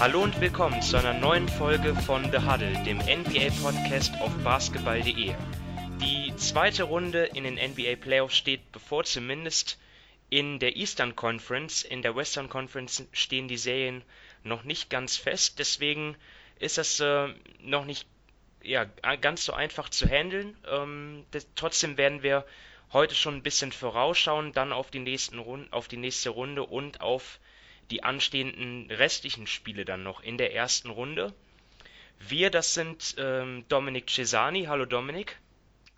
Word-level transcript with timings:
Hallo 0.00 0.22
und 0.22 0.40
willkommen 0.40 0.80
zu 0.80 0.96
einer 0.96 1.12
neuen 1.12 1.46
Folge 1.46 1.94
von 1.94 2.32
The 2.32 2.38
Huddle, 2.38 2.72
dem 2.84 2.96
NBA-Podcast 3.00 4.18
auf 4.22 4.32
basketball.de. 4.42 5.34
Die 6.00 6.36
zweite 6.36 6.84
Runde 6.84 7.26
in 7.26 7.44
den 7.44 7.56
NBA 7.56 7.96
Playoffs 7.96 8.34
steht 8.34 8.72
bevor, 8.72 9.04
zumindest 9.04 9.78
in 10.30 10.58
der 10.58 10.76
Eastern 10.76 11.16
Conference. 11.16 11.82
In 11.82 12.00
der 12.00 12.16
Western 12.16 12.48
Conference 12.48 13.06
stehen 13.12 13.46
die 13.46 13.58
Serien 13.58 14.02
noch 14.42 14.64
nicht 14.64 14.88
ganz 14.88 15.18
fest, 15.18 15.58
deswegen 15.58 16.16
ist 16.58 16.78
das 16.78 16.98
äh, 17.00 17.28
noch 17.60 17.84
nicht 17.84 18.08
ja, 18.62 18.86
ganz 19.20 19.44
so 19.44 19.52
einfach 19.52 19.90
zu 19.90 20.08
handeln. 20.08 20.56
Ähm, 20.66 21.26
das, 21.32 21.46
trotzdem 21.56 21.98
werden 21.98 22.22
wir 22.22 22.46
heute 22.94 23.14
schon 23.14 23.34
ein 23.34 23.42
bisschen 23.42 23.70
vorausschauen, 23.70 24.52
dann 24.52 24.72
auf 24.72 24.90
die, 24.90 25.00
nächsten 25.00 25.38
Rund 25.38 25.70
auf 25.74 25.88
die 25.88 25.98
nächste 25.98 26.30
Runde 26.30 26.62
und 26.64 27.02
auf 27.02 27.38
die 27.90 28.02
anstehenden 28.02 28.90
restlichen 28.90 29.46
Spiele 29.46 29.84
dann 29.84 30.02
noch 30.02 30.20
in 30.20 30.38
der 30.38 30.54
ersten 30.54 30.90
Runde. 30.90 31.34
Wir, 32.18 32.50
das 32.50 32.74
sind 32.74 33.14
ähm, 33.18 33.64
Dominik 33.68 34.08
Cesani. 34.08 34.64
Hallo 34.64 34.84
Dominik. 34.84 35.38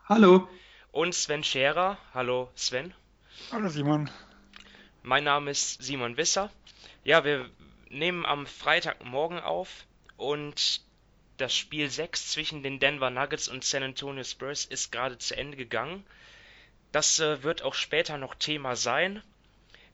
Hallo. 0.09 0.49
Und 0.91 1.15
Sven 1.15 1.45
Scherer. 1.45 1.99
Hallo 2.15 2.51
Sven. 2.55 2.95
Hallo 3.51 3.69
Simon. 3.69 4.11
Mein 5.03 5.25
Name 5.25 5.51
ist 5.51 5.83
Simon 5.83 6.17
Wisser. 6.17 6.51
Ja, 7.05 7.25
wir 7.25 7.51
nehmen 7.89 8.25
am 8.25 8.47
Freitagmorgen 8.47 9.41
auf 9.41 9.87
und 10.17 10.81
das 11.37 11.55
Spiel 11.57 11.91
6 11.91 12.31
zwischen 12.31 12.63
den 12.63 12.79
Denver 12.79 13.11
Nuggets 13.11 13.49
und 13.49 13.65
San 13.65 13.83
Antonio 13.83 14.23
Spurs 14.23 14.65
ist 14.65 14.93
gerade 14.93 15.19
zu 15.19 15.37
Ende 15.37 15.57
gegangen. 15.57 16.05
Das 16.93 17.19
äh, 17.21 17.43
wird 17.43 17.63
auch 17.63 17.75
später 17.75 18.19
noch 18.19 18.35
Thema 18.35 18.77
sein. 18.77 19.23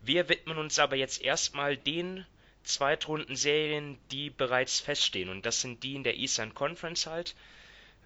Wir 0.09 0.31
widmen 0.31 0.57
uns 0.57 0.79
aber 0.79 0.97
jetzt 0.97 1.21
erstmal 1.21 1.77
den 1.77 2.25
Zweitrundenserien, 2.63 3.99
die 4.11 4.31
bereits 4.31 4.81
feststehen. 4.81 5.29
Und 5.29 5.45
das 5.45 5.61
sind 5.61 5.83
die 5.83 5.97
in 5.97 6.03
der 6.03 6.17
Eastern 6.17 6.55
Conference 6.55 7.05
halt. 7.05 7.35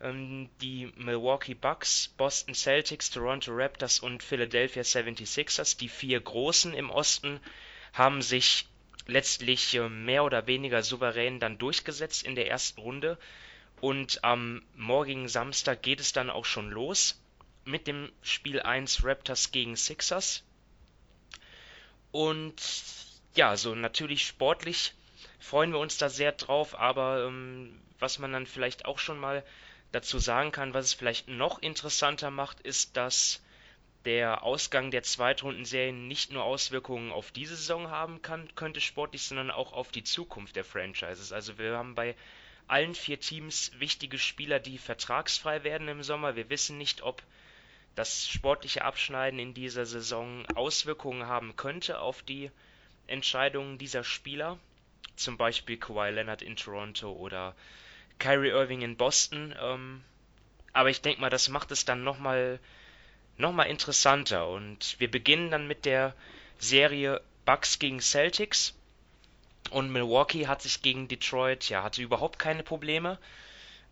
Ähm, 0.01 0.51
die 0.61 0.93
Milwaukee 0.97 1.55
Bucks, 1.55 2.13
Boston 2.17 2.55
Celtics, 2.55 3.11
Toronto 3.11 3.53
Raptors 3.55 4.01
und 4.01 4.25
Philadelphia 4.25 4.83
76ers, 4.83 5.79
die 5.79 5.89
vier 5.89 6.19
Großen 6.19 6.75
im 6.75 6.91
Osten, 6.91 7.39
haben 7.93 8.21
sich 8.21 8.67
letztlich 9.07 9.73
äh, 9.75 9.89
mehr 9.89 10.25
oder 10.25 10.49
weniger 10.49 10.83
souverän 10.83 11.39
dann 11.39 11.57
durchgesetzt 11.57 12.25
in 12.25 12.35
der 12.35 12.49
ersten 12.49 12.81
Runde. 12.81 13.17
Und 13.81 14.25
am 14.25 14.65
morgigen 14.75 15.29
Samstag 15.29 15.83
geht 15.83 16.01
es 16.01 16.13
dann 16.13 16.31
auch 16.31 16.47
schon 16.47 16.69
los 16.69 17.23
mit 17.65 17.87
dem 17.87 18.11
Spiel 18.23 18.61
1 18.61 19.05
Raptors 19.05 19.53
gegen 19.53 19.77
Sixers. 19.77 20.43
Und 22.13 22.55
ja, 23.35 23.57
so 23.57 23.75
natürlich 23.75 24.27
sportlich 24.27 24.95
freuen 25.41 25.73
wir 25.73 25.79
uns 25.79 25.99
da 25.99 26.09
sehr 26.09 26.33
drauf, 26.33 26.79
aber 26.79 27.27
ähm, 27.27 27.81
was 27.99 28.19
man 28.19 28.33
dann 28.33 28.47
vielleicht 28.47 28.85
auch 28.85 28.99
schon 28.99 29.19
mal 29.19 29.45
dazu 29.91 30.19
sagen 30.19 30.53
kann, 30.53 30.75
was 30.75 30.87
es 30.87 30.93
vielleicht 30.95 31.29
noch 31.29 31.61
interessanter 31.61 32.31
macht, 32.31 32.61
ist, 32.61 32.97
dass 32.97 33.43
der 34.05 34.43
Ausgang 34.43 34.91
der 34.91 35.03
Zweitrundenserien 35.03 36.09
nicht 36.09 36.33
nur 36.33 36.45
Auswirkungen 36.45 37.13
auf 37.13 37.31
diese 37.31 37.57
Saison 37.57 37.91
haben 37.91 38.21
kann, 38.21 38.53
könnte 38.55 38.81
sportlich, 38.81 39.23
sondern 39.23 39.51
auch 39.51 39.73
auf 39.73 39.91
die 39.93 40.03
Zukunft 40.03 40.57
der 40.57 40.65
Franchises. 40.65 41.33
Also 41.33 41.59
wir 41.59 41.77
haben 41.77 41.95
bei 41.95 42.17
allen 42.67 42.95
vier 42.95 43.21
Teams 43.21 43.71
wichtige 43.79 44.19
Spieler, 44.19 44.59
die 44.59 44.79
vertragsfrei 44.79 45.63
werden 45.63 45.89
im 45.89 46.03
Sommer. 46.03 46.37
Wir 46.37 46.51
wissen 46.51 46.79
nicht, 46.79 47.03
ob 47.03 47.23
das 47.95 48.29
sportliche 48.29 48.85
Abschneiden 48.85 49.39
in 49.39 49.55
dieser 49.55 49.87
Saison 49.87 50.47
Auswirkungen 50.55 51.27
haben 51.27 51.57
könnte 51.57 52.01
auf 52.01 52.23
die 52.23 52.51
Entscheidungen 53.07 53.79
dieser 53.79 54.05
Spieler, 54.05 54.59
zum 55.17 55.37
Beispiel 55.37 55.77
Kawhi 55.77 56.11
Leonard 56.11 56.43
in 56.43 56.57
Toronto 56.57 57.13
oder 57.13 57.55
Kyrie 58.19 58.51
Irving 58.51 58.83
in 58.83 58.97
Boston. 58.97 59.55
Ähm, 59.61 60.03
aber 60.73 60.91
ich 60.91 61.03
denke 61.03 61.21
mal, 61.21 61.31
das 61.31 61.49
macht 61.49 61.71
es 61.71 61.85
dann 61.85 62.05
nochmal 62.05 62.61
noch 63.37 63.53
mal 63.53 63.65
interessanter. 63.65 64.49
Und 64.49 64.99
wir 64.99 65.11
beginnen 65.11 65.51
dann 65.51 65.67
mit 65.67 65.85
der 65.85 66.15
Serie 66.59 67.21
Bucks 67.45 67.79
gegen 67.79 68.01
Celtics. 68.01 68.75
Und 69.71 69.93
Milwaukee 69.93 70.47
hat 70.47 70.63
sich 70.63 70.83
gegen 70.83 71.09
Detroit, 71.09 71.69
ja, 71.69 71.83
hatte 71.83 72.03
überhaupt 72.03 72.39
keine 72.39 72.63
Probleme. 72.63 73.19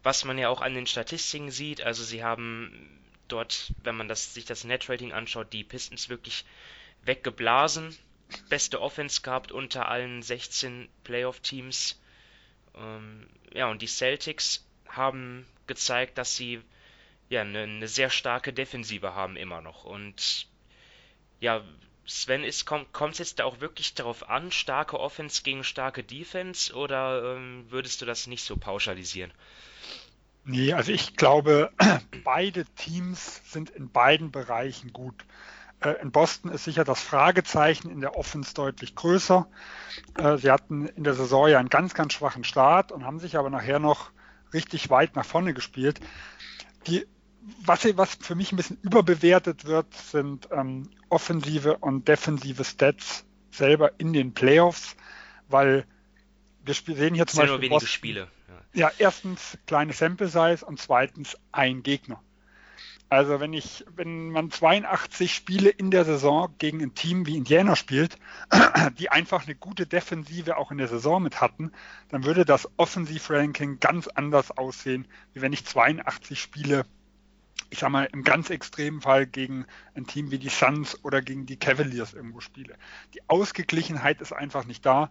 Was 0.02 0.24
man 0.24 0.38
ja 0.38 0.48
auch 0.48 0.62
an 0.62 0.74
den 0.74 0.86
Statistiken 0.86 1.50
sieht. 1.50 1.82
Also 1.82 2.04
sie 2.04 2.24
haben 2.24 2.98
dort, 3.32 3.72
wenn 3.82 3.96
man 3.96 4.08
das, 4.08 4.34
sich 4.34 4.44
das 4.44 4.64
Netrating 4.64 5.12
anschaut, 5.12 5.52
die 5.52 5.64
Pistons 5.64 6.08
wirklich 6.08 6.44
weggeblasen. 7.04 7.96
Beste 8.48 8.80
Offense 8.80 9.22
gehabt 9.22 9.50
unter 9.50 9.88
allen 9.88 10.22
16 10.22 10.88
Playoff-Teams. 11.04 12.00
Ähm, 12.76 13.26
ja, 13.52 13.68
und 13.68 13.82
die 13.82 13.88
Celtics 13.88 14.64
haben 14.88 15.46
gezeigt, 15.66 16.18
dass 16.18 16.36
sie 16.36 16.60
ja 17.28 17.40
eine, 17.42 17.62
eine 17.62 17.88
sehr 17.88 18.10
starke 18.10 18.52
Defensive 18.52 19.14
haben 19.14 19.36
immer 19.36 19.60
noch. 19.60 19.84
Und 19.84 20.46
ja, 21.40 21.64
Sven, 22.06 22.44
ist, 22.44 22.66
kommt 22.66 23.12
es 23.12 23.18
jetzt 23.18 23.40
auch 23.40 23.60
wirklich 23.60 23.94
darauf 23.94 24.28
an, 24.28 24.50
starke 24.50 24.98
Offense 24.98 25.42
gegen 25.42 25.62
starke 25.62 26.02
Defense, 26.02 26.74
oder 26.74 27.36
ähm, 27.36 27.66
würdest 27.70 28.02
du 28.02 28.06
das 28.06 28.26
nicht 28.26 28.42
so 28.42 28.56
pauschalisieren? 28.56 29.32
Nee, 30.44 30.72
also 30.72 30.92
ich 30.92 31.16
glaube, 31.16 31.70
beide 32.24 32.64
Teams 32.64 33.40
sind 33.44 33.70
in 33.70 33.90
beiden 33.90 34.30
Bereichen 34.30 34.92
gut. 34.92 35.24
Äh, 35.80 36.00
in 36.02 36.10
Boston 36.10 36.50
ist 36.50 36.64
sicher 36.64 36.84
das 36.84 37.00
Fragezeichen 37.00 37.90
in 37.90 38.00
der 38.00 38.16
Offense 38.16 38.54
deutlich 38.54 38.94
größer. 38.94 39.46
Äh, 40.18 40.36
sie 40.38 40.50
hatten 40.50 40.86
in 40.88 41.04
der 41.04 41.14
Saison 41.14 41.48
ja 41.48 41.58
einen 41.58 41.68
ganz, 41.68 41.94
ganz 41.94 42.12
schwachen 42.12 42.44
Start 42.44 42.92
und 42.92 43.04
haben 43.04 43.18
sich 43.18 43.36
aber 43.36 43.50
nachher 43.50 43.78
noch 43.78 44.10
richtig 44.52 44.90
weit 44.90 45.16
nach 45.16 45.24
vorne 45.24 45.54
gespielt. 45.54 46.00
Die, 46.86 47.06
was, 47.64 47.84
was 47.96 48.16
für 48.20 48.34
mich 48.34 48.52
ein 48.52 48.56
bisschen 48.56 48.78
überbewertet 48.82 49.64
wird, 49.64 49.94
sind 49.94 50.48
ähm, 50.52 50.90
offensive 51.08 51.78
und 51.78 52.08
defensive 52.08 52.64
Stats 52.64 53.24
selber 53.50 53.92
in 53.98 54.12
den 54.12 54.34
Playoffs, 54.34 54.96
weil 55.48 55.84
wir 56.64 56.74
sehen 56.74 57.14
hier 57.14 57.26
zum 57.26 57.38
Beispiel. 57.38 57.46
Nur 57.46 57.60
wenige 57.60 57.74
Boston, 57.74 57.88
Spiele. 57.88 58.28
Ja, 58.72 58.90
erstens 58.98 59.58
kleine 59.66 59.92
Sample 59.92 60.28
Size 60.28 60.64
und 60.64 60.78
zweitens 60.78 61.36
ein 61.50 61.82
Gegner. 61.82 62.22
Also 63.08 63.40
wenn 63.40 63.52
ich, 63.52 63.84
wenn 63.96 64.30
man 64.30 64.52
82 64.52 65.34
Spiele 65.34 65.68
in 65.68 65.90
der 65.90 66.04
Saison 66.04 66.54
gegen 66.58 66.80
ein 66.80 66.94
Team 66.94 67.26
wie 67.26 67.36
Indiana 67.36 67.74
spielt, 67.74 68.16
die 69.00 69.10
einfach 69.10 69.44
eine 69.44 69.56
gute 69.56 69.84
Defensive 69.84 70.56
auch 70.56 70.70
in 70.70 70.78
der 70.78 70.86
Saison 70.86 71.20
mit 71.20 71.40
hatten, 71.40 71.72
dann 72.10 72.24
würde 72.24 72.44
das 72.44 72.68
Offensivranking 72.76 73.80
ganz 73.80 74.06
anders 74.06 74.56
aussehen, 74.56 75.08
wie 75.32 75.40
wenn 75.40 75.52
ich 75.52 75.66
82 75.66 76.40
Spiele, 76.40 76.86
ich 77.70 77.80
sag 77.80 77.90
mal, 77.90 78.08
im 78.12 78.22
ganz 78.22 78.50
extremen 78.50 79.00
Fall 79.00 79.26
gegen 79.26 79.66
ein 79.96 80.06
Team 80.06 80.30
wie 80.30 80.38
die 80.38 80.48
Suns 80.48 81.04
oder 81.04 81.20
gegen 81.20 81.46
die 81.46 81.56
Cavaliers 81.56 82.14
irgendwo 82.14 82.38
spiele. 82.38 82.76
Die 83.14 83.28
Ausgeglichenheit 83.28 84.20
ist 84.20 84.32
einfach 84.32 84.64
nicht 84.64 84.86
da. 84.86 85.10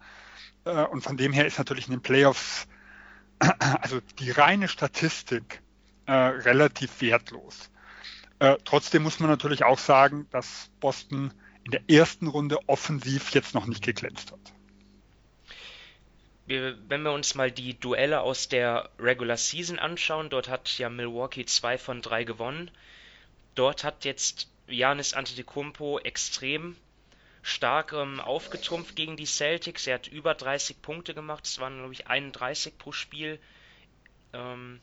Äh, 0.63 0.85
und 0.85 1.01
von 1.01 1.17
dem 1.17 1.33
her 1.33 1.45
ist 1.45 1.57
natürlich 1.57 1.87
in 1.87 1.95
den 1.95 2.01
Playoffs 2.01 2.65
also 3.59 4.01
die 4.19 4.31
reine 4.31 4.67
Statistik 4.67 5.61
äh, 6.05 6.11
relativ 6.11 7.01
wertlos. 7.01 7.69
Äh, 8.39 8.57
trotzdem 8.63 9.03
muss 9.03 9.19
man 9.19 9.29
natürlich 9.29 9.63
auch 9.63 9.79
sagen, 9.79 10.27
dass 10.31 10.69
Boston 10.79 11.33
in 11.63 11.71
der 11.71 11.81
ersten 11.89 12.27
Runde 12.27 12.57
offensiv 12.67 13.31
jetzt 13.31 13.53
noch 13.53 13.65
nicht 13.65 13.83
geglänzt 13.83 14.31
hat. 14.31 14.39
Wenn 16.47 17.03
wir 17.03 17.11
uns 17.11 17.35
mal 17.35 17.51
die 17.51 17.79
Duelle 17.79 18.21
aus 18.21 18.49
der 18.49 18.89
Regular 18.97 19.37
Season 19.37 19.77
anschauen, 19.77 20.31
dort 20.31 20.49
hat 20.49 20.79
ja 20.79 20.89
Milwaukee 20.89 21.45
zwei 21.45 21.77
von 21.77 22.01
drei 22.01 22.23
gewonnen. 22.23 22.71
Dort 23.53 23.83
hat 23.83 24.03
jetzt 24.03 24.49
Janis 24.67 25.13
Antetokounmpo 25.13 25.99
extrem 25.99 26.75
stark 27.49 27.93
ähm, 27.93 28.19
aufgetrumpft 28.19 28.95
gegen 28.95 29.17
die 29.17 29.25
Celtics. 29.25 29.87
Er 29.87 29.95
hat 29.95 30.07
über 30.07 30.33
30 30.35 30.81
Punkte 30.81 31.13
gemacht. 31.13 31.45
Es 31.45 31.59
waren, 31.59 31.79
glaube 31.79 31.93
ich, 31.93 32.07
31 32.07 32.77
pro 32.77 32.91
Spiel. 32.91 33.39
Ähm, 34.33 34.79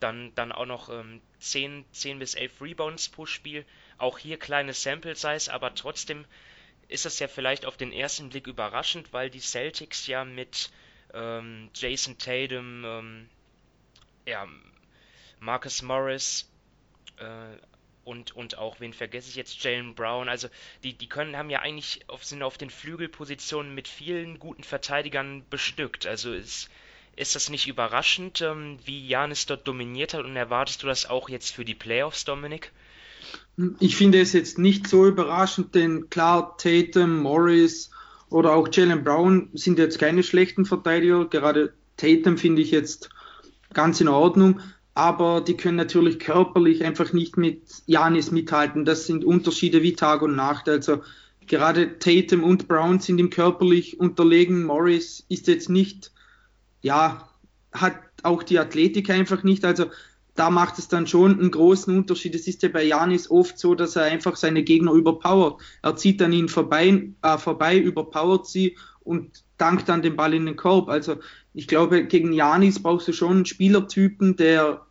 dann, 0.00 0.34
dann 0.34 0.52
auch 0.52 0.66
noch 0.66 0.88
ähm, 0.88 1.20
10, 1.38 1.84
10 1.92 2.18
bis 2.18 2.34
11 2.34 2.60
Rebounds 2.60 3.08
pro 3.08 3.26
Spiel. 3.26 3.64
Auch 3.98 4.18
hier 4.18 4.38
kleine 4.38 4.72
Sample 4.72 5.14
Size, 5.14 5.52
aber 5.52 5.74
trotzdem 5.74 6.24
ist 6.88 7.04
das 7.04 7.18
ja 7.18 7.28
vielleicht 7.28 7.66
auf 7.66 7.76
den 7.76 7.92
ersten 7.92 8.30
Blick 8.30 8.46
überraschend, 8.46 9.12
weil 9.12 9.30
die 9.30 9.40
Celtics 9.40 10.06
ja 10.06 10.24
mit 10.24 10.70
ähm, 11.14 11.70
Jason 11.74 12.18
Tatum, 12.18 12.84
ähm, 12.84 13.28
ja, 14.26 14.46
Marcus 15.38 15.82
Morris, 15.82 16.50
äh, 17.18 17.56
und, 18.10 18.34
und 18.34 18.58
auch, 18.58 18.80
wen 18.80 18.92
vergesse 18.92 19.28
ich 19.28 19.36
jetzt, 19.36 19.62
Jalen 19.62 19.94
Brown. 19.94 20.28
Also 20.28 20.48
die, 20.82 20.94
die 20.94 21.08
können, 21.08 21.36
haben 21.36 21.48
ja 21.48 21.60
eigentlich 21.60 22.00
auf, 22.08 22.24
sind 22.24 22.42
auf 22.42 22.58
den 22.58 22.68
Flügelpositionen 22.68 23.72
mit 23.72 23.86
vielen 23.86 24.40
guten 24.40 24.64
Verteidigern 24.64 25.44
bestückt. 25.48 26.06
Also 26.06 26.32
ist, 26.32 26.68
ist 27.16 27.36
das 27.36 27.48
nicht 27.50 27.68
überraschend, 27.68 28.42
ähm, 28.42 28.78
wie 28.84 29.06
Janis 29.06 29.46
dort 29.46 29.66
dominiert 29.68 30.12
hat 30.12 30.24
und 30.24 30.36
erwartest 30.36 30.82
du 30.82 30.88
das 30.88 31.08
auch 31.08 31.28
jetzt 31.28 31.54
für 31.54 31.64
die 31.64 31.76
Playoffs, 31.76 32.24
Dominik? 32.24 32.72
Ich 33.78 33.94
finde 33.96 34.20
es 34.20 34.32
jetzt 34.32 34.58
nicht 34.58 34.88
so 34.88 35.06
überraschend, 35.06 35.74
denn 35.76 36.10
klar, 36.10 36.56
Tatum, 36.58 37.18
Morris 37.18 37.90
oder 38.28 38.54
auch 38.54 38.68
Jalen 38.72 39.04
Brown 39.04 39.50
sind 39.52 39.78
jetzt 39.78 40.00
keine 40.00 40.24
schlechten 40.24 40.64
Verteidiger. 40.64 41.26
Gerade 41.26 41.74
Tatum 41.96 42.38
finde 42.38 42.62
ich 42.62 42.72
jetzt 42.72 43.10
ganz 43.72 44.00
in 44.00 44.08
Ordnung. 44.08 44.60
Aber 45.00 45.40
die 45.40 45.56
können 45.56 45.78
natürlich 45.78 46.18
körperlich 46.18 46.84
einfach 46.84 47.14
nicht 47.14 47.38
mit 47.38 47.62
Janis 47.86 48.32
mithalten. 48.32 48.84
Das 48.84 49.06
sind 49.06 49.24
Unterschiede 49.24 49.82
wie 49.82 49.94
Tag 49.94 50.20
und 50.20 50.36
Nacht. 50.36 50.68
Also 50.68 51.00
gerade 51.46 51.98
Tatum 51.98 52.44
und 52.44 52.68
Brown 52.68 53.00
sind 53.00 53.18
ihm 53.18 53.30
körperlich 53.30 53.98
unterlegen. 53.98 54.62
Morris 54.64 55.24
ist 55.30 55.46
jetzt 55.46 55.70
nicht, 55.70 56.12
ja, 56.82 57.30
hat 57.72 57.94
auch 58.24 58.42
die 58.42 58.58
Athletik 58.58 59.08
einfach 59.08 59.42
nicht. 59.42 59.64
Also 59.64 59.86
da 60.34 60.50
macht 60.50 60.78
es 60.78 60.88
dann 60.88 61.06
schon 61.06 61.40
einen 61.40 61.50
großen 61.50 61.96
Unterschied. 61.96 62.34
Es 62.34 62.46
ist 62.46 62.62
ja 62.62 62.68
bei 62.68 62.84
Janis 62.84 63.30
oft 63.30 63.58
so, 63.58 63.74
dass 63.74 63.96
er 63.96 64.02
einfach 64.02 64.36
seine 64.36 64.64
Gegner 64.64 64.92
überpowert. 64.92 65.62
Er 65.80 65.96
zieht 65.96 66.20
dann 66.20 66.34
ihn 66.34 66.50
vorbei, 66.50 67.08
äh, 67.22 67.38
vorbei 67.38 67.78
überpowert 67.78 68.48
sie 68.48 68.76
und 69.02 69.44
dankt 69.56 69.88
dann 69.88 70.02
den 70.02 70.16
Ball 70.16 70.34
in 70.34 70.44
den 70.44 70.56
Korb. 70.56 70.90
Also 70.90 71.16
ich 71.54 71.68
glaube, 71.68 72.04
gegen 72.04 72.34
Janis 72.34 72.82
brauchst 72.82 73.08
du 73.08 73.14
schon 73.14 73.36
einen 73.36 73.46
Spielertypen, 73.46 74.36
der 74.36 74.86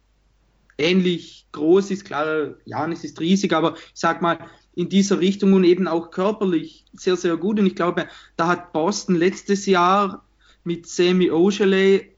ähnlich 0.80 1.48
groß 1.52 1.92
ist. 1.92 2.06
Klar, 2.06 2.56
Janis 2.66 3.04
ist 3.04 3.20
riesig, 3.20 3.54
aber 3.54 3.76
ich 3.76 3.92
sag 3.94 4.22
mal, 4.22 4.40
in 4.76 4.90
dieser 4.90 5.20
Richtung 5.20 5.54
und 5.54 5.64
eben 5.66 5.88
auch 5.88 6.12
körperlich 6.12 6.86
sehr, 6.94 7.18
sehr 7.18 7.38
gut. 7.38 7.60
Und 7.60 7.66
ich 7.66 7.76
glaube, 7.76 8.08
da 8.38 8.48
hat 8.48 8.72
Boston 8.72 9.16
letztes 9.16 9.66
Jahr 9.66 10.26
mit 10.64 10.88
Sammy 10.88 11.32
Ojeley 11.32 12.16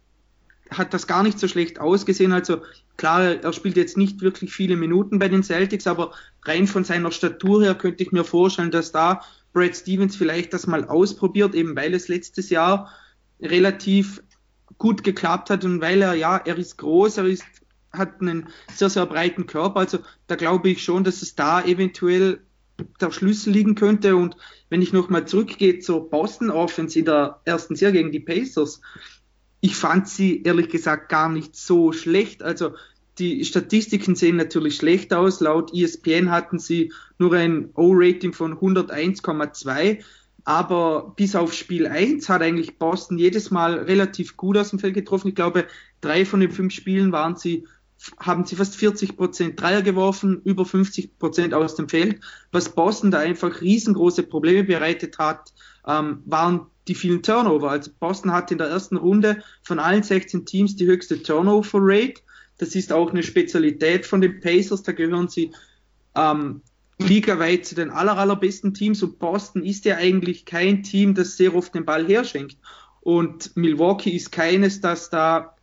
hat 0.69 0.93
das 0.93 1.05
gar 1.05 1.23
nicht 1.23 1.37
so 1.37 1.47
schlecht 1.47 1.79
ausgesehen. 1.79 2.31
Also 2.31 2.61
klar, 2.97 3.43
er 3.43 3.53
spielt 3.53 3.77
jetzt 3.77 3.97
nicht 3.97 4.21
wirklich 4.21 4.53
viele 4.53 4.77
Minuten 4.77 5.19
bei 5.19 5.27
den 5.27 5.43
Celtics, 5.43 5.87
aber 5.87 6.11
rein 6.43 6.67
von 6.67 6.83
seiner 6.83 7.11
Statur 7.11 7.63
her 7.63 7.75
könnte 7.75 8.03
ich 8.03 8.11
mir 8.11 8.23
vorstellen, 8.23 8.71
dass 8.71 8.91
da 8.91 9.21
Brad 9.53 9.75
Stevens 9.75 10.15
vielleicht 10.15 10.53
das 10.53 10.67
mal 10.67 10.85
ausprobiert, 10.85 11.55
eben 11.55 11.75
weil 11.75 11.93
es 11.93 12.07
letztes 12.07 12.49
Jahr 12.49 12.89
relativ 13.41 14.23
gut 14.77 15.03
geklappt 15.03 15.49
hat 15.49 15.65
und 15.65 15.81
weil 15.81 16.01
er, 16.01 16.13
ja, 16.13 16.37
er 16.37 16.57
ist 16.57 16.77
groß, 16.77 17.17
er 17.17 17.25
ist, 17.25 17.43
hat 17.93 18.21
einen 18.21 18.47
sehr, 18.73 18.89
sehr 18.89 19.05
breiten 19.05 19.47
Körper. 19.47 19.81
Also 19.81 19.99
da 20.27 20.35
glaube 20.35 20.69
ich 20.69 20.83
schon, 20.83 21.03
dass 21.03 21.21
es 21.21 21.35
da 21.35 21.63
eventuell 21.63 22.41
der 22.99 23.11
Schlüssel 23.11 23.53
liegen 23.53 23.75
könnte. 23.75 24.15
Und 24.15 24.38
wenn 24.69 24.81
ich 24.81 24.93
nochmal 24.93 25.27
zurückgehe 25.27 25.79
zur 25.79 26.09
Boston 26.09 26.49
Offense 26.49 26.97
in 26.97 27.05
der 27.05 27.41
ersten 27.45 27.75
Serie 27.75 28.01
gegen 28.01 28.11
die 28.11 28.19
Pacers, 28.19 28.81
ich 29.59 29.75
fand 29.75 30.07
sie 30.07 30.41
ehrlich 30.43 30.69
gesagt 30.69 31.09
gar 31.09 31.29
nicht 31.29 31.55
so 31.55 31.91
schlecht. 31.91 32.41
Also 32.43 32.73
die 33.19 33.45
Statistiken 33.45 34.15
sehen 34.15 34.38
natürlich 34.38 34.77
schlecht 34.77 35.13
aus. 35.13 35.39
Laut 35.41 35.73
ESPN 35.73 36.31
hatten 36.31 36.59
sie 36.59 36.91
nur 37.19 37.33
ein 37.33 37.69
O-Rating 37.75 38.33
von 38.33 38.57
101,2. 38.57 40.03
Aber 40.43 41.13
bis 41.15 41.35
auf 41.35 41.53
Spiel 41.53 41.85
1 41.85 42.27
hat 42.29 42.41
eigentlich 42.41 42.79
Boston 42.79 43.19
jedes 43.19 43.51
Mal 43.51 43.75
relativ 43.75 44.38
gut 44.38 44.57
aus 44.57 44.71
dem 44.71 44.79
Feld 44.79 44.95
getroffen. 44.95 45.27
Ich 45.27 45.35
glaube, 45.35 45.67
drei 46.01 46.25
von 46.25 46.39
den 46.39 46.49
fünf 46.49 46.73
Spielen 46.73 47.11
waren 47.11 47.35
sie, 47.35 47.67
haben 48.19 48.45
sie 48.45 48.56
fast 48.56 48.75
40 48.75 49.15
Prozent 49.15 49.62
Dreier 49.62 49.81
geworfen, 49.81 50.42
über 50.44 50.65
50 50.65 51.19
Prozent 51.19 51.53
aus 51.53 51.75
dem 51.75 51.89
Feld. 51.89 52.19
Was 52.51 52.69
Boston 52.69 53.12
da 53.12 53.19
einfach 53.19 53.62
riesengroße 53.62 54.24
Probleme 54.24 54.63
bereitet 54.63 55.18
hat, 55.19 55.53
ähm, 55.88 56.24
waren 56.25 56.68
die 56.88 56.95
vielen 56.95 57.21
Turnover. 57.21 57.69
Also 57.69 57.92
Boston 58.00 58.31
hat 58.33 58.51
in 58.51 58.57
der 58.57 58.68
ersten 58.68 58.98
Runde 58.98 59.44
von 59.62 59.80
allen 59.80 60.03
16 60.03 60.45
Teams 60.45 60.75
die 60.75 60.88
höchste 60.88 61.21
Turnover 61.21 61.80
Rate. 61.81 62.21
Das 62.57 62.75
ist 62.75 62.92
auch 62.92 63.12
eine 63.12 63.24
Spezialität 63.24 64.06
von 64.06 64.21
den 64.21 64.39
Pacers. 64.39 64.83
Da 64.83 64.92
gehören 64.92 65.27
sie 65.27 65.51
ähm, 66.15 66.62
ligaweit 66.98 67.65
zu 67.65 67.75
den 67.75 67.92
aller, 67.92 68.18
allerbesten 68.18 68.74
Teams. 68.74 69.03
Und 69.03 69.19
Boston 69.19 69.63
ist 69.63 69.86
ja 69.86 69.98
eigentlich 69.98 70.45
kein 70.45 70.83
Team, 70.83 71.13
das 71.13 71.38
sehr 71.38 71.56
oft 71.56 71.75
den 71.75 71.86
Ball 71.86 72.06
herschenkt. 72.07 72.57
Und 73.01 73.56
Milwaukee 73.56 74.12
ist 74.12 74.31
keines, 74.31 74.81
das 74.81 75.09
da 75.09 75.56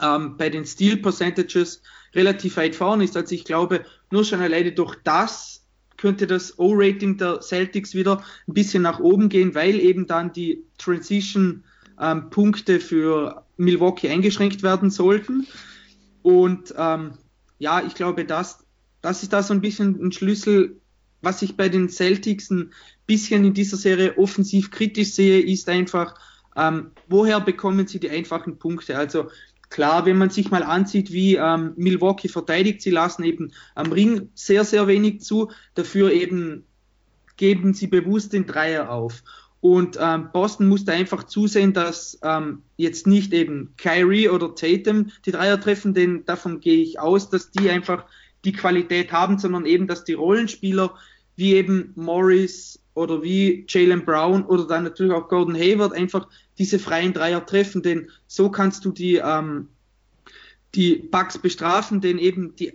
ähm, 0.00 0.36
bei 0.36 0.50
den 0.50 0.64
Steal 0.64 0.96
Percentages 0.96 1.82
relativ 2.14 2.56
weit 2.56 2.74
vorne 2.74 3.04
ist. 3.04 3.16
Also 3.16 3.34
ich 3.34 3.44
glaube, 3.44 3.84
nur 4.10 4.24
schon 4.24 4.40
alleine 4.40 4.72
durch 4.72 4.96
das 5.04 5.64
könnte 5.96 6.26
das 6.26 6.58
O-Rating 6.58 7.18
der 7.18 7.40
Celtics 7.42 7.94
wieder 7.94 8.24
ein 8.48 8.54
bisschen 8.54 8.82
nach 8.82 9.00
oben 9.00 9.28
gehen, 9.28 9.54
weil 9.54 9.78
eben 9.78 10.06
dann 10.06 10.32
die 10.32 10.64
Transition-Punkte 10.78 12.74
ähm, 12.74 12.80
für 12.80 13.44
Milwaukee 13.58 14.08
eingeschränkt 14.08 14.62
werden 14.62 14.90
sollten. 14.90 15.46
Und 16.22 16.74
ähm, 16.76 17.12
ja, 17.58 17.82
ich 17.86 17.94
glaube, 17.94 18.24
das, 18.24 18.64
das 19.02 19.22
ist 19.22 19.32
da 19.32 19.42
so 19.42 19.52
ein 19.52 19.60
bisschen 19.60 20.02
ein 20.02 20.12
Schlüssel, 20.12 20.80
was 21.22 21.42
ich 21.42 21.56
bei 21.56 21.68
den 21.68 21.90
Celtics 21.90 22.50
ein 22.50 22.72
bisschen 23.06 23.44
in 23.44 23.54
dieser 23.54 23.76
Serie 23.76 24.16
offensiv 24.16 24.70
kritisch 24.70 25.12
sehe, 25.12 25.40
ist 25.40 25.68
einfach, 25.68 26.14
ähm, 26.56 26.92
woher 27.08 27.40
bekommen 27.40 27.86
sie 27.86 28.00
die 28.00 28.10
einfachen 28.10 28.58
Punkte? 28.58 28.96
Also 28.96 29.28
Klar, 29.70 30.04
wenn 30.04 30.18
man 30.18 30.30
sich 30.30 30.50
mal 30.50 30.64
ansieht, 30.64 31.12
wie 31.12 31.36
ähm, 31.36 31.72
Milwaukee 31.76 32.28
verteidigt, 32.28 32.82
sie 32.82 32.90
lassen 32.90 33.22
eben 33.22 33.52
am 33.76 33.92
Ring 33.92 34.28
sehr, 34.34 34.64
sehr 34.64 34.88
wenig 34.88 35.20
zu, 35.20 35.50
dafür 35.74 36.12
eben 36.12 36.64
geben 37.36 37.72
sie 37.72 37.86
bewusst 37.86 38.32
den 38.32 38.46
Dreier 38.46 38.90
auf. 38.90 39.22
Und 39.60 39.98
ähm, 40.00 40.30
Boston 40.32 40.68
musste 40.68 40.92
einfach 40.92 41.24
zusehen, 41.24 41.72
dass 41.72 42.18
ähm, 42.22 42.62
jetzt 42.76 43.06
nicht 43.06 43.32
eben 43.32 43.74
Kyrie 43.76 44.28
oder 44.28 44.54
Tatum 44.54 45.10
die 45.24 45.32
Dreier 45.32 45.60
treffen, 45.60 45.94
denn 45.94 46.24
davon 46.24 46.60
gehe 46.60 46.82
ich 46.82 46.98
aus, 46.98 47.30
dass 47.30 47.50
die 47.50 47.70
einfach 47.70 48.06
die 48.44 48.52
Qualität 48.52 49.12
haben, 49.12 49.38
sondern 49.38 49.66
eben, 49.66 49.86
dass 49.86 50.04
die 50.04 50.14
Rollenspieler 50.14 50.94
wie 51.36 51.54
eben 51.54 51.92
Morris 51.94 52.82
oder 52.94 53.22
wie 53.22 53.64
Jalen 53.68 54.04
Brown 54.04 54.44
oder 54.44 54.66
dann 54.66 54.84
natürlich 54.84 55.12
auch 55.12 55.28
Gordon 55.28 55.54
Hayward 55.54 55.92
einfach 55.92 56.28
diese 56.60 56.78
freien 56.78 57.14
Dreier 57.14 57.44
treffen, 57.46 57.82
denn 57.82 58.10
so 58.26 58.50
kannst 58.50 58.84
du 58.84 58.92
die, 58.92 59.16
ähm, 59.16 59.68
die 60.74 60.96
Bugs 60.96 61.38
bestrafen, 61.38 62.02
denn 62.02 62.18
eben 62.18 62.54
die 62.54 62.74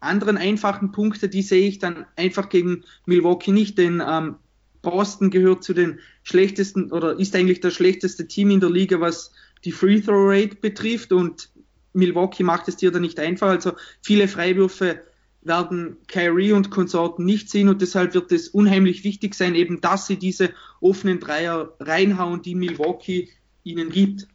anderen 0.00 0.38
einfachen 0.38 0.90
Punkte, 0.90 1.28
die 1.28 1.42
sehe 1.42 1.68
ich 1.68 1.78
dann 1.78 2.06
einfach 2.16 2.48
gegen 2.48 2.84
Milwaukee 3.04 3.52
nicht, 3.52 3.76
denn 3.76 4.02
ähm, 4.04 4.36
Boston 4.80 5.30
gehört 5.30 5.64
zu 5.64 5.74
den 5.74 6.00
schlechtesten 6.22 6.90
oder 6.90 7.18
ist 7.18 7.36
eigentlich 7.36 7.60
das 7.60 7.74
schlechteste 7.74 8.26
Team 8.26 8.50
in 8.50 8.60
der 8.60 8.70
Liga, 8.70 9.00
was 9.00 9.32
die 9.64 9.72
Free 9.72 10.00
Throw 10.00 10.30
Rate 10.30 10.56
betrifft 10.56 11.12
und 11.12 11.50
Milwaukee 11.92 12.42
macht 12.42 12.68
es 12.68 12.76
dir 12.76 12.90
da 12.90 13.00
nicht 13.00 13.20
einfach. 13.20 13.48
Also 13.48 13.72
viele 14.00 14.28
Freiwürfe 14.28 15.02
werden 15.46 15.96
Kyrie 16.08 16.52
und 16.52 16.70
Konsorten 16.70 17.24
nicht 17.24 17.50
sehen 17.50 17.68
und 17.68 17.80
deshalb 17.82 18.14
wird 18.14 18.32
es 18.32 18.48
unheimlich 18.48 19.04
wichtig 19.04 19.34
sein, 19.34 19.54
eben 19.54 19.80
dass 19.80 20.06
sie 20.06 20.18
diese 20.18 20.52
offenen 20.80 21.20
Dreier 21.20 21.74
reinhauen, 21.80 22.42
die 22.42 22.54
Milwaukee 22.54 23.28
ihnen 23.62 23.90
gibt. 23.90 24.28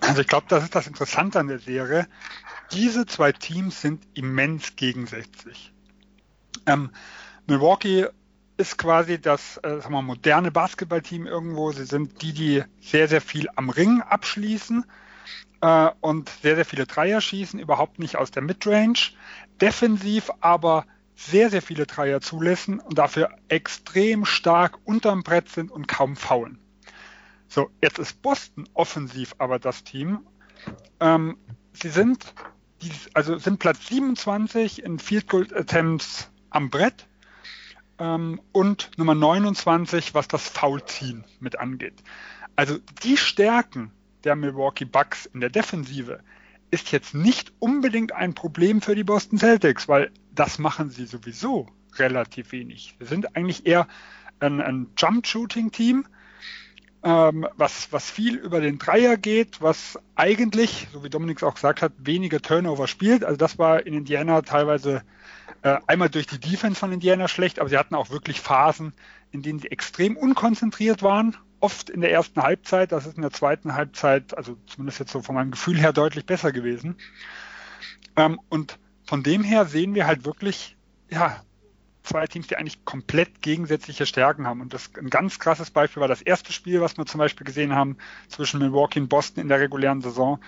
Also 0.00 0.20
ich 0.20 0.26
glaube, 0.26 0.46
das 0.48 0.64
ist 0.64 0.74
das 0.74 0.86
Interessante 0.86 1.38
an 1.38 1.48
der 1.48 1.58
Serie. 1.58 2.06
Diese 2.72 3.06
zwei 3.06 3.32
Teams 3.32 3.80
sind 3.80 4.06
immens 4.14 4.76
gegensätzlich. 4.76 5.72
Ähm, 6.66 6.90
Milwaukee 7.46 8.06
ist 8.56 8.78
quasi 8.78 9.20
das 9.20 9.58
äh, 9.58 9.80
sagen 9.80 9.92
wir, 9.92 10.02
moderne 10.02 10.50
Basketballteam 10.50 11.26
irgendwo. 11.26 11.72
Sie 11.72 11.84
sind 11.84 12.22
die, 12.22 12.32
die 12.32 12.62
sehr, 12.80 13.08
sehr 13.08 13.20
viel 13.20 13.48
am 13.56 13.70
Ring 13.70 14.02
abschließen 14.02 14.84
äh, 15.62 15.90
und 16.00 16.28
sehr, 16.28 16.56
sehr 16.56 16.64
viele 16.64 16.86
Dreier 16.86 17.20
schießen, 17.20 17.58
überhaupt 17.58 17.98
nicht 17.98 18.16
aus 18.16 18.30
der 18.30 18.42
Midrange 18.42 19.12
defensiv 19.60 20.30
aber 20.40 20.86
sehr, 21.14 21.50
sehr 21.50 21.62
viele 21.62 21.86
Dreier 21.86 22.20
zulassen 22.20 22.80
und 22.80 22.98
dafür 22.98 23.30
extrem 23.48 24.24
stark 24.24 24.78
unterm 24.84 25.22
Brett 25.22 25.48
sind 25.48 25.70
und 25.70 25.86
kaum 25.86 26.16
faulen. 26.16 26.58
So, 27.48 27.70
jetzt 27.82 27.98
ist 27.98 28.22
Boston 28.22 28.68
offensiv 28.74 29.34
aber 29.38 29.58
das 29.58 29.84
Team. 29.84 30.26
Ähm, 31.00 31.36
sie 31.74 31.90
sind, 31.90 32.34
also 33.14 33.38
sind 33.38 33.58
Platz 33.58 33.86
27 33.88 34.82
in 34.82 34.98
Field 34.98 35.28
Goal 35.28 35.46
Attempts 35.54 36.30
am 36.50 36.70
Brett 36.70 37.06
ähm, 37.98 38.40
und 38.52 38.90
Nummer 38.96 39.14
29, 39.14 40.14
was 40.14 40.28
das 40.28 40.48
Foulziehen 40.48 41.24
mit 41.40 41.58
angeht. 41.58 42.02
Also 42.56 42.78
die 43.02 43.16
Stärken 43.16 43.92
der 44.24 44.36
Milwaukee 44.36 44.84
Bucks 44.84 45.26
in 45.26 45.40
der 45.40 45.50
Defensive 45.50 46.20
ist 46.72 46.90
jetzt 46.90 47.14
nicht 47.14 47.52
unbedingt 47.58 48.12
ein 48.12 48.34
Problem 48.34 48.80
für 48.80 48.94
die 48.94 49.04
Boston 49.04 49.38
Celtics, 49.38 49.88
weil 49.88 50.10
das 50.34 50.58
machen 50.58 50.88
sie 50.88 51.04
sowieso 51.04 51.68
relativ 51.96 52.50
wenig. 52.50 52.94
Wir 52.98 53.06
sind 53.06 53.36
eigentlich 53.36 53.66
eher 53.66 53.86
ein, 54.40 54.62
ein 54.62 54.88
Jump-Shooting-Team, 54.96 56.06
ähm, 57.04 57.46
was, 57.56 57.92
was 57.92 58.10
viel 58.10 58.36
über 58.36 58.60
den 58.60 58.78
Dreier 58.78 59.18
geht, 59.18 59.60
was 59.60 59.98
eigentlich, 60.14 60.88
so 60.94 61.04
wie 61.04 61.10
Dominik 61.10 61.42
auch 61.42 61.54
gesagt 61.54 61.82
hat, 61.82 61.92
weniger 61.98 62.40
Turnover 62.40 62.88
spielt. 62.88 63.22
Also 63.22 63.36
das 63.36 63.58
war 63.58 63.84
in 63.86 63.92
Indiana 63.92 64.40
teilweise 64.40 65.02
äh, 65.60 65.76
einmal 65.86 66.08
durch 66.08 66.26
die 66.26 66.40
Defense 66.40 66.80
von 66.80 66.90
Indiana 66.90 67.28
schlecht, 67.28 67.58
aber 67.58 67.68
sie 67.68 67.76
hatten 67.76 67.94
auch 67.94 68.08
wirklich 68.08 68.40
Phasen, 68.40 68.94
in 69.30 69.42
denen 69.42 69.58
sie 69.58 69.70
extrem 69.70 70.16
unkonzentriert 70.16 71.02
waren 71.02 71.36
oft 71.62 71.90
in 71.90 72.00
der 72.00 72.12
ersten 72.12 72.42
Halbzeit. 72.42 72.92
Das 72.92 73.06
ist 73.06 73.16
in 73.16 73.22
der 73.22 73.30
zweiten 73.30 73.74
Halbzeit, 73.74 74.36
also 74.36 74.56
zumindest 74.66 75.00
jetzt 75.00 75.12
so 75.12 75.22
von 75.22 75.34
meinem 75.34 75.52
Gefühl 75.52 75.78
her, 75.78 75.92
deutlich 75.92 76.26
besser 76.26 76.52
gewesen. 76.52 76.96
Ähm, 78.16 78.40
und 78.48 78.78
von 79.06 79.22
dem 79.22 79.42
her 79.42 79.66
sehen 79.66 79.94
wir 79.94 80.06
halt 80.06 80.24
wirklich, 80.24 80.76
ja, 81.10 81.42
zwei 82.02 82.26
Teams, 82.26 82.48
die 82.48 82.56
eigentlich 82.56 82.84
komplett 82.84 83.42
gegensätzliche 83.42 84.06
Stärken 84.06 84.46
haben. 84.46 84.60
Und 84.60 84.74
das 84.74 84.90
ein 84.98 85.08
ganz 85.08 85.38
krasses 85.38 85.70
Beispiel 85.70 86.00
war 86.00 86.08
das 86.08 86.22
erste 86.22 86.52
Spiel, 86.52 86.80
was 86.80 86.96
wir 86.98 87.06
zum 87.06 87.18
Beispiel 87.18 87.44
gesehen 87.44 87.74
haben 87.74 87.96
zwischen 88.28 88.58
Milwaukee 88.58 89.00
und 89.00 89.08
Boston 89.08 89.42
in 89.42 89.48
der 89.48 89.60
regulären 89.60 90.02
Saison. 90.02 90.40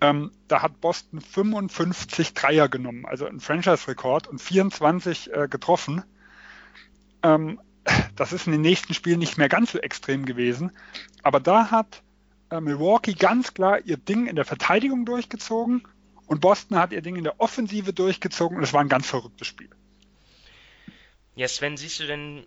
Ähm, 0.00 0.30
da 0.46 0.62
hat 0.62 0.80
Boston 0.80 1.20
55 1.20 2.34
Dreier 2.34 2.68
genommen, 2.68 3.06
also 3.06 3.26
ein 3.26 3.40
Franchise-Rekord 3.40 4.28
und 4.28 4.40
24 4.40 5.32
äh, 5.32 5.48
getroffen. 5.48 6.04
Ähm, 7.22 7.58
das 8.16 8.32
ist 8.32 8.46
in 8.46 8.52
den 8.52 8.62
nächsten 8.62 8.94
Spielen 8.94 9.18
nicht 9.18 9.38
mehr 9.38 9.48
ganz 9.48 9.72
so 9.72 9.78
extrem 9.78 10.26
gewesen. 10.26 10.72
Aber 11.22 11.40
da 11.40 11.70
hat 11.70 12.02
äh, 12.50 12.60
Milwaukee 12.60 13.14
ganz 13.14 13.54
klar 13.54 13.80
ihr 13.84 13.96
Ding 13.96 14.26
in 14.26 14.36
der 14.36 14.44
Verteidigung 14.44 15.04
durchgezogen 15.04 15.86
und 16.26 16.40
Boston 16.40 16.78
hat 16.78 16.92
ihr 16.92 17.02
Ding 17.02 17.16
in 17.16 17.24
der 17.24 17.40
Offensive 17.40 17.92
durchgezogen 17.92 18.56
und 18.56 18.62
es 18.62 18.72
war 18.72 18.80
ein 18.80 18.88
ganz 18.88 19.08
verrücktes 19.08 19.46
Spiel. 19.46 19.70
Ja, 21.34 21.48
Sven, 21.48 21.76
siehst 21.76 22.00
du 22.00 22.06
denn 22.06 22.46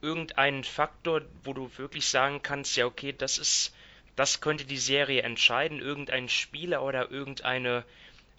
irgendeinen 0.00 0.64
Faktor, 0.64 1.22
wo 1.44 1.52
du 1.52 1.70
wirklich 1.76 2.06
sagen 2.06 2.40
kannst, 2.42 2.76
ja, 2.76 2.86
okay, 2.86 3.12
das 3.16 3.38
ist, 3.38 3.74
das 4.16 4.40
könnte 4.40 4.64
die 4.64 4.78
Serie 4.78 5.22
entscheiden, 5.22 5.80
irgendein 5.80 6.28
Spieler 6.28 6.82
oder 6.82 7.10
irgendeine 7.10 7.84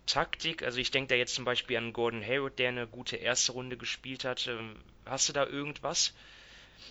Taktik? 0.05 0.63
Also 0.63 0.79
ich 0.79 0.91
denke 0.91 1.09
da 1.09 1.15
jetzt 1.15 1.35
zum 1.35 1.45
Beispiel 1.45 1.77
an 1.77 1.93
Gordon 1.93 2.23
Hayward, 2.23 2.57
der 2.59 2.69
eine 2.69 2.87
gute 2.87 3.17
erste 3.17 3.51
Runde 3.51 3.77
gespielt 3.77 4.23
hat. 4.23 4.47
Ähm, 4.47 4.75
hast 5.05 5.29
du 5.29 5.33
da 5.33 5.45
irgendwas? 5.45 6.13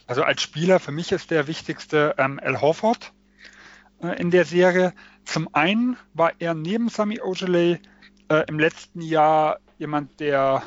Also 0.07 0.23
als 0.23 0.43
Spieler 0.43 0.81
für 0.81 0.93
mich 0.93 1.13
ist 1.13 1.31
der 1.31 1.47
wichtigste 1.47 2.15
ähm, 2.19 2.41
Al 2.43 2.61
Horford 2.61 3.13
äh, 4.03 4.21
in 4.21 4.31
der 4.31 4.45
Serie. 4.45 4.95
Zum 5.25 5.55
einen 5.55 5.97
war 6.15 6.33
er 6.39 6.55
neben 6.55 6.89
Sami 6.89 7.21
Ojeley 7.21 7.81
äh, 8.29 8.45
im 8.49 8.59
letzten 8.59 9.01
Jahr 9.01 9.61
jemand, 9.79 10.21
der 10.21 10.63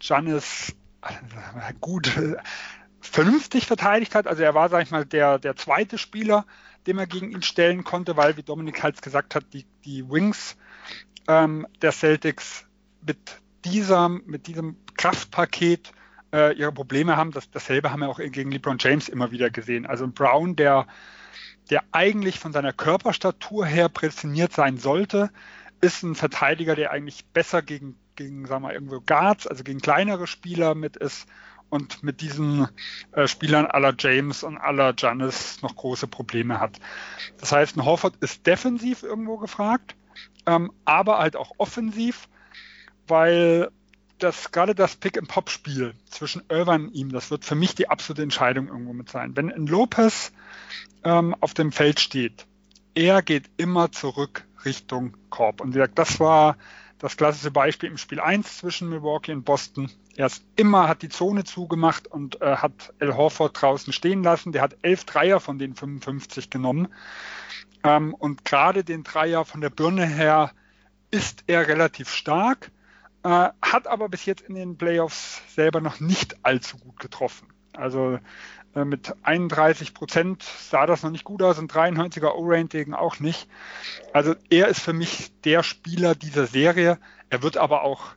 Janis 0.00 0.74
äh, 1.02 1.72
gut 1.80 2.16
äh, 2.16 2.36
vernünftig 3.00 3.66
verteidigt 3.66 4.14
hat. 4.14 4.26
Also 4.26 4.42
er 4.42 4.54
war, 4.54 4.68
sag 4.68 4.82
ich 4.82 4.90
mal, 4.90 5.04
der, 5.04 5.38
der 5.38 5.56
zweite 5.56 5.98
Spieler, 5.98 6.46
den 6.86 6.96
man 6.96 7.08
gegen 7.08 7.30
ihn 7.30 7.42
stellen 7.42 7.84
konnte, 7.84 8.16
weil, 8.16 8.36
wie 8.36 8.42
Dominik 8.42 8.82
halt 8.82 9.02
gesagt 9.02 9.34
hat, 9.34 9.44
die, 9.52 9.66
die 9.84 10.08
Wings 10.08 10.56
ähm, 11.28 11.66
der 11.82 11.92
Celtics 11.92 12.66
mit 13.02 13.18
dieser, 13.64 14.08
mit 14.08 14.46
diesem 14.46 14.76
Kraftpaket 14.96 15.92
äh, 16.36 16.52
ihre 16.52 16.72
Probleme 16.72 17.16
haben. 17.16 17.32
Das, 17.32 17.50
dasselbe 17.50 17.90
haben 17.90 18.00
wir 18.00 18.08
auch 18.08 18.18
gegen 18.18 18.50
LeBron 18.50 18.76
James 18.78 19.08
immer 19.08 19.30
wieder 19.30 19.50
gesehen. 19.50 19.86
Also 19.86 20.06
Brown, 20.06 20.54
der 20.56 20.86
der 21.70 21.82
eigentlich 21.92 22.38
von 22.38 22.52
seiner 22.52 22.72
Körperstatur 22.72 23.66
her 23.66 23.88
prädestiniert 23.88 24.52
sein 24.52 24.78
sollte, 24.78 25.30
ist 25.80 26.02
ein 26.02 26.14
Verteidiger, 26.14 26.74
der 26.74 26.90
eigentlich 26.92 27.24
besser 27.26 27.62
gegen, 27.62 27.98
gegen 28.14 28.46
sagen 28.46 28.62
wir, 28.62 28.72
irgendwo 28.72 29.00
Guards, 29.00 29.46
also 29.46 29.64
gegen 29.64 29.80
kleinere 29.80 30.26
Spieler 30.26 30.74
mit 30.74 30.96
ist 30.96 31.26
und 31.68 32.02
mit 32.02 32.20
diesen 32.20 32.68
äh, 33.12 33.26
Spielern 33.26 33.66
aller 33.66 33.94
James 33.98 34.44
und 34.44 34.58
aller 34.58 34.92
Giannis 34.92 35.60
noch 35.62 35.74
große 35.74 36.06
Probleme 36.06 36.60
hat. 36.60 36.78
Das 37.38 37.52
heißt, 37.52 37.76
ein 37.76 37.84
Horford 37.84 38.16
ist 38.20 38.46
defensiv 38.46 39.02
irgendwo 39.02 39.36
gefragt, 39.36 39.96
ähm, 40.46 40.72
aber 40.84 41.18
halt 41.18 41.36
auch 41.36 41.52
offensiv, 41.58 42.28
weil 43.08 43.70
das 44.18 44.50
gerade 44.50 44.74
das 44.74 44.96
Pick-and-Pop-Spiel 44.96 45.94
zwischen 46.08 46.42
Irvine 46.48 46.84
und 46.84 46.94
ihm, 46.94 47.12
das 47.12 47.30
wird 47.30 47.44
für 47.44 47.54
mich 47.54 47.74
die 47.74 47.88
absolute 47.88 48.22
Entscheidung 48.22 48.68
irgendwo 48.68 48.92
mit 48.92 49.10
sein. 49.10 49.36
Wenn 49.36 49.52
ein 49.52 49.66
Lopez 49.66 50.32
ähm, 51.04 51.34
auf 51.40 51.54
dem 51.54 51.72
Feld 51.72 52.00
steht, 52.00 52.46
er 52.94 53.22
geht 53.22 53.50
immer 53.56 53.92
zurück 53.92 54.44
Richtung 54.64 55.16
Korb. 55.30 55.60
Und 55.60 55.70
wie 55.70 55.78
gesagt, 55.78 55.98
das 55.98 56.18
war 56.18 56.56
das 56.98 57.16
klassische 57.16 57.50
Beispiel 57.50 57.90
im 57.90 57.98
Spiel 57.98 58.20
1 58.20 58.58
zwischen 58.58 58.88
Milwaukee 58.88 59.32
und 59.32 59.44
Boston. 59.44 59.90
Er 60.16 60.26
ist 60.26 60.42
immer, 60.56 60.88
hat 60.88 61.02
die 61.02 61.10
Zone 61.10 61.44
zugemacht 61.44 62.06
und 62.06 62.40
äh, 62.40 62.56
hat 62.56 62.94
El 62.98 63.14
Horford 63.14 63.60
draußen 63.60 63.92
stehen 63.92 64.22
lassen. 64.22 64.52
Der 64.52 64.62
hat 64.62 64.78
elf 64.80 65.04
Dreier 65.04 65.40
von 65.40 65.58
den 65.58 65.74
55 65.74 66.48
genommen. 66.48 66.88
Ähm, 67.84 68.14
und 68.14 68.44
gerade 68.44 68.82
den 68.82 69.04
Dreier 69.04 69.44
von 69.44 69.60
der 69.60 69.70
Birne 69.70 70.06
her 70.06 70.52
ist 71.10 71.44
er 71.46 71.68
relativ 71.68 72.10
stark, 72.10 72.70
äh, 73.26 73.50
hat 73.60 73.88
aber 73.88 74.08
bis 74.08 74.24
jetzt 74.24 74.42
in 74.42 74.54
den 74.54 74.78
Playoffs 74.78 75.42
selber 75.52 75.80
noch 75.80 75.98
nicht 75.98 76.44
allzu 76.44 76.78
gut 76.78 77.00
getroffen. 77.00 77.48
Also 77.72 78.20
äh, 78.76 78.84
mit 78.84 79.14
31 79.24 79.94
Prozent 79.94 80.44
sah 80.44 80.86
das 80.86 81.02
noch 81.02 81.10
nicht 81.10 81.24
gut 81.24 81.42
aus, 81.42 81.58
ein 81.58 81.66
93er 81.66 82.36
O-Rating 82.36 82.94
auch 82.94 83.18
nicht. 83.18 83.48
Also 84.12 84.36
er 84.48 84.68
ist 84.68 84.80
für 84.80 84.92
mich 84.92 85.32
der 85.42 85.64
Spieler 85.64 86.14
dieser 86.14 86.46
Serie. 86.46 87.00
Er 87.28 87.42
wird 87.42 87.56
aber 87.56 87.82
auch, 87.82 88.14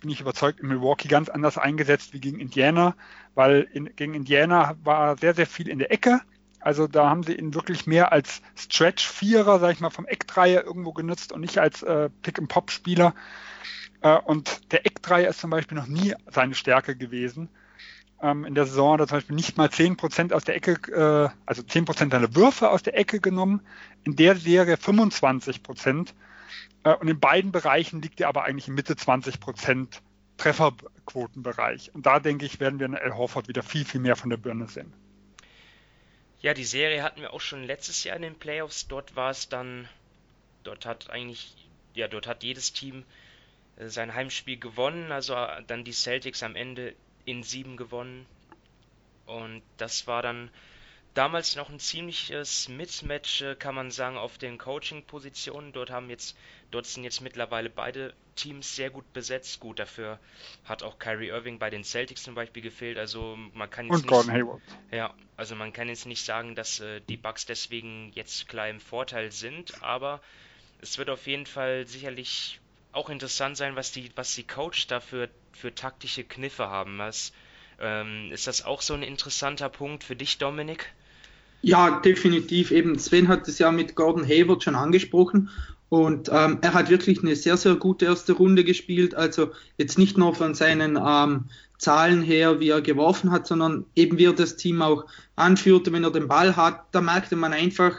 bin 0.00 0.10
ich 0.10 0.20
überzeugt, 0.20 0.60
in 0.60 0.68
Milwaukee 0.68 1.08
ganz 1.08 1.30
anders 1.30 1.56
eingesetzt 1.56 2.12
wie 2.12 2.20
gegen 2.20 2.38
Indiana, 2.38 2.94
weil 3.34 3.66
in, 3.72 3.96
gegen 3.96 4.12
Indiana 4.12 4.76
war 4.84 5.16
sehr, 5.16 5.32
sehr 5.32 5.46
viel 5.46 5.68
in 5.68 5.78
der 5.78 5.90
Ecke. 5.90 6.20
Also 6.60 6.86
da 6.86 7.08
haben 7.08 7.22
sie 7.22 7.36
ihn 7.36 7.54
wirklich 7.54 7.86
mehr 7.86 8.12
als 8.12 8.42
Stretch-Vierer, 8.54 9.60
sag 9.60 9.72
ich 9.72 9.80
mal, 9.80 9.88
vom 9.88 10.06
Eckdreier 10.06 10.62
irgendwo 10.62 10.92
genutzt 10.92 11.32
und 11.32 11.40
nicht 11.40 11.56
als 11.56 11.82
äh, 11.82 12.10
Pick-and-Pop-Spieler. 12.20 13.14
Äh, 14.02 14.18
und 14.18 14.72
der 14.72 14.86
Eckdreier 14.86 15.30
ist 15.30 15.40
zum 15.40 15.50
Beispiel 15.50 15.76
noch 15.76 15.86
nie 15.86 16.14
seine 16.30 16.54
Stärke 16.54 16.96
gewesen 16.96 17.48
ähm, 18.22 18.44
in 18.44 18.54
der 18.54 18.66
Saison 18.66 18.92
hat 18.92 19.00
er 19.00 19.08
zum 19.08 19.16
Beispiel 19.18 19.36
nicht 19.36 19.56
mal 19.56 19.68
10% 19.68 20.32
aus 20.32 20.44
der 20.44 20.54
Ecke, 20.54 20.72
äh, 20.92 21.36
also 21.44 21.62
10% 21.62 22.10
seiner 22.12 22.34
Würfe 22.34 22.70
aus 22.70 22.82
der 22.82 22.96
Ecke 22.96 23.20
genommen. 23.20 23.60
In 24.04 24.14
der 24.16 24.36
Serie 24.36 24.76
25%. 24.76 26.12
Äh, 26.84 26.94
und 26.94 27.08
in 27.08 27.18
beiden 27.18 27.50
Bereichen 27.50 28.00
liegt 28.00 28.20
er 28.20 28.28
aber 28.28 28.44
eigentlich 28.44 28.68
im 28.68 28.74
Mitte 28.74 28.94
20% 28.94 29.88
Trefferquotenbereich. 30.36 31.94
Und 31.94 32.06
da 32.06 32.20
denke 32.20 32.46
ich, 32.46 32.60
werden 32.60 32.78
wir 32.78 32.86
in 32.86 32.94
El 32.94 33.14
Horford 33.16 33.48
wieder 33.48 33.64
viel, 33.64 33.84
viel 33.84 34.00
mehr 34.00 34.16
von 34.16 34.30
der 34.30 34.36
Birne 34.36 34.68
sehen. 34.68 34.92
Ja, 36.40 36.54
die 36.54 36.64
Serie 36.64 37.02
hatten 37.02 37.20
wir 37.20 37.32
auch 37.32 37.40
schon 37.40 37.64
letztes 37.64 38.02
Jahr 38.04 38.16
in 38.16 38.22
den 38.22 38.34
Playoffs. 38.36 38.86
Dort 38.86 39.16
war 39.16 39.30
es 39.30 39.48
dann, 39.48 39.88
dort 40.62 40.86
hat 40.86 41.10
eigentlich, 41.10 41.54
ja, 41.94 42.08
dort 42.08 42.26
hat 42.26 42.42
jedes 42.42 42.72
Team 42.72 43.04
sein 43.76 44.14
Heimspiel 44.14 44.58
gewonnen. 44.58 45.12
Also 45.12 45.34
äh, 45.34 45.62
dann 45.66 45.84
die 45.84 45.92
Celtics 45.92 46.42
am 46.42 46.56
Ende 46.56 46.94
in 47.24 47.42
sieben 47.42 47.76
gewonnen. 47.76 48.26
Und 49.26 49.62
das 49.76 50.06
war 50.06 50.22
dann 50.22 50.50
damals 51.14 51.56
noch 51.56 51.68
ein 51.68 51.78
ziemliches 51.78 52.68
Mismatch, 52.68 53.42
äh, 53.42 53.54
kann 53.54 53.74
man 53.74 53.90
sagen, 53.90 54.16
auf 54.16 54.38
den 54.38 54.58
Coaching-Positionen. 54.58 55.72
Dort 55.72 55.90
haben 55.90 56.10
jetzt, 56.10 56.36
dort 56.70 56.86
sind 56.86 57.04
jetzt 57.04 57.20
mittlerweile 57.20 57.70
beide 57.70 58.14
Teams 58.34 58.74
sehr 58.74 58.90
gut 58.90 59.10
besetzt. 59.12 59.60
Gut, 59.60 59.78
dafür 59.78 60.18
hat 60.64 60.82
auch 60.82 60.98
Kyrie 60.98 61.28
Irving 61.28 61.58
bei 61.58 61.70
den 61.70 61.84
Celtics 61.84 62.22
zum 62.22 62.34
Beispiel 62.34 62.62
gefehlt. 62.62 62.98
Also 62.98 63.36
man 63.54 63.70
kann 63.70 63.86
jetzt 63.86 63.94
Und 63.94 64.06
Gordon 64.06 64.32
Hayward. 64.32 64.62
Ja, 64.90 65.14
also 65.36 65.54
man 65.54 65.72
kann 65.72 65.88
jetzt 65.88 66.06
nicht 66.06 66.24
sagen, 66.24 66.54
dass 66.54 66.80
äh, 66.80 67.00
die 67.08 67.16
Bucks 67.16 67.46
deswegen 67.46 68.10
jetzt 68.14 68.48
klar 68.48 68.68
im 68.68 68.80
Vorteil 68.80 69.32
sind, 69.32 69.82
aber 69.82 70.20
es 70.80 70.98
wird 70.98 71.10
auf 71.10 71.26
jeden 71.26 71.46
Fall 71.46 71.86
sicherlich 71.86 72.58
auch 72.92 73.10
interessant 73.10 73.56
sein, 73.56 73.76
was 73.76 73.92
die, 73.92 74.10
was 74.14 74.34
die 74.34 74.46
Coach 74.46 74.86
dafür 74.86 75.28
für 75.52 75.74
taktische 75.74 76.24
Kniffe 76.24 76.68
haben. 76.68 76.98
Was, 76.98 77.32
ähm, 77.80 78.30
ist 78.30 78.46
das 78.46 78.64
auch 78.64 78.80
so 78.80 78.94
ein 78.94 79.02
interessanter 79.02 79.68
Punkt 79.68 80.04
für 80.04 80.16
dich, 80.16 80.38
Dominik? 80.38 80.92
Ja, 81.62 82.00
definitiv. 82.00 82.70
Eben 82.70 82.98
Sven 82.98 83.28
hat 83.28 83.46
es 83.48 83.58
ja 83.58 83.70
mit 83.70 83.94
Gordon 83.94 84.26
Hayward 84.26 84.62
schon 84.62 84.74
angesprochen 84.74 85.50
und 85.88 86.28
ähm, 86.32 86.58
er 86.62 86.74
hat 86.74 86.90
wirklich 86.90 87.22
eine 87.22 87.36
sehr, 87.36 87.56
sehr 87.56 87.76
gute 87.76 88.06
erste 88.06 88.32
Runde 88.32 88.64
gespielt. 88.64 89.14
Also 89.14 89.50
jetzt 89.78 89.98
nicht 89.98 90.16
nur 90.16 90.34
von 90.34 90.54
seinen 90.54 90.96
ähm, 90.96 91.44
Zahlen 91.78 92.22
her, 92.22 92.60
wie 92.60 92.70
er 92.70 92.80
geworfen 92.80 93.30
hat, 93.30 93.46
sondern 93.46 93.84
eben 93.94 94.18
wie 94.18 94.26
er 94.26 94.32
das 94.32 94.56
Team 94.56 94.80
auch 94.82 95.04
anführte, 95.36 95.92
wenn 95.92 96.04
er 96.04 96.10
den 96.10 96.28
Ball 96.28 96.56
hat. 96.56 96.84
Da 96.92 97.00
merkte 97.00 97.36
man 97.36 97.52
einfach, 97.52 97.96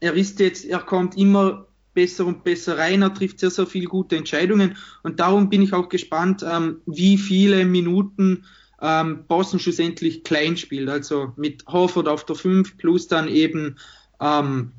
er 0.00 0.14
ist 0.14 0.40
jetzt, 0.40 0.64
er 0.64 0.80
kommt 0.80 1.16
immer 1.16 1.66
besser 1.94 2.26
und 2.26 2.44
besser 2.44 2.78
rein. 2.78 3.02
Er 3.02 3.14
trifft 3.14 3.40
sehr, 3.40 3.50
sehr 3.50 3.66
viele 3.66 3.86
gute 3.86 4.16
Entscheidungen. 4.16 4.76
Und 5.02 5.20
darum 5.20 5.48
bin 5.48 5.62
ich 5.62 5.72
auch 5.72 5.88
gespannt, 5.88 6.44
ähm, 6.48 6.80
wie 6.86 7.18
viele 7.18 7.64
Minuten 7.64 8.44
ähm, 8.80 9.24
Boston 9.28 9.60
schlussendlich 9.60 10.24
klein 10.24 10.56
spielt. 10.56 10.88
Also 10.88 11.32
mit 11.36 11.64
Horford 11.66 12.08
auf 12.08 12.26
der 12.26 12.36
5 12.36 12.76
plus 12.76 13.08
dann 13.08 13.28
eben 13.28 13.76
ähm, 14.20 14.72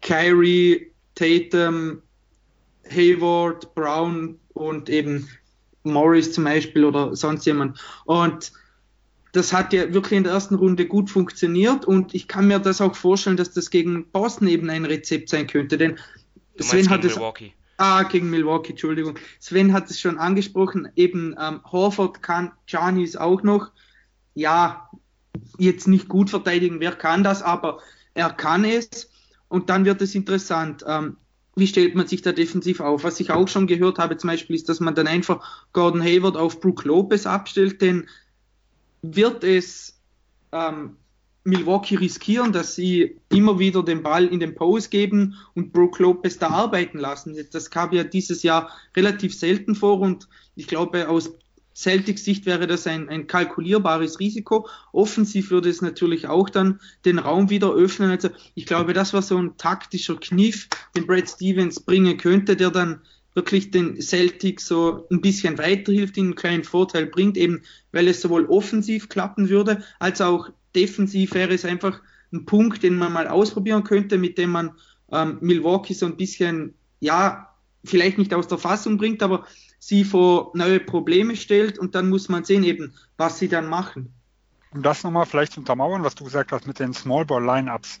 Kyrie, 0.00 0.92
Tatum, 1.14 2.02
Hayward, 2.88 3.74
Brown 3.74 4.38
und 4.54 4.88
eben 4.88 5.28
Morris 5.82 6.32
zum 6.32 6.44
Beispiel 6.44 6.84
oder 6.84 7.14
sonst 7.16 7.46
jemand. 7.46 7.78
Und 8.04 8.52
das 9.32 9.52
hat 9.52 9.72
ja 9.72 9.92
wirklich 9.94 10.18
in 10.18 10.24
der 10.24 10.32
ersten 10.32 10.56
Runde 10.56 10.86
gut 10.86 11.08
funktioniert 11.08 11.84
und 11.84 12.14
ich 12.14 12.26
kann 12.26 12.48
mir 12.48 12.58
das 12.58 12.80
auch 12.80 12.96
vorstellen, 12.96 13.36
dass 13.36 13.52
das 13.52 13.70
gegen 13.70 14.10
Boston 14.10 14.48
eben 14.48 14.68
ein 14.70 14.84
Rezept 14.84 15.28
sein 15.28 15.46
könnte, 15.46 15.78
denn 15.78 15.98
Sven 16.60 16.90
hat 16.90 17.04
es, 17.04 17.14
Milwaukee. 17.14 17.52
Ah, 17.76 18.02
gegen 18.02 18.28
Milwaukee, 18.28 18.72
Entschuldigung. 18.72 19.18
Sven 19.38 19.72
hat 19.72 19.90
es 19.90 20.00
schon 20.00 20.18
angesprochen, 20.18 20.88
eben 20.96 21.34
ähm, 21.40 21.60
Horford 21.64 22.22
kann 22.22 22.52
Janis 22.66 23.16
auch 23.16 23.42
noch, 23.42 23.70
ja, 24.34 24.90
jetzt 25.58 25.88
nicht 25.88 26.08
gut 26.08 26.30
verteidigen, 26.30 26.80
wer 26.80 26.92
kann 26.92 27.24
das, 27.24 27.42
aber 27.42 27.80
er 28.14 28.30
kann 28.30 28.64
es 28.64 29.10
und 29.48 29.70
dann 29.70 29.84
wird 29.84 30.02
es 30.02 30.14
interessant. 30.14 30.84
Ähm, 30.86 31.16
wie 31.56 31.66
stellt 31.66 31.94
man 31.94 32.06
sich 32.06 32.22
da 32.22 32.32
defensiv 32.32 32.80
auf? 32.80 33.02
Was 33.04 33.20
ich 33.20 33.30
auch 33.30 33.48
schon 33.48 33.66
gehört 33.66 33.98
habe 33.98 34.16
zum 34.16 34.28
Beispiel 34.28 34.56
ist, 34.56 34.68
dass 34.68 34.80
man 34.80 34.94
dann 34.94 35.06
einfach 35.06 35.66
Gordon 35.72 36.02
Hayward 36.02 36.36
auf 36.36 36.60
Brook 36.60 36.84
Lopez 36.84 37.26
abstellt, 37.26 37.82
denn 37.82 38.08
wird 39.02 39.42
es 39.42 39.98
ähm, 40.52 40.96
Milwaukee 41.44 41.96
riskieren, 41.96 42.52
dass 42.52 42.74
sie 42.74 43.16
immer 43.30 43.58
wieder 43.58 43.82
den 43.82 44.02
Ball 44.02 44.26
in 44.26 44.40
den 44.40 44.54
Post 44.54 44.90
geben 44.90 45.36
und 45.54 45.72
Brook 45.72 45.98
Lopez 45.98 46.38
da 46.38 46.48
arbeiten 46.48 46.98
lassen. 46.98 47.36
Das 47.52 47.70
kam 47.70 47.92
ja 47.92 48.04
dieses 48.04 48.42
Jahr 48.42 48.70
relativ 48.94 49.34
selten 49.34 49.74
vor 49.74 50.00
und 50.00 50.28
ich 50.54 50.66
glaube, 50.66 51.08
aus 51.08 51.32
Celtics 51.74 52.24
Sicht 52.24 52.44
wäre 52.44 52.66
das 52.66 52.86
ein, 52.86 53.08
ein 53.08 53.26
kalkulierbares 53.26 54.20
Risiko. 54.20 54.68
Offensiv 54.92 55.50
würde 55.50 55.70
es 55.70 55.80
natürlich 55.80 56.26
auch 56.26 56.50
dann 56.50 56.78
den 57.06 57.18
Raum 57.18 57.48
wieder 57.48 57.72
öffnen. 57.72 58.10
Also 58.10 58.28
ich 58.54 58.66
glaube, 58.66 58.92
das 58.92 59.14
war 59.14 59.22
so 59.22 59.38
ein 59.38 59.56
taktischer 59.56 60.16
Kniff, 60.16 60.68
den 60.94 61.06
Brad 61.06 61.28
Stevens 61.28 61.80
bringen 61.80 62.18
könnte, 62.18 62.56
der 62.56 62.70
dann 62.70 63.00
wirklich 63.34 63.70
den 63.70 64.00
Celtics 64.02 64.66
so 64.66 65.06
ein 65.10 65.20
bisschen 65.20 65.56
weiterhilft, 65.56 66.16
ihnen 66.16 66.28
einen 66.28 66.34
kleinen 66.34 66.64
Vorteil 66.64 67.06
bringt, 67.06 67.36
eben 67.36 67.62
weil 67.92 68.08
es 68.08 68.20
sowohl 68.20 68.46
offensiv 68.46 69.08
klappen 69.08 69.48
würde, 69.48 69.82
als 70.00 70.20
auch 70.20 70.50
defensiv 70.74 71.34
wäre 71.34 71.54
es 71.54 71.64
einfach 71.64 72.00
ein 72.32 72.44
Punkt, 72.44 72.82
den 72.82 72.96
man 72.96 73.12
mal 73.12 73.28
ausprobieren 73.28 73.84
könnte, 73.84 74.18
mit 74.18 74.38
dem 74.38 74.50
man 74.50 74.72
ähm, 75.10 75.38
Milwaukee 75.40 75.94
so 75.94 76.06
ein 76.06 76.16
bisschen, 76.16 76.74
ja, 77.00 77.54
vielleicht 77.84 78.18
nicht 78.18 78.34
aus 78.34 78.48
der 78.48 78.58
Fassung 78.58 78.98
bringt, 78.98 79.22
aber 79.22 79.46
sie 79.78 80.04
vor 80.04 80.52
neue 80.54 80.80
Probleme 80.80 81.36
stellt 81.36 81.78
und 81.78 81.94
dann 81.94 82.08
muss 82.08 82.28
man 82.28 82.44
sehen 82.44 82.62
eben, 82.62 82.94
was 83.16 83.38
sie 83.38 83.48
dann 83.48 83.66
machen. 83.66 84.12
Um 84.72 84.82
das 84.82 85.02
nochmal 85.02 85.26
vielleicht 85.26 85.54
zu 85.54 85.60
untermauern, 85.60 86.04
was 86.04 86.14
du 86.14 86.24
gesagt 86.24 86.52
hast 86.52 86.66
mit 86.66 86.78
den 86.78 86.92
Small 86.92 87.24
Ball 87.24 87.44
Lineups. 87.44 87.98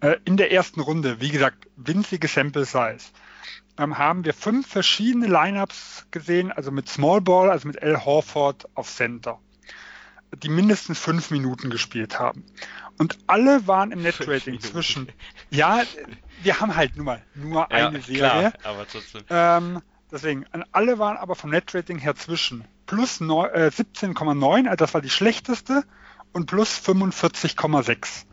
Äh, 0.00 0.16
in 0.24 0.36
der 0.36 0.52
ersten 0.52 0.80
Runde, 0.80 1.20
wie 1.20 1.30
gesagt, 1.30 1.66
winzige 1.76 2.28
Sample 2.28 2.64
Size, 2.64 3.10
ähm, 3.78 3.98
haben 3.98 4.24
wir 4.24 4.32
fünf 4.32 4.66
verschiedene 4.66 5.26
Lineups 5.26 6.06
gesehen, 6.10 6.50
also 6.52 6.70
mit 6.70 6.88
Small 6.88 7.20
Ball, 7.20 7.50
also 7.50 7.68
mit 7.68 7.82
Al 7.82 8.04
Horford 8.04 8.68
auf 8.74 8.88
Center, 8.88 9.38
die 10.36 10.48
mindestens 10.48 10.98
fünf 10.98 11.30
Minuten 11.30 11.70
gespielt 11.70 12.18
haben. 12.18 12.44
Und 12.98 13.18
alle 13.26 13.66
waren 13.66 13.92
im 13.92 14.02
Netrating 14.02 14.60
zwischen, 14.60 15.08
ja, 15.50 15.82
wir 16.42 16.60
haben 16.60 16.74
halt 16.76 16.96
nur 16.96 17.04
mal 17.04 17.22
nur 17.34 17.68
ja, 17.70 17.88
eine 17.88 18.00
Serie. 18.00 18.18
Klar, 18.18 18.52
aber 18.64 18.86
trotzdem. 18.86 19.22
Ähm, 19.30 19.82
Deswegen, 20.10 20.46
alle 20.72 20.98
waren 20.98 21.16
aber 21.16 21.34
vom 21.34 21.50
Netrating 21.50 21.98
her 21.98 22.14
zwischen 22.14 22.64
plus 22.86 23.20
äh, 23.20 23.24
17,9, 23.24 24.66
also 24.66 24.76
das 24.76 24.94
war 24.94 25.02
die 25.02 25.10
schlechteste, 25.10 25.84
und 26.32 26.46
plus 26.46 26.78
45,6. 26.78 28.24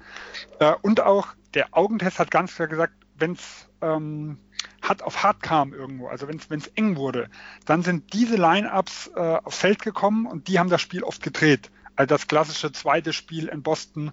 Äh, 0.59 0.73
und 0.81 1.01
auch 1.01 1.27
der 1.53 1.69
Augentest 1.71 2.19
hat 2.19 2.31
ganz 2.31 2.55
klar 2.55 2.67
gesagt, 2.67 2.93
wenn 3.17 3.33
es 3.33 3.67
ähm, 3.81 4.37
hat 4.81 5.01
auf 5.01 5.23
hart 5.23 5.41
kam 5.41 5.73
irgendwo, 5.73 6.07
also 6.07 6.27
wenn 6.27 6.37
es 6.37 6.67
eng 6.75 6.95
wurde, 6.95 7.29
dann 7.65 7.81
sind 7.81 8.13
diese 8.13 8.35
Line-Ups 8.35 9.11
äh, 9.15 9.19
aufs 9.19 9.57
Feld 9.57 9.81
gekommen 9.81 10.25
und 10.25 10.47
die 10.47 10.59
haben 10.59 10.69
das 10.69 10.81
Spiel 10.81 11.03
oft 11.03 11.21
gedreht. 11.21 11.71
Also 11.95 12.07
das 12.07 12.27
klassische 12.27 12.71
zweite 12.71 13.13
Spiel 13.13 13.47
in 13.47 13.63
Boston, 13.63 14.11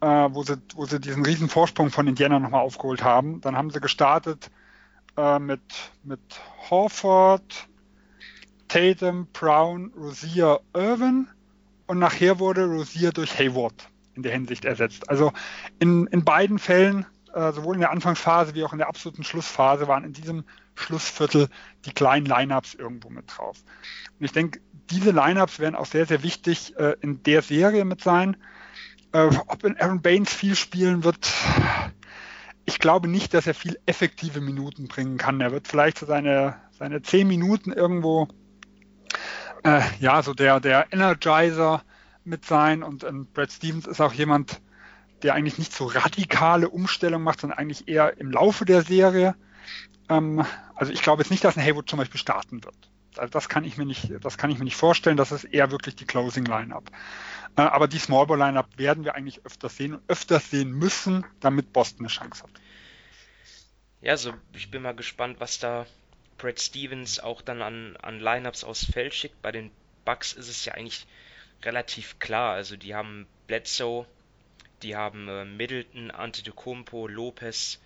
äh, 0.00 0.06
wo, 0.06 0.42
sie, 0.42 0.60
wo 0.74 0.86
sie 0.86 1.00
diesen 1.00 1.24
riesen 1.24 1.48
Vorsprung 1.48 1.90
von 1.90 2.06
Indiana 2.06 2.38
nochmal 2.38 2.62
aufgeholt 2.62 3.02
haben. 3.02 3.40
Dann 3.40 3.56
haben 3.56 3.70
sie 3.70 3.80
gestartet 3.80 4.50
äh, 5.16 5.38
mit, 5.38 5.60
mit 6.02 6.20
Horford, 6.70 7.68
Tatum, 8.68 9.26
Brown, 9.32 9.92
Rosier, 9.96 10.60
Irvin 10.74 11.28
und 11.86 11.98
nachher 11.98 12.38
wurde 12.38 12.64
Rosier 12.66 13.12
durch 13.12 13.38
Hayward 13.38 13.88
in 14.14 14.22
der 14.22 14.32
Hinsicht 14.32 14.64
ersetzt. 14.64 15.08
Also 15.08 15.32
in, 15.78 16.06
in 16.08 16.24
beiden 16.24 16.58
Fällen, 16.58 17.06
äh, 17.34 17.52
sowohl 17.52 17.74
in 17.74 17.80
der 17.80 17.90
Anfangsphase 17.90 18.54
wie 18.54 18.64
auch 18.64 18.72
in 18.72 18.78
der 18.78 18.88
absoluten 18.88 19.24
Schlussphase, 19.24 19.88
waren 19.88 20.04
in 20.04 20.12
diesem 20.12 20.44
Schlussviertel 20.74 21.48
die 21.84 21.92
kleinen 21.92 22.26
Lineups 22.26 22.74
irgendwo 22.74 23.10
mit 23.10 23.24
drauf. 23.36 23.58
Und 24.18 24.24
ich 24.24 24.32
denke, 24.32 24.60
diese 24.90 25.10
Lineups 25.10 25.58
werden 25.58 25.74
auch 25.74 25.86
sehr, 25.86 26.06
sehr 26.06 26.22
wichtig 26.22 26.76
äh, 26.78 26.96
in 27.00 27.22
der 27.22 27.42
Serie 27.42 27.84
mit 27.84 28.02
sein. 28.02 28.36
Äh, 29.12 29.30
ob 29.46 29.64
in 29.64 29.78
Aaron 29.78 30.02
Baines 30.02 30.32
viel 30.32 30.54
spielen 30.54 31.04
wird, 31.04 31.32
ich 32.64 32.78
glaube 32.78 33.08
nicht, 33.08 33.32
dass 33.34 33.46
er 33.46 33.54
viel 33.54 33.78
effektive 33.86 34.40
Minuten 34.40 34.88
bringen 34.88 35.16
kann. 35.16 35.40
Er 35.40 35.52
wird 35.52 35.68
vielleicht 35.68 35.98
so 35.98 36.06
seine, 36.06 36.56
seine 36.70 37.02
zehn 37.02 37.26
Minuten 37.26 37.72
irgendwo, 37.72 38.28
äh, 39.64 39.80
ja, 40.00 40.22
so 40.22 40.34
der, 40.34 40.60
der 40.60 40.86
Energizer 40.92 41.82
mit 42.24 42.44
sein. 42.44 42.82
Und 42.82 43.04
äh, 43.04 43.12
Brad 43.32 43.50
Stevens 43.50 43.86
ist 43.86 44.00
auch 44.00 44.12
jemand, 44.12 44.60
der 45.22 45.34
eigentlich 45.34 45.58
nicht 45.58 45.72
so 45.72 45.86
radikale 45.86 46.68
Umstellungen 46.68 47.24
macht, 47.24 47.40
sondern 47.40 47.58
eigentlich 47.58 47.88
eher 47.88 48.18
im 48.18 48.30
Laufe 48.30 48.64
der 48.64 48.82
Serie. 48.82 49.34
Ähm, 50.08 50.44
also 50.74 50.92
ich 50.92 51.02
glaube 51.02 51.22
jetzt 51.22 51.30
nicht, 51.30 51.44
dass 51.44 51.56
ein 51.56 51.64
Haywood 51.64 51.88
zum 51.88 51.98
Beispiel 51.98 52.20
starten 52.20 52.64
wird. 52.64 52.76
Also 53.16 53.30
das 53.30 53.48
kann 53.48 53.64
ich 53.64 53.76
mir 53.76 53.86
nicht, 53.86 54.10
das 54.20 54.38
kann 54.38 54.50
ich 54.50 54.58
mir 54.58 54.64
nicht 54.64 54.76
vorstellen. 54.76 55.16
Das 55.16 55.32
ist 55.32 55.44
eher 55.44 55.70
wirklich 55.70 55.96
die 55.96 56.04
Closing 56.04 56.44
Lineup. 56.44 56.90
Äh, 57.56 57.62
aber 57.62 57.88
die 57.88 57.98
Small 57.98 58.26
Ball 58.26 58.38
Lineup 58.38 58.66
werden 58.76 59.04
wir 59.04 59.14
eigentlich 59.14 59.44
öfters 59.44 59.76
sehen 59.76 59.94
und 59.94 60.02
öfters 60.08 60.50
sehen 60.50 60.70
müssen, 60.70 61.24
damit 61.40 61.72
Boston 61.72 62.00
eine 62.00 62.08
Chance 62.08 62.44
hat. 62.44 62.50
Ja, 64.00 64.16
so 64.16 64.32
ich 64.52 64.70
bin 64.70 64.82
mal 64.82 64.94
gespannt, 64.94 65.40
was 65.40 65.58
da 65.58 65.86
Brad 66.36 66.60
Stevens 66.60 67.18
auch 67.18 67.42
dann 67.42 67.62
an, 67.62 67.96
an 67.96 68.20
Lineups 68.20 68.62
aus 68.62 68.84
Feld 68.84 69.12
schickt. 69.12 69.42
Bei 69.42 69.50
den 69.50 69.72
Bucks 70.04 70.32
ist 70.32 70.48
es 70.48 70.64
ja 70.64 70.74
eigentlich 70.74 71.06
relativ 71.62 72.20
klar. 72.20 72.54
Also 72.54 72.76
die 72.76 72.94
haben 72.94 73.26
Bledsoe, 73.48 74.06
die 74.82 74.96
haben 74.96 75.28
äh, 75.28 75.44
Middleton, 75.44 76.10
Antetokounmpo, 76.10 77.06
Lopez, 77.06 77.80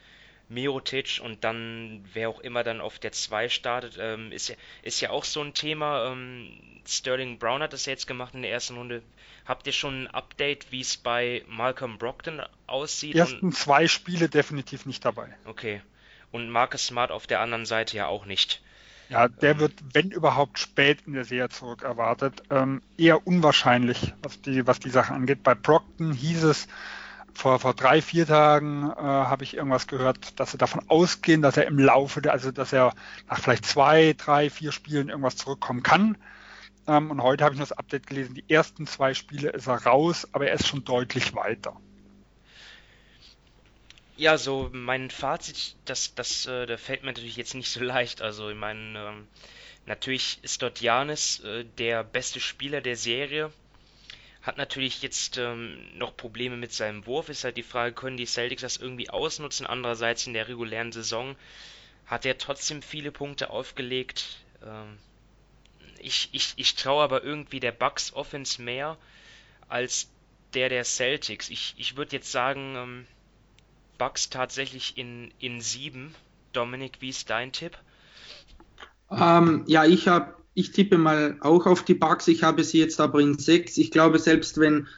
Mirotic 0.49 1.21
und 1.23 1.45
dann 1.45 2.05
wer 2.13 2.29
auch 2.29 2.41
immer 2.41 2.63
dann 2.63 2.81
auf 2.81 2.99
der 2.99 3.13
2 3.13 3.49
startet, 3.49 3.97
ähm, 3.99 4.33
ist, 4.33 4.49
ja, 4.49 4.57
ist 4.83 5.01
ja 5.01 5.11
auch 5.11 5.25
so 5.25 5.41
ein 5.41 5.55
Thema. 5.55 6.13
Ähm, 6.13 6.51
Sterling 6.87 7.39
Brown 7.39 7.63
hat 7.63 7.73
das 7.73 7.87
jetzt 7.87 8.07
gemacht 8.07 8.35
in 8.35 8.43
der 8.43 8.51
ersten 8.51 8.77
Runde. 8.77 9.03
Habt 9.47 9.67
ihr 9.67 9.73
schon 9.73 10.05
ein 10.05 10.07
Update, 10.09 10.71
wie 10.71 10.81
es 10.81 10.97
bei 10.97 11.43
Malcolm 11.49 11.99
Brockton 11.99 12.43
aussieht? 12.67 13.15
Die 13.15 13.19
ersten 13.19 13.47
und... 13.47 13.57
zwei 13.57 13.89
Spiele 13.89 14.29
definitiv 14.29 14.87
nicht 14.87 15.05
dabei. 15.05 15.35
Okay. 15.45 15.81
Und 16.31 16.49
Marcus 16.49 16.87
Smart 16.87 17.11
auf 17.11 17.27
der 17.27 17.41
anderen 17.41 17.67
Seite 17.67 17.97
ja 17.97 18.07
auch 18.07 18.25
nicht. 18.25 18.63
Ja, 19.13 19.29
der 19.29 19.61
wird, 19.61 19.75
wenn 19.93 20.11
überhaupt, 20.11 20.59
spät 20.59 21.03
in 21.07 21.13
der 21.13 21.27
Serie 21.27 21.51
zurück 21.51 21.83
erwartet. 21.83 22.45
Ähm, 22.49 22.81
eher 22.97 23.27
unwahrscheinlich, 23.27 24.15
was 24.23 24.41
die, 24.41 24.67
was 24.67 24.81
die 24.81 24.89
Sache 24.89 25.13
angeht. 25.13 25.43
Bei 25.43 25.55
Brockton 25.55 26.15
hieß 26.15 26.45
es, 26.45 26.67
vor, 27.35 27.59
vor 27.59 27.75
drei, 27.75 28.01
vier 28.01 28.27
Tagen 28.27 28.91
äh, 28.91 28.95
habe 29.03 29.45
ich 29.45 29.55
irgendwas 29.55 29.87
gehört, 29.87 30.41
dass 30.41 30.53
sie 30.53 30.57
davon 30.59 30.89
ausgehen, 30.89 31.43
dass 31.43 31.59
er 31.59 31.67
im 31.67 31.79
Laufe, 31.79 32.23
der, 32.23 32.33
also 32.33 32.53
dass 32.53 32.73
er 32.73 32.95
nach 33.29 33.39
vielleicht 33.39 33.67
zwei, 33.67 34.15
drei, 34.17 34.49
vier 34.49 34.73
Spielen 34.73 35.11
irgendwas 35.11 35.37
zurückkommen 35.37 35.83
kann. 35.83 36.17
Ähm, 36.87 37.11
und 37.11 37.23
heute 37.23 37.45
habe 37.45 37.55
ich 37.55 37.61
noch 37.61 37.69
das 37.69 37.77
Update 37.77 38.07
gelesen, 38.07 38.35
die 38.35 38.49
ersten 38.49 38.87
zwei 38.87 39.13
Spiele 39.13 39.51
ist 39.51 39.67
er 39.67 39.85
raus, 39.85 40.27
aber 40.33 40.47
er 40.47 40.55
ist 40.55 40.67
schon 40.67 40.85
deutlich 40.85 41.35
weiter. 41.35 41.77
Ja, 44.17 44.39
so 44.39 44.71
mein 44.73 45.11
Fazit, 45.11 45.77
das, 45.85 46.15
das, 46.15 46.47
äh, 46.47 46.65
da 46.67 46.77
fällt 46.79 47.03
mir 47.03 47.09
natürlich 47.09 47.37
jetzt 47.37 47.55
nicht 47.55 47.71
so 47.71 47.81
leicht. 47.83 48.23
Also 48.23 48.49
ich 48.51 48.57
meine, 48.57 48.99
ähm, 48.99 49.29
natürlich 49.87 50.39
ist 50.43 50.63
dort 50.63 50.81
Janis 50.81 51.41
äh, 51.41 51.65
der 51.79 52.05
beste 52.05 52.41
Spieler 52.41 52.81
der 52.81 52.97
Serie 52.97 53.53
hat 54.43 54.59
natürlich 54.59 55.03
jetzt 55.03 55.39
ähm, 55.39 55.79
noch 55.99 56.17
Probleme 56.17 56.57
mit 56.57 56.73
seinem 56.73 57.07
Wurf. 57.07 57.29
Ist 57.31 57.45
halt 57.45 57.57
die 57.57 57.63
Frage, 57.63 57.95
können 57.95 58.17
die 58.17 58.27
Celtics 58.27 58.63
das 58.63 58.77
irgendwie 58.77 59.11
ausnutzen? 59.11 59.67
Andererseits 59.67 60.27
in 60.27 60.35
der 60.35 60.49
regulären 60.49 60.93
Saison 60.93 61.37
hat 62.07 62.27
er 62.27 62.39
trotzdem 62.39 62.83
viele 62.83 63.13
Punkte 63.13 63.51
aufgelegt. 63.51 64.39
Ähm, 64.65 64.99
ich, 65.99 66.29
ich, 66.33 66.55
ich 66.57 66.75
traue 66.75 67.03
aber 67.05 67.23
irgendwie 67.25 67.61
der 67.61 67.73
Bucks 67.73 68.13
Offense 68.15 68.61
mehr 68.63 68.99
als 69.69 70.11
der 70.55 70.69
der 70.69 70.85
Celtics. 70.85 71.51
Ich, 71.51 71.75
ich 71.79 71.97
würde 71.97 72.17
jetzt 72.17 72.33
sagen, 72.33 72.77
ähm, 72.77 73.07
Bucks 74.03 74.31
tatsächlich 74.31 74.99
in, 74.99 75.31
in 75.39 75.61
sieben. 75.61 76.13
Dominik, 76.53 76.95
wie 76.99 77.11
ist 77.11 77.31
dein 77.31 77.53
Tipp? 77.53 77.79
Ähm, 79.13 79.63
ja, 79.69 79.85
ich 79.85 80.09
habe 80.09 80.35
ich 80.55 80.73
tippe 80.73 80.99
mal 80.99 81.37
auch 81.39 81.67
auf 81.67 81.85
die 81.85 81.95
Bugs. 81.95 82.27
Ich 82.27 82.43
habe 82.43 82.65
sie 82.65 82.81
jetzt 82.81 83.01
aber 83.01 83.21
in 83.21 83.39
sechs. 83.39 83.79
Ich 83.79 83.93
glaube, 83.93 84.19
selbst 84.19 84.59
wenn 84.59 84.89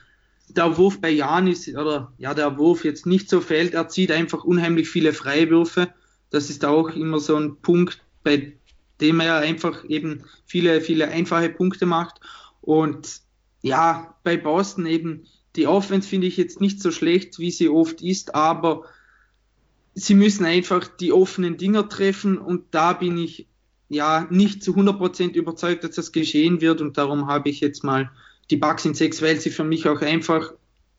der 0.48 0.78
Wurf 0.78 1.02
bei 1.02 1.10
Janis 1.10 1.68
oder 1.68 2.14
ja, 2.16 2.32
der 2.32 2.56
Wurf 2.56 2.82
jetzt 2.86 3.04
nicht 3.04 3.28
so 3.28 3.42
fällt, 3.42 3.74
er 3.74 3.88
zieht 3.88 4.10
einfach 4.10 4.42
unheimlich 4.42 4.88
viele 4.88 5.12
Freiwürfe. 5.12 5.92
Das 6.30 6.48
ist 6.48 6.64
auch 6.64 6.88
immer 6.88 7.20
so 7.20 7.36
ein 7.36 7.56
Punkt, 7.60 8.02
bei 8.22 8.54
dem 9.02 9.20
er 9.20 9.36
einfach 9.36 9.84
eben 9.84 10.24
viele, 10.46 10.80
viele 10.80 11.08
einfache 11.08 11.50
Punkte 11.50 11.84
macht. 11.84 12.20
Und 12.62 13.20
ja, 13.60 14.16
bei 14.22 14.38
Boston 14.38 14.86
eben, 14.86 15.26
die 15.56 15.66
Offense 15.66 16.08
finde 16.08 16.26
ich 16.26 16.38
jetzt 16.38 16.62
nicht 16.62 16.80
so 16.80 16.90
schlecht, 16.90 17.38
wie 17.38 17.50
sie 17.50 17.68
oft 17.68 18.00
ist, 18.00 18.34
aber 18.34 18.86
sie 19.94 20.14
müssen 20.14 20.44
einfach 20.44 20.86
die 20.86 21.12
offenen 21.12 21.56
Dinger 21.56 21.88
treffen 21.88 22.38
und 22.38 22.66
da 22.72 22.92
bin 22.92 23.16
ich 23.16 23.46
ja 23.88 24.26
nicht 24.30 24.62
zu 24.62 24.74
100% 24.74 25.32
überzeugt, 25.32 25.84
dass 25.84 25.94
das 25.94 26.12
geschehen 26.12 26.60
wird 26.60 26.80
und 26.80 26.98
darum 26.98 27.26
habe 27.26 27.48
ich 27.48 27.60
jetzt 27.60 27.84
mal 27.84 28.10
die 28.50 28.56
Bugs 28.56 28.84
in 28.84 28.94
6, 28.94 29.22
weil 29.22 29.40
sie 29.40 29.50
für 29.50 29.64
mich 29.64 29.88
auch 29.88 30.00
einfach 30.00 30.52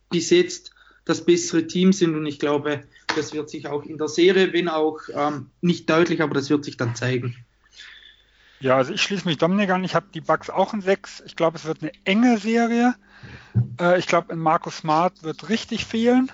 bis 0.10 0.30
jetzt 0.30 0.72
das 1.04 1.26
bessere 1.26 1.68
Team 1.68 1.94
sind 1.94 2.16
und 2.16 2.26
ich 2.26 2.40
glaube, 2.40 2.84
das 3.16 3.34
wird 3.34 3.50
sich 3.50 3.68
auch 3.68 3.84
in 3.84 3.98
der 3.98 4.08
Serie, 4.08 4.54
wenn 4.54 4.70
auch 4.70 5.00
ähm, 5.14 5.52
nicht 5.62 5.90
deutlich, 5.90 6.22
aber 6.22 6.34
das 6.34 6.50
wird 6.50 6.66
sich 6.66 6.78
dann 6.78 6.96
zeigen. 6.96 7.36
Ja, 8.60 8.78
also 8.78 8.94
ich 8.94 9.02
schließe 9.02 9.28
mich 9.28 9.38
Dominik 9.38 9.70
an. 9.70 9.84
Ich 9.84 9.94
habe 9.94 10.08
die 10.14 10.22
Bugs 10.22 10.50
auch 10.50 10.74
in 10.74 10.82
6. 10.82 11.24
Ich 11.26 11.36
glaube, 11.36 11.58
es 11.58 11.66
wird 11.66 11.82
eine 11.82 11.92
enge 12.06 12.38
Serie. 12.38 12.96
Äh, 13.80 14.00
ich 14.00 14.08
glaube, 14.08 14.34
in 14.34 14.40
Markus 14.40 14.78
Smart 14.78 15.22
wird 15.24 15.50
richtig 15.50 15.86
fehlen. 15.86 16.32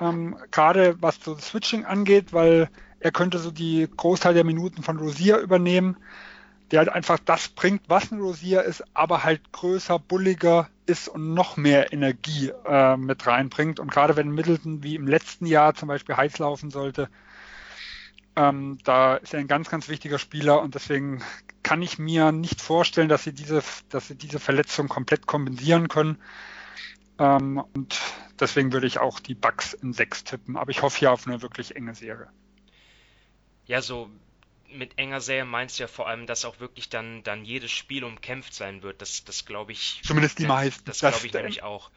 Ähm, 0.00 0.36
Gerade 0.50 0.96
was 1.00 1.18
so 1.22 1.36
Switching 1.38 1.84
angeht, 1.84 2.32
weil 2.32 2.70
er 3.00 3.12
könnte 3.12 3.38
so 3.38 3.50
die 3.50 3.88
Großteil 3.96 4.34
der 4.34 4.44
Minuten 4.44 4.82
von 4.82 4.98
Rosier 4.98 5.38
übernehmen, 5.38 5.96
der 6.70 6.80
halt 6.80 6.88
einfach 6.88 7.18
das 7.18 7.48
bringt, 7.48 7.82
was 7.88 8.12
ein 8.12 8.20
Rosier 8.20 8.62
ist, 8.62 8.84
aber 8.94 9.24
halt 9.24 9.52
größer, 9.52 9.98
bulliger 9.98 10.68
ist 10.86 11.08
und 11.08 11.34
noch 11.34 11.56
mehr 11.56 11.92
Energie 11.92 12.52
äh, 12.66 12.96
mit 12.96 13.26
reinbringt. 13.26 13.80
Und 13.80 13.90
gerade 13.90 14.16
wenn 14.16 14.30
Middleton 14.30 14.82
wie 14.82 14.94
im 14.94 15.06
letzten 15.06 15.46
Jahr 15.46 15.74
zum 15.74 15.88
Beispiel 15.88 16.16
heiß 16.16 16.38
laufen 16.38 16.70
sollte, 16.70 17.08
ähm, 18.36 18.78
da 18.84 19.16
ist 19.16 19.34
er 19.34 19.40
ein 19.40 19.48
ganz, 19.48 19.68
ganz 19.68 19.88
wichtiger 19.88 20.18
Spieler 20.18 20.62
und 20.62 20.74
deswegen 20.74 21.22
kann 21.62 21.82
ich 21.82 21.98
mir 21.98 22.32
nicht 22.32 22.60
vorstellen, 22.60 23.08
dass 23.08 23.24
sie 23.24 23.32
diese, 23.32 23.62
dass 23.88 24.08
sie 24.08 24.14
diese 24.14 24.38
Verletzung 24.38 24.88
komplett 24.88 25.26
kompensieren 25.26 25.88
können. 25.88 26.18
Ähm, 27.20 27.62
und 27.74 28.00
deswegen 28.40 28.72
würde 28.72 28.86
ich 28.86 28.98
auch 28.98 29.20
die 29.20 29.34
Bugs 29.34 29.74
in 29.74 29.92
6 29.92 30.24
tippen. 30.24 30.56
Aber 30.56 30.70
ich 30.70 30.82
hoffe 30.82 30.98
hier 30.98 31.12
auf 31.12 31.26
eine 31.26 31.42
wirklich 31.42 31.76
enge 31.76 31.94
Serie. 31.94 32.28
Ja, 33.66 33.82
so 33.82 34.10
mit 34.72 34.98
enger 34.98 35.20
Serie 35.20 35.44
meinst 35.44 35.78
du 35.78 35.82
ja 35.82 35.88
vor 35.88 36.08
allem, 36.08 36.26
dass 36.26 36.44
auch 36.44 36.60
wirklich 36.60 36.88
dann, 36.88 37.22
dann 37.22 37.44
jedes 37.44 37.70
Spiel 37.70 38.04
umkämpft 38.04 38.54
sein 38.54 38.82
wird. 38.82 39.02
Das, 39.02 39.24
das 39.24 39.44
glaube 39.44 39.72
ich. 39.72 40.00
Zumindest 40.04 40.38
die 40.38 40.46
meisten. 40.46 40.84
Das, 40.86 40.98
das 40.98 41.12
glaube 41.12 41.26
ich 41.26 41.32
nämlich 41.32 41.62
auch. 41.62 41.90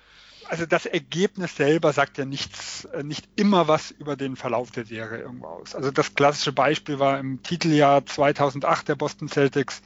Also 0.50 0.66
das 0.66 0.86
Ergebnis 0.86 1.56
selber 1.56 1.94
sagt 1.94 2.18
ja 2.18 2.26
nichts, 2.26 2.84
äh, 2.86 3.02
nicht 3.02 3.30
immer 3.38 3.70
was 3.70 3.92
über 3.92 4.18
den 4.18 4.36
Verlauf 4.36 4.72
der 4.72 4.86
Serie 4.86 5.20
irgendwo 5.20 5.48
aus. 5.48 5.74
Also 5.74 5.90
das 5.90 6.16
klassische 6.16 6.52
Beispiel 6.52 7.00
war 7.00 7.18
im 7.18 7.42
Titeljahr 7.44 8.06
2008 8.06 8.90
der 8.90 8.96
Boston 8.96 9.30
Celtics. 9.30 9.82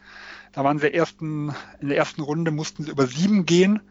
Da 0.54 0.64
waren 0.64 0.80
sie 0.80 0.92
ersten, 0.92 1.54
in 1.80 1.90
der 1.90 1.98
ersten 1.98 2.22
Runde 2.22 2.50
mussten 2.50 2.84
sie 2.84 2.92
über 2.92 3.06
sieben 3.06 3.46
gehen. 3.46 3.82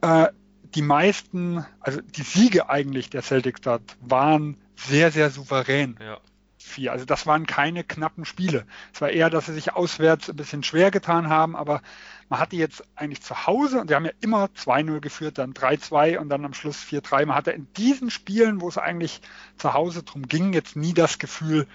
Äh, 0.00 0.28
die 0.74 0.82
meisten, 0.82 1.64
also 1.80 2.00
die 2.00 2.22
Siege 2.22 2.68
eigentlich 2.68 3.10
der 3.10 3.22
Celtics 3.22 3.60
dort 3.60 3.96
waren 4.00 4.56
sehr, 4.76 5.10
sehr 5.10 5.30
souverän. 5.30 5.98
Ja 6.00 6.18
vier. 6.70 6.92
Also 6.92 7.04
das 7.04 7.26
waren 7.26 7.46
keine 7.46 7.84
knappen 7.84 8.24
Spiele. 8.24 8.64
Es 8.94 9.00
war 9.00 9.10
eher, 9.10 9.28
dass 9.28 9.46
sie 9.46 9.52
sich 9.52 9.72
auswärts 9.72 10.30
ein 10.30 10.36
bisschen 10.36 10.62
schwer 10.62 10.90
getan 10.90 11.28
haben, 11.28 11.56
aber 11.56 11.82
man 12.28 12.38
hatte 12.38 12.56
jetzt 12.56 12.84
eigentlich 12.94 13.22
zu 13.22 13.46
Hause 13.46 13.80
und 13.80 13.88
sie 13.88 13.94
haben 13.94 14.04
ja 14.04 14.12
immer 14.20 14.46
2-0 14.56 15.00
geführt, 15.00 15.38
dann 15.38 15.52
3-2 15.52 16.18
und 16.18 16.28
dann 16.28 16.44
am 16.44 16.54
Schluss 16.54 16.78
4-3. 16.82 17.26
Man 17.26 17.36
hatte 17.36 17.50
in 17.50 17.66
diesen 17.74 18.10
Spielen, 18.10 18.60
wo 18.60 18.68
es 18.68 18.78
eigentlich 18.78 19.20
zu 19.56 19.74
Hause 19.74 20.02
drum 20.02 20.28
ging, 20.28 20.52
jetzt 20.52 20.76
nie 20.76 20.94
das 20.94 21.18
Gefühl, 21.18 21.66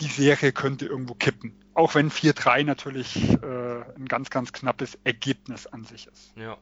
die 0.00 0.08
Serie 0.08 0.52
könnte 0.52 0.86
irgendwo 0.86 1.14
kippen. 1.14 1.54
Auch 1.74 1.94
wenn 1.94 2.10
4-3 2.10 2.64
natürlich 2.64 3.32
äh, 3.42 3.82
ein 3.96 4.06
ganz, 4.06 4.30
ganz 4.30 4.52
knappes 4.52 4.98
Ergebnis 5.04 5.66
an 5.66 5.84
sich 5.84 6.06
ist. 6.08 6.32
Ja. 6.36 6.58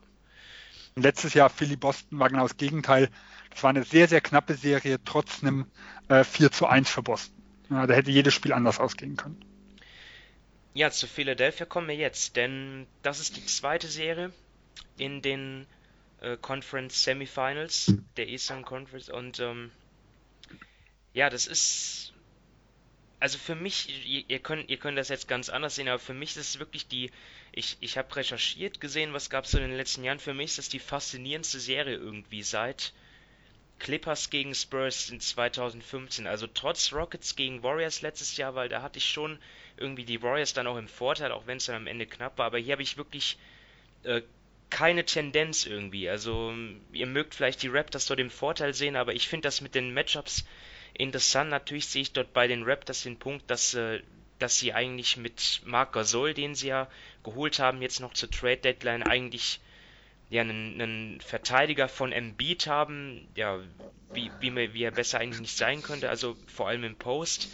Letztes 0.95 1.33
Jahr 1.33 1.49
Philly 1.49 1.75
Boston 1.75 2.19
war 2.19 2.29
genau 2.29 2.43
das 2.43 2.57
Gegenteil. 2.57 3.09
Das 3.49 3.63
war 3.63 3.69
eine 3.69 3.83
sehr, 3.83 4.07
sehr 4.07 4.21
knappe 4.21 4.55
Serie, 4.55 4.99
trotz 5.03 5.41
einem 5.41 5.65
äh, 6.09 6.23
4 6.23 6.51
zu 6.51 6.67
1 6.67 6.89
für 6.89 7.01
Boston. 7.01 7.41
Ja, 7.69 7.87
da 7.87 7.93
hätte 7.93 8.11
jedes 8.11 8.33
Spiel 8.33 8.53
anders 8.53 8.79
ausgehen 8.79 9.15
können. 9.15 9.39
Ja, 10.73 10.89
zu 10.89 11.07
Philadelphia 11.07 11.65
kommen 11.65 11.87
wir 11.87 11.95
jetzt, 11.95 12.35
denn 12.35 12.87
das 13.01 13.19
ist 13.19 13.37
die 13.37 13.45
zweite 13.45 13.87
Serie 13.87 14.31
in 14.97 15.21
den 15.21 15.67
äh, 16.21 16.37
Conference 16.37 17.03
Semifinals 17.03 17.93
der 18.15 18.29
Eastern 18.29 18.63
Conference 18.63 19.09
und 19.09 19.39
ähm, 19.39 19.71
ja, 21.13 21.29
das 21.29 21.45
ist 21.45 22.13
also 23.21 23.37
für 23.37 23.55
mich, 23.55 24.05
ihr, 24.05 24.23
ihr, 24.27 24.39
könnt, 24.39 24.67
ihr 24.69 24.77
könnt 24.77 24.97
das 24.97 25.09
jetzt 25.09 25.27
ganz 25.27 25.49
anders 25.49 25.75
sehen, 25.75 25.87
aber 25.87 25.99
für 25.99 26.15
mich 26.15 26.31
ist 26.31 26.55
es 26.55 26.59
wirklich 26.59 26.87
die, 26.87 27.11
ich, 27.51 27.77
ich 27.79 27.97
habe 27.97 28.13
recherchiert, 28.15 28.81
gesehen, 28.81 29.13
was 29.13 29.29
gab 29.29 29.45
es 29.45 29.51
so 29.51 29.59
in 29.59 29.67
den 29.67 29.77
letzten 29.77 30.03
Jahren, 30.03 30.17
für 30.17 30.33
mich 30.33 30.51
ist 30.51 30.57
das 30.57 30.69
die 30.69 30.79
faszinierendste 30.79 31.59
Serie 31.59 31.95
irgendwie 31.95 32.41
seit 32.41 32.93
Clippers 33.77 34.31
gegen 34.31 34.55
Spurs 34.55 35.11
in 35.11 35.19
2015. 35.19 36.25
Also 36.25 36.47
trotz 36.47 36.91
Rockets 36.93 37.35
gegen 37.35 37.61
Warriors 37.61 38.01
letztes 38.01 38.37
Jahr, 38.37 38.55
weil 38.55 38.69
da 38.69 38.81
hatte 38.81 38.97
ich 38.97 39.07
schon 39.07 39.37
irgendwie 39.77 40.05
die 40.05 40.23
Warriors 40.23 40.53
dann 40.53 40.65
auch 40.65 40.77
im 40.77 40.87
Vorteil, 40.87 41.31
auch 41.31 41.45
wenn 41.45 41.57
es 41.57 41.65
dann 41.65 41.75
am 41.75 41.87
Ende 41.87 42.07
knapp 42.07 42.39
war. 42.39 42.47
Aber 42.47 42.57
hier 42.57 42.73
habe 42.73 42.83
ich 42.83 42.97
wirklich 42.97 43.37
äh, 44.03 44.23
keine 44.71 45.05
Tendenz 45.05 45.67
irgendwie. 45.67 46.09
Also 46.09 46.55
ihr 46.91 47.07
mögt 47.07 47.35
vielleicht 47.35 47.61
die 47.61 47.67
Raptors 47.67 48.07
dort 48.07 48.19
im 48.19 48.31
Vorteil 48.31 48.73
sehen, 48.73 48.95
aber 48.95 49.13
ich 49.13 49.27
finde 49.27 49.47
das 49.47 49.61
mit 49.61 49.75
den 49.75 49.93
Matchups 49.93 50.43
interessant. 51.01 51.49
Natürlich 51.49 51.87
sehe 51.87 52.03
ich 52.03 52.13
dort 52.13 52.33
bei 52.33 52.47
den 52.47 52.63
Raptors 52.63 53.03
den 53.03 53.17
Punkt, 53.17 53.49
dass, 53.49 53.73
äh, 53.73 54.01
dass 54.39 54.59
sie 54.59 54.73
eigentlich 54.73 55.17
mit 55.17 55.61
Marc 55.65 55.93
Gasol, 55.93 56.33
den 56.33 56.55
sie 56.55 56.67
ja 56.67 56.89
geholt 57.23 57.59
haben, 57.59 57.81
jetzt 57.81 57.99
noch 57.99 58.13
zur 58.13 58.29
Trade 58.29 58.57
Deadline 58.57 59.03
eigentlich 59.03 59.59
ja, 60.29 60.41
einen, 60.41 60.81
einen 60.81 61.21
Verteidiger 61.21 61.89
von 61.89 62.11
Embiid 62.11 62.67
haben, 62.67 63.27
ja, 63.35 63.59
wie, 64.13 64.31
wie, 64.39 64.73
wie 64.73 64.83
er 64.83 64.91
besser 64.91 65.19
eigentlich 65.19 65.41
nicht 65.41 65.57
sein 65.57 65.81
könnte, 65.81 66.09
also 66.09 66.37
vor 66.47 66.67
allem 66.69 66.83
im 66.83 66.95
Post. 66.95 67.49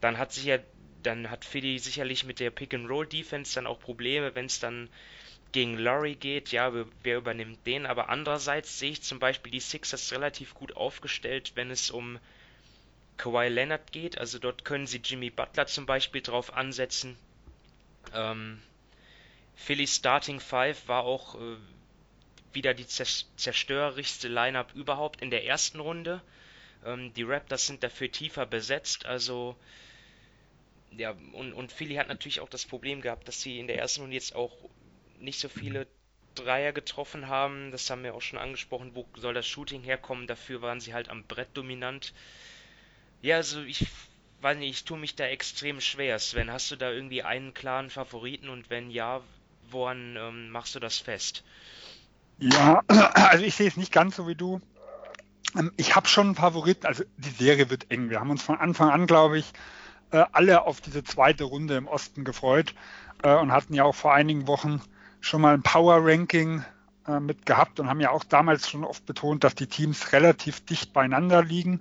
Dann 0.00 0.18
hat 0.18 0.32
sich 0.32 0.44
ja, 0.44 0.58
dann 1.02 1.30
hat 1.30 1.44
Philly 1.44 1.78
sicherlich 1.78 2.24
mit 2.24 2.40
der 2.40 2.50
Pick-and-Roll-Defense 2.50 3.54
dann 3.54 3.66
auch 3.66 3.78
Probleme, 3.78 4.34
wenn 4.34 4.46
es 4.46 4.60
dann 4.60 4.88
gegen 5.52 5.78
Laurie 5.78 6.16
geht, 6.16 6.52
ja, 6.52 6.74
wer, 6.74 6.86
wer 7.02 7.18
übernimmt 7.18 7.66
den? 7.66 7.86
Aber 7.86 8.08
andererseits 8.08 8.78
sehe 8.78 8.92
ich 8.92 9.02
zum 9.02 9.18
Beispiel 9.18 9.52
die 9.52 9.60
Sixers 9.60 10.12
relativ 10.12 10.54
gut 10.54 10.76
aufgestellt, 10.76 11.52
wenn 11.54 11.70
es 11.70 11.90
um 11.90 12.18
Kawhi 13.16 13.48
Leonard 13.48 13.92
geht. 13.92 14.18
Also 14.18 14.38
dort 14.38 14.64
können 14.64 14.86
sie 14.86 14.98
Jimmy 14.98 15.30
Butler 15.30 15.66
zum 15.66 15.86
Beispiel 15.86 16.22
drauf 16.22 16.54
ansetzen. 16.54 17.16
Ähm, 18.14 18.62
Philly's 19.54 19.96
Starting 19.96 20.40
Five 20.40 20.88
war 20.88 21.04
auch 21.04 21.34
äh, 21.34 21.56
wieder 22.52 22.74
die 22.74 22.86
zerstörerischste 22.86 24.28
Lineup 24.28 24.74
überhaupt 24.74 25.22
in 25.22 25.30
der 25.30 25.44
ersten 25.44 25.80
Runde. 25.80 26.22
Ähm, 26.84 27.12
die 27.14 27.22
Raptors 27.22 27.66
sind 27.66 27.82
dafür 27.82 28.10
tiefer 28.10 28.46
besetzt, 28.46 29.06
also 29.06 29.56
ja, 30.92 31.14
und, 31.32 31.52
und 31.52 31.72
Philly 31.72 31.96
hat 31.96 32.08
natürlich 32.08 32.40
auch 32.40 32.48
das 32.48 32.64
Problem 32.64 33.00
gehabt, 33.00 33.28
dass 33.28 33.42
sie 33.42 33.58
in 33.58 33.66
der 33.66 33.78
ersten 33.78 34.02
Runde 34.02 34.14
jetzt 34.14 34.34
auch 34.34 34.56
nicht 35.18 35.38
so 35.38 35.48
viele 35.48 35.86
Dreier 36.34 36.72
getroffen 36.72 37.28
haben. 37.28 37.70
Das 37.70 37.90
haben 37.90 38.02
wir 38.02 38.14
auch 38.14 38.22
schon 38.22 38.38
angesprochen. 38.38 38.94
Wo 38.94 39.06
soll 39.16 39.34
das 39.34 39.46
Shooting 39.46 39.82
herkommen? 39.82 40.26
Dafür 40.26 40.62
waren 40.62 40.80
sie 40.80 40.94
halt 40.94 41.08
am 41.08 41.24
Brett 41.24 41.48
dominant. 41.54 42.14
Ja, 43.22 43.36
also 43.36 43.62
ich 43.62 43.86
weiß 44.42 44.58
ich 44.60 44.84
tue 44.84 44.98
mich 44.98 45.16
da 45.16 45.24
extrem 45.24 45.80
schwer. 45.80 46.18
Sven, 46.18 46.50
hast 46.50 46.70
du 46.70 46.76
da 46.76 46.90
irgendwie 46.90 47.22
einen 47.22 47.54
klaren 47.54 47.90
Favoriten 47.90 48.48
und 48.48 48.70
wenn 48.70 48.90
ja, 48.90 49.20
woran 49.70 50.16
ähm, 50.16 50.50
machst 50.50 50.74
du 50.74 50.80
das 50.80 50.98
fest? 50.98 51.42
Ja, 52.38 52.82
also 52.88 53.44
ich 53.44 53.54
sehe 53.54 53.68
es 53.68 53.76
nicht 53.76 53.92
ganz 53.92 54.16
so 54.16 54.28
wie 54.28 54.34
du. 54.34 54.60
Ähm, 55.56 55.72
ich 55.76 55.96
habe 55.96 56.08
schon 56.08 56.26
einen 56.26 56.34
Favoriten, 56.36 56.86
also 56.86 57.04
die 57.16 57.30
Serie 57.30 57.70
wird 57.70 57.90
eng. 57.90 58.10
Wir 58.10 58.20
haben 58.20 58.30
uns 58.30 58.42
von 58.42 58.58
Anfang 58.58 58.90
an, 58.90 59.06
glaube 59.06 59.38
ich, 59.38 59.52
äh, 60.10 60.24
alle 60.32 60.64
auf 60.66 60.80
diese 60.80 61.02
zweite 61.02 61.44
Runde 61.44 61.76
im 61.76 61.88
Osten 61.88 62.24
gefreut 62.24 62.74
äh, 63.22 63.34
und 63.34 63.52
hatten 63.52 63.74
ja 63.74 63.84
auch 63.84 63.94
vor 63.94 64.14
einigen 64.14 64.46
Wochen 64.46 64.80
schon 65.20 65.40
mal 65.40 65.54
ein 65.54 65.62
Power 65.62 65.98
Ranking 66.00 66.64
äh, 67.08 67.20
mit 67.20 67.46
gehabt 67.46 67.80
und 67.80 67.88
haben 67.88 68.00
ja 68.00 68.10
auch 68.10 68.24
damals 68.24 68.68
schon 68.68 68.84
oft 68.84 69.06
betont, 69.06 69.44
dass 69.44 69.54
die 69.54 69.66
Teams 69.66 70.12
relativ 70.12 70.64
dicht 70.64 70.92
beieinander 70.92 71.42
liegen. 71.42 71.80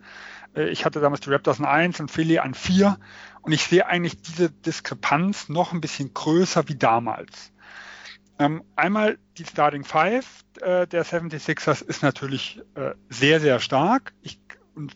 Ich 0.55 0.85
hatte 0.85 1.01
damals 1.01 1.21
die 1.21 1.29
Raptors 1.29 1.59
an 1.59 1.65
1 1.65 1.99
und 1.99 2.09
Philly 2.09 2.39
an 2.39 2.53
4 2.53 2.97
und 3.41 3.51
ich 3.51 3.63
sehe 3.63 3.85
eigentlich 3.85 4.21
diese 4.21 4.49
Diskrepanz 4.49 5.49
noch 5.49 5.73
ein 5.73 5.81
bisschen 5.81 6.13
größer 6.13 6.67
wie 6.67 6.75
damals. 6.75 7.51
Ähm, 8.39 8.63
einmal 8.75 9.17
die 9.37 9.45
Starting 9.45 9.83
Five 9.83 10.45
äh, 10.61 10.87
der 10.87 11.05
76ers 11.05 11.83
ist 11.83 12.03
natürlich 12.03 12.61
äh, 12.75 12.91
sehr, 13.09 13.39
sehr 13.39 13.59
stark. 13.59 14.13
Ich, 14.21 14.39
und 14.75 14.93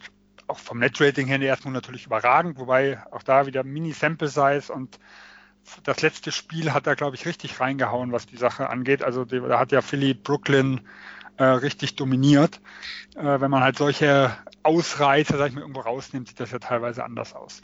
auch 0.48 0.60
vom 0.60 0.80
Net-Rating 0.80 1.28
her 1.28 1.58
Runde 1.64 1.78
natürlich 1.78 2.06
überragend, 2.06 2.58
wobei 2.58 3.02
auch 3.12 3.24
da 3.24 3.46
wieder 3.46 3.64
Mini-Sample-Size 3.64 4.74
und 4.74 5.00
das 5.84 6.02
letzte 6.02 6.32
Spiel 6.32 6.74
hat 6.74 6.88
da, 6.88 6.96
glaube 6.96 7.16
ich, 7.16 7.26
richtig 7.26 7.60
reingehauen, 7.60 8.12
was 8.12 8.26
die 8.26 8.38
Sache 8.38 8.70
angeht. 8.70 9.04
Also 9.04 9.26
die, 9.26 9.40
da 9.40 9.60
hat 9.60 9.72
ja 9.72 9.82
Philly 9.82 10.14
Brooklyn 10.16 10.82
äh, 11.38 11.44
richtig 11.44 11.96
dominiert. 11.96 12.60
Äh, 13.16 13.40
wenn 13.40 13.52
man 13.52 13.62
halt 13.62 13.78
solche 13.78 14.36
Ausreißer, 14.64 15.38
sag 15.38 15.50
ich 15.50 15.56
mal, 15.56 15.62
irgendwo 15.62 15.82
rausnimmt, 15.82 16.28
sieht 16.28 16.40
das 16.40 16.52
ja 16.52 16.60
teilweise 16.60 17.04
anders 17.04 17.34
aus. 17.34 17.62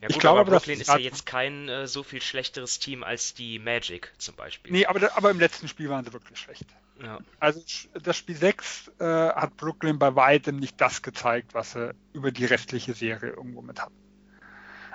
Ja, 0.00 0.08
gut, 0.08 0.16
ich 0.16 0.20
glaube, 0.20 0.40
aber 0.40 0.50
Brooklyn 0.52 0.80
ist 0.80 0.88
ja 0.88 0.96
jetzt 0.96 1.26
kein 1.26 1.68
äh, 1.68 1.86
so 1.86 2.02
viel 2.02 2.22
schlechteres 2.22 2.78
Team 2.78 3.02
als 3.02 3.34
die 3.34 3.58
Magic 3.58 4.12
zum 4.18 4.34
Beispiel. 4.34 4.72
Nee, 4.72 4.86
aber, 4.86 5.14
aber 5.16 5.30
im 5.30 5.38
letzten 5.38 5.68
Spiel 5.68 5.90
waren 5.90 6.04
sie 6.04 6.12
wirklich 6.12 6.38
schlecht. 6.38 6.66
Ja. 7.02 7.18
Also 7.38 7.60
das 7.94 8.16
Spiel 8.16 8.36
6 8.36 8.92
äh, 8.98 9.04
hat 9.04 9.56
Brooklyn 9.56 9.98
bei 9.98 10.14
weitem 10.16 10.56
nicht 10.56 10.80
das 10.80 11.02
gezeigt, 11.02 11.54
was 11.54 11.72
sie 11.72 11.94
über 12.12 12.30
die 12.30 12.44
restliche 12.44 12.94
Serie 12.94 13.30
irgendwo 13.30 13.62
mit 13.62 13.80
hatten. 13.80 13.94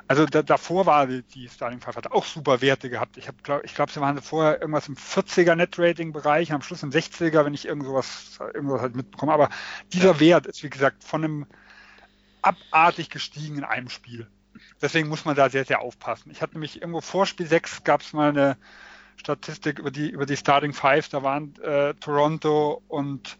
Also 0.07 0.25
da, 0.25 0.43
davor 0.43 0.85
war 0.85 1.07
die, 1.07 1.23
die 1.23 1.49
Starting 1.49 1.79
Five 1.81 1.95
hat 1.95 2.11
auch 2.11 2.25
super 2.25 2.61
Werte 2.61 2.89
gehabt. 2.89 3.17
Ich, 3.17 3.27
glaub, 3.43 3.63
ich 3.63 3.73
glaube, 3.73 3.91
sie 3.91 4.01
waren 4.01 4.21
vorher 4.21 4.61
irgendwas 4.61 4.87
im 4.87 4.95
40er 4.95 5.55
Net-Rating-Bereich, 5.55 6.51
am 6.51 6.61
Schluss 6.61 6.83
im 6.83 6.91
60er, 6.91 7.43
wenn 7.43 7.55
ich 7.55 7.65
irgendwas, 7.65 8.39
irgendwas 8.53 8.81
halt 8.81 8.95
mitbekomme. 8.95 9.33
Aber 9.33 9.49
dieser 9.93 10.13
ja. 10.13 10.19
Wert 10.19 10.45
ist, 10.45 10.61
wie 10.63 10.69
gesagt, 10.69 11.03
von 11.03 11.23
einem 11.23 11.45
abartig 12.43 13.09
gestiegen 13.09 13.57
in 13.57 13.63
einem 13.63 13.89
Spiel. 13.89 14.27
deswegen 14.81 15.07
muss 15.09 15.25
man 15.25 15.35
da 15.35 15.49
sehr, 15.49 15.65
sehr 15.65 15.81
aufpassen. 15.81 16.29
Ich 16.29 16.41
hatte 16.41 16.53
nämlich 16.53 16.81
irgendwo 16.81 17.01
vor 17.01 17.25
Spiel 17.25 17.47
6 17.47 17.83
gab 17.83 18.01
es 18.01 18.13
mal 18.13 18.29
eine 18.29 18.57
Statistik 19.17 19.79
über 19.79 19.89
die, 19.89 20.09
über 20.09 20.27
die 20.27 20.37
Starting 20.37 20.73
Five, 20.73 21.09
da 21.09 21.23
waren 21.23 21.55
äh, 21.61 21.95
Toronto 21.95 22.83
und 22.87 23.37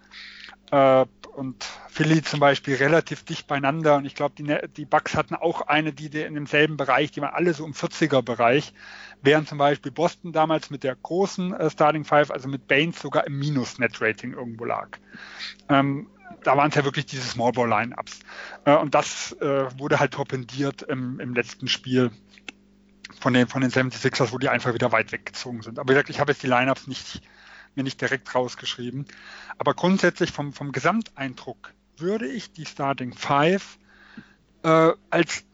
äh, 0.72 1.06
und 1.36 1.66
Philly 1.90 2.22
zum 2.22 2.40
Beispiel 2.40 2.76
relativ 2.76 3.24
dicht 3.24 3.48
beieinander. 3.48 3.98
Und 3.98 4.06
ich 4.06 4.16
glaube, 4.16 4.36
die, 4.38 4.44
ne-, 4.44 4.68
die 4.76 4.86
Bucks 4.86 5.16
hatten 5.16 5.36
auch 5.36 5.62
eine, 5.62 5.94
die 5.94 6.06
in 6.22 6.34
demselben 6.34 6.78
Bereich, 6.78 7.12
die 7.12 7.22
waren 7.22 7.34
alle 7.34 7.54
so 7.54 7.66
im 7.66 7.74
40er-Bereich, 7.74 8.74
während 9.22 9.48
zum 9.48 9.58
Beispiel 9.58 9.92
Boston 9.92 10.32
damals 10.32 10.70
mit 10.70 10.84
der 10.84 10.96
großen 10.96 11.54
äh, 11.54 11.70
Starting 11.70 12.06
Five, 12.06 12.32
also 12.32 12.48
mit 12.48 12.68
Baines 12.68 13.02
sogar 13.02 13.28
im 13.28 13.38
Minus-Net-Rating 13.38 14.34
irgendwo 14.34 14.66
lag. 14.66 14.98
Ähm, 15.70 16.08
da 16.44 16.56
waren 16.58 16.70
es 16.70 16.76
ja 16.76 16.84
wirklich 16.84 17.06
diese 17.06 17.24
Small 17.24 17.52
Ball 17.52 17.70
Lineups. 17.70 18.20
Äh, 18.66 18.76
und 18.76 18.96
das 18.96 19.34
äh, 19.42 19.80
wurde 19.80 20.00
halt 20.00 20.14
torpendiert 20.14 20.84
im, 20.84 21.20
im 21.20 21.34
letzten 21.34 21.68
Spiel 21.68 22.12
von 23.20 23.34
den, 23.34 23.48
von 23.48 23.62
den 23.62 23.72
76ers, 23.72 24.32
wo 24.32 24.38
die 24.38 24.50
einfach 24.50 24.74
wieder 24.74 24.92
weit 24.92 25.12
weggezogen 25.12 25.62
sind. 25.62 25.80
Aber 25.80 25.90
wie 25.90 25.94
gesagt, 25.94 26.10
ich 26.10 26.20
habe 26.20 26.32
jetzt 26.32 26.44
die 26.44 26.48
Lineups 26.48 26.88
nicht 26.88 27.22
mir 27.78 27.84
nicht 27.84 28.02
direkt 28.02 28.34
rausgeschrieben. 28.34 29.06
Aber 29.58 29.74
grundsätzlich 29.74 30.32
vom, 30.32 30.54
vom 30.54 30.72
Gesamteindruck 30.72 31.74
würde 31.98 32.28
ich 32.28 32.52
die 32.52 32.66
Starting 32.66 33.14
Five 33.14 33.78
äh, 34.64 34.92
als 35.10 35.46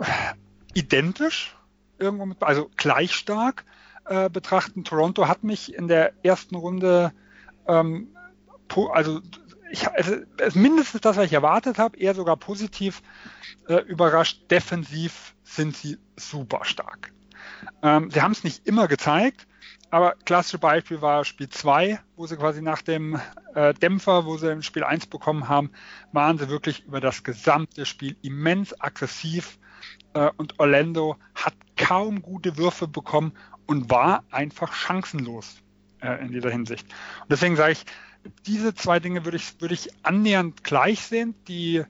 identisch, 0.74 1.56
irgendwo 2.00 2.26
mit, 2.26 2.42
also 2.44 2.70
gleich 2.76 3.14
stark 3.14 3.66
äh, 4.06 4.30
betrachten. 4.30 4.84
Toronto 4.84 5.28
hat 5.28 5.44
mich 5.44 5.74
in 5.74 5.88
der 5.88 6.14
ersten 6.24 6.56
Runde, 6.56 7.14
ähm, 7.68 8.16
also 8.94 9.22
ich, 9.72 9.88
also, 9.88 10.16
mindestens 10.54 11.02
das, 11.02 11.18
was 11.18 11.26
ich 11.26 11.34
erwartet 11.34 11.78
habe, 11.78 11.98
eher 11.98 12.14
sogar 12.14 12.38
positiv 12.38 13.02
äh, 13.68 13.76
überrascht. 13.76 14.52
Defensiv 14.52 15.36
sind 15.44 15.76
sie 15.76 15.98
super 16.18 16.66
stark. 16.66 17.14
Ähm, 17.82 18.12
sie 18.12 18.22
haben 18.22 18.32
es 18.32 18.44
nicht 18.44 18.68
immer 18.68 18.88
gezeigt, 18.88 19.48
aber 19.91 20.15
klassische 20.25 20.58
Beispiel 20.58 21.01
war 21.01 21.25
Spiel 21.25 21.49
2, 21.49 21.99
wo 22.15 22.25
sie 22.25 22.38
quasi 22.38 22.62
nach 22.62 22.82
dem 22.82 23.19
äh, 23.54 23.73
Dämpfer, 23.73 24.25
wo 24.25 24.38
sie 24.38 24.49
im 24.49 24.62
Spiel 24.62 24.86
1 24.86 25.08
bekommen 25.08 25.49
haben, 25.49 25.69
waren 26.13 26.38
sie 26.38 26.47
wirklich 26.47 26.86
über 26.86 27.01
das 27.01 27.23
gesamte 27.23 27.86
Spiel 27.86 28.15
immens 28.21 28.80
aggressiv. 28.80 29.60
Äh, 30.13 30.32
und 30.38 30.60
Orlando 30.60 31.17
hat 31.36 31.54
kaum 31.75 32.21
gute 32.21 32.58
Würfe 32.58 32.88
bekommen 32.88 33.34
und 33.65 33.89
war 33.89 34.23
einfach 34.32 34.73
chancenlos 34.73 35.58
äh, 36.01 36.21
in 36.21 36.32
dieser 36.32 36.51
Hinsicht. 36.51 36.88
Und 37.23 37.32
deswegen 37.32 37.58
sage 37.58 37.73
ich, 37.73 37.86
diese 38.45 38.73
zwei 38.73 39.01
Dinge 39.01 39.25
würde 39.25 39.38
ich, 39.38 39.60
würde 39.60 39.73
ich 39.73 39.89
annähernd 40.04 40.63
gleich 40.63 41.01
sehen, 41.01 41.36
die 41.49 41.84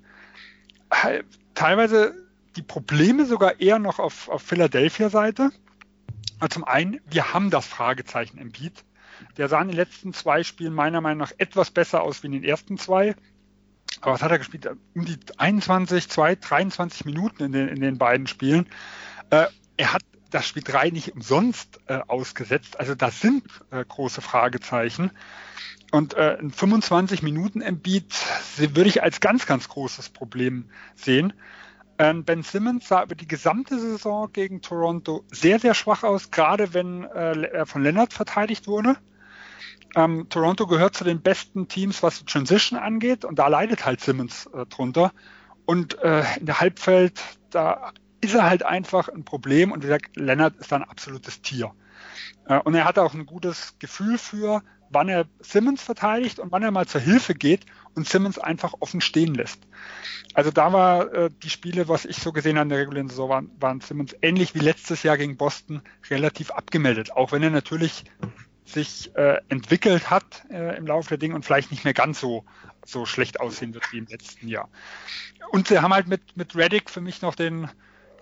äh, 0.90 1.24
teilweise 1.54 2.16
die 2.56 2.64
Probleme 2.64 3.28
sogar 3.28 3.60
eher 3.60 3.78
noch 3.78 4.00
auf, 4.00 4.28
auf 4.28 4.42
Philadelphia-Seite 4.42 5.52
zum 6.50 6.64
einen, 6.64 7.00
wir 7.06 7.34
haben 7.34 7.50
das 7.50 7.66
Fragezeichen 7.66 8.38
im 8.38 8.52
Beat. 8.52 8.84
Der 9.38 9.48
sah 9.48 9.62
in 9.62 9.68
den 9.68 9.78
letzten 9.78 10.14
zwei 10.14 10.44
Spielen 10.44 10.74
meiner 10.74 11.02
Meinung 11.02 11.20
nach 11.20 11.34
etwas 11.38 11.72
besser 11.72 12.02
aus 12.02 12.24
wie 12.24 12.28
in 12.28 12.34
den 12.34 12.44
ersten 12.44 12.78
zwei. 12.78 13.16
Aber 14.02 14.14
was 14.14 14.24
hat 14.24 14.32
er 14.32 14.40
gespielt? 14.40 14.68
Um 14.96 15.06
die 15.06 15.18
21, 15.38 16.10
2, 16.10 16.36
23 16.36 17.06
Minuten 17.06 17.44
in 17.44 17.52
den, 17.52 17.68
in 17.68 17.82
den 17.82 17.98
beiden 17.98 18.28
Spielen. 18.28 18.68
Äh, 19.30 19.48
er 19.78 19.94
hat 19.94 20.02
das 20.32 20.48
Spiel 20.48 20.64
3 20.64 20.90
nicht 20.90 21.14
umsonst 21.14 21.80
äh, 21.88 22.00
ausgesetzt. 22.08 22.80
Also 22.80 22.96
das 22.96 23.20
sind 23.20 23.44
äh, 23.70 23.84
große 23.86 24.22
Fragezeichen. 24.22 25.12
Und 25.92 26.14
äh, 26.14 26.36
in 26.36 26.52
25 26.52 27.22
Minuten 27.22 27.62
Beat 27.82 28.16
würde 28.58 28.90
ich 28.90 29.04
als 29.04 29.20
ganz, 29.20 29.46
ganz 29.46 29.68
großes 29.68 30.10
Problem 30.10 30.70
sehen. 30.96 31.34
Ähm, 32.02 32.24
ben 32.24 32.42
Simmons 32.42 32.88
sah 32.88 33.04
über 33.04 33.14
die 33.14 33.28
gesamte 33.28 33.80
Saison 33.80 34.34
gegen 34.34 34.64
Toronto 34.64 35.24
sehr, 35.32 35.60
sehr 35.60 35.76
schwach 35.76 36.02
aus, 36.02 36.32
gerade 36.32 36.74
wenn 36.74 37.04
äh, 37.04 37.44
er 37.44 37.68
von 37.68 37.84
Leonard 37.84 38.12
verteidigt 38.12 38.66
wurde. 38.68 38.98
Ähm, 39.96 40.26
Toronto 40.28 40.66
gehört 40.66 40.96
zu 40.96 41.04
den 41.04 41.22
besten 41.22 41.68
Teams, 41.68 42.02
was 42.02 42.18
die 42.18 42.26
Transition 42.26 42.80
angeht, 42.80 43.24
und 43.24 43.38
da 43.38 43.48
leidet 43.50 43.86
halt 43.86 44.02
Simmons 44.02 44.48
äh, 44.48 44.66
drunter. 44.66 45.12
Und 45.68 46.00
äh, 46.00 46.24
in 46.40 46.48
der 46.48 46.60
Halbfeld, 46.60 47.22
da 47.52 47.92
ist 48.20 48.34
er 48.34 48.50
halt 48.50 48.64
einfach 48.64 49.08
ein 49.08 49.24
Problem. 49.24 49.72
Und 49.72 49.84
wie 49.84 49.88
gesagt, 49.88 50.18
Leonard 50.18 50.56
ist 50.56 50.74
ein 50.74 50.84
absolutes 50.84 51.44
Tier. 51.44 51.72
Äh, 52.48 52.62
und 52.62 52.74
er 52.74 52.86
hat 52.86 52.98
auch 52.98 53.14
ein 53.14 53.28
gutes 53.28 53.76
Gefühl 53.78 54.18
für, 54.18 54.64
wann 54.92 55.10
er 55.10 55.26
Simmons 55.40 55.82
verteidigt 55.82 56.40
und 56.40 56.52
wann 56.52 56.64
er 56.64 56.72
mal 56.72 56.88
zur 56.88 57.02
Hilfe 57.02 57.34
geht 57.34 57.66
und 57.96 58.08
Simmons 58.08 58.38
einfach 58.38 58.74
offen 58.80 59.02
stehen 59.02 59.34
lässt. 59.34 59.60
Also 60.34 60.52
da 60.52 60.72
war 60.74 61.14
äh, 61.14 61.30
die 61.44 61.50
Spiele, 61.50 61.88
was 61.88 62.06
ich 62.06 62.18
so 62.18 62.32
gesehen 62.32 62.58
habe 62.58 62.64
in 62.64 62.70
der 62.70 62.80
regulären 62.80 63.10
Saison, 63.10 63.30
waren, 63.30 63.52
waren 63.60 63.82
Simmons 63.82 64.16
ähnlich 64.22 64.56
wie 64.56 64.60
letztes 64.60 65.04
Jahr 65.04 65.18
gegen 65.18 65.38
Boston 65.38 65.82
relativ 66.10 66.52
abgemeldet, 66.52 67.12
auch 67.12 67.32
wenn 67.32 67.44
er 67.44 67.50
natürlich 67.50 68.06
sich 68.66 69.16
äh, 69.16 69.38
entwickelt 69.50 70.10
hat 70.10 70.46
äh, 70.50 70.78
im 70.78 70.88
Laufe 70.88 71.10
der 71.10 71.18
Dinge 71.18 71.36
und 71.36 71.44
vielleicht 71.44 71.72
nicht 71.72 71.84
mehr 71.84 71.94
ganz 71.94 72.20
so, 72.20 72.46
so 72.86 73.06
schlecht 73.06 73.40
aussehen 73.40 73.74
wird 73.74 73.92
wie 73.92 73.98
im 73.98 74.06
letzten 74.06 74.48
Jahr. 74.48 74.70
Und 75.52 75.68
sie 75.68 75.80
haben 75.80 75.94
halt 75.94 76.08
mit, 76.08 76.38
mit 76.38 76.56
Reddick 76.56 76.90
für 76.90 77.02
mich 77.02 77.22
noch 77.22 77.36
den, 77.36 77.70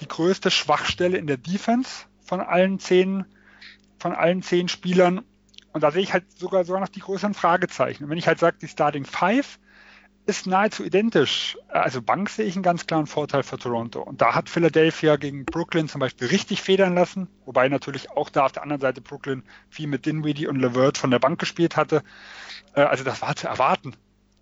die 0.02 0.08
größte 0.08 0.50
Schwachstelle 0.50 1.18
in 1.18 1.28
der 1.28 1.38
Defense 1.38 2.06
von 2.22 2.42
allen 2.42 2.80
zehn, 2.80 3.26
von 4.00 4.14
allen 4.14 4.42
zehn 4.42 4.68
Spielern. 4.68 5.24
Und 5.72 5.84
da 5.84 5.92
sehe 5.92 6.02
ich 6.02 6.14
halt 6.14 6.26
sogar, 6.38 6.64
sogar 6.64 6.82
noch 6.82 6.90
die 6.90 7.00
größeren 7.00 7.34
Fragezeichen. 7.34 8.04
Und 8.04 8.10
wenn 8.10 8.18
ich 8.18 8.28
halt 8.28 8.40
sage, 8.40 8.58
die 8.62 8.68
Starting 8.68 9.06
Five 9.06 9.60
ist 10.30 10.46
nahezu 10.46 10.84
identisch. 10.84 11.58
Also 11.70 12.02
Bank 12.02 12.30
sehe 12.30 12.46
ich 12.46 12.56
einen 12.56 12.64
ganz 12.64 12.86
klaren 12.86 13.08
Vorteil 13.08 13.42
für 13.42 13.58
Toronto. 13.58 14.02
Und 14.02 14.22
da 14.22 14.36
hat 14.36 14.48
Philadelphia 14.48 15.16
gegen 15.16 15.44
Brooklyn 15.44 15.90
zum 15.90 16.00
Beispiel 16.00 16.28
richtig 16.28 16.62
federn 16.62 16.94
lassen, 16.94 17.28
wobei 17.46 17.68
natürlich 17.68 18.12
auch 18.12 18.30
da 18.30 18.46
auf 18.46 18.52
der 18.52 18.62
anderen 18.62 18.80
Seite 18.80 19.02
Brooklyn 19.02 19.44
viel 19.70 19.88
mit 19.88 20.06
Dinwiddie 20.06 20.48
und 20.48 20.60
Levert 20.60 21.00
von 21.00 21.10
der 21.10 21.18
Bank 21.18 21.40
gespielt 21.40 21.76
hatte. 21.76 22.04
Äh, 22.76 22.82
also 22.82 23.04
das 23.04 23.24
war 23.24 23.36
zu 23.36 23.48
erwarten, 23.48 23.96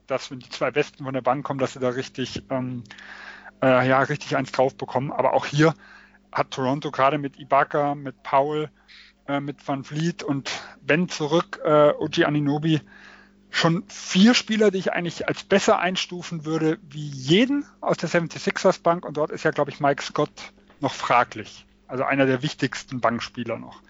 dass 0.07 0.29
wenn 0.29 0.39
die 0.39 0.49
zwei 0.49 0.71
Besten 0.71 1.05
von 1.05 1.13
der 1.13 1.21
Bank 1.21 1.45
kommen, 1.45 1.59
dass 1.59 1.73
sie 1.73 1.79
da 1.79 1.89
richtig, 1.89 2.43
ähm, 2.49 2.83
äh, 3.61 3.87
ja, 3.87 4.01
richtig 4.01 4.35
eins 4.35 4.51
drauf 4.51 4.75
bekommen. 4.75 5.13
Aber 5.13 5.33
auch 5.33 5.45
hier 5.45 5.73
hat 6.33 6.51
Toronto 6.51 6.91
gerade 6.91 7.17
mit 7.17 7.39
Ibaka, 7.39 7.95
mit 7.95 8.21
Powell, 8.23 8.69
äh, 9.27 9.39
mit 9.39 9.67
Van 9.67 9.83
Vliet 9.83 10.23
und 10.23 10.49
wenn 10.81 11.09
zurück 11.09 11.59
äh, 11.63 11.91
Oji 11.91 12.25
Aninobi 12.25 12.81
schon 13.49 13.83
vier 13.87 14.33
Spieler, 14.33 14.71
die 14.71 14.79
ich 14.79 14.93
eigentlich 14.93 15.27
als 15.27 15.43
besser 15.43 15.79
einstufen 15.79 16.45
würde, 16.45 16.79
wie 16.89 17.07
jeden 17.07 17.65
aus 17.81 17.97
der 17.97 18.09
76ers 18.09 18.81
Bank. 18.81 19.05
Und 19.05 19.17
dort 19.17 19.31
ist 19.31 19.43
ja, 19.43 19.51
glaube 19.51 19.71
ich, 19.71 19.79
Mike 19.79 20.03
Scott 20.03 20.53
noch 20.79 20.93
fraglich. 20.93 21.65
Also 21.87 22.03
einer 22.03 22.25
der 22.25 22.43
wichtigsten 22.43 22.99
Bankspieler 22.99 23.57
noch. 23.57 23.81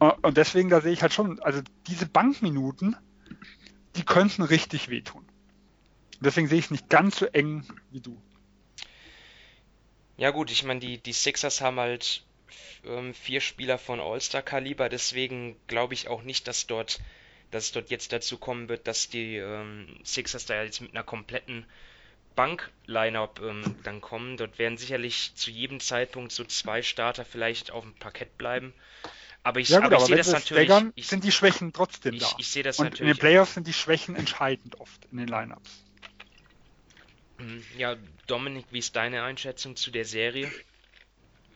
Äh, 0.00 0.12
und 0.22 0.36
deswegen, 0.36 0.68
da 0.68 0.80
sehe 0.80 0.92
ich 0.92 1.02
halt 1.02 1.12
schon, 1.12 1.40
also 1.40 1.60
diese 1.86 2.06
Bankminuten, 2.06 2.96
die 3.96 4.04
könnten 4.04 4.42
richtig 4.42 4.88
wehtun. 4.88 5.24
Deswegen 6.20 6.48
sehe 6.48 6.58
ich 6.58 6.66
es 6.66 6.70
nicht 6.70 6.88
ganz 6.90 7.18
so 7.18 7.26
eng 7.26 7.64
wie 7.90 8.00
du. 8.00 8.20
Ja 10.16 10.30
gut, 10.32 10.50
ich 10.50 10.64
meine, 10.64 10.80
die, 10.80 10.98
die 10.98 11.14
Sixers 11.14 11.62
haben 11.62 11.78
halt 11.78 12.24
ähm, 12.84 13.14
vier 13.14 13.40
Spieler 13.40 13.78
von 13.78 14.00
All-Star-Kaliber, 14.00 14.88
deswegen 14.88 15.56
glaube 15.66 15.94
ich 15.94 16.08
auch 16.08 16.22
nicht, 16.22 16.48
dass 16.48 16.66
dort, 16.66 17.00
dass 17.50 17.64
es 17.64 17.72
dort 17.72 17.90
jetzt 17.90 18.12
dazu 18.12 18.38
kommen 18.38 18.68
wird, 18.68 18.86
dass 18.86 19.08
die 19.08 19.36
ähm, 19.36 19.86
Sixers 20.04 20.46
da 20.46 20.62
jetzt 20.62 20.80
mit 20.80 20.92
einer 20.92 21.04
kompletten 21.04 21.64
Bank-Line-Up 22.36 23.40
ähm, 23.42 23.76
dann 23.82 24.00
kommen. 24.00 24.36
Dort 24.36 24.58
werden 24.58 24.78
sicherlich 24.78 25.34
zu 25.34 25.50
jedem 25.50 25.80
Zeitpunkt 25.80 26.32
so 26.32 26.44
zwei 26.44 26.82
Starter 26.82 27.24
vielleicht 27.24 27.70
auf 27.70 27.84
dem 27.84 27.94
Parkett 27.94 28.38
bleiben. 28.38 28.72
Aber 29.42 29.60
ich, 29.60 29.68
ja, 29.70 29.78
gut, 29.78 29.86
aber 29.86 29.96
ich 29.96 30.04
sehe 30.04 30.16
das 30.16 30.32
natürlich. 30.32 30.64
Staggern, 30.64 30.92
ich, 30.94 31.06
sind 31.06 31.24
die 31.24 31.32
Schwächen 31.32 31.72
trotzdem 31.72 32.14
ich, 32.14 32.20
da. 32.20 32.34
Ich 32.38 32.48
sehe 32.48 32.62
das 32.62 32.78
Und 32.78 32.84
natürlich. 32.84 33.00
in 33.00 33.06
den 33.08 33.18
Playoffs 33.18 33.54
sind 33.54 33.66
die 33.66 33.72
Schwächen 33.72 34.14
entscheidend 34.16 34.78
oft 34.80 35.06
in 35.10 35.18
den 35.18 35.28
Lineups. 35.28 35.84
Mhm. 37.38 37.64
Ja, 37.78 37.96
Dominik, 38.26 38.66
wie 38.70 38.78
ist 38.78 38.96
deine 38.96 39.22
Einschätzung 39.22 39.76
zu 39.76 39.90
der 39.90 40.04
Serie? 40.04 40.50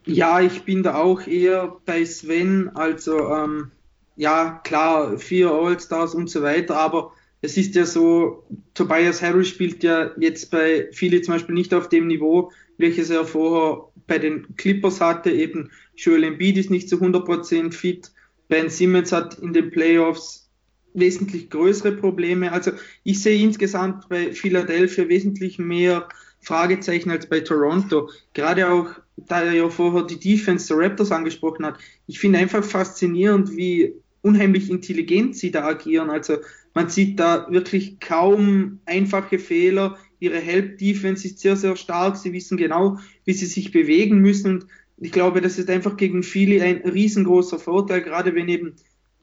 Ja, 0.07 0.41
ich 0.41 0.63
bin 0.63 0.83
da 0.83 0.97
auch 0.97 1.27
eher 1.27 1.81
bei 1.87 2.05
Sven. 2.05 2.71
Also, 2.75 3.29
ähm, 3.31 3.71
ja, 4.17 4.61
klar, 4.65 5.19
vier 5.19 5.51
All-Stars 5.51 6.15
und 6.15 6.29
so 6.29 6.43
weiter, 6.43 6.77
aber 6.77 7.13
es 7.41 7.57
ist 7.57 7.75
ja 7.75 7.85
so, 7.85 8.45
Tobias 8.75 9.23
Harris 9.23 9.49
spielt 9.49 9.83
ja 9.83 10.11
jetzt 10.19 10.51
bei 10.51 10.89
Philly 10.93 11.21
zum 11.23 11.35
Beispiel 11.35 11.55
nicht 11.55 11.75
auf 11.75 11.89
dem 11.89 12.07
Niveau, 12.07 12.51
welches 12.79 13.11
er 13.11 13.25
vorher 13.25 13.89
bei 14.07 14.19
den 14.19 14.57
Clippers 14.57 15.01
hatte. 15.01 15.31
Eben 15.31 15.71
Joel 15.97 16.25
Embiid 16.25 16.57
ist 16.57 16.71
nicht 16.71 16.89
zu 16.89 16.97
100% 16.97 17.73
fit. 17.73 18.13
Ben 18.49 18.71
Simmons 18.71 19.13
hat 19.13 19.39
in 19.39 19.53
den 19.53 19.71
Playoffs 19.71 20.51
wesentlich 20.95 21.51
größere 21.51 21.93
Probleme. 21.93 22.53
Also 22.53 22.73
ich 23.03 23.21
sehe 23.21 23.43
insgesamt 23.43 24.09
bei 24.09 24.33
Philadelphia 24.33 25.09
wesentlich 25.09 25.59
mehr 25.59 26.09
Fragezeichen 26.45 27.11
als 27.11 27.29
bei 27.29 27.41
Toronto. 27.41 28.11
Gerade 28.35 28.71
auch, 28.71 28.89
da 29.17 29.43
er 29.43 29.53
ja 29.53 29.69
vorher 29.69 30.03
die 30.03 30.21
Defense 30.21 30.69
der 30.69 30.85
Raptors 30.85 31.11
angesprochen 31.11 31.65
hat. 31.65 31.79
Ich 32.07 32.19
finde 32.19 32.39
einfach 32.39 32.63
faszinierend, 32.63 33.57
wie 33.57 33.95
unheimlich 34.23 34.71
intelligent 34.71 35.37
sie 35.37 35.51
da 35.51 35.65
agieren. 35.65 36.11
Also 36.11 36.39
man 36.75 36.89
sieht 36.89 37.21
da 37.21 37.47
wirklich 37.51 38.01
kaum 38.01 38.81
einfache 38.87 39.39
Fehler. 39.39 39.97
Ihre 40.19 40.39
Help 40.39 40.79
Defense 40.79 41.27
ist 41.27 41.39
sehr, 41.39 41.57
sehr 41.57 41.77
stark. 41.77 42.17
Sie 42.17 42.33
wissen 42.33 42.57
genau, 42.57 42.99
wie 43.25 43.33
sie 43.33 43.47
sich 43.47 43.71
bewegen 43.71 44.19
müssen. 44.19 44.63
Und 44.97 45.07
ich 45.07 45.13
glaube, 45.13 45.41
das 45.41 45.59
ist 45.59 45.71
einfach 45.71 45.97
gegen 45.97 46.23
viele 46.23 46.63
ein 46.63 46.79
riesengroßer 46.79 47.59
Vorteil, 47.59 48.03
gerade 48.03 48.35
wenn 48.35 48.49
eben 48.49 48.75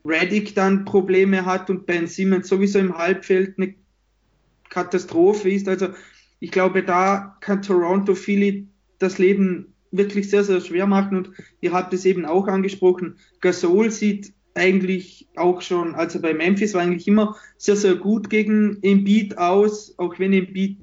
Reddick 0.05 0.55
dann 0.55 0.85
Probleme 0.85 1.45
hat 1.45 1.69
und 1.69 1.85
Ben 1.85 2.07
Simmons 2.07 2.47
sowieso 2.47 2.79
im 2.79 2.97
Halbfeld 2.97 3.57
eine 3.57 3.75
Katastrophe 4.69 5.49
ist. 5.51 5.67
Also 5.67 5.89
ich 6.41 6.51
glaube, 6.51 6.83
da 6.83 7.37
kann 7.39 7.61
Toronto 7.61 8.15
Philly 8.15 8.67
das 8.97 9.19
Leben 9.19 9.75
wirklich 9.91 10.29
sehr, 10.29 10.43
sehr 10.43 10.59
schwer 10.59 10.87
machen. 10.87 11.17
Und 11.17 11.31
ihr 11.61 11.71
habt 11.71 11.93
es 11.93 12.03
eben 12.03 12.25
auch 12.25 12.47
angesprochen. 12.47 13.17
Gasol 13.41 13.91
sieht 13.91 14.33
eigentlich 14.55 15.29
auch 15.35 15.61
schon, 15.61 15.93
also 15.93 16.19
bei 16.19 16.33
Memphis 16.33 16.73
war 16.73 16.81
eigentlich 16.81 17.07
immer 17.07 17.37
sehr, 17.57 17.75
sehr 17.75 17.95
gut 17.95 18.29
gegen 18.29 18.79
Embiid 18.81 19.37
aus, 19.37 19.93
auch 19.97 20.17
wenn 20.17 20.33
Embiid 20.33 20.79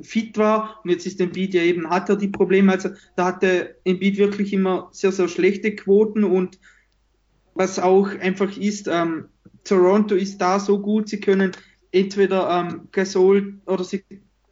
fit 0.00 0.38
war. 0.38 0.80
Und 0.82 0.90
jetzt 0.90 1.06
ist 1.06 1.20
Embiid 1.20 1.52
ja 1.52 1.62
eben, 1.62 1.90
hat 1.90 2.08
er 2.08 2.16
die 2.16 2.28
Probleme, 2.28 2.72
also 2.72 2.88
da 3.14 3.26
hatte 3.26 3.76
Embiid 3.84 4.16
wirklich 4.16 4.54
immer 4.54 4.88
sehr, 4.90 5.12
sehr 5.12 5.28
schlechte 5.28 5.76
Quoten. 5.76 6.24
Und 6.24 6.58
was 7.52 7.78
auch 7.78 8.08
einfach 8.08 8.56
ist, 8.56 8.88
ähm, 8.88 9.26
Toronto 9.64 10.14
ist 10.14 10.38
da 10.38 10.58
so 10.58 10.80
gut, 10.80 11.10
sie 11.10 11.20
können 11.20 11.52
entweder 11.92 12.48
ähm, 12.48 12.88
Gasol 12.90 13.60
oder 13.66 13.84
sie 13.84 14.02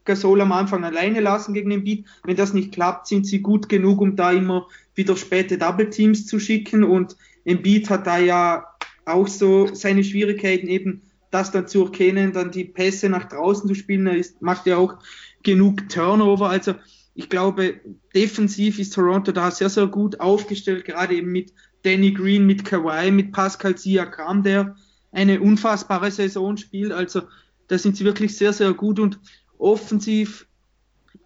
Gasol 0.05 0.41
am 0.41 0.53
Anfang 0.53 0.85
alleine 0.85 1.21
lassen 1.21 1.55
gegen 1.55 1.71
den 1.71 1.85
Beat. 1.85 2.07
Wenn 2.25 2.37
das 2.37 2.53
nicht 2.53 2.73
klappt, 2.73 3.07
sind 3.07 3.27
sie 3.27 3.41
gut 3.41 3.69
genug, 3.69 4.01
um 4.01 4.17
da 4.17 4.33
immer 4.33 4.67
wieder 4.95 5.17
späte 5.17 5.59
Double 5.59 5.91
Teams 5.91 6.27
zu 6.27 6.39
schicken. 6.39 6.85
Und 6.85 7.17
Embiid 7.45 7.91
hat 7.91 8.07
da 8.07 8.19
ja 8.19 8.67
auch 9.05 9.29
so 9.29 9.73
seine 9.75 10.05
Schwierigkeiten, 10.05 10.69
eben 10.69 11.03
das 11.31 11.51
dann 11.51 11.67
zu 11.67 11.85
erkennen, 11.85 12.33
dann 12.33 12.51
die 12.51 12.65
Pässe 12.65 13.09
nach 13.09 13.25
draußen 13.25 13.67
zu 13.69 13.75
spielen. 13.75 14.07
Er 14.07 14.17
ist, 14.17 14.43
macht 14.43 14.67
ja 14.67 14.77
auch 14.77 14.97
genug 15.43 15.89
Turnover. 15.89 16.49
Also 16.49 16.75
ich 17.15 17.29
glaube, 17.29 17.81
defensiv 18.15 18.79
ist 18.79 18.95
Toronto 18.95 19.33
da 19.33 19.51
sehr, 19.51 19.69
sehr 19.69 19.87
gut 19.87 20.21
aufgestellt, 20.21 20.85
gerade 20.85 21.15
eben 21.15 21.33
mit 21.33 21.53
Danny 21.83 22.13
Green, 22.13 22.47
mit 22.47 22.65
Kawhi, 22.65 23.11
mit 23.11 23.33
Pascal 23.33 23.77
Siakam, 23.77 24.43
der 24.43 24.77
eine 25.11 25.41
unfassbare 25.41 26.11
Saison 26.11 26.57
spielt. 26.57 26.93
Also 26.93 27.23
da 27.69 27.79
sind 27.79 27.97
sie 27.97 28.05
wirklich 28.05 28.37
sehr, 28.37 28.53
sehr 28.53 28.73
gut 28.73 28.99
und 28.99 29.19
offensiv, 29.63 30.47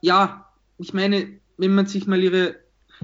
ja, 0.00 0.46
ich 0.78 0.92
meine, 0.92 1.28
wenn 1.56 1.74
man 1.74 1.86
sich 1.86 2.06
mal 2.06 2.22
ihre 2.22 2.56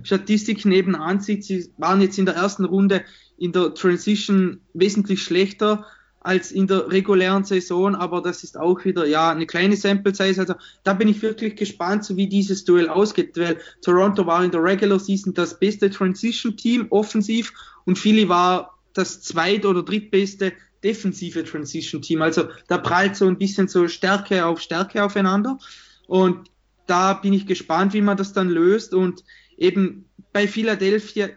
Statistiken 0.02 0.72
eben 0.72 0.94
ansieht, 0.94 1.44
sie 1.44 1.70
waren 1.78 2.00
jetzt 2.00 2.18
in 2.18 2.26
der 2.26 2.34
ersten 2.34 2.64
Runde 2.64 3.04
in 3.38 3.52
der 3.52 3.74
Transition 3.74 4.60
wesentlich 4.74 5.22
schlechter 5.22 5.86
als 6.20 6.52
in 6.52 6.68
der 6.68 6.88
regulären 6.88 7.44
Saison, 7.44 7.96
aber 7.96 8.22
das 8.22 8.44
ist 8.44 8.56
auch 8.56 8.84
wieder 8.84 9.06
ja 9.06 9.30
eine 9.30 9.46
kleine 9.46 9.76
Sample 9.76 10.14
Size. 10.14 10.40
Also 10.40 10.54
da 10.84 10.94
bin 10.94 11.08
ich 11.08 11.20
wirklich 11.20 11.56
gespannt, 11.56 12.06
wie 12.14 12.28
dieses 12.28 12.64
Duell 12.64 12.88
ausgeht, 12.88 13.36
weil 13.36 13.58
Toronto 13.82 14.24
war 14.26 14.44
in 14.44 14.52
der 14.52 14.62
Regular 14.62 15.00
Season 15.00 15.34
das 15.34 15.58
beste 15.58 15.90
Transition 15.90 16.56
Team 16.56 16.86
offensiv 16.90 17.52
und 17.84 17.98
Philly 17.98 18.28
war 18.28 18.78
das 18.92 19.22
zweit- 19.22 19.66
oder 19.66 19.82
drittbeste 19.82 20.52
defensive 20.82 21.44
Transition 21.44 22.02
Team. 22.02 22.22
Also 22.22 22.48
da 22.68 22.78
prallt 22.78 23.16
so 23.16 23.26
ein 23.26 23.38
bisschen 23.38 23.68
so 23.68 23.88
Stärke 23.88 24.44
auf 24.46 24.60
Stärke 24.60 25.04
aufeinander 25.04 25.58
und 26.06 26.50
da 26.86 27.14
bin 27.14 27.32
ich 27.32 27.46
gespannt, 27.46 27.94
wie 27.94 28.02
man 28.02 28.16
das 28.16 28.32
dann 28.32 28.48
löst 28.48 28.92
und 28.92 29.24
eben 29.56 30.06
bei 30.32 30.48
Philadelphia, 30.48 31.28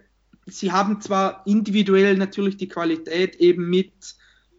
sie 0.47 0.71
haben 0.71 1.01
zwar 1.01 1.43
individuell 1.45 2.17
natürlich 2.17 2.57
die 2.57 2.67
Qualität 2.67 3.35
eben 3.37 3.69
mit 3.69 3.93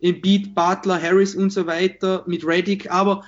Embiid, 0.01 0.55
Butler, 0.55 1.01
Harris 1.01 1.35
und 1.35 1.51
so 1.51 1.66
weiter, 1.66 2.25
mit 2.27 2.46
Reddick, 2.46 2.90
aber 2.90 3.25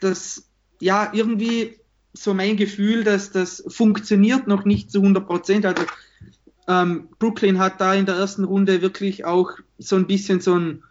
das, 0.00 0.50
ja, 0.80 1.10
irgendwie 1.14 1.78
so 2.12 2.34
mein 2.34 2.56
Gefühl, 2.56 3.04
dass 3.04 3.30
das 3.30 3.64
funktioniert 3.68 4.46
noch 4.46 4.64
nicht 4.64 4.90
zu 4.90 5.00
100 5.00 5.26
Prozent. 5.26 5.66
Also 5.66 5.84
ähm, 6.68 7.08
Brooklyn 7.18 7.58
hat 7.58 7.80
da 7.80 7.94
in 7.94 8.06
der 8.06 8.16
ersten 8.16 8.44
Runde 8.44 8.82
wirklich 8.82 9.24
auch 9.24 9.52
so 9.78 9.96
ein 9.96 10.06
bisschen 10.06 10.40
so 10.40 10.54
ein 10.54 10.82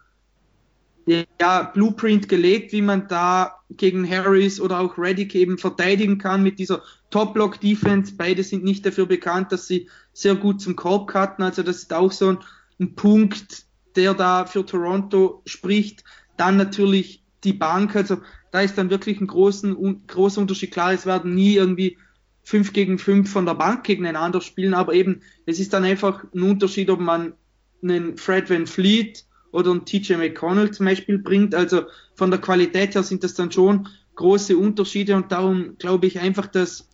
ja, 1.06 1.64
Blueprint 1.64 2.28
gelegt, 2.30 2.72
wie 2.72 2.82
man 2.82 3.08
da 3.08 3.60
gegen 3.70 4.10
Harris 4.10 4.60
oder 4.60 4.80
auch 4.80 4.98
Reddick 4.98 5.36
eben 5.36 5.58
verteidigen 5.58 6.18
kann 6.18 6.42
mit 6.44 6.58
dieser 6.58 6.82
Top-Block-Defense. 7.12 8.14
Beide 8.18 8.44
sind 8.44 8.64
nicht 8.64 8.86
dafür 8.86 9.06
bekannt, 9.06 9.52
dass 9.52 9.68
sie 9.68 9.90
sehr 10.14 10.36
gut 10.36 10.62
zum 10.62 10.76
Korb 10.76 11.08
cutten. 11.08 11.44
Also 11.44 11.62
das 11.62 11.78
ist 11.78 11.94
auch 11.94 12.12
so 12.12 12.30
ein, 12.30 12.38
ein 12.80 12.96
Punkt, 12.96 13.66
der 13.96 14.14
da 14.14 14.46
für 14.46 14.66
Toronto 14.66 15.42
spricht. 15.46 16.04
Dann 16.38 16.58
natürlich 16.58 17.24
die 17.44 17.54
Bank. 17.54 17.96
Also 17.96 18.18
da 18.52 18.62
ist 18.62 18.78
dann 18.78 18.90
wirklich 18.90 19.22
ein 19.22 19.28
großen, 19.28 20.08
großer 20.08 20.42
Unterschied. 20.42 20.72
Klar, 20.72 20.94
es 20.94 21.06
werden 21.06 21.36
nie 21.36 21.56
irgendwie 21.56 21.98
5 22.46 22.74
gegen 22.74 23.00
5 23.00 23.32
von 23.32 23.46
der 23.46 23.56
Bank 23.56 23.84
gegeneinander 23.84 24.40
spielen, 24.40 24.76
aber 24.76 24.94
eben, 24.94 25.22
es 25.46 25.60
ist 25.60 25.74
dann 25.74 25.84
einfach 25.84 26.24
ein 26.34 26.44
Unterschied, 26.44 26.90
ob 26.90 27.00
man 27.00 27.34
einen 27.82 28.18
Fred 28.18 28.50
Van 28.50 28.68
Fleet 28.68 29.26
oder 29.52 29.72
einen 29.72 29.86
TJ 29.86 30.14
McConnell 30.14 30.72
zum 30.72 30.86
Beispiel 30.86 31.18
bringt. 31.18 31.56
Also 31.56 31.84
von 32.14 32.30
der 32.30 32.40
Qualität 32.40 32.94
her 32.94 33.04
sind 33.04 33.24
das 33.24 33.34
dann 33.34 33.52
schon 33.52 33.90
große 34.14 34.56
Unterschiede 34.56 35.16
und 35.16 35.32
darum 35.32 35.78
glaube 35.80 36.06
ich 36.06 36.20
einfach, 36.20 36.46
dass 36.48 36.88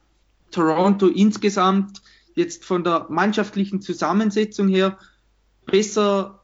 Toronto 0.51 1.07
insgesamt 1.07 2.01
jetzt 2.33 2.63
von 2.63 2.83
der 2.83 3.07
mannschaftlichen 3.09 3.81
Zusammensetzung 3.81 4.69
her 4.69 4.97
besser 5.65 6.43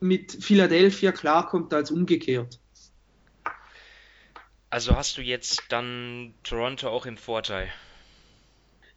mit 0.00 0.32
Philadelphia 0.32 1.10
klarkommt 1.10 1.74
als 1.74 1.90
umgekehrt. 1.90 2.60
Also 4.70 4.94
hast 4.94 5.18
du 5.18 5.22
jetzt 5.22 5.64
dann 5.70 6.34
Toronto 6.44 6.88
auch 6.88 7.06
im 7.06 7.16
Vorteil? 7.16 7.68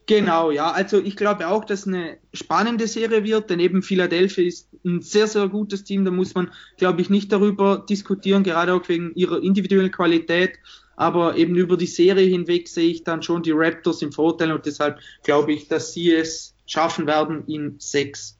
Genau, 0.08 0.52
ja. 0.52 0.72
Also 0.72 1.00
ich 1.00 1.18
glaube 1.18 1.50
auch, 1.50 1.66
dass 1.66 1.86
eine 1.86 2.18
spannende 2.34 2.88
Serie 2.88 3.26
wird, 3.26 3.50
denn 3.50 3.60
eben 3.60 3.84
Philadelphia 3.84 4.46
ist 4.46 4.70
ein 4.86 5.02
sehr, 5.02 5.28
sehr 5.28 5.50
gutes 5.50 5.84
Team. 5.84 6.06
Da 6.06 6.12
muss 6.12 6.34
man, 6.34 6.50
glaube 6.78 7.02
ich, 7.02 7.10
nicht 7.10 7.32
darüber 7.32 7.86
diskutieren, 7.88 8.44
gerade 8.44 8.74
auch 8.74 8.88
wegen 8.88 9.14
ihrer 9.16 9.44
individuellen 9.44 9.92
Qualität. 9.92 10.60
Aber 10.96 11.36
eben 11.36 11.56
über 11.56 11.76
die 11.76 11.88
Serie 11.88 12.26
hinweg 12.26 12.70
sehe 12.70 12.90
ich 12.90 13.04
dann 13.04 13.22
schon 13.22 13.44
die 13.44 13.52
Raptors 13.52 14.02
im 14.02 14.14
Vorteil 14.14 14.52
und 14.54 14.66
deshalb 14.66 15.00
glaube 15.24 15.54
ich, 15.54 15.68
dass 15.68 15.94
sie 15.94 16.14
es 16.14 16.56
schaffen 16.66 17.06
werden 17.06 17.46
in 17.48 17.76
sechs. 17.78 18.40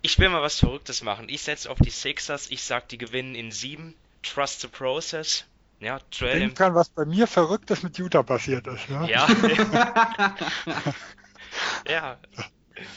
Ich 0.00 0.18
will 0.18 0.28
mal 0.28 0.42
was 0.42 0.60
Verrücktes 0.60 1.02
machen. 1.02 1.26
Ich 1.28 1.42
setze 1.42 1.68
auf 1.68 1.78
die 1.78 1.90
Sixers. 1.90 2.50
Ich 2.50 2.62
sage, 2.62 2.86
die 2.90 2.98
gewinnen 2.98 3.34
in 3.34 3.50
sieben. 3.50 3.94
Trust 4.22 4.60
the 4.60 4.68
process. 4.68 5.44
Ja, 5.84 6.00
Joel 6.10 6.38
Denk 6.38 6.54
dran, 6.54 6.74
was 6.74 6.88
bei 6.88 7.04
mir 7.04 7.26
Verrücktes 7.26 7.82
mit 7.82 7.98
Utah 7.98 8.22
passiert 8.22 8.66
ist. 8.66 8.88
Ne? 8.88 9.06
Ja. 9.10 9.28
ja. 11.86 12.18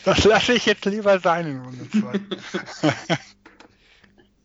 Das 0.05 0.23
lasse 0.23 0.53
ich 0.53 0.65
jetzt 0.65 0.85
lieber 0.85 1.19
sein 1.19 1.47
in 1.47 1.59
Runde 1.59 1.89
2. 1.89 3.17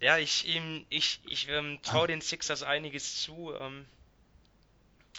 ja, 0.01 0.19
ich, 0.19 0.49
ihm, 0.49 0.85
ich, 0.89 1.21
ich 1.25 1.49
ähm, 1.49 1.79
traue 1.83 2.09
den 2.09 2.21
Sixers 2.21 2.65
einiges 2.65 3.23
zu. 3.23 3.53
Ähm, 3.61 3.87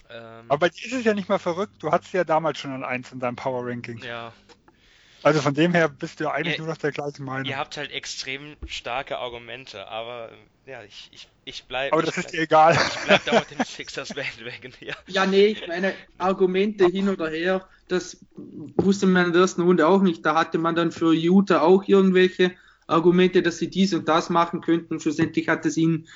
ähm, 0.09 0.45
Aber 0.49 0.57
bei 0.57 0.69
dir 0.69 0.85
ist 0.85 0.93
es 0.93 1.05
ja 1.05 1.13
nicht 1.13 1.29
mal 1.29 1.39
verrückt. 1.39 1.81
Du 1.81 1.93
hattest 1.93 2.11
ja 2.13 2.25
damals 2.25 2.59
schon 2.59 2.73
ein 2.73 2.83
1 2.83 3.13
in 3.13 3.21
deinem 3.21 3.37
Power 3.37 3.65
Ranking. 3.65 3.99
Ja. 3.99 4.33
Also 5.23 5.41
von 5.41 5.53
dem 5.53 5.73
her 5.73 5.87
bist 5.87 6.19
du 6.19 6.29
eigentlich 6.29 6.55
ihr, 6.55 6.63
nur 6.63 6.67
noch 6.69 6.77
der 6.77 6.91
gleichen 6.91 7.23
Meinung. 7.23 7.45
Ihr 7.45 7.57
habt 7.57 7.77
halt 7.77 7.91
extrem 7.91 8.55
starke 8.67 9.17
Argumente, 9.17 9.87
aber 9.87 10.29
ja, 10.65 10.83
ich, 10.83 11.09
ich, 11.13 11.27
ich 11.45 11.63
bleibe. 11.63 11.93
Aber 11.93 12.03
das 12.03 12.17
ist 12.17 12.33
dir 12.33 12.41
egal. 12.41 12.73
Ich 12.75 12.99
bleib 13.05 13.25
da 13.25 13.31
auf 13.39 13.45
den 13.45 13.63
Sixers 13.63 14.09
Bandwagon, 14.15 14.73
ja. 14.81 14.93
Ja, 15.07 15.25
nee, 15.25 15.47
ich 15.47 15.67
meine, 15.67 15.93
Argumente 16.17 16.87
hin 16.87 17.09
oder 17.09 17.29
her, 17.29 17.67
das 17.87 18.17
wusste 18.35 19.05
man 19.05 19.27
in 19.27 19.33
der 19.33 19.41
ersten 19.41 19.61
Runde 19.61 19.87
auch 19.87 20.01
nicht. 20.01 20.25
Da 20.25 20.35
hatte 20.35 20.57
man 20.57 20.75
dann 20.75 20.91
für 20.91 21.13
Utah 21.13 21.61
auch 21.61 21.87
irgendwelche 21.87 22.51
Argumente, 22.87 23.41
dass 23.41 23.57
sie 23.57 23.69
dies 23.69 23.93
und 23.93 24.09
das 24.09 24.29
machen 24.29 24.61
könnten. 24.61 24.99
Schlussendlich 24.99 25.47
hat 25.47 25.65
es 25.65 25.77
ihnen 25.77 26.07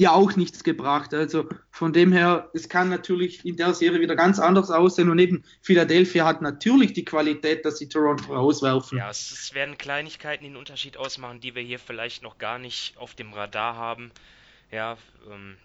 ja 0.00 0.12
auch 0.12 0.34
nichts 0.34 0.64
gebracht. 0.64 1.12
Also 1.12 1.46
von 1.70 1.92
dem 1.92 2.10
her, 2.10 2.48
es 2.54 2.68
kann 2.70 2.88
natürlich 2.88 3.44
in 3.44 3.56
der 3.56 3.74
Serie 3.74 4.00
wieder 4.00 4.16
ganz 4.16 4.38
anders 4.38 4.70
aussehen 4.70 5.10
und 5.10 5.18
eben 5.18 5.44
Philadelphia 5.60 6.24
hat 6.24 6.40
natürlich 6.40 6.94
die 6.94 7.04
Qualität, 7.04 7.66
dass 7.66 7.78
sie 7.78 7.88
Toronto 7.88 8.34
rauswerfen. 8.34 8.96
Ja, 8.96 9.10
es, 9.10 9.30
es 9.30 9.54
werden 9.54 9.76
Kleinigkeiten, 9.76 10.46
einen 10.46 10.56
Unterschied 10.56 10.96
ausmachen, 10.96 11.40
die 11.40 11.54
wir 11.54 11.62
hier 11.62 11.78
vielleicht 11.78 12.22
noch 12.22 12.38
gar 12.38 12.58
nicht 12.58 12.96
auf 12.96 13.14
dem 13.14 13.34
Radar 13.34 13.76
haben. 13.76 14.10
Ja, 14.72 14.96
ähm, 15.30 15.56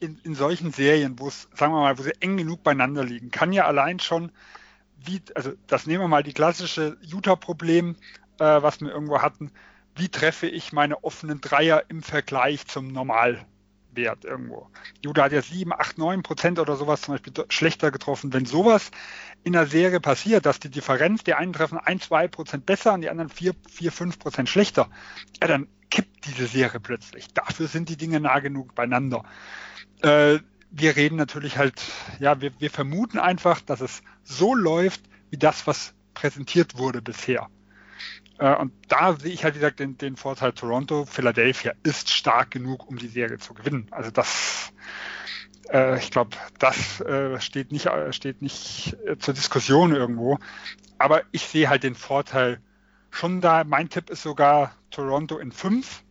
in, 0.00 0.18
in 0.24 0.34
solchen 0.34 0.72
Serien, 0.72 1.18
wo 1.18 1.28
es, 1.28 1.48
sagen 1.54 1.74
wir 1.74 1.80
mal, 1.80 1.98
wo 1.98 2.02
sie 2.02 2.14
eng 2.20 2.38
genug 2.38 2.62
beieinander 2.62 3.04
liegen, 3.04 3.30
kann 3.30 3.52
ja 3.52 3.66
allein 3.66 4.00
schon, 4.00 4.32
wie, 5.04 5.20
also 5.34 5.52
das 5.66 5.86
nehmen 5.86 6.04
wir 6.04 6.08
mal 6.08 6.22
die 6.22 6.32
klassische 6.32 6.96
Utah-Problem, 7.02 7.96
äh, 8.38 8.62
was 8.62 8.80
wir 8.80 8.90
irgendwo 8.90 9.20
hatten, 9.20 9.50
wie 9.96 10.08
treffe 10.08 10.46
ich 10.46 10.72
meine 10.72 11.04
offenen 11.04 11.42
Dreier 11.42 11.84
im 11.88 12.02
Vergleich 12.02 12.66
zum 12.66 12.88
Normal 12.88 13.44
Wert 13.94 14.24
irgendwo. 14.24 14.68
Juda 15.04 15.24
hat 15.24 15.32
jetzt 15.32 15.50
7, 15.50 15.72
8, 15.72 15.98
9 15.98 16.22
Prozent 16.22 16.58
oder 16.58 16.76
sowas 16.76 17.02
zum 17.02 17.14
Beispiel 17.14 17.32
schlechter 17.48 17.90
getroffen. 17.90 18.32
Wenn 18.32 18.46
sowas 18.46 18.90
in 19.44 19.52
der 19.52 19.66
Serie 19.66 20.00
passiert, 20.00 20.46
dass 20.46 20.60
die 20.60 20.70
Differenz, 20.70 21.24
die 21.24 21.34
einen 21.34 21.52
treffen 21.52 21.78
1, 21.78 22.04
2 22.04 22.28
Prozent 22.28 22.66
besser 22.66 22.94
und 22.94 23.02
die 23.02 23.10
anderen 23.10 23.28
4, 23.28 23.54
4 23.70 23.92
5 23.92 24.18
Prozent 24.18 24.48
schlechter, 24.48 24.88
ja, 25.40 25.48
dann 25.48 25.68
kippt 25.90 26.26
diese 26.26 26.46
Serie 26.46 26.80
plötzlich. 26.80 27.28
Dafür 27.34 27.68
sind 27.68 27.88
die 27.88 27.96
Dinge 27.96 28.20
nah 28.20 28.38
genug 28.40 28.74
beieinander. 28.74 29.24
Äh, 30.02 30.38
wir 30.70 30.96
reden 30.96 31.16
natürlich 31.16 31.58
halt, 31.58 31.82
ja, 32.18 32.40
wir, 32.40 32.52
wir 32.58 32.70
vermuten 32.70 33.18
einfach, 33.18 33.60
dass 33.60 33.80
es 33.80 34.02
so 34.22 34.54
läuft, 34.54 35.02
wie 35.30 35.36
das, 35.36 35.66
was 35.66 35.94
präsentiert 36.14 36.78
wurde 36.78 37.02
bisher. 37.02 37.48
Äh, 38.38 38.54
und 38.56 38.72
da 38.88 39.14
sehe 39.14 39.32
ich 39.32 39.44
halt, 39.44 39.54
wie 39.54 39.60
gesagt, 39.60 39.80
den, 39.80 39.98
den 39.98 40.16
Vorteil 40.16 40.52
Toronto. 40.52 41.04
Philadelphia 41.04 41.72
ist 41.82 42.10
stark 42.10 42.50
genug, 42.50 42.88
um 42.88 42.96
die 42.96 43.08
Serie 43.08 43.38
zu 43.38 43.54
gewinnen. 43.54 43.86
Also 43.90 44.10
das, 44.10 44.72
äh, 45.70 45.98
ich 45.98 46.10
glaube, 46.10 46.36
das 46.58 47.00
äh, 47.00 47.40
steht 47.40 47.72
nicht, 47.72 47.86
äh, 47.86 48.12
steht 48.12 48.42
nicht 48.42 48.96
äh, 49.06 49.18
zur 49.18 49.34
Diskussion 49.34 49.94
irgendwo. 49.94 50.38
Aber 50.98 51.22
ich 51.32 51.42
sehe 51.42 51.68
halt 51.68 51.82
den 51.82 51.94
Vorteil 51.94 52.60
schon 53.10 53.40
da. 53.40 53.64
Mein 53.64 53.88
Tipp 53.88 54.10
ist 54.10 54.22
sogar 54.22 54.74
Toronto 54.90 55.38
in 55.38 55.52
fünf. 55.52 56.02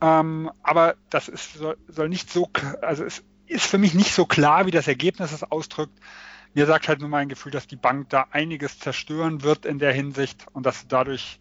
Ähm, 0.00 0.50
aber 0.62 0.96
das 1.10 1.28
ist, 1.28 1.54
soll, 1.54 1.76
soll 1.86 2.08
nicht 2.08 2.30
so, 2.30 2.50
also 2.80 3.04
es 3.04 3.22
ist 3.46 3.66
für 3.66 3.78
mich 3.78 3.94
nicht 3.94 4.12
so 4.12 4.26
klar, 4.26 4.66
wie 4.66 4.72
das 4.72 4.88
Ergebnis 4.88 5.32
es 5.32 5.44
ausdrückt. 5.44 5.96
Mir 6.54 6.66
sagt 6.66 6.88
halt 6.88 7.00
nur 7.00 7.08
mein 7.08 7.28
Gefühl, 7.28 7.52
dass 7.52 7.66
die 7.66 7.76
Bank 7.76 8.10
da 8.10 8.26
einiges 8.30 8.78
zerstören 8.78 9.42
wird 9.42 9.64
in 9.64 9.78
der 9.78 9.92
Hinsicht 9.92 10.46
und 10.52 10.66
dass 10.66 10.86
dadurch 10.86 11.40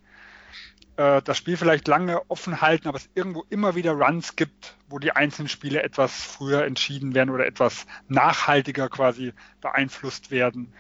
äh, 0.96 1.22
das 1.22 1.38
Spiel 1.38 1.58
vielleicht 1.58 1.88
lange 1.88 2.30
offen 2.30 2.62
halten, 2.62 2.88
aber 2.88 2.98
es 2.98 3.10
irgendwo 3.16 3.46
immer 3.50 3.76
wieder 3.76 3.94
Runs 3.94 4.36
gibt, 4.36 4.76
wo 4.88 5.00
die 5.00 5.12
einzelnen 5.12 5.50
Spiele 5.50 5.84
etwas 5.84 6.24
früher 6.24 6.64
entschieden 6.64 7.14
werden 7.14 7.30
oder 7.30 7.46
etwas 7.46 7.86
nachhaltiger 8.08 8.90
quasi 8.90 9.34
beeinflusst 9.60 10.32
werden. 10.32 10.74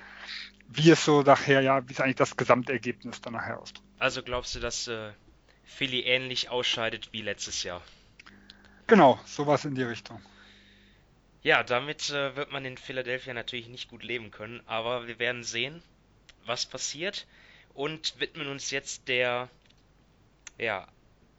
Wie 0.68 0.90
es 0.90 1.04
so 1.04 1.22
nachher, 1.22 1.62
ja, 1.62 1.88
wie 1.90 1.94
es 1.94 2.00
eigentlich 2.00 2.16
das 2.16 2.38
Gesamtergebnis 2.38 3.20
dann 3.20 3.34
nachher 3.34 3.60
ausdrückt. 3.60 3.88
Also 4.00 4.24
glaubst 4.24 4.56
du, 4.56 4.60
dass 4.60 4.88
äh, 4.88 5.12
Philly 5.66 6.02
ähnlich 6.02 6.50
ausscheidet 6.50 7.10
wie 7.12 7.22
letztes 7.22 7.64
Jahr? 7.64 7.82
Genau, 8.88 9.20
sowas 9.26 9.66
in 9.66 9.76
die 9.76 9.84
Richtung. 9.84 10.22
Ja, 11.44 11.64
damit 11.64 12.12
äh, 12.12 12.36
wird 12.36 12.52
man 12.52 12.66
in 12.66 12.78
Philadelphia 12.78 13.34
natürlich 13.34 13.68
nicht 13.68 13.90
gut 13.90 14.04
leben 14.04 14.30
können, 14.30 14.62
aber 14.68 15.08
wir 15.08 15.18
werden 15.18 15.44
sehen, 15.44 15.82
was 16.46 16.68
passiert 16.68 17.26
und 17.74 18.20
widmen 18.20 18.48
uns 18.48 18.70
jetzt 18.70 19.08
der 19.08 19.50
ja, 20.60 20.88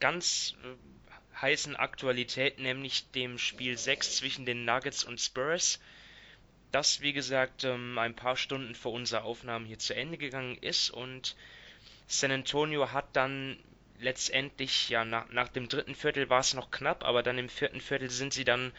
ganz 0.01 0.55
äh, 0.63 1.39
heißen 1.41 1.77
Aktualität, 1.77 2.59
nämlich 2.59 3.09
dem 3.11 3.37
Spiel 3.37 3.77
6 3.77 4.17
zwischen 4.17 4.45
den 4.45 4.65
Nuggets 4.65 5.05
und 5.05 5.21
Spurs, 5.21 5.79
das 6.73 6.99
wie 6.99 7.13
gesagt 7.13 7.63
ähm, 7.63 7.97
ein 7.97 8.15
paar 8.15 8.35
Stunden 8.35 8.75
vor 8.75 8.91
unserer 8.91 9.23
Aufnahme 9.23 9.67
hier 9.67 9.79
zu 9.79 9.95
Ende 9.95 10.17
gegangen 10.17 10.57
ist 10.59 10.89
und 10.89 11.37
San 12.07 12.31
Antonio 12.31 12.91
hat 12.91 13.15
dann 13.15 13.57
letztendlich, 13.99 14.89
ja, 14.89 15.05
nach, 15.05 15.29
nach 15.29 15.47
dem 15.47 15.69
dritten 15.69 15.95
Viertel 15.95 16.29
war 16.29 16.41
es 16.41 16.53
noch 16.53 16.71
knapp, 16.71 17.05
aber 17.05 17.23
dann 17.23 17.37
im 17.37 17.47
vierten 17.47 17.79
Viertel 17.79 18.09
sind 18.09 18.33
sie 18.33 18.43
dann 18.43 18.73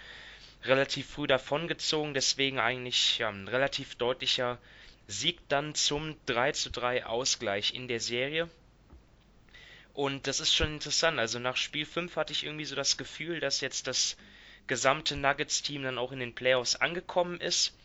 relativ 0.64 1.08
früh 1.08 1.26
davongezogen, 1.26 2.14
deswegen 2.14 2.58
eigentlich 2.58 3.18
ja, 3.18 3.28
ein 3.28 3.48
relativ 3.48 3.96
deutlicher 3.96 4.58
Sieg 5.06 5.40
dann 5.48 5.74
zum 5.74 6.16
3 6.26 6.52
zu 6.52 6.70
3 6.70 7.06
Ausgleich 7.06 7.74
in 7.74 7.88
der 7.88 8.00
Serie. 8.00 8.48
Und 9.92 10.26
das 10.26 10.40
ist 10.40 10.54
schon 10.54 10.74
interessant. 10.74 11.18
Also 11.18 11.38
nach 11.38 11.56
Spiel 11.56 11.86
5 11.86 12.16
hatte 12.16 12.32
ich 12.32 12.44
irgendwie 12.44 12.64
so 12.64 12.74
das 12.74 12.96
Gefühl, 12.96 13.40
dass 13.40 13.60
jetzt 13.60 13.86
das 13.86 14.16
gesamte 14.66 15.16
Nuggets-Team 15.16 15.82
dann 15.82 15.98
auch 15.98 16.10
in 16.12 16.20
den 16.20 16.34
Playoffs 16.34 16.76
angekommen 16.76 17.40
ist. 17.40 17.76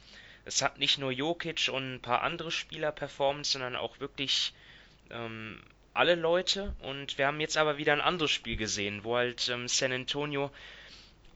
Es 0.46 0.62
hat 0.62 0.80
nicht 0.80 0.98
nur 0.98 1.12
Jokic 1.12 1.70
und 1.72 1.96
ein 1.96 2.02
paar 2.02 2.24
andere 2.24 2.52
Spieler 2.52 2.92
performt, 2.92 3.46
sondern 3.46 3.76
auch 3.76 4.00
wirklich 4.00 4.54
ähm, 5.12 5.62
alle 5.94 6.16
Leute. 6.16 6.74
Und 6.82 7.18
wir 7.18 7.28
haben 7.28 7.42
jetzt 7.42 7.58
aber 7.58 7.78
wieder 7.78 7.94
ein 7.94 8.02
anderes 8.02 8.32
Spiel 8.32 8.56
gesehen, 8.56 9.04
wo 9.04 9.18
halt 9.18 9.50
ähm, 9.50 9.68
San 9.68 9.92
Antonio 9.92 10.50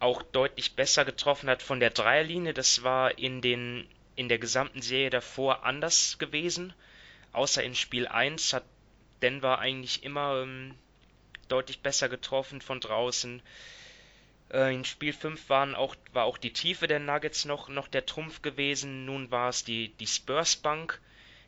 auch 0.03 0.21
deutlich 0.21 0.75
besser 0.75 1.05
getroffen 1.05 1.49
hat 1.49 1.63
von 1.63 1.79
der 1.79 1.89
Dreierlinie. 1.89 2.53
Das 2.53 2.83
war 2.83 3.17
in, 3.17 3.41
den, 3.41 3.87
in 4.15 4.27
der 4.27 4.37
gesamten 4.37 4.81
Serie 4.81 5.09
davor 5.09 5.63
anders 5.63 6.17
gewesen. 6.19 6.73
Außer 7.31 7.63
in 7.63 7.73
Spiel 7.73 8.07
1 8.07 8.51
hat 8.51 8.65
Denver 9.21 9.59
eigentlich 9.59 10.03
immer 10.03 10.41
ähm, 10.41 10.75
deutlich 11.47 11.79
besser 11.79 12.09
getroffen 12.09 12.59
von 12.59 12.81
draußen. 12.81 13.41
Äh, 14.51 14.75
in 14.75 14.83
Spiel 14.83 15.13
5 15.13 15.49
waren 15.49 15.73
auch, 15.73 15.95
war 16.11 16.25
auch 16.25 16.37
die 16.37 16.51
Tiefe 16.51 16.87
der 16.87 16.99
Nuggets 16.99 17.45
noch, 17.45 17.69
noch 17.69 17.87
der 17.87 18.05
Trumpf 18.05 18.41
gewesen. 18.41 19.05
Nun 19.05 19.31
war 19.31 19.47
es 19.47 19.63
die, 19.63 19.87
die 19.99 20.07
Spurs 20.07 20.57
Bank, 20.57 20.99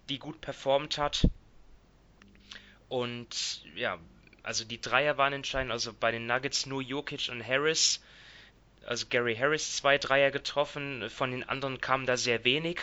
die 0.08 0.18
gut 0.18 0.40
performt 0.40 0.98
hat. 0.98 1.28
Und 2.88 3.64
ja, 3.76 4.00
also 4.44 4.64
die 4.64 4.80
Dreier 4.80 5.18
waren 5.18 5.34
entscheidend. 5.34 5.74
Also 5.74 5.92
bei 5.92 6.12
den 6.12 6.26
Nuggets 6.26 6.66
nur 6.66 6.82
Jokic 6.82 7.28
und 7.30 7.46
Harris 7.46 8.02
also 8.86 9.08
Gary 9.10 9.36
Harris 9.36 9.76
zwei 9.76 9.98
Dreier 9.98 10.32
getroffen, 10.32 11.10
von 11.10 11.32
den 11.32 11.44
anderen 11.44 11.82
kam 11.82 12.06
da 12.06 12.18
sehr 12.18 12.44
wenig. 12.44 12.82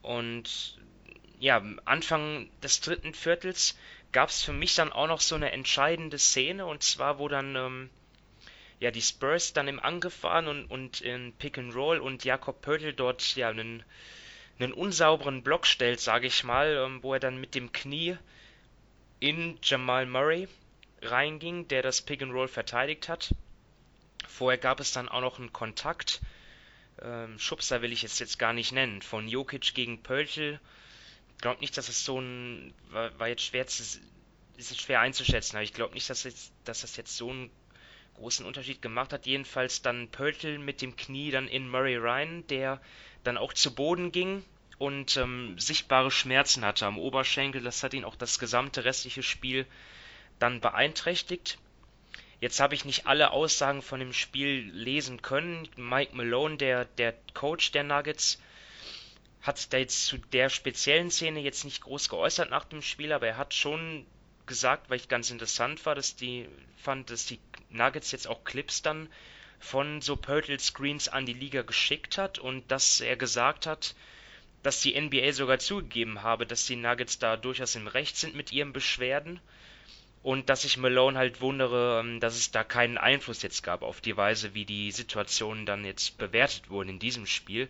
Und 0.00 0.78
ja, 1.38 1.62
Anfang 1.84 2.50
des 2.62 2.80
dritten 2.80 3.14
Viertels 3.14 3.76
gab 4.12 4.28
es 4.28 4.42
für 4.42 4.52
mich 4.52 4.74
dann 4.74 4.92
auch 4.92 5.06
noch 5.06 5.20
so 5.20 5.34
eine 5.34 5.52
entscheidende 5.52 6.18
Szene, 6.18 6.66
und 6.66 6.82
zwar, 6.82 7.18
wo 7.18 7.28
dann 7.28 7.56
ähm, 7.56 7.90
ja 8.80 8.90
die 8.90 9.02
Spurs 9.02 9.52
dann 9.52 9.68
im 9.68 9.80
Angriff 9.80 10.22
waren 10.22 10.48
und, 10.48 10.66
und 10.66 11.00
in 11.00 11.32
Pick 11.34 11.58
and 11.58 11.74
Roll 11.74 11.98
und 11.98 12.24
Jakob 12.24 12.60
Pörtl 12.62 12.92
dort 12.92 13.36
ja 13.36 13.48
einen, 13.48 13.82
einen 14.58 14.72
unsauberen 14.72 15.42
Block 15.42 15.66
stellt, 15.66 16.00
sage 16.00 16.26
ich 16.26 16.44
mal, 16.44 16.76
ähm, 16.76 17.02
wo 17.02 17.14
er 17.14 17.20
dann 17.20 17.40
mit 17.40 17.54
dem 17.54 17.72
Knie 17.72 18.16
in 19.20 19.58
Jamal 19.62 20.06
Murray 20.06 20.48
reinging, 21.00 21.68
der 21.68 21.82
das 21.82 22.02
Pick 22.02 22.22
and 22.22 22.32
Roll 22.32 22.48
verteidigt 22.48 23.08
hat. 23.08 23.34
Vorher 24.32 24.58
gab 24.58 24.80
es 24.80 24.92
dann 24.92 25.08
auch 25.08 25.20
noch 25.20 25.38
einen 25.38 25.52
Kontakt, 25.52 26.20
ähm, 27.02 27.38
Schubser 27.38 27.82
will 27.82 27.92
ich 27.92 28.04
es 28.04 28.18
jetzt 28.18 28.38
gar 28.38 28.52
nicht 28.52 28.72
nennen, 28.72 29.02
von 29.02 29.28
Jokic 29.28 29.74
gegen 29.74 30.02
Pöltl. 30.02 30.58
Glaub 31.40 31.60
nicht, 31.60 31.76
dass 31.76 31.88
es 31.88 32.04
so 32.04 32.20
ein, 32.20 32.72
war, 32.90 33.18
war 33.18 33.28
jetzt 33.28 33.42
schwer 33.44 33.66
zu, 33.66 33.82
ist 34.56 34.80
schwer 34.80 35.00
einzuschätzen, 35.00 35.56
aber 35.56 35.64
ich 35.64 35.72
glaube 35.72 35.94
nicht, 35.94 36.08
dass, 36.08 36.24
jetzt, 36.24 36.52
dass 36.64 36.80
das 36.80 36.96
jetzt 36.96 37.16
so 37.16 37.30
einen 37.30 37.50
großen 38.14 38.46
Unterschied 38.46 38.80
gemacht 38.80 39.12
hat. 39.12 39.26
Jedenfalls 39.26 39.82
dann 39.82 40.08
Pöltl 40.08 40.58
mit 40.58 40.80
dem 40.80 40.96
Knie 40.96 41.30
dann 41.30 41.48
in 41.48 41.68
Murray 41.68 41.96
Ryan, 41.96 42.46
der 42.46 42.80
dann 43.24 43.36
auch 43.36 43.52
zu 43.52 43.74
Boden 43.74 44.12
ging 44.12 44.44
und 44.78 45.16
ähm, 45.16 45.58
sichtbare 45.58 46.10
Schmerzen 46.10 46.64
hatte 46.64 46.86
am 46.86 46.98
Oberschenkel. 46.98 47.62
Das 47.62 47.82
hat 47.82 47.94
ihn 47.94 48.04
auch 48.04 48.16
das 48.16 48.38
gesamte 48.38 48.84
restliche 48.84 49.22
Spiel 49.22 49.66
dann 50.38 50.60
beeinträchtigt. 50.60 51.58
Jetzt 52.42 52.58
habe 52.58 52.74
ich 52.74 52.84
nicht 52.84 53.06
alle 53.06 53.30
Aussagen 53.30 53.82
von 53.82 54.00
dem 54.00 54.12
Spiel 54.12 54.68
lesen 54.74 55.22
können. 55.22 55.68
Mike 55.76 56.16
Malone, 56.16 56.56
der, 56.56 56.86
der 56.86 57.14
Coach 57.34 57.70
der 57.70 57.84
Nuggets, 57.84 58.42
hat 59.42 59.72
da 59.72 59.78
jetzt 59.78 60.06
zu 60.06 60.18
der 60.18 60.48
speziellen 60.48 61.12
Szene 61.12 61.38
jetzt 61.38 61.64
nicht 61.64 61.82
groß 61.82 62.08
geäußert 62.08 62.50
nach 62.50 62.64
dem 62.64 62.82
Spiel, 62.82 63.12
aber 63.12 63.28
er 63.28 63.36
hat 63.36 63.54
schon 63.54 64.04
gesagt, 64.44 64.90
weil 64.90 64.96
ich 64.96 65.06
ganz 65.06 65.30
interessant 65.30 65.86
war, 65.86 65.94
dass 65.94 66.16
die 66.16 66.48
fand, 66.78 67.10
dass 67.10 67.26
die 67.26 67.38
Nuggets 67.70 68.10
jetzt 68.10 68.26
auch 68.26 68.42
Clips 68.42 68.82
dann 68.82 69.08
von 69.60 70.00
so 70.00 70.16
Purtle 70.16 70.58
Screens 70.58 71.06
an 71.06 71.26
die 71.26 71.34
Liga 71.34 71.62
geschickt 71.62 72.18
hat 72.18 72.40
und 72.40 72.68
dass 72.72 73.00
er 73.00 73.14
gesagt 73.14 73.66
hat, 73.66 73.94
dass 74.64 74.80
die 74.80 75.00
NBA 75.00 75.30
sogar 75.32 75.60
zugegeben 75.60 76.24
habe, 76.24 76.44
dass 76.44 76.66
die 76.66 76.74
Nuggets 76.74 77.20
da 77.20 77.36
durchaus 77.36 77.76
im 77.76 77.86
Recht 77.86 78.16
sind 78.16 78.34
mit 78.34 78.50
ihren 78.50 78.72
Beschwerden 78.72 79.40
und 80.22 80.48
dass 80.48 80.64
ich 80.64 80.76
Malone 80.76 81.18
halt 81.18 81.40
wundere, 81.40 82.00
ähm, 82.00 82.20
dass 82.20 82.36
es 82.36 82.50
da 82.50 82.62
keinen 82.64 82.98
Einfluss 82.98 83.42
jetzt 83.42 83.62
gab 83.62 83.82
auf 83.82 84.00
die 84.00 84.16
Weise, 84.16 84.54
wie 84.54 84.64
die 84.64 84.92
Situationen 84.92 85.66
dann 85.66 85.84
jetzt 85.84 86.18
bewertet 86.18 86.70
wurden 86.70 86.90
in 86.90 86.98
diesem 86.98 87.26
Spiel. 87.26 87.68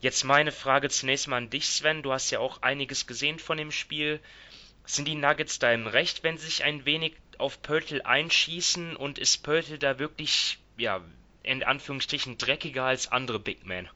Jetzt 0.00 0.24
meine 0.24 0.52
Frage 0.52 0.90
zunächst 0.90 1.28
mal 1.28 1.38
an 1.38 1.50
dich, 1.50 1.68
Sven. 1.68 2.02
Du 2.02 2.12
hast 2.12 2.30
ja 2.30 2.40
auch 2.40 2.62
einiges 2.62 3.06
gesehen 3.06 3.38
von 3.38 3.56
dem 3.56 3.70
Spiel. 3.70 4.20
Sind 4.84 5.08
die 5.08 5.14
Nuggets 5.14 5.58
da 5.58 5.72
im 5.72 5.86
Recht, 5.86 6.22
wenn 6.22 6.38
sie 6.38 6.46
sich 6.46 6.64
ein 6.64 6.84
wenig 6.84 7.14
auf 7.38 7.62
Pöltl 7.62 8.02
einschießen? 8.02 8.94
Und 8.96 9.18
ist 9.18 9.42
Pöltl 9.42 9.78
da 9.78 9.98
wirklich, 9.98 10.58
ja, 10.76 11.00
in 11.42 11.62
Anführungsstrichen 11.62 12.36
dreckiger 12.36 12.84
als 12.84 13.10
andere 13.10 13.38
Big 13.38 13.64
Men? 13.64 13.88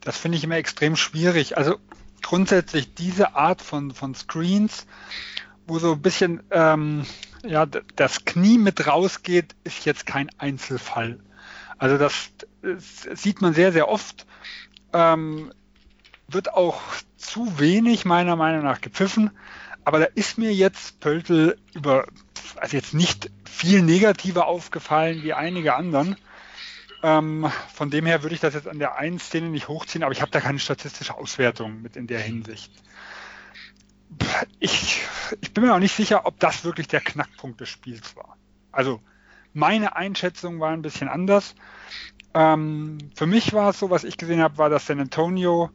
Das 0.00 0.18
finde 0.18 0.38
ich 0.38 0.44
immer 0.44 0.56
extrem 0.56 0.96
schwierig. 0.96 1.56
Also 1.58 1.78
grundsätzlich 2.22 2.94
diese 2.94 3.34
Art 3.34 3.60
von, 3.60 3.92
von 3.92 4.14
Screens 4.14 4.86
wo 5.66 5.78
so 5.78 5.92
ein 5.92 6.02
bisschen 6.02 6.42
ähm, 6.50 7.04
ja, 7.44 7.66
das 7.66 8.24
Knie 8.24 8.58
mit 8.58 8.86
rausgeht, 8.86 9.54
ist 9.64 9.84
jetzt 9.84 10.06
kein 10.06 10.28
Einzelfall. 10.38 11.18
Also 11.78 11.98
das, 11.98 12.30
das 12.62 13.22
sieht 13.22 13.40
man 13.40 13.54
sehr, 13.54 13.72
sehr 13.72 13.88
oft. 13.88 14.26
Ähm, 14.92 15.52
wird 16.28 16.54
auch 16.54 16.80
zu 17.16 17.58
wenig 17.58 18.04
meiner 18.04 18.36
Meinung 18.36 18.64
nach 18.64 18.80
gepfiffen. 18.80 19.30
Aber 19.84 19.98
da 19.98 20.04
ist 20.14 20.38
mir 20.38 20.54
jetzt 20.54 21.00
Pöltl 21.00 21.56
über, 21.74 22.06
also 22.56 22.76
jetzt 22.76 22.94
nicht 22.94 23.30
viel 23.44 23.82
negativer 23.82 24.46
aufgefallen 24.46 25.22
wie 25.22 25.32
einige 25.32 25.74
anderen. 25.74 26.16
Ähm, 27.02 27.50
von 27.74 27.90
dem 27.90 28.06
her 28.06 28.22
würde 28.22 28.36
ich 28.36 28.40
das 28.40 28.54
jetzt 28.54 28.68
an 28.68 28.78
der 28.78 28.96
einen 28.96 29.18
Szene 29.18 29.48
nicht 29.48 29.66
hochziehen, 29.66 30.04
aber 30.04 30.12
ich 30.12 30.22
habe 30.22 30.30
da 30.30 30.40
keine 30.40 30.60
statistische 30.60 31.16
Auswertung 31.16 31.82
mit 31.82 31.96
in 31.96 32.06
der 32.06 32.20
Hinsicht 32.20 32.70
ich, 34.58 35.02
ich 35.40 35.54
bin 35.54 35.64
mir 35.64 35.74
auch 35.74 35.78
nicht 35.78 35.94
sicher, 35.94 36.26
ob 36.26 36.38
das 36.40 36.64
wirklich 36.64 36.88
der 36.88 37.00
Knackpunkt 37.00 37.60
des 37.60 37.68
Spiels 37.68 38.16
war. 38.16 38.36
Also 38.70 39.00
meine 39.52 39.96
Einschätzung 39.96 40.60
war 40.60 40.70
ein 40.70 40.82
bisschen 40.82 41.08
anders. 41.08 41.54
Ähm, 42.34 42.98
für 43.14 43.26
mich 43.26 43.52
war 43.52 43.70
es 43.70 43.78
so, 43.78 43.90
was 43.90 44.04
ich 44.04 44.16
gesehen 44.16 44.40
habe, 44.40 44.58
war, 44.58 44.70
dass 44.70 44.86
San 44.86 45.00
Antonio 45.00 45.70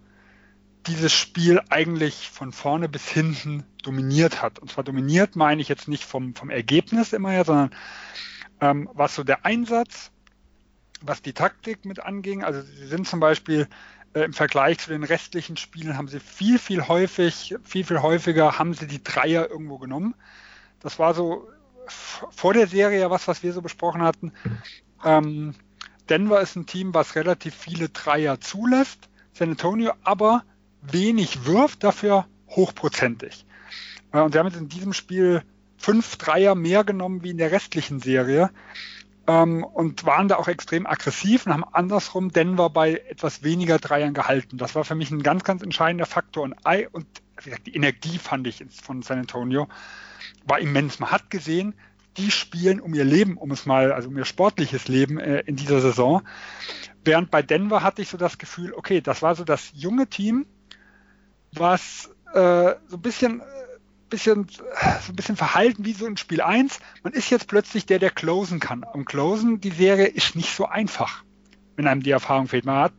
dieses 0.87 1.13
Spiel 1.13 1.61
eigentlich 1.69 2.29
von 2.29 2.51
vorne 2.51 2.89
bis 2.89 3.07
hinten 3.07 3.63
dominiert 3.83 4.41
hat. 4.41 4.59
Und 4.59 4.71
zwar 4.71 4.83
dominiert 4.83 5.35
meine 5.35 5.61
ich 5.61 5.67
jetzt 5.67 5.87
nicht 5.87 6.05
vom, 6.05 6.33
vom 6.33 6.49
Ergebnis 6.49 7.13
immer 7.13 7.31
her, 7.31 7.45
sondern 7.45 7.71
ähm, 8.61 8.89
was 8.93 9.13
so 9.13 9.23
der 9.23 9.45
Einsatz, 9.45 10.11
was 11.01 11.21
die 11.21 11.33
Taktik 11.33 11.85
mit 11.85 11.99
anging. 11.99 12.43
Also 12.43 12.61
sie 12.61 12.87
sind 12.87 13.07
zum 13.07 13.19
Beispiel 13.19 13.67
im 14.13 14.33
Vergleich 14.33 14.79
zu 14.79 14.89
den 14.89 15.03
restlichen 15.03 15.57
Spielen 15.57 15.97
haben 15.97 16.07
sie 16.07 16.19
viel, 16.19 16.59
viel 16.59 16.87
häufig, 16.87 17.55
viel, 17.63 17.83
viel 17.83 18.01
häufiger 18.01 18.57
haben 18.57 18.73
sie 18.73 18.87
die 18.87 19.03
Dreier 19.03 19.49
irgendwo 19.49 19.77
genommen. 19.77 20.15
Das 20.79 20.99
war 20.99 21.13
so 21.13 21.47
vor 21.87 22.53
der 22.53 22.67
Serie 22.67 23.09
was, 23.09 23.27
was 23.27 23.43
wir 23.43 23.53
so 23.53 23.61
besprochen 23.61 24.01
hatten. 24.01 24.33
Ähm, 25.03 25.53
Denver 26.09 26.41
ist 26.41 26.55
ein 26.55 26.65
Team, 26.65 26.93
was 26.93 27.15
relativ 27.15 27.55
viele 27.55 27.89
Dreier 27.89 28.39
zulässt. 28.39 29.09
San 29.33 29.49
Antonio 29.49 29.93
aber 30.03 30.43
wenig 30.81 31.45
wirft, 31.45 31.83
dafür 31.83 32.27
hochprozentig. 32.49 33.45
Äh, 34.11 34.19
und 34.19 34.31
sie 34.31 34.39
haben 34.39 34.47
jetzt 34.47 34.57
in 34.57 34.69
diesem 34.69 34.93
Spiel 34.93 35.43
fünf 35.77 36.17
Dreier 36.17 36.55
mehr 36.55 36.83
genommen 36.83 37.23
wie 37.23 37.29
in 37.29 37.37
der 37.37 37.51
restlichen 37.51 37.99
Serie 37.99 38.49
ähm, 39.27 39.63
und 39.63 40.05
waren 40.05 40.27
da 40.27 40.37
auch 40.37 40.47
extrem 40.47 40.85
aggressiv 40.87 41.45
und 41.45 41.53
haben 41.53 41.65
andersrum 41.65 42.31
Denver 42.31 42.69
bei 42.69 42.93
etwas 43.09 43.43
weniger 43.43 43.77
Dreiern 43.77 44.13
gehalten. 44.13 44.57
Das 44.57 44.75
war 44.75 44.83
für 44.83 44.95
mich 44.95 45.11
ein 45.11 45.23
ganz, 45.23 45.43
ganz 45.43 45.61
entscheidender 45.61 46.05
Faktor. 46.05 46.43
Und, 46.43 46.55
und 46.91 47.05
gesagt, 47.35 47.67
die 47.67 47.75
Energie 47.75 48.17
fand 48.17 48.47
ich 48.47 48.65
von 48.81 49.01
San 49.01 49.19
Antonio 49.19 49.67
war 50.45 50.59
immens. 50.59 50.99
Man 50.99 51.11
hat 51.11 51.29
gesehen, 51.29 51.75
die 52.17 52.31
spielen 52.31 52.79
um 52.79 52.93
ihr 52.93 53.03
Leben, 53.03 53.37
um 53.37 53.51
es 53.51 53.65
mal, 53.65 53.91
also 53.91 54.09
um 54.09 54.17
ihr 54.17 54.25
sportliches 54.25 54.87
Leben 54.87 55.19
äh, 55.19 55.41
in 55.41 55.55
dieser 55.55 55.81
Saison. 55.81 56.23
Während 57.03 57.29
bei 57.29 57.41
Denver 57.41 57.83
hatte 57.83 58.01
ich 58.01 58.09
so 58.09 58.17
das 58.17 58.37
Gefühl, 58.37 58.73
okay, 58.73 59.01
das 59.01 59.21
war 59.21 59.35
so 59.35 59.43
das 59.43 59.71
junge 59.73 60.07
Team, 60.07 60.47
was 61.53 62.09
äh, 62.33 62.75
so 62.87 62.97
ein 62.97 63.01
bisschen, 63.01 63.41
bisschen, 64.09 64.47
so 64.49 65.11
ein 65.11 65.15
bisschen 65.15 65.35
verhalten 65.35 65.85
wie 65.85 65.93
so 65.93 66.05
in 66.05 66.17
Spiel 66.17 66.41
1. 66.41 66.79
Man 67.03 67.13
ist 67.13 67.29
jetzt 67.29 67.47
plötzlich 67.47 67.85
der, 67.85 67.99
der 67.99 68.11
closen 68.11 68.59
kann. 68.59 68.85
Am 68.93 69.05
Closen, 69.05 69.61
die 69.61 69.71
Serie 69.71 70.07
ist 70.07 70.35
nicht 70.35 70.55
so 70.55 70.65
einfach, 70.65 71.23
wenn 71.75 71.87
einem 71.87 72.03
die 72.03 72.11
Erfahrung 72.11 72.47
fehlt. 72.47 72.65
Man 72.65 72.77
hat, 72.77 72.93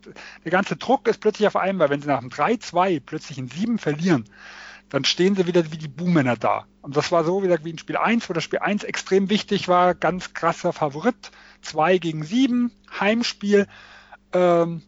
der 0.44 0.50
ganze 0.50 0.76
Druck 0.76 1.08
ist 1.08 1.20
plötzlich 1.20 1.46
auf 1.46 1.56
einmal, 1.56 1.90
wenn 1.90 2.00
sie 2.00 2.08
nach 2.08 2.20
dem 2.20 2.30
3-2 2.30 3.00
plötzlich 3.04 3.38
in 3.38 3.48
7 3.48 3.78
verlieren, 3.78 4.24
dann 4.88 5.04
stehen 5.04 5.36
sie 5.36 5.46
wieder 5.46 5.70
wie 5.70 5.78
die 5.78 5.88
Buhmänner 5.88 6.36
da. 6.36 6.66
Und 6.80 6.96
das 6.96 7.12
war 7.12 7.24
so 7.24 7.42
wieder 7.42 7.62
wie 7.64 7.70
in 7.70 7.78
Spiel 7.78 7.96
1, 7.96 8.28
wo 8.28 8.32
das 8.32 8.44
Spiel 8.44 8.60
1 8.60 8.84
extrem 8.84 9.28
wichtig 9.28 9.68
war, 9.68 9.94
ganz 9.94 10.32
krasser 10.32 10.72
Favorit, 10.72 11.30
2 11.62 11.98
gegen 11.98 12.24
7, 12.24 12.70
Heimspiel. 12.98 13.66
Ähm, 14.32 14.82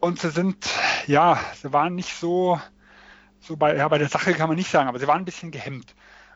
und 0.00 0.20
sie 0.20 0.30
sind, 0.30 0.68
ja, 1.06 1.40
sie 1.60 1.72
waren 1.72 1.94
nicht 1.94 2.14
so, 2.14 2.60
so 3.44 3.56
bei, 3.56 3.76
ja, 3.76 3.86
bei 3.88 3.98
der 3.98 4.08
Sache 4.08 4.34
kann 4.34 4.48
man 4.48 4.56
nicht 4.56 4.70
sagen, 4.70 4.88
aber 4.88 4.98
sie 4.98 5.06
waren 5.06 5.18
ein 5.18 5.24
bisschen 5.24 5.50
gehemmt. 5.50 5.94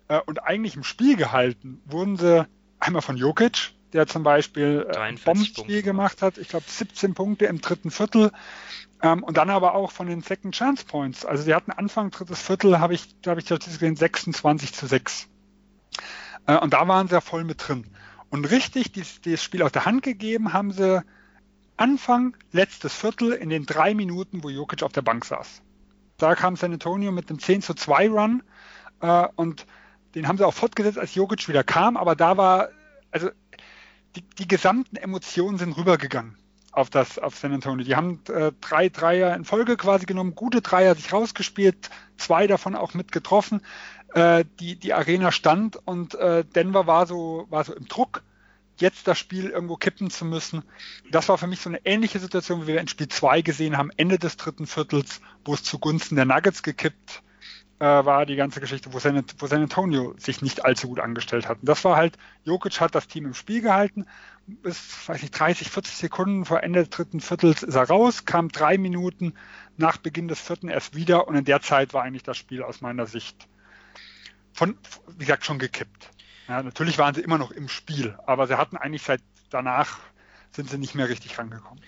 Äh, 0.08 0.20
und 0.26 0.42
eigentlich 0.42 0.76
im 0.76 0.84
Spiel 0.84 1.16
gehalten 1.16 1.80
wurden 1.84 2.16
sie 2.16 2.46
einmal 2.80 3.02
von 3.02 3.16
Jokic, 3.16 3.72
der 3.92 4.06
zum 4.06 4.22
Beispiel 4.22 4.86
äh, 4.90 4.96
ein 4.96 5.16
Bombenspiel 5.16 5.82
gemacht 5.82 6.22
hat, 6.22 6.38
ich 6.38 6.48
glaube 6.48 6.66
17 6.68 7.14
Punkte 7.14 7.46
im 7.46 7.60
dritten 7.60 7.90
Viertel. 7.90 8.32
Ähm, 9.02 9.22
und 9.22 9.36
dann 9.36 9.50
aber 9.50 9.74
auch 9.74 9.92
von 9.92 10.08
den 10.08 10.22
Second 10.22 10.54
Chance 10.54 10.84
Points. 10.84 11.24
Also 11.24 11.44
sie 11.44 11.54
hatten 11.54 11.70
Anfang 11.70 12.10
drittes 12.10 12.42
Viertel, 12.42 12.80
habe 12.80 12.94
ich, 12.94 13.20
da 13.22 13.30
habe 13.30 13.40
ich 13.40 13.46
gesehen, 13.46 13.96
26 13.96 14.72
zu 14.72 14.86
6. 14.86 15.28
Äh, 16.46 16.58
und 16.58 16.72
da 16.72 16.88
waren 16.88 17.08
sie 17.08 17.14
ja 17.14 17.20
voll 17.20 17.44
mit 17.44 17.68
drin. 17.68 17.86
Und 18.30 18.44
richtig 18.50 18.92
dieses 18.92 19.42
Spiel 19.42 19.62
aus 19.62 19.72
der 19.72 19.86
Hand 19.86 20.02
gegeben 20.02 20.52
haben 20.52 20.72
sie 20.72 21.02
Anfang 21.76 22.36
letztes 22.50 22.92
Viertel 22.92 23.32
in 23.32 23.50
den 23.50 23.64
drei 23.64 23.94
Minuten, 23.94 24.42
wo 24.42 24.50
Jokic 24.50 24.82
auf 24.82 24.92
der 24.92 25.02
Bank 25.02 25.24
saß. 25.24 25.62
Da 26.18 26.34
kam 26.34 26.56
San 26.56 26.72
Antonio 26.72 27.12
mit 27.12 27.30
einem 27.30 27.38
10 27.38 27.62
zu 27.62 27.74
2 27.74 28.08
Run 28.10 28.42
äh, 29.00 29.26
und 29.36 29.66
den 30.14 30.26
haben 30.26 30.36
sie 30.36 30.46
auch 30.46 30.54
fortgesetzt, 30.54 30.98
als 30.98 31.14
Jokic 31.14 31.48
wieder 31.48 31.64
kam, 31.64 31.96
aber 31.96 32.16
da 32.16 32.36
war, 32.36 32.68
also 33.10 33.30
die, 34.16 34.22
die 34.22 34.48
gesamten 34.48 34.96
Emotionen 34.96 35.58
sind 35.58 35.76
rübergegangen 35.76 36.36
auf 36.72 36.90
das 36.90 37.18
auf 37.18 37.36
San 37.36 37.52
Antonio. 37.52 37.84
Die 37.84 37.96
haben 37.96 38.20
äh, 38.28 38.52
drei 38.60 38.88
Dreier 38.88 39.34
in 39.34 39.44
Folge 39.44 39.76
quasi 39.76 40.06
genommen, 40.06 40.34
gute 40.34 40.60
Dreier 40.60 40.94
sich 40.94 41.12
rausgespielt, 41.12 41.90
zwei 42.16 42.46
davon 42.46 42.74
auch 42.74 42.94
mit 42.94 43.10
getroffen. 43.10 43.62
Äh, 44.14 44.44
die, 44.60 44.76
die 44.76 44.94
Arena 44.94 45.32
stand 45.32 45.76
und 45.86 46.14
äh, 46.14 46.44
Denver 46.44 46.86
war 46.86 47.06
so, 47.06 47.46
war 47.50 47.64
so 47.64 47.74
im 47.74 47.86
Druck, 47.88 48.22
jetzt 48.80 49.06
das 49.08 49.18
Spiel 49.18 49.50
irgendwo 49.50 49.76
kippen 49.76 50.10
zu 50.10 50.24
müssen. 50.24 50.62
Das 51.10 51.28
war 51.28 51.38
für 51.38 51.46
mich 51.46 51.60
so 51.60 51.70
eine 51.70 51.84
ähnliche 51.84 52.18
Situation, 52.18 52.62
wie 52.62 52.68
wir 52.68 52.80
in 52.80 52.88
Spiel 52.88 53.08
2 53.08 53.42
gesehen 53.42 53.76
haben, 53.76 53.90
Ende 53.96 54.18
des 54.18 54.36
dritten 54.36 54.66
Viertels, 54.66 55.20
wo 55.44 55.54
es 55.54 55.62
zugunsten 55.62 56.16
der 56.16 56.24
Nuggets 56.24 56.62
gekippt 56.62 57.22
äh, 57.80 57.84
war 57.84 58.26
die 58.26 58.36
ganze 58.36 58.60
Geschichte, 58.60 58.92
wo 58.92 58.98
San, 58.98 59.22
wo 59.38 59.46
San 59.46 59.62
Antonio 59.62 60.14
sich 60.18 60.42
nicht 60.42 60.64
allzu 60.64 60.88
gut 60.88 61.00
angestellt 61.00 61.48
hat. 61.48 61.60
Und 61.60 61.68
das 61.68 61.84
war 61.84 61.96
halt, 61.96 62.18
Jokic 62.44 62.80
hat 62.80 62.94
das 62.94 63.06
Team 63.06 63.26
im 63.26 63.34
Spiel 63.34 63.60
gehalten, 63.60 64.06
bis, 64.46 65.08
weiß 65.08 65.22
ich, 65.22 65.30
30, 65.30 65.70
40 65.70 65.94
Sekunden 65.94 66.44
vor 66.44 66.62
Ende 66.62 66.80
des 66.80 66.90
dritten 66.90 67.20
Viertels 67.20 67.62
ist 67.62 67.74
er 67.74 67.88
raus, 67.88 68.24
kam 68.24 68.48
drei 68.48 68.78
Minuten 68.78 69.34
nach 69.76 69.98
Beginn 69.98 70.28
des 70.28 70.40
vierten 70.40 70.68
erst 70.68 70.96
wieder 70.96 71.28
und 71.28 71.36
in 71.36 71.44
der 71.44 71.60
Zeit 71.60 71.94
war 71.94 72.02
eigentlich 72.02 72.22
das 72.22 72.36
Spiel 72.36 72.62
aus 72.62 72.80
meiner 72.80 73.06
Sicht 73.06 73.46
von, 74.52 74.76
wie 75.06 75.24
gesagt, 75.24 75.44
schon 75.44 75.58
gekippt. 75.58 76.10
Ja, 76.48 76.62
natürlich 76.62 76.98
waren 76.98 77.14
sie 77.14 77.20
immer 77.20 77.38
noch 77.38 77.50
im 77.50 77.68
Spiel, 77.68 78.18
aber 78.26 78.46
sie 78.46 78.56
hatten 78.56 78.76
eigentlich 78.76 79.02
seit 79.02 79.20
danach 79.50 80.00
sind 80.50 80.70
sie 80.70 80.78
nicht 80.78 80.94
mehr 80.94 81.08
richtig 81.08 81.38
rangekommen. 81.38 81.82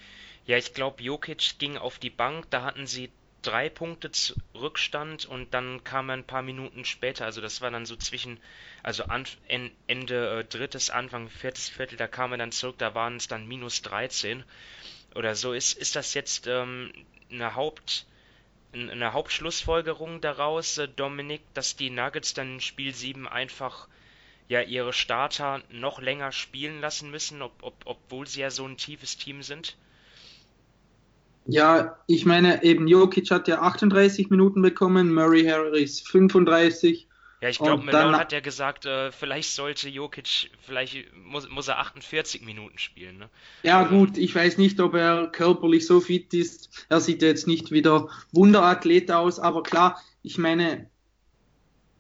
Ja, 0.47 0.57
ich 0.57 0.75
glaube, 0.75 1.03
Jokic 1.03 1.59
ging 1.59 1.77
auf 1.77 1.99
die 1.99 2.11
Bank, 2.11 2.51
da 2.51 2.63
hatten 2.63 2.87
sie 2.87 3.11
drei 3.43 3.71
Punkte 3.71 4.11
Rückstand 4.55 5.25
und 5.25 5.55
dann 5.55 5.83
kam 5.85 6.11
er 6.11 6.17
ein 6.17 6.25
paar 6.25 6.43
Minuten 6.43 6.85
später, 6.85 7.25
also 7.25 7.41
das 7.41 7.61
war 7.63 7.71
dann 7.71 7.87
so 7.87 7.97
zwischen, 7.97 8.39
also 8.83 9.05
an, 9.05 9.25
Ende 9.87 10.41
äh, 10.41 10.45
drittes, 10.45 10.91
Anfang 10.91 11.31
viertes 11.31 11.69
Viertel, 11.69 11.97
da 11.97 12.07
kam 12.07 12.33
er 12.33 12.39
dann 12.39 12.53
zurück, 12.53 12.77
da 12.79 12.95
waren 12.95 13.17
es 13.17 13.29
dann 13.29 13.47
minus 13.47 13.81
13 13.83 14.45
oder 15.15 15.35
so. 15.35 15.53
Ist, 15.53 15.79
ist 15.79 15.97
das 15.97 16.15
jetzt 16.15 16.47
ähm, 16.47 16.93
eine 17.31 17.55
Haupt 17.55 18.07
eine 18.73 19.13
Hauptschlussfolgerung 19.13 20.21
daraus, 20.21 20.79
äh, 20.79 20.87
Dominik, 20.87 21.43
dass 21.55 21.75
die 21.75 21.91
Nuggets 21.91 22.35
dann 22.35 22.55
in 22.55 22.61
Spiel 22.61 22.95
7 22.95 23.27
einfach 23.27 23.89
ja 24.51 24.63
ihre 24.63 24.93
Starter 24.93 25.63
noch 25.71 26.03
länger 26.03 26.33
spielen 26.33 26.81
lassen 26.81 27.11
müssen, 27.11 27.41
ob, 27.41 27.53
ob, 27.63 27.75
obwohl 27.85 28.27
sie 28.27 28.41
ja 28.41 28.51
so 28.51 28.67
ein 28.67 28.77
tiefes 28.77 29.17
Team 29.17 29.43
sind? 29.43 29.77
Ja, 31.47 31.97
ich 32.09 32.27
meine, 32.27 32.63
eben 32.65 32.89
Jokic 32.89 33.31
hat 33.31 33.47
ja 33.47 33.63
38 33.63 34.29
Minuten 34.29 34.61
bekommen, 34.61 35.15
Murray 35.15 35.45
Harris 35.45 36.01
35. 36.01 37.07
Ja, 37.41 37.49
ich 37.49 37.59
glaube, 37.59 37.85
Malone 37.85 38.19
hat 38.19 38.33
ja 38.33 38.41
gesagt, 38.41 38.87
äh, 38.87 39.13
vielleicht 39.13 39.53
sollte 39.53 39.89
Jokic, 39.89 40.51
vielleicht 40.61 41.15
muss, 41.15 41.49
muss 41.49 41.69
er 41.69 41.79
48 41.79 42.43
Minuten 42.43 42.77
spielen. 42.77 43.19
Ne? 43.19 43.31
Ja, 43.63 43.85
gut, 43.85 44.19
ich 44.19 44.35
weiß 44.35 44.59
nicht, 44.59 44.81
ob 44.81 44.95
er 44.95 45.29
körperlich 45.29 45.87
so 45.87 46.01
fit 46.01 46.35
ist. 46.35 46.87
Er 46.89 47.01
sieht 47.01 47.23
jetzt 47.23 47.47
nicht 47.47 47.71
wieder 47.71 48.09
Wunderathlet 48.33 49.13
aus, 49.13 49.39
aber 49.39 49.63
klar, 49.63 50.03
ich 50.23 50.39
meine, 50.39 50.91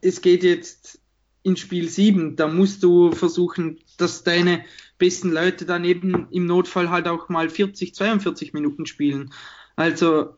es 0.02 0.20
geht 0.20 0.42
jetzt 0.42 0.99
in 1.42 1.56
Spiel 1.56 1.88
7, 1.88 2.36
da 2.36 2.48
musst 2.48 2.82
du 2.82 3.12
versuchen, 3.12 3.78
dass 3.96 4.24
deine 4.24 4.64
besten 4.98 5.32
Leute 5.32 5.64
dann 5.64 5.84
eben 5.84 6.28
im 6.30 6.46
Notfall 6.46 6.90
halt 6.90 7.08
auch 7.08 7.28
mal 7.28 7.48
40, 7.48 7.94
42 7.94 8.52
Minuten 8.52 8.86
spielen. 8.86 9.32
Also 9.76 10.34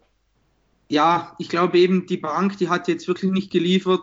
ja, 0.88 1.34
ich 1.38 1.48
glaube 1.48 1.78
eben, 1.78 2.06
die 2.06 2.18
Bank, 2.18 2.58
die 2.58 2.68
hat 2.68 2.86
jetzt 2.86 3.08
wirklich 3.08 3.32
nicht 3.32 3.50
geliefert. 3.50 4.02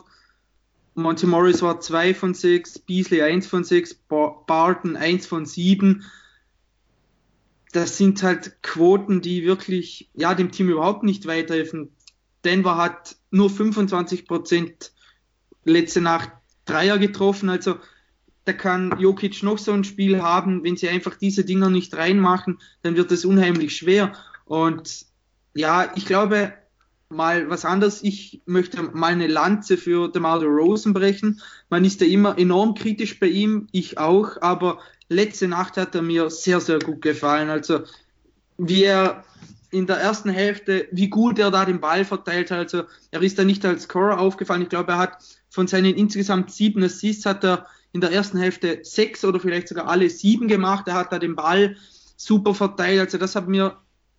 Monty 0.95 1.27
Morris 1.27 1.61
war 1.61 1.79
2 1.79 2.13
von 2.13 2.33
6, 2.33 2.79
Beasley 2.79 3.21
1 3.21 3.47
von 3.47 3.63
6, 3.63 3.93
Barton 4.07 4.95
1 4.97 5.27
von 5.27 5.45
7. 5.45 6.03
Das 7.71 7.97
sind 7.97 8.21
halt 8.23 8.61
Quoten, 8.63 9.21
die 9.21 9.45
wirklich 9.45 10.09
ja, 10.13 10.33
dem 10.33 10.51
Team 10.51 10.69
überhaupt 10.69 11.03
nicht 11.03 11.27
weiterhelfen. 11.27 11.91
Denver 12.43 12.77
hat 12.77 13.15
nur 13.31 13.49
25 13.49 14.27
Prozent 14.27 14.91
letzte 15.63 16.01
Nacht 16.01 16.31
Dreier 16.69 16.97
getroffen. 16.97 17.49
Also 17.49 17.77
da 18.45 18.53
kann 18.53 18.99
Jokic 18.99 19.43
noch 19.43 19.57
so 19.57 19.71
ein 19.71 19.83
Spiel 19.83 20.21
haben, 20.21 20.63
wenn 20.63 20.77
sie 20.77 20.89
einfach 20.89 21.15
diese 21.15 21.43
Dinger 21.43 21.69
nicht 21.69 21.95
reinmachen, 21.95 22.59
dann 22.81 22.95
wird 22.95 23.11
es 23.11 23.25
unheimlich 23.25 23.75
schwer. 23.75 24.13
Und 24.45 25.05
ja, 25.53 25.91
ich 25.95 26.05
glaube, 26.05 26.53
mal 27.09 27.49
was 27.49 27.65
anderes. 27.65 28.03
Ich 28.03 28.41
möchte 28.45 28.81
mal 28.81 29.11
eine 29.11 29.27
Lanze 29.27 29.77
für 29.77 30.09
DeMar 30.09 30.43
Rosen 30.43 30.93
brechen. 30.93 31.41
Man 31.69 31.83
ist 31.83 32.01
ja 32.01 32.07
immer 32.07 32.37
enorm 32.37 32.75
kritisch 32.75 33.19
bei 33.19 33.27
ihm, 33.27 33.67
ich 33.71 33.97
auch, 33.97 34.41
aber 34.41 34.79
letzte 35.09 35.47
Nacht 35.47 35.77
hat 35.77 35.95
er 35.95 36.03
mir 36.03 36.29
sehr, 36.29 36.61
sehr 36.61 36.79
gut 36.79 37.01
gefallen. 37.01 37.49
Also, 37.49 37.81
wie 38.57 38.83
er 38.83 39.23
in 39.71 39.87
der 39.87 39.97
ersten 39.97 40.29
Hälfte, 40.29 40.87
wie 40.91 41.09
gut 41.09 41.39
er 41.39 41.51
da 41.51 41.65
den 41.65 41.79
Ball 41.79 42.05
verteilt 42.05 42.51
hat. 42.51 42.59
Also, 42.59 42.83
er 43.11 43.21
ist 43.21 43.37
da 43.37 43.43
nicht 43.43 43.65
als 43.65 43.83
Scorer 43.83 44.19
aufgefallen. 44.19 44.63
Ich 44.63 44.69
glaube, 44.69 44.93
er 44.93 44.97
hat 44.97 45.17
von 45.49 45.67
seinen 45.67 45.95
insgesamt 45.95 46.51
sieben 46.51 46.83
Assists 46.83 47.25
hat 47.25 47.43
er 47.43 47.65
in 47.91 48.01
der 48.01 48.11
ersten 48.11 48.37
Hälfte 48.37 48.79
sechs 48.83 49.25
oder 49.25 49.39
vielleicht 49.39 49.67
sogar 49.67 49.87
alle 49.87 50.09
sieben 50.09 50.47
gemacht. 50.47 50.87
Er 50.87 50.93
hat 50.93 51.11
da 51.11 51.19
den 51.19 51.35
Ball 51.35 51.75
super 52.15 52.53
verteilt. 52.53 52.99
Also 53.01 53.17
das 53.17 53.35
hat 53.35 53.47
mir 53.47 53.77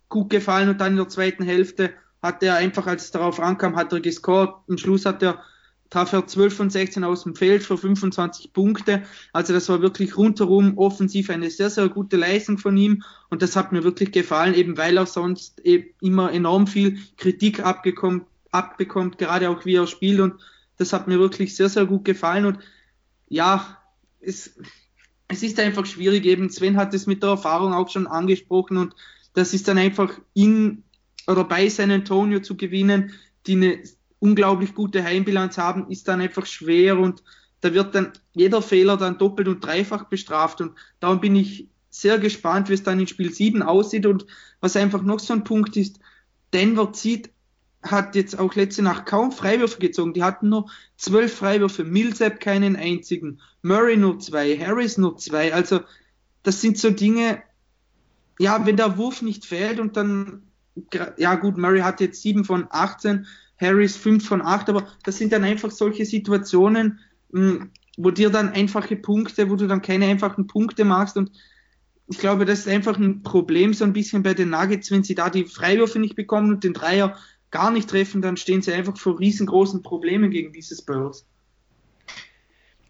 gut 0.09 0.29
gefallen. 0.29 0.69
Und 0.69 0.81
dann 0.81 0.93
in 0.93 0.97
der 0.97 1.09
zweiten 1.09 1.43
Hälfte 1.43 1.91
hat 2.21 2.43
er 2.43 2.55
einfach, 2.55 2.87
als 2.87 3.05
es 3.05 3.11
darauf 3.11 3.39
ankam, 3.39 3.75
hat 3.75 3.93
er 3.93 4.01
gescored. 4.01 4.53
Im 4.67 4.77
Schluss 4.77 5.05
hat 5.05 5.23
er 5.23 5.41
traf 5.91 6.13
er 6.13 6.25
12 6.25 6.55
von 6.55 6.69
16 6.69 7.03
aus 7.03 7.23
dem 7.23 7.35
Feld 7.35 7.63
für 7.63 7.77
25 7.77 8.53
Punkte. 8.53 9.03
Also 9.33 9.53
das 9.53 9.69
war 9.69 9.81
wirklich 9.81 10.17
rundherum 10.17 10.77
offensiv 10.77 11.29
eine 11.29 11.51
sehr, 11.51 11.69
sehr 11.69 11.89
gute 11.89 12.17
Leistung 12.17 12.57
von 12.57 12.75
ihm. 12.77 13.03
Und 13.29 13.41
das 13.41 13.55
hat 13.55 13.71
mir 13.73 13.83
wirklich 13.83 14.11
gefallen, 14.11 14.55
eben 14.55 14.77
weil 14.77 14.97
er 14.97 15.05
sonst 15.05 15.59
eben 15.59 15.89
immer 16.01 16.31
enorm 16.31 16.65
viel 16.65 16.97
Kritik 17.17 17.59
abgekommen, 17.59 18.23
abbekommt, 18.51 19.17
gerade 19.17 19.49
auch 19.49 19.65
wie 19.65 19.75
er 19.75 19.85
spielt. 19.85 20.21
Und 20.21 20.35
das 20.77 20.93
hat 20.93 21.09
mir 21.09 21.19
wirklich 21.19 21.55
sehr, 21.55 21.69
sehr 21.69 21.85
gut 21.85 22.05
gefallen. 22.05 22.45
Und 22.45 22.59
ja, 23.27 23.77
es, 24.21 24.57
es 25.27 25.43
ist 25.43 25.59
einfach 25.59 25.85
schwierig. 25.85 26.25
Eben 26.25 26.49
Sven 26.49 26.77
hat 26.77 26.93
es 26.93 27.05
mit 27.05 27.21
der 27.21 27.31
Erfahrung 27.31 27.73
auch 27.73 27.89
schon 27.89 28.07
angesprochen. 28.07 28.77
Und 28.77 28.95
das 29.33 29.53
ist 29.53 29.67
dann 29.67 29.77
einfach 29.77 30.17
in 30.33 30.83
oder 31.27 31.43
bei 31.43 31.67
San 31.67 31.91
Antonio 31.91 32.39
zu 32.39 32.55
gewinnen, 32.55 33.11
die 33.45 33.53
eine 33.53 33.83
unglaublich 34.21 34.75
gute 34.75 35.03
Heimbilanz 35.03 35.57
haben, 35.57 35.89
ist 35.89 36.07
dann 36.07 36.21
einfach 36.21 36.45
schwer 36.45 36.97
und 36.97 37.23
da 37.59 37.73
wird 37.73 37.93
dann 37.95 38.13
jeder 38.33 38.61
Fehler 38.61 38.95
dann 38.95 39.17
doppelt 39.17 39.47
und 39.47 39.65
dreifach 39.65 40.05
bestraft 40.05 40.61
und 40.61 40.77
darum 40.99 41.19
bin 41.19 41.35
ich 41.35 41.67
sehr 41.89 42.19
gespannt, 42.19 42.69
wie 42.69 42.73
es 42.73 42.83
dann 42.83 42.99
in 42.99 43.07
Spiel 43.07 43.33
7 43.33 43.61
aussieht 43.63 44.05
und 44.05 44.25
was 44.61 44.77
einfach 44.77 45.01
noch 45.01 45.19
so 45.19 45.33
ein 45.33 45.43
Punkt 45.43 45.75
ist, 45.75 45.99
Denver 46.53 46.93
zieht, 46.93 47.31
hat 47.81 48.15
jetzt 48.15 48.37
auch 48.37 48.53
letzte 48.53 48.83
Nacht 48.83 49.07
kaum 49.07 49.31
Freiwürfe 49.31 49.79
gezogen, 49.79 50.13
die 50.13 50.23
hatten 50.23 50.49
nur 50.49 50.69
zwölf 50.97 51.35
Freiwürfe, 51.35 51.83
Millsap 51.83 52.39
keinen 52.39 52.75
einzigen, 52.75 53.41
Murray 53.63 53.97
nur 53.97 54.19
zwei, 54.19 54.55
Harris 54.55 54.99
nur 54.99 55.17
zwei, 55.17 55.53
also 55.53 55.81
das 56.43 56.61
sind 56.61 56.77
so 56.77 56.91
Dinge, 56.91 57.41
ja, 58.39 58.65
wenn 58.65 58.77
der 58.77 58.97
Wurf 58.97 59.23
nicht 59.23 59.45
fällt 59.45 59.79
und 59.79 59.97
dann, 59.97 60.43
ja 61.17 61.35
gut, 61.35 61.57
Murray 61.57 61.81
hat 61.81 62.01
jetzt 62.01 62.21
sieben 62.21 62.45
von 62.45 62.67
18, 62.69 63.25
Harris 63.61 63.95
5 63.95 64.27
von 64.27 64.41
8, 64.41 64.69
aber 64.69 64.87
das 65.03 65.17
sind 65.17 65.31
dann 65.31 65.43
einfach 65.43 65.71
solche 65.71 66.05
Situationen, 66.05 66.99
hm, 67.31 67.71
wo 67.97 68.11
dir 68.11 68.29
dann 68.29 68.49
einfache 68.49 68.95
Punkte, 68.95 69.49
wo 69.49 69.55
du 69.55 69.67
dann 69.67 69.81
keine 69.81 70.07
einfachen 70.07 70.47
Punkte 70.47 70.83
machst 70.83 71.17
und 71.17 71.31
ich 72.07 72.17
glaube, 72.17 72.43
das 72.43 72.59
ist 72.59 72.67
einfach 72.67 72.97
ein 72.97 73.23
Problem 73.23 73.73
so 73.73 73.85
ein 73.85 73.93
bisschen 73.93 74.23
bei 74.23 74.33
den 74.33 74.49
Nuggets, 74.49 74.91
wenn 74.91 75.03
sie 75.03 75.15
da 75.15 75.29
die 75.29 75.45
Freiwürfe 75.45 75.99
nicht 75.99 76.15
bekommen 76.15 76.51
und 76.51 76.63
den 76.63 76.73
Dreier 76.73 77.17
gar 77.51 77.71
nicht 77.71 77.89
treffen, 77.89 78.21
dann 78.21 78.35
stehen 78.35 78.61
sie 78.61 78.73
einfach 78.73 78.97
vor 78.97 79.19
riesengroßen 79.19 79.81
Problemen 79.81 80.31
gegen 80.31 80.51
diese 80.51 80.75
Spurs. 80.75 81.25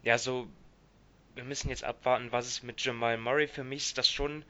Ja, 0.02 0.18
so 0.18 0.48
wir 1.34 1.44
müssen 1.44 1.68
jetzt 1.68 1.84
abwarten, 1.84 2.28
was 2.30 2.46
es 2.46 2.62
mit 2.62 2.80
Jamal 2.84 3.16
Murray 3.16 3.46
für 3.46 3.64
mich 3.64 3.86
ist 3.86 3.98
das 3.98 4.10
schon 4.10 4.44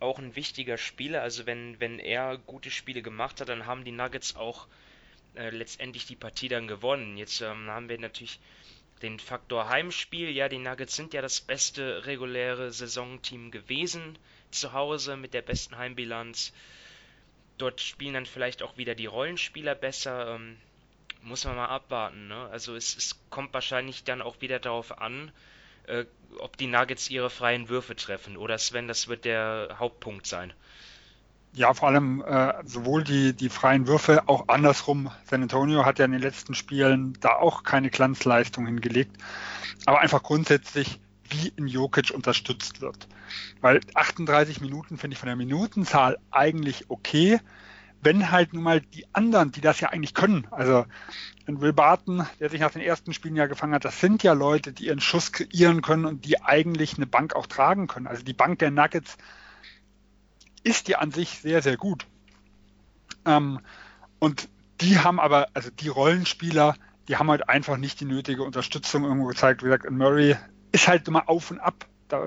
auch 0.00 0.18
ein 0.18 0.36
wichtiger 0.36 0.76
Spieler. 0.76 1.22
Also 1.22 1.46
wenn, 1.46 1.80
wenn 1.80 1.98
er 1.98 2.38
gute 2.38 2.70
Spiele 2.70 3.02
gemacht 3.02 3.40
hat, 3.40 3.48
dann 3.48 3.66
haben 3.66 3.84
die 3.84 3.92
Nuggets 3.92 4.36
auch 4.36 4.66
äh, 5.36 5.50
letztendlich 5.50 6.06
die 6.06 6.16
Partie 6.16 6.48
dann 6.48 6.66
gewonnen. 6.66 7.16
Jetzt 7.16 7.40
ähm, 7.40 7.68
haben 7.68 7.88
wir 7.88 7.98
natürlich 7.98 8.40
den 9.02 9.18
Faktor 9.18 9.68
Heimspiel. 9.68 10.30
Ja, 10.30 10.48
die 10.48 10.58
Nuggets 10.58 10.96
sind 10.96 11.12
ja 11.14 11.22
das 11.22 11.40
beste 11.40 12.06
reguläre 12.06 12.70
Saisonteam 12.72 13.50
gewesen 13.50 14.18
zu 14.50 14.72
Hause 14.72 15.16
mit 15.16 15.34
der 15.34 15.42
besten 15.42 15.76
Heimbilanz. 15.76 16.52
Dort 17.58 17.80
spielen 17.80 18.14
dann 18.14 18.26
vielleicht 18.26 18.62
auch 18.62 18.76
wieder 18.76 18.94
die 18.94 19.06
Rollenspieler 19.06 19.74
besser. 19.74 20.34
Ähm, 20.34 20.56
muss 21.22 21.44
man 21.44 21.56
mal 21.56 21.66
abwarten. 21.66 22.28
Ne? 22.28 22.48
Also 22.50 22.76
es, 22.76 22.96
es, 22.96 23.18
kommt 23.30 23.52
wahrscheinlich 23.54 24.04
dann 24.04 24.22
auch 24.22 24.40
wieder 24.40 24.58
darauf 24.58 24.98
an, 24.98 25.32
äh, 25.86 26.04
ob 26.38 26.56
die 26.56 26.66
Nuggets 26.66 27.10
ihre 27.10 27.30
freien 27.30 27.68
Würfe 27.68 27.96
treffen. 27.96 28.36
Oder 28.36 28.58
Sven, 28.58 28.88
das 28.88 29.08
wird 29.08 29.24
der 29.24 29.76
Hauptpunkt 29.78 30.26
sein. 30.26 30.52
Ja, 31.56 31.72
vor 31.72 31.88
allem 31.88 32.20
äh, 32.26 32.52
sowohl 32.64 33.04
die, 33.04 33.32
die 33.32 33.48
freien 33.48 33.86
Würfe, 33.86 34.24
auch 34.26 34.48
andersrum. 34.48 35.12
San 35.24 35.42
Antonio 35.42 35.84
hat 35.84 36.00
ja 36.00 36.04
in 36.04 36.10
den 36.10 36.20
letzten 36.20 36.54
Spielen 36.54 37.16
da 37.20 37.36
auch 37.36 37.62
keine 37.62 37.90
Glanzleistung 37.90 38.66
hingelegt. 38.66 39.16
Aber 39.86 40.00
einfach 40.00 40.24
grundsätzlich, 40.24 41.00
wie 41.28 41.52
in 41.56 41.68
Jokic 41.68 42.10
unterstützt 42.10 42.80
wird. 42.80 43.06
Weil 43.60 43.80
38 43.94 44.60
Minuten 44.62 44.98
finde 44.98 45.14
ich 45.14 45.20
von 45.20 45.28
der 45.28 45.36
Minutenzahl 45.36 46.18
eigentlich 46.32 46.86
okay. 46.88 47.38
Wenn 48.02 48.32
halt 48.32 48.52
nun 48.52 48.64
mal 48.64 48.80
die 48.80 49.06
anderen, 49.12 49.52
die 49.52 49.60
das 49.60 49.78
ja 49.78 49.90
eigentlich 49.90 50.12
können, 50.12 50.48
also 50.50 50.84
in 51.46 51.60
Will 51.60 51.72
Barton, 51.72 52.26
der 52.40 52.50
sich 52.50 52.60
nach 52.60 52.72
den 52.72 52.82
ersten 52.82 53.12
Spielen 53.12 53.36
ja 53.36 53.46
gefangen 53.46 53.74
hat, 53.74 53.84
das 53.84 54.00
sind 54.00 54.24
ja 54.24 54.32
Leute, 54.32 54.72
die 54.72 54.86
ihren 54.86 55.00
Schuss 55.00 55.30
kreieren 55.30 55.82
können 55.82 56.04
und 56.04 56.24
die 56.24 56.42
eigentlich 56.42 56.96
eine 56.96 57.06
Bank 57.06 57.36
auch 57.36 57.46
tragen 57.46 57.86
können. 57.86 58.08
Also 58.08 58.24
die 58.24 58.32
Bank 58.32 58.58
der 58.58 58.72
Nuggets 58.72 59.16
ist 60.64 60.88
ja 60.88 60.98
an 60.98 61.12
sich 61.12 61.40
sehr, 61.40 61.62
sehr 61.62 61.76
gut. 61.76 62.06
Ähm, 63.24 63.60
und 64.18 64.48
die 64.80 64.98
haben 64.98 65.20
aber, 65.20 65.48
also 65.54 65.70
die 65.70 65.88
Rollenspieler, 65.88 66.74
die 67.08 67.16
haben 67.16 67.30
halt 67.30 67.48
einfach 67.48 67.76
nicht 67.76 68.00
die 68.00 68.06
nötige 68.06 68.42
Unterstützung 68.42 69.04
irgendwo 69.04 69.26
gezeigt. 69.26 69.62
Wie 69.62 69.66
gesagt, 69.66 69.88
Murray 69.90 70.36
ist 70.72 70.88
halt 70.88 71.06
immer 71.06 71.28
auf 71.28 71.50
und 71.50 71.60
ab. 71.60 71.86
Da, 72.08 72.22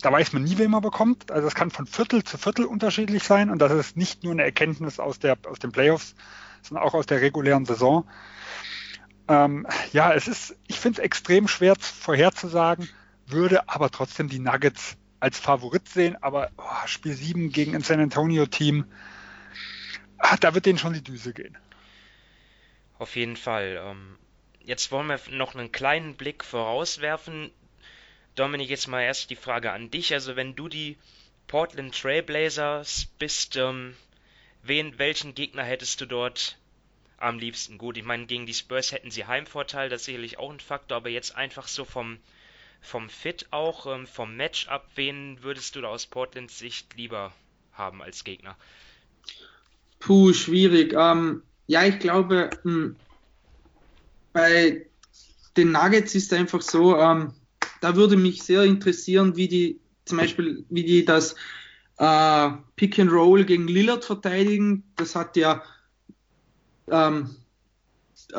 da 0.00 0.12
weiß 0.12 0.32
man 0.32 0.44
nie, 0.44 0.58
wen 0.58 0.70
man 0.70 0.82
bekommt. 0.82 1.30
Also 1.30 1.46
es 1.46 1.54
kann 1.54 1.70
von 1.70 1.86
Viertel 1.86 2.24
zu 2.24 2.36
Viertel 2.36 2.66
unterschiedlich 2.66 3.22
sein 3.22 3.50
und 3.50 3.58
das 3.60 3.72
ist 3.72 3.96
nicht 3.96 4.22
nur 4.22 4.32
eine 4.32 4.42
Erkenntnis 4.42 4.98
aus, 4.98 5.18
der, 5.18 5.38
aus 5.48 5.58
den 5.58 5.72
Playoffs, 5.72 6.14
sondern 6.62 6.84
auch 6.84 6.94
aus 6.94 7.06
der 7.06 7.20
regulären 7.20 7.64
Saison. 7.64 8.06
Ähm, 9.28 9.66
ja, 9.92 10.12
es 10.12 10.28
ist, 10.28 10.56
ich 10.66 10.78
finde 10.78 11.00
es 11.00 11.04
extrem 11.04 11.48
schwer 11.48 11.74
vorherzusagen, 11.78 12.88
würde 13.26 13.68
aber 13.68 13.90
trotzdem 13.90 14.28
die 14.28 14.38
Nuggets 14.38 14.96
als 15.24 15.38
Favorit 15.38 15.88
sehen, 15.88 16.22
aber 16.22 16.50
oh, 16.58 16.86
Spiel 16.86 17.14
7 17.14 17.50
gegen 17.50 17.74
ein 17.74 17.80
San 17.80 17.98
Antonio-Team, 17.98 18.84
ah, 20.18 20.36
da 20.36 20.54
wird 20.54 20.66
denen 20.66 20.78
schon 20.78 20.92
die 20.92 21.02
Düse 21.02 21.32
gehen. 21.32 21.56
Auf 22.98 23.16
jeden 23.16 23.36
Fall. 23.36 23.80
Ähm, 23.82 24.18
jetzt 24.60 24.92
wollen 24.92 25.06
wir 25.06 25.18
noch 25.30 25.54
einen 25.54 25.72
kleinen 25.72 26.16
Blick 26.16 26.44
vorauswerfen. 26.44 27.50
Dominik, 28.34 28.68
jetzt 28.68 28.86
mal 28.86 29.00
erst 29.00 29.30
die 29.30 29.36
Frage 29.36 29.72
an 29.72 29.90
dich. 29.90 30.12
Also 30.12 30.36
wenn 30.36 30.54
du 30.56 30.68
die 30.68 30.98
Portland 31.46 31.98
Trailblazers 31.98 33.06
bist, 33.18 33.56
ähm, 33.56 33.96
wen, 34.62 34.98
welchen 34.98 35.34
Gegner 35.34 35.64
hättest 35.64 36.02
du 36.02 36.06
dort 36.06 36.58
am 37.16 37.38
liebsten? 37.38 37.78
Gut, 37.78 37.96
ich 37.96 38.04
meine, 38.04 38.26
gegen 38.26 38.44
die 38.44 38.52
Spurs 38.52 38.92
hätten 38.92 39.10
sie 39.10 39.24
Heimvorteil, 39.24 39.88
das 39.88 40.02
ist 40.02 40.06
sicherlich 40.06 40.38
auch 40.38 40.52
ein 40.52 40.60
Faktor, 40.60 40.98
aber 40.98 41.08
jetzt 41.08 41.34
einfach 41.34 41.66
so 41.66 41.86
vom, 41.86 42.18
vom 42.84 43.08
Fit 43.08 43.46
auch, 43.50 43.86
ähm, 43.86 44.06
vom 44.06 44.36
Matchup, 44.36 44.82
wen 44.94 45.42
würdest 45.42 45.74
du 45.74 45.80
da 45.80 45.88
aus 45.88 46.06
Portlands 46.06 46.58
Sicht 46.58 46.94
lieber 46.96 47.32
haben 47.72 48.02
als 48.02 48.24
Gegner? 48.24 48.56
Puh, 49.98 50.32
schwierig. 50.32 50.94
Ähm, 50.96 51.42
ja, 51.66 51.84
ich 51.84 51.98
glaube, 51.98 52.50
mh, 52.62 52.72
hm, 52.72 52.96
bei 54.32 54.86
den 55.56 55.72
Nuggets 55.72 56.14
ist 56.14 56.32
einfach 56.32 56.60
so, 56.60 56.98
ähm, 56.98 57.32
da 57.80 57.96
würde 57.96 58.16
mich 58.16 58.42
sehr 58.42 58.64
interessieren, 58.64 59.36
wie 59.36 59.48
die 59.48 59.80
zum 60.04 60.18
Beispiel, 60.18 60.64
wie 60.68 60.84
die 60.84 61.04
das 61.04 61.34
äh, 61.98 62.50
Pick 62.76 62.98
and 62.98 63.10
Roll 63.10 63.44
gegen 63.44 63.68
Lillard 63.68 64.04
verteidigen. 64.04 64.84
Das 64.96 65.14
hat 65.14 65.36
ja 65.36 65.62
ähm, 66.90 67.36
äh, 68.32 68.36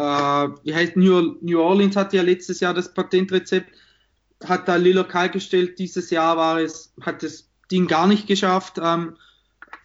wie 0.64 0.76
heißt 0.76 0.96
New, 0.98 1.38
New 1.42 1.60
Orleans 1.60 1.96
hat 1.96 2.14
ja 2.14 2.22
letztes 2.22 2.60
Jahr 2.60 2.74
das 2.74 2.94
Patentrezept 2.94 3.72
hat 4.44 4.68
da 4.68 4.76
Lillard 4.76 5.10
kaltgestellt. 5.10 5.80
Dieses 5.80 6.10
Jahr 6.10 6.38
war 6.38 6.60
es, 6.60 6.94
hat 7.02 7.24
das 7.24 7.50
Ding 7.72 7.88
gar 7.88 8.08
nicht 8.08 8.28
geschafft. 8.28 8.80
Ähm, 8.82 9.16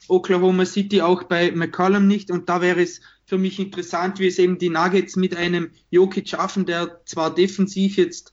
Oklahoma 0.09 0.67
City 0.67 1.03
auch 1.03 1.25
bei 1.25 1.53
McCollum 1.53 2.07
nicht. 2.07 2.31
Und 2.31 2.49
da 2.49 2.61
wäre 2.61 2.83
es 2.83 3.01
für 3.25 3.39
mich 3.39 3.59
interessant, 3.61 4.19
wie 4.19 4.27
es 4.27 4.39
eben 4.39 4.59
die 4.59 4.71
Nuggets 4.71 5.17
mit 5.17 5.37
einem 5.37 5.71
Jokic 5.91 6.29
schaffen, 6.29 6.67
der 6.67 7.01
zwar 7.05 7.35
defensiv 7.35 7.97
jetzt 7.97 8.33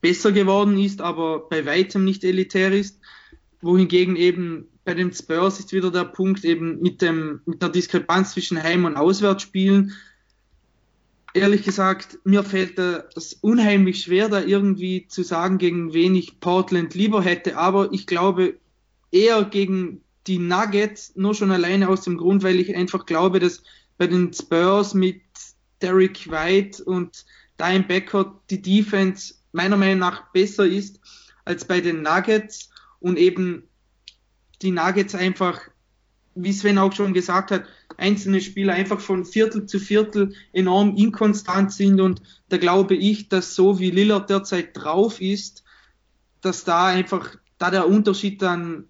besser 0.00 0.32
geworden 0.32 0.78
ist, 0.78 1.00
aber 1.00 1.48
bei 1.48 1.66
weitem 1.66 2.04
nicht 2.04 2.22
elitär 2.24 2.72
ist. 2.72 3.00
Wohingegen 3.60 4.16
eben 4.16 4.68
bei 4.84 4.94
den 4.94 5.12
Spurs 5.12 5.58
ist 5.58 5.72
wieder 5.72 5.90
der 5.90 6.04
Punkt 6.04 6.44
eben 6.44 6.80
mit, 6.80 7.02
dem, 7.02 7.40
mit 7.44 7.60
der 7.60 7.68
Diskrepanz 7.68 8.32
zwischen 8.32 8.62
Heim- 8.62 8.86
und 8.86 8.96
Auswärtsspielen 8.96 9.92
ehrlich 11.34 11.62
gesagt, 11.62 12.18
mir 12.24 12.42
fällt 12.44 12.78
das 12.78 13.34
unheimlich 13.40 14.02
schwer, 14.02 14.28
da 14.28 14.42
irgendwie 14.42 15.06
zu 15.08 15.22
sagen, 15.22 15.58
gegen 15.58 15.92
wen 15.92 16.14
ich 16.14 16.40
Portland 16.40 16.94
lieber 16.94 17.22
hätte. 17.22 17.56
Aber 17.56 17.92
ich 17.92 18.06
glaube 18.06 18.58
eher 19.12 19.44
gegen 19.44 20.02
die 20.26 20.38
Nuggets, 20.38 21.16
nur 21.16 21.34
schon 21.34 21.50
alleine 21.50 21.88
aus 21.88 22.02
dem 22.02 22.16
Grund, 22.16 22.42
weil 22.42 22.60
ich 22.60 22.74
einfach 22.76 23.06
glaube, 23.06 23.38
dass 23.38 23.62
bei 23.98 24.06
den 24.06 24.32
Spurs 24.32 24.94
mit 24.94 25.22
Derek 25.82 26.30
White 26.30 26.84
und 26.84 27.24
Diane 27.58 27.84
Becker 27.84 28.40
die 28.50 28.62
Defense 28.62 29.34
meiner 29.52 29.76
Meinung 29.76 29.98
nach 29.98 30.32
besser 30.32 30.66
ist 30.66 31.00
als 31.44 31.64
bei 31.64 31.80
den 31.80 32.02
Nuggets 32.02 32.70
und 33.00 33.18
eben 33.18 33.64
die 34.62 34.70
Nuggets 34.70 35.14
einfach, 35.14 35.60
wie 36.34 36.52
Sven 36.52 36.78
auch 36.78 36.92
schon 36.92 37.12
gesagt 37.12 37.50
hat, 37.50 37.64
einzelne 37.96 38.40
Spieler 38.40 38.74
einfach 38.74 39.00
von 39.00 39.24
Viertel 39.24 39.66
zu 39.66 39.78
Viertel 39.78 40.32
enorm 40.52 40.96
inkonstant 40.96 41.72
sind 41.72 42.00
und 42.00 42.22
da 42.48 42.56
glaube 42.56 42.94
ich, 42.94 43.28
dass 43.28 43.54
so 43.54 43.78
wie 43.78 43.90
Lillard 43.90 44.30
derzeit 44.30 44.70
drauf 44.74 45.20
ist, 45.20 45.64
dass 46.40 46.64
da 46.64 46.86
einfach, 46.86 47.36
da 47.58 47.70
der 47.70 47.88
Unterschied 47.88 48.42
dann 48.42 48.84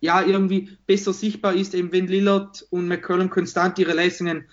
ja 0.00 0.22
irgendwie 0.22 0.76
besser 0.86 1.12
sichtbar 1.12 1.54
ist, 1.54 1.74
eben 1.74 1.92
wenn 1.92 2.06
Lillard 2.06 2.66
und 2.70 2.88
McCollum 2.88 3.30
konstant 3.30 3.78
ihre 3.78 3.92
Leistungen 3.92 4.46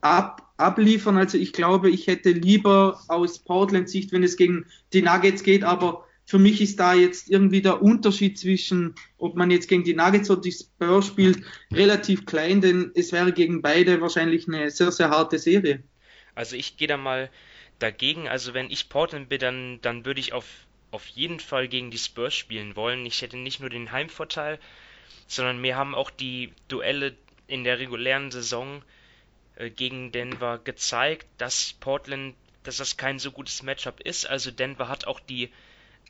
ab, 0.00 0.52
abliefern. 0.56 1.16
Also 1.16 1.38
ich 1.38 1.52
glaube, 1.52 1.90
ich 1.90 2.06
hätte 2.06 2.30
lieber 2.30 3.00
aus 3.08 3.38
Portland 3.38 3.88
Sicht, 3.88 4.12
wenn 4.12 4.22
es 4.22 4.36
gegen 4.36 4.66
die 4.92 5.02
Nuggets 5.02 5.42
geht, 5.42 5.64
aber 5.64 6.05
für 6.26 6.40
mich 6.40 6.60
ist 6.60 6.80
da 6.80 6.92
jetzt 6.92 7.30
irgendwie 7.30 7.62
der 7.62 7.80
Unterschied 7.82 8.36
zwischen, 8.36 8.96
ob 9.16 9.36
man 9.36 9.52
jetzt 9.52 9.68
gegen 9.68 9.84
die 9.84 9.94
Nuggets 9.94 10.28
oder 10.28 10.40
die 10.40 10.52
Spurs 10.52 11.06
spielt, 11.06 11.38
relativ 11.72 12.26
klein, 12.26 12.60
denn 12.60 12.90
es 12.96 13.12
wäre 13.12 13.32
gegen 13.32 13.62
beide 13.62 14.00
wahrscheinlich 14.00 14.48
eine 14.48 14.70
sehr, 14.70 14.90
sehr 14.90 15.10
harte 15.10 15.38
Serie. 15.38 15.84
Also 16.34 16.56
ich 16.56 16.76
gehe 16.76 16.88
da 16.88 16.96
mal 16.96 17.30
dagegen. 17.78 18.28
Also 18.28 18.54
wenn 18.54 18.70
ich 18.70 18.88
Portland 18.88 19.28
bin, 19.28 19.38
dann, 19.38 19.78
dann 19.82 20.04
würde 20.04 20.18
ich 20.18 20.32
auf, 20.32 20.46
auf 20.90 21.06
jeden 21.06 21.38
Fall 21.38 21.68
gegen 21.68 21.92
die 21.92 21.98
Spurs 21.98 22.34
spielen 22.34 22.74
wollen. 22.74 23.06
Ich 23.06 23.22
hätte 23.22 23.36
nicht 23.36 23.60
nur 23.60 23.70
den 23.70 23.92
Heimvorteil, 23.92 24.58
sondern 25.28 25.60
mir 25.60 25.76
haben 25.76 25.94
auch 25.94 26.10
die 26.10 26.52
Duelle 26.66 27.14
in 27.46 27.62
der 27.62 27.78
regulären 27.78 28.32
Saison 28.32 28.82
äh, 29.54 29.70
gegen 29.70 30.10
Denver 30.10 30.58
gezeigt, 30.58 31.28
dass 31.38 31.74
Portland, 31.78 32.34
dass 32.64 32.78
das 32.78 32.96
kein 32.96 33.20
so 33.20 33.30
gutes 33.30 33.62
Matchup 33.62 34.00
ist. 34.00 34.28
Also 34.28 34.50
Denver 34.50 34.88
hat 34.88 35.06
auch 35.06 35.20
die 35.20 35.50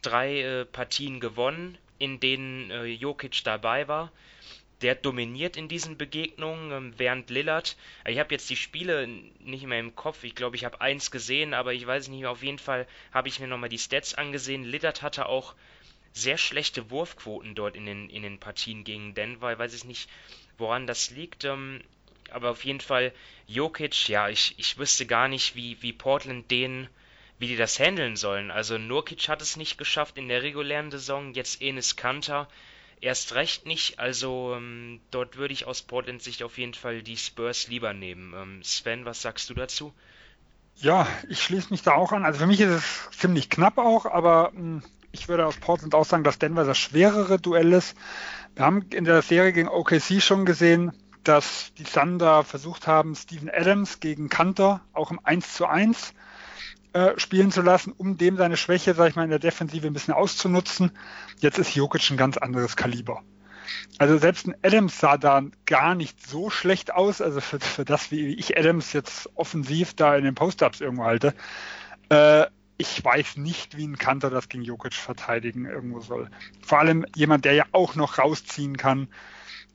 drei 0.02 0.40
äh, 0.40 0.64
Partien 0.64 1.20
gewonnen, 1.20 1.78
in 1.98 2.20
denen 2.20 2.70
äh, 2.70 2.84
Jokic 2.84 3.42
dabei 3.44 3.88
war. 3.88 4.12
Der 4.82 4.94
dominiert 4.94 5.56
in 5.56 5.68
diesen 5.68 5.96
Begegnungen, 5.96 6.70
ähm, 6.70 6.94
während 6.98 7.30
Lillard, 7.30 7.76
äh, 8.04 8.12
ich 8.12 8.18
habe 8.18 8.34
jetzt 8.34 8.50
die 8.50 8.56
Spiele 8.56 9.08
nicht 9.40 9.64
mehr 9.64 9.80
im 9.80 9.96
Kopf, 9.96 10.22
ich 10.24 10.34
glaube, 10.34 10.56
ich 10.56 10.64
habe 10.64 10.80
eins 10.80 11.10
gesehen, 11.10 11.54
aber 11.54 11.72
ich 11.72 11.86
weiß 11.86 12.08
nicht 12.08 12.20
mehr, 12.20 12.30
auf 12.30 12.42
jeden 12.42 12.58
Fall 12.58 12.86
habe 13.12 13.28
ich 13.28 13.40
mir 13.40 13.46
nochmal 13.46 13.70
die 13.70 13.78
Stats 13.78 14.14
angesehen. 14.14 14.64
Lillard 14.64 15.02
hatte 15.02 15.26
auch 15.26 15.54
sehr 16.12 16.38
schlechte 16.38 16.90
Wurfquoten 16.90 17.54
dort 17.54 17.76
in 17.76 17.86
den, 17.86 18.10
in 18.10 18.22
den 18.22 18.38
Partien 18.38 18.84
gegen 18.84 19.14
Denver, 19.14 19.52
ich 19.52 19.58
weiß 19.58 19.74
ich 19.74 19.84
nicht, 19.84 20.08
woran 20.58 20.86
das 20.86 21.10
liegt, 21.10 21.44
ähm, 21.44 21.80
aber 22.30 22.50
auf 22.50 22.64
jeden 22.64 22.80
Fall 22.80 23.12
Jokic, 23.46 24.08
ja, 24.08 24.28
ich, 24.28 24.54
ich 24.58 24.78
wüsste 24.78 25.06
gar 25.06 25.28
nicht, 25.28 25.54
wie, 25.54 25.80
wie 25.82 25.92
Portland 25.92 26.50
den 26.50 26.88
wie 27.38 27.48
die 27.48 27.56
das 27.56 27.78
handeln 27.78 28.16
sollen. 28.16 28.50
Also 28.50 28.78
Nurkic 28.78 29.28
hat 29.28 29.42
es 29.42 29.56
nicht 29.56 29.78
geschafft 29.78 30.16
in 30.18 30.28
der 30.28 30.42
regulären 30.42 30.90
Saison, 30.90 31.34
jetzt 31.34 31.60
Enes 31.60 31.96
Kanter 31.96 32.48
erst 33.00 33.34
recht 33.34 33.66
nicht. 33.66 33.98
Also 33.98 34.54
ähm, 34.56 35.00
dort 35.10 35.36
würde 35.36 35.52
ich 35.52 35.66
aus 35.66 35.82
Portland 35.82 36.22
Sicht 36.22 36.42
auf 36.42 36.58
jeden 36.58 36.74
Fall 36.74 37.02
die 37.02 37.16
Spurs 37.16 37.68
lieber 37.68 37.92
nehmen. 37.92 38.34
Ähm, 38.34 38.62
Sven, 38.62 39.04
was 39.04 39.22
sagst 39.22 39.50
du 39.50 39.54
dazu? 39.54 39.92
Ja, 40.76 41.06
ich 41.28 41.42
schließe 41.42 41.70
mich 41.70 41.82
da 41.82 41.92
auch 41.92 42.12
an. 42.12 42.24
Also 42.24 42.40
für 42.40 42.46
mich 42.46 42.60
ist 42.60 42.70
es 42.70 43.18
ziemlich 43.18 43.48
knapp 43.48 43.78
auch, 43.78 44.06
aber 44.06 44.50
mh, 44.52 44.58
hm, 44.58 44.82
ich 45.12 45.28
würde 45.28 45.46
aus 45.46 45.56
Portland 45.56 45.94
auch 45.94 46.04
sagen, 46.04 46.24
dass 46.24 46.38
Denver 46.38 46.64
das 46.64 46.76
schwerere 46.76 47.38
Duell 47.38 47.72
ist. 47.72 47.96
Wir 48.54 48.66
haben 48.66 48.82
in 48.92 49.04
der 49.04 49.22
Serie 49.22 49.52
gegen 49.52 49.68
OKC 49.68 50.20
schon 50.20 50.44
gesehen, 50.44 50.92
dass 51.24 51.72
die 51.78 51.84
Thunder 51.84 52.44
versucht 52.44 52.86
haben, 52.86 53.14
Steven 53.14 53.50
Adams 53.50 54.00
gegen 54.00 54.28
Kanter 54.28 54.82
auch 54.92 55.10
im 55.10 55.18
1 55.24 55.54
zu 55.54 55.66
1 55.66 56.12
äh, 56.96 57.20
spielen 57.20 57.50
zu 57.50 57.60
lassen, 57.60 57.92
um 57.92 58.16
dem 58.16 58.38
seine 58.38 58.56
Schwäche, 58.56 58.94
sag 58.94 59.10
ich 59.10 59.16
mal, 59.16 59.24
in 59.24 59.28
der 59.28 59.38
Defensive 59.38 59.86
ein 59.86 59.92
bisschen 59.92 60.14
auszunutzen. 60.14 60.92
Jetzt 61.40 61.58
ist 61.58 61.74
Jokic 61.74 62.10
ein 62.10 62.16
ganz 62.16 62.38
anderes 62.38 62.74
Kaliber. 62.74 63.22
Also 63.98 64.16
selbst 64.16 64.46
ein 64.46 64.54
Adams 64.62 64.98
sah 64.98 65.18
da 65.18 65.42
gar 65.66 65.94
nicht 65.94 66.26
so 66.26 66.48
schlecht 66.48 66.94
aus, 66.94 67.20
also 67.20 67.42
für, 67.42 67.60
für 67.60 67.84
das, 67.84 68.10
wie 68.10 68.28
ich 68.28 68.56
Adams 68.56 68.94
jetzt 68.94 69.28
offensiv 69.34 69.92
da 69.92 70.16
in 70.16 70.24
den 70.24 70.34
Post-Ups 70.34 70.80
irgendwo 70.80 71.04
halte. 71.04 71.34
Äh, 72.08 72.46
ich 72.78 73.04
weiß 73.04 73.36
nicht, 73.36 73.76
wie 73.76 73.86
ein 73.86 73.98
Kanter 73.98 74.30
das 74.30 74.48
gegen 74.48 74.64
Jokic 74.64 74.94
verteidigen 74.94 75.66
irgendwo 75.66 76.00
soll. 76.00 76.30
Vor 76.62 76.78
allem 76.78 77.04
jemand, 77.14 77.44
der 77.44 77.52
ja 77.52 77.66
auch 77.72 77.94
noch 77.94 78.16
rausziehen 78.16 78.78
kann, 78.78 79.08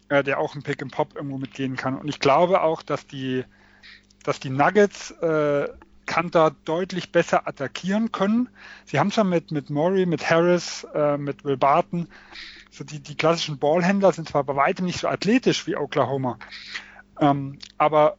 äh, 0.09 0.24
der 0.24 0.39
auch 0.39 0.55
ein 0.55 0.63
Pick 0.63 0.82
and 0.82 0.91
Pop 0.91 1.15
irgendwo 1.15 1.38
mitgehen 1.38 1.76
kann. 1.76 1.99
Und 1.99 2.07
ich 2.07 2.19
glaube 2.19 2.61
auch, 2.61 2.82
dass 2.82 3.05
die, 3.05 3.45
dass 4.24 4.39
die 4.39 4.49
Nuggets 4.49 5.11
äh, 5.22 5.67
Kanter 6.06 6.56
deutlich 6.66 7.12
besser 7.12 7.47
attackieren 7.47 8.12
können. 8.12 8.49
Sie 8.86 8.99
haben 8.99 9.12
schon 9.12 9.30
mit, 9.30 9.52
mit 9.52 9.70
Murray, 9.70 10.06
mit 10.06 10.30
Harris, 10.30 10.86
äh, 10.93 11.18
mit 11.18 11.43
Will 11.43 11.58
Barton, 11.58 12.08
so 12.70 12.84
die, 12.84 12.99
die 12.99 13.16
klassischen 13.16 13.60
Ballhändler 13.60 14.12
sind 14.12 14.30
zwar 14.30 14.43
bei 14.43 14.56
weitem 14.56 14.86
nicht 14.86 14.99
so 14.99 15.08
athletisch 15.08 15.68
wie 15.68 15.76
Oklahoma, 15.76 16.38
ähm, 17.20 17.60
aber 17.78 18.18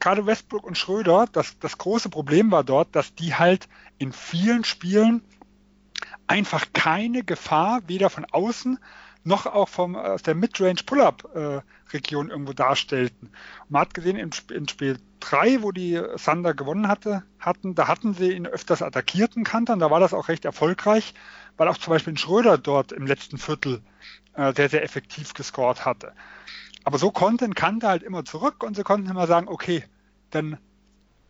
gerade 0.00 0.26
Westbrook 0.26 0.64
und 0.64 0.76
Schröder, 0.76 1.26
das, 1.32 1.58
das 1.60 1.78
große 1.78 2.08
Problem 2.08 2.50
war 2.50 2.64
dort, 2.64 2.94
dass 2.96 3.14
die 3.14 3.34
halt 3.34 3.68
in 3.98 4.12
vielen 4.12 4.64
Spielen 4.64 5.22
einfach 6.26 6.66
keine 6.72 7.22
Gefahr 7.22 7.82
weder 7.86 8.10
von 8.10 8.24
außen 8.24 8.78
noch 9.24 9.46
auch 9.46 9.68
vom, 9.68 9.96
aus 9.96 10.22
der 10.22 10.34
Midrange 10.34 10.82
Pull-Up-Region 10.84 12.28
äh, 12.28 12.30
irgendwo 12.30 12.52
darstellten. 12.52 13.30
Man 13.68 13.82
hat 13.82 13.94
gesehen, 13.94 14.16
in, 14.16 14.30
in 14.54 14.68
Spiel 14.68 14.98
3, 15.20 15.62
wo 15.62 15.72
die 15.72 16.00
Thunder 16.22 16.54
gewonnen 16.54 16.88
hatte, 16.88 17.22
hatten, 17.38 17.74
da 17.74 17.88
hatten 17.88 18.14
sie 18.14 18.32
ihn 18.32 18.46
öfters 18.46 18.82
attackierten 18.82 19.44
Kantern, 19.44 19.78
da 19.78 19.90
war 19.90 20.00
das 20.00 20.14
auch 20.14 20.28
recht 20.28 20.44
erfolgreich, 20.44 21.14
weil 21.56 21.68
auch 21.68 21.78
zum 21.78 21.92
Beispiel 21.92 22.12
ein 22.12 22.18
Schröder 22.18 22.58
dort 22.58 22.92
im 22.92 23.06
letzten 23.06 23.38
Viertel 23.38 23.80
äh, 24.34 24.52
sehr, 24.54 24.68
sehr 24.68 24.82
effektiv 24.82 25.32
gescored 25.34 25.84
hatte. 25.84 26.12
Aber 26.84 26.98
so 26.98 27.10
konnte 27.10 27.46
ein 27.46 27.54
Kanter 27.54 27.88
halt 27.88 28.02
immer 28.02 28.24
zurück 28.24 28.62
und 28.62 28.76
sie 28.76 28.82
konnten 28.82 29.10
immer 29.10 29.26
sagen, 29.26 29.48
okay, 29.48 29.84
dann 30.30 30.58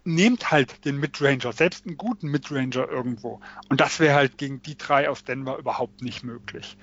nehmt 0.05 0.51
halt 0.51 0.85
den 0.85 0.99
Midranger, 0.99 1.53
selbst 1.53 1.87
einen 1.87 1.97
guten 1.97 2.29
Midranger 2.29 2.89
irgendwo. 2.89 3.41
Und 3.69 3.81
das 3.81 4.01
wäre 4.01 4.15
halt 4.15 4.37
gegen 4.37 4.63
die 4.63 4.77
drei 4.77 5.09
aus 5.09 5.25
Denver 5.25 5.57
überhaupt 5.57 6.03
nicht 6.03 6.25
möglich. 6.25 6.77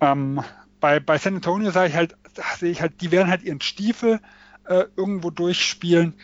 Ähm, 0.00 0.42
bei, 0.80 1.00
bei 1.00 1.18
San 1.18 1.36
Antonio 1.36 1.70
sage 1.70 1.88
ich 1.88 1.96
halt, 1.96 2.16
sehe 2.58 2.70
ich 2.70 2.80
halt, 2.80 3.00
die 3.00 3.10
werden 3.10 3.28
halt 3.28 3.42
ihren 3.42 3.60
Stiefel 3.60 4.20
äh, 4.64 4.84
irgendwo 4.96 5.30
durchspielen. 5.30 6.14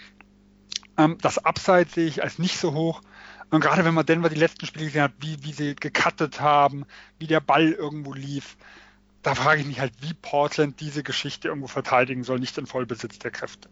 Ähm, 0.97 1.19
das 1.21 1.39
Upside 1.39 1.89
sehe 1.89 2.07
ich 2.07 2.23
als 2.23 2.39
nicht 2.39 2.59
so 2.59 2.73
hoch. 2.73 3.01
Und 3.51 3.61
gerade 3.61 3.85
wenn 3.85 3.95
man 3.95 4.07
Denver 4.07 4.29
die 4.29 4.37
letzten 4.37 4.67
Spiele 4.67 4.87
gesehen 4.87 5.03
hat, 5.03 5.13
wie, 5.21 5.43
wie 5.43 5.53
sie 5.53 5.75
gecuttet 5.75 6.41
haben, 6.41 6.87
wie 7.19 7.27
der 7.27 7.41
Ball 7.41 7.73
irgendwo 7.73 8.13
lief, 8.13 8.57
da 9.23 9.35
frage 9.35 9.63
ich 9.63 9.67
mich 9.67 9.81
halt, 9.81 9.93
wie 10.01 10.13
Portland 10.13 10.81
diese 10.81 11.03
Geschichte 11.03 11.49
irgendwo 11.49 11.67
verteidigen 11.67 12.25
soll, 12.25 12.39
nicht 12.39 12.59
in 12.59 12.67
Vollbesitz 12.67 13.19
der 13.19 13.31
Kräfte. 13.31 13.69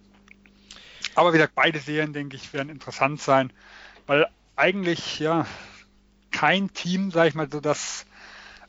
Aber 1.15 1.33
wie 1.33 1.37
gesagt, 1.37 1.55
beide 1.55 1.79
Serien, 1.79 2.13
denke 2.13 2.37
ich, 2.37 2.53
werden 2.53 2.71
interessant 2.71 3.21
sein, 3.21 3.53
weil 4.07 4.27
eigentlich 4.57 5.19
ja 5.19 5.47
kein 6.31 6.73
Team, 6.73 7.11
sage 7.11 7.29
ich 7.29 7.35
mal, 7.35 7.51
so 7.51 7.61
das 7.61 8.07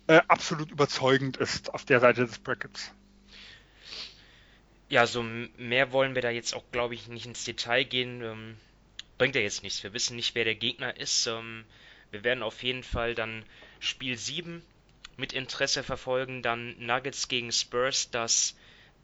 äh, 0.08 0.22
absolut 0.28 0.72
überzeugend 0.72 1.38
ist 1.38 1.74
auf 1.74 1.86
der 1.86 1.99
Seite 1.99 2.26
des 2.26 2.39
Brackets. 2.39 2.91
Ja, 4.89 5.08
so 5.08 5.24
mehr 5.24 5.91
wollen 5.91 6.14
wir 6.14 6.22
da 6.22 6.30
jetzt 6.30 6.54
auch, 6.54 6.64
glaube 6.72 6.93
ich, 6.93 7.08
nicht 7.08 7.26
ins 7.26 7.45
Detail 7.45 7.84
gehen. 7.84 8.22
Ähm, 8.22 8.58
bringt 9.18 9.36
ja 9.36 9.41
jetzt 9.41 9.64
nichts. 9.64 9.82
Wir 9.82 9.93
wissen 9.93 10.16
nicht, 10.16 10.36
wer 10.36 10.43
der 10.43 10.56
Gegner 10.56 10.97
ist. 10.97 11.26
Ähm, 11.28 11.66
wir 12.12 12.24
werden 12.24 12.43
auf 12.43 12.62
jeden 12.64 12.84
Fall 12.84 13.16
dann 13.16 13.43
Spiel 13.80 14.18
7 14.18 14.62
mit 15.18 15.34
Interesse 15.34 15.84
verfolgen. 15.84 16.41
Dann 16.41 16.76
Nuggets 16.78 17.28
gegen 17.28 17.51
Spurs, 17.51 18.12
das 18.12 18.56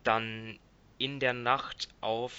dann 0.03 0.59
in 0.97 1.19
der 1.19 1.33
Nacht 1.33 1.87
auf 2.01 2.33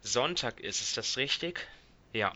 Sonntag 0.00 0.58
ist. 0.58 0.80
Ist 0.80 0.96
das 0.96 1.16
richtig? 1.16 1.68
Ja. 2.12 2.32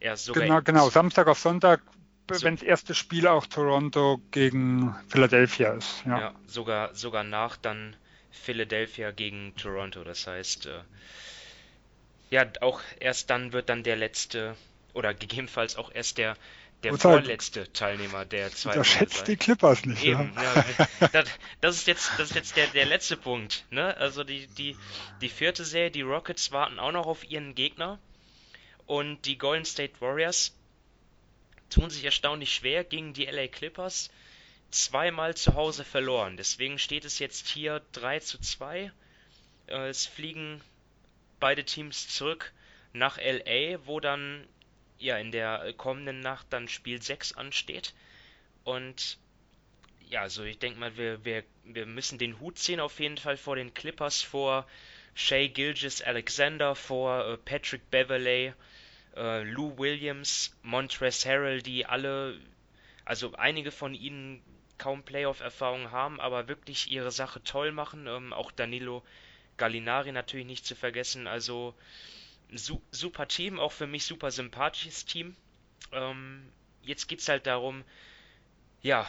Ja, 0.00 0.16
sogar 0.16 0.42
genau, 0.42 0.62
genau. 0.62 0.90
Samstag 0.90 1.26
auf 1.26 1.38
Sonntag 1.38 1.82
so, 2.30 2.44
wenn 2.44 2.56
das 2.56 2.62
erste 2.62 2.94
Spiel 2.94 3.26
auch 3.26 3.46
Toronto 3.46 4.20
gegen 4.30 4.94
Philadelphia 5.08 5.74
ist. 5.74 6.02
Ja, 6.06 6.18
ja 6.18 6.34
sogar, 6.46 6.94
sogar 6.94 7.24
nach 7.24 7.56
dann 7.56 7.96
Philadelphia 8.30 9.10
gegen 9.10 9.54
Toronto. 9.56 10.04
Das 10.04 10.26
heißt, 10.26 10.66
äh, 10.66 10.80
ja, 12.30 12.46
auch 12.60 12.80
erst 13.00 13.30
dann 13.30 13.52
wird 13.52 13.68
dann 13.68 13.82
der 13.82 13.96
letzte 13.96 14.56
oder 14.92 15.14
gegebenenfalls 15.14 15.76
auch 15.76 15.90
erst 15.92 16.18
der 16.18 16.36
der 16.84 16.92
Gut, 16.92 17.02
vorletzte 17.02 17.72
Teilnehmer 17.72 18.24
der 18.24 18.52
zweiten 18.52 18.78
Unterschätzt 18.78 19.26
die 19.26 19.36
Clippers 19.36 19.84
nicht. 19.84 20.04
Eben, 20.04 20.32
ja. 20.36 20.64
ja 21.00 21.08
das, 21.08 21.28
das, 21.60 21.76
ist 21.76 21.86
jetzt, 21.88 22.10
das 22.18 22.30
ist 22.30 22.36
jetzt 22.36 22.56
der, 22.56 22.68
der 22.68 22.86
letzte 22.86 23.16
Punkt. 23.16 23.64
Ne? 23.70 23.96
Also 23.96 24.22
die, 24.22 24.46
die, 24.46 24.76
die 25.20 25.28
vierte 25.28 25.64
Serie, 25.64 25.90
die 25.90 26.02
Rockets 26.02 26.52
warten 26.52 26.78
auch 26.78 26.92
noch 26.92 27.06
auf 27.06 27.28
ihren 27.28 27.54
Gegner. 27.56 27.98
Und 28.86 29.26
die 29.26 29.36
Golden 29.36 29.64
State 29.64 30.00
Warriors 30.00 30.54
tun 31.70 31.90
sich 31.90 32.04
erstaunlich 32.04 32.54
schwer 32.54 32.84
gegen 32.84 33.12
die 33.12 33.26
LA 33.26 33.48
Clippers. 33.48 34.10
Zweimal 34.70 35.34
zu 35.34 35.54
Hause 35.54 35.84
verloren. 35.84 36.36
Deswegen 36.36 36.78
steht 36.78 37.04
es 37.04 37.18
jetzt 37.18 37.48
hier 37.48 37.82
3 37.92 38.20
zu 38.20 38.38
2. 38.38 38.92
Äh, 39.68 39.88
es 39.88 40.06
fliegen 40.06 40.60
beide 41.40 41.64
Teams 41.64 42.08
zurück 42.08 42.52
nach 42.92 43.18
LA, 43.18 43.86
wo 43.86 44.00
dann 44.00 44.46
ja 44.98 45.16
in 45.18 45.30
der 45.30 45.72
kommenden 45.74 46.20
Nacht 46.20 46.46
dann 46.50 46.68
Spiel 46.68 47.00
6 47.00 47.32
ansteht. 47.32 47.94
Und 48.64 49.18
ja, 50.10 50.22
also 50.22 50.42
ich 50.44 50.58
denke 50.58 50.80
mal, 50.80 50.96
wir, 50.96 51.24
wir, 51.24 51.44
wir 51.64 51.86
müssen 51.86 52.18
den 52.18 52.40
Hut 52.40 52.58
ziehen 52.58 52.80
auf 52.80 53.00
jeden 53.00 53.16
Fall 53.18 53.36
vor 53.36 53.56
den 53.56 53.74
Clippers, 53.74 54.22
vor 54.22 54.66
Shay 55.14 55.48
Gilgis 55.48 56.02
Alexander, 56.02 56.74
vor 56.74 57.26
äh, 57.26 57.36
Patrick 57.38 57.90
Beverley, 57.90 58.54
äh, 59.16 59.42
Lou 59.42 59.76
Williams, 59.78 60.56
Montrezl 60.62 61.28
Harrell, 61.28 61.62
die 61.62 61.86
alle, 61.86 62.38
also 63.04 63.32
einige 63.34 63.70
von 63.70 63.94
ihnen 63.94 64.42
kaum 64.78 65.02
Playoff-Erfahrung 65.02 65.90
haben, 65.90 66.20
aber 66.20 66.48
wirklich 66.48 66.90
ihre 66.90 67.10
Sache 67.10 67.42
toll 67.42 67.72
machen. 67.72 68.06
Ähm, 68.06 68.32
auch 68.32 68.52
Danilo 68.52 69.02
Gallinari 69.56 70.12
natürlich 70.12 70.46
nicht 70.46 70.64
zu 70.64 70.74
vergessen. 70.74 71.26
Also 71.26 71.74
su 72.52 72.80
super 72.90 73.28
Team, 73.28 73.58
auch 73.58 73.72
für 73.72 73.86
mich 73.86 74.04
super 74.04 74.30
sympathisches 74.30 75.04
Team. 75.04 75.36
Ähm, 75.92 76.50
jetzt 76.82 77.08
geht 77.08 77.20
es 77.20 77.28
halt 77.28 77.46
darum, 77.46 77.84
ja, 78.82 79.06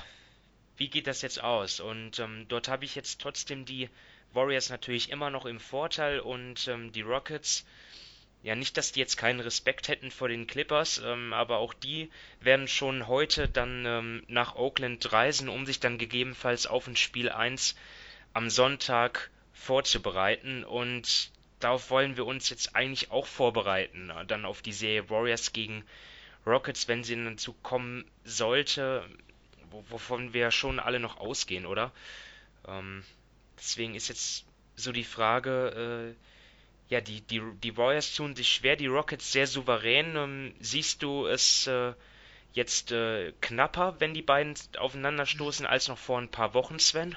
wie 0.78 0.90
geht 0.90 1.08
das 1.08 1.22
jetzt 1.22 1.42
aus? 1.42 1.80
Und 1.80 2.20
ähm, 2.20 2.46
dort 2.48 2.68
habe 2.68 2.86
ich 2.86 2.96
jetzt 2.96 3.22
trotzdem 3.22 3.66
die 3.66 3.90
Warriors 4.34 4.70
natürlich 4.70 5.10
immer 5.12 5.30
noch 5.30 5.46
im 5.46 5.60
Vorteil 5.60 6.20
und 6.20 6.68
ähm, 6.68 6.92
die 6.92 7.02
Rockets, 7.02 7.66
ja, 8.42 8.56
nicht, 8.56 8.78
dass 8.78 8.94
die 8.94 9.00
jetzt 9.00 9.18
keinen 9.18 9.42
Respekt 9.42 9.90
hätten 9.90 10.12
vor 10.12 10.30
den 10.30 10.48
Clippers, 10.48 11.02
ähm, 11.04 11.34
aber 11.34 11.58
auch 11.58 11.74
die 11.74 12.10
werden 12.40 12.68
schon 12.68 13.08
heute 13.08 13.50
dann 13.50 13.86
ähm, 13.86 14.24
nach 14.28 14.56
Oakland 14.56 15.12
reisen, 15.12 15.50
um 15.50 15.66
sich 15.66 15.80
dann 15.80 15.98
gegebenenfalls 15.98 16.66
auf 16.66 16.88
ein 16.88 16.96
Spiel 16.96 17.30
1 17.30 17.76
am 18.34 18.50
Sonntag 18.50 19.30
vorzubereiten. 19.52 20.64
Und 20.64 21.32
darauf 21.60 21.90
wollen 21.90 22.16
wir 22.16 22.26
uns 22.26 22.50
jetzt 22.50 22.76
eigentlich 22.76 23.12
auch 23.12 23.26
vorbereiten, 23.26 24.12
dann 24.28 24.46
auf 24.46 24.62
die 24.62 24.74
Serie 24.74 25.10
Warriors 25.10 25.52
gegen 25.52 25.84
Rockets, 26.46 26.88
wenn 26.88 27.04
sie 27.04 27.22
dazu 27.22 27.54
kommen 27.62 28.06
sollte, 28.24 29.06
wovon 29.90 30.34
wir 30.34 30.52
schon 30.52 30.80
alle 30.80 31.02
noch 31.02 31.18
ausgehen, 31.18 31.66
oder? 31.66 31.92
Ähm, 32.66 33.04
deswegen 33.58 33.96
ist 33.96 34.08
jetzt 34.08 34.46
so 34.78 34.94
die 34.94 35.04
Frage, 35.04 36.16
äh, 36.16 36.39
ja, 36.90 37.02
die, 37.02 37.22
die, 37.22 37.42
die 37.64 37.78
Warriors 37.78 38.14
tun 38.16 38.36
sich 38.36 38.50
schwer, 38.50 38.76
die 38.76 38.88
Rockets 38.88 39.32
sehr 39.32 39.48
souverän. 39.48 40.16
Ähm, 40.16 40.54
siehst 40.60 41.04
du 41.04 41.28
es 41.28 41.68
äh, 41.68 41.94
jetzt 42.54 42.92
äh, 42.92 43.32
knapper, 43.42 43.96
wenn 44.00 44.16
die 44.16 44.24
beiden 44.24 44.56
aufeinanderstoßen, 44.78 45.68
als 45.68 45.88
noch 45.88 46.00
vor 46.00 46.20
ein 46.20 46.32
paar 46.32 46.56
Wochen, 46.56 46.80
Sven? 46.80 47.16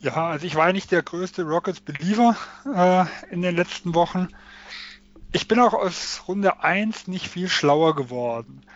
Ja, 0.00 0.28
also 0.28 0.46
ich 0.46 0.56
war 0.56 0.68
ja 0.68 0.72
nicht 0.72 0.90
der 0.90 1.02
größte 1.02 1.42
Rockets-Believer 1.42 2.36
äh, 2.74 3.32
in 3.32 3.42
den 3.42 3.54
letzten 3.54 3.94
Wochen. 3.94 4.28
Ich 5.32 5.46
bin 5.46 5.60
auch 5.60 5.74
aus 5.74 6.24
Runde 6.26 6.64
1 6.64 7.06
nicht 7.06 7.28
viel 7.28 7.48
schlauer 7.48 7.94
geworden. 7.94 8.66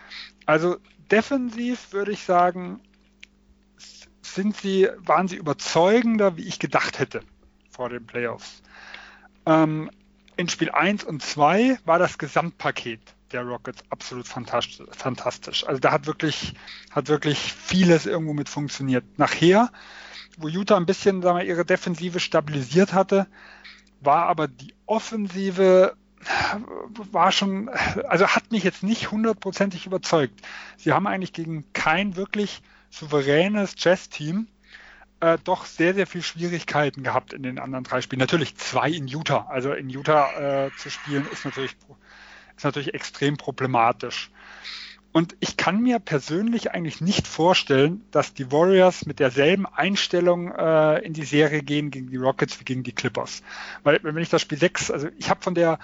Also 0.45 0.77
defensiv 1.11 1.91
würde 1.91 2.13
ich 2.13 2.23
sagen, 2.23 2.79
sind 4.21 4.55
sie, 4.55 4.87
waren 4.99 5.27
sie 5.27 5.35
überzeugender, 5.35 6.37
wie 6.37 6.47
ich 6.47 6.59
gedacht 6.59 6.99
hätte 6.99 7.21
vor 7.69 7.89
den 7.89 8.05
Playoffs. 8.05 8.61
Ähm, 9.45 9.89
in 10.37 10.49
Spiel 10.49 10.71
1 10.71 11.03
und 11.03 11.21
2 11.21 11.79
war 11.85 11.99
das 11.99 12.17
Gesamtpaket 12.17 12.99
der 13.31 13.43
Rockets 13.43 13.83
absolut 13.89 14.27
fantastisch. 14.27 15.65
Also 15.65 15.79
da 15.79 15.91
hat 15.91 16.07
wirklich, 16.07 16.53
hat 16.91 17.07
wirklich 17.07 17.53
vieles 17.53 18.05
irgendwo 18.05 18.33
mit 18.33 18.49
funktioniert. 18.49 19.03
Nachher, 19.17 19.71
wo 20.37 20.47
Utah 20.47 20.77
ein 20.77 20.85
bisschen 20.85 21.21
sagen 21.21 21.39
wir, 21.39 21.45
ihre 21.45 21.65
Defensive 21.65 22.19
stabilisiert 22.19 22.93
hatte, 22.93 23.27
war 24.01 24.27
aber 24.27 24.47
die 24.47 24.73
Offensive 24.85 25.95
war 27.11 27.31
schon, 27.31 27.69
also 27.69 28.27
hat 28.27 28.51
mich 28.51 28.63
jetzt 28.63 28.83
nicht 28.83 29.11
hundertprozentig 29.11 29.85
überzeugt. 29.85 30.41
Sie 30.77 30.91
haben 30.91 31.07
eigentlich 31.07 31.33
gegen 31.33 31.71
kein 31.73 32.15
wirklich 32.15 32.61
souveränes 32.89 33.75
Jazz-Team 33.77 34.47
äh, 35.19 35.37
doch 35.43 35.65
sehr, 35.65 35.93
sehr 35.93 36.07
viel 36.07 36.21
Schwierigkeiten 36.21 37.03
gehabt 37.03 37.33
in 37.33 37.43
den 37.43 37.59
anderen 37.59 37.83
drei 37.83 38.01
Spielen. 38.01 38.19
Natürlich 38.19 38.55
zwei 38.57 38.89
in 38.89 39.07
Utah. 39.07 39.47
Also 39.49 39.73
in 39.73 39.89
Utah 39.89 40.65
äh, 40.65 40.71
zu 40.77 40.89
spielen 40.89 41.25
ist 41.31 41.45
natürlich, 41.45 41.75
ist 42.57 42.63
natürlich 42.63 42.93
extrem 42.93 43.37
problematisch. 43.37 44.31
Und 45.15 45.37
ich 45.39 45.55
kann 45.55 45.81
mir 45.81 45.99
persönlich 45.99 46.71
eigentlich 46.71 46.99
nicht 46.99 47.25
vorstellen, 47.25 48.03
dass 48.11 48.33
die 48.33 48.51
Warriors 48.51 49.05
mit 49.05 49.19
derselben 49.19 49.65
Einstellung 49.65 50.51
äh, 50.51 50.99
in 51.05 51.13
die 51.13 51.23
Serie 51.23 51.63
gehen 51.63 51.89
gegen 51.89 52.09
die 52.09 52.17
Rockets 52.17 52.59
wie 52.59 52.65
gegen 52.65 52.83
die 52.83 52.91
Clippers. 52.91 53.41
Weil 53.83 54.01
wenn 54.03 54.17
ich 54.17 54.27
das 54.27 54.41
Spiel 54.41 54.57
6, 54.57 54.91
also 54.91 55.07
ich 55.17 55.29
habe 55.29 55.41
von 55.41 55.55
der 55.55 55.79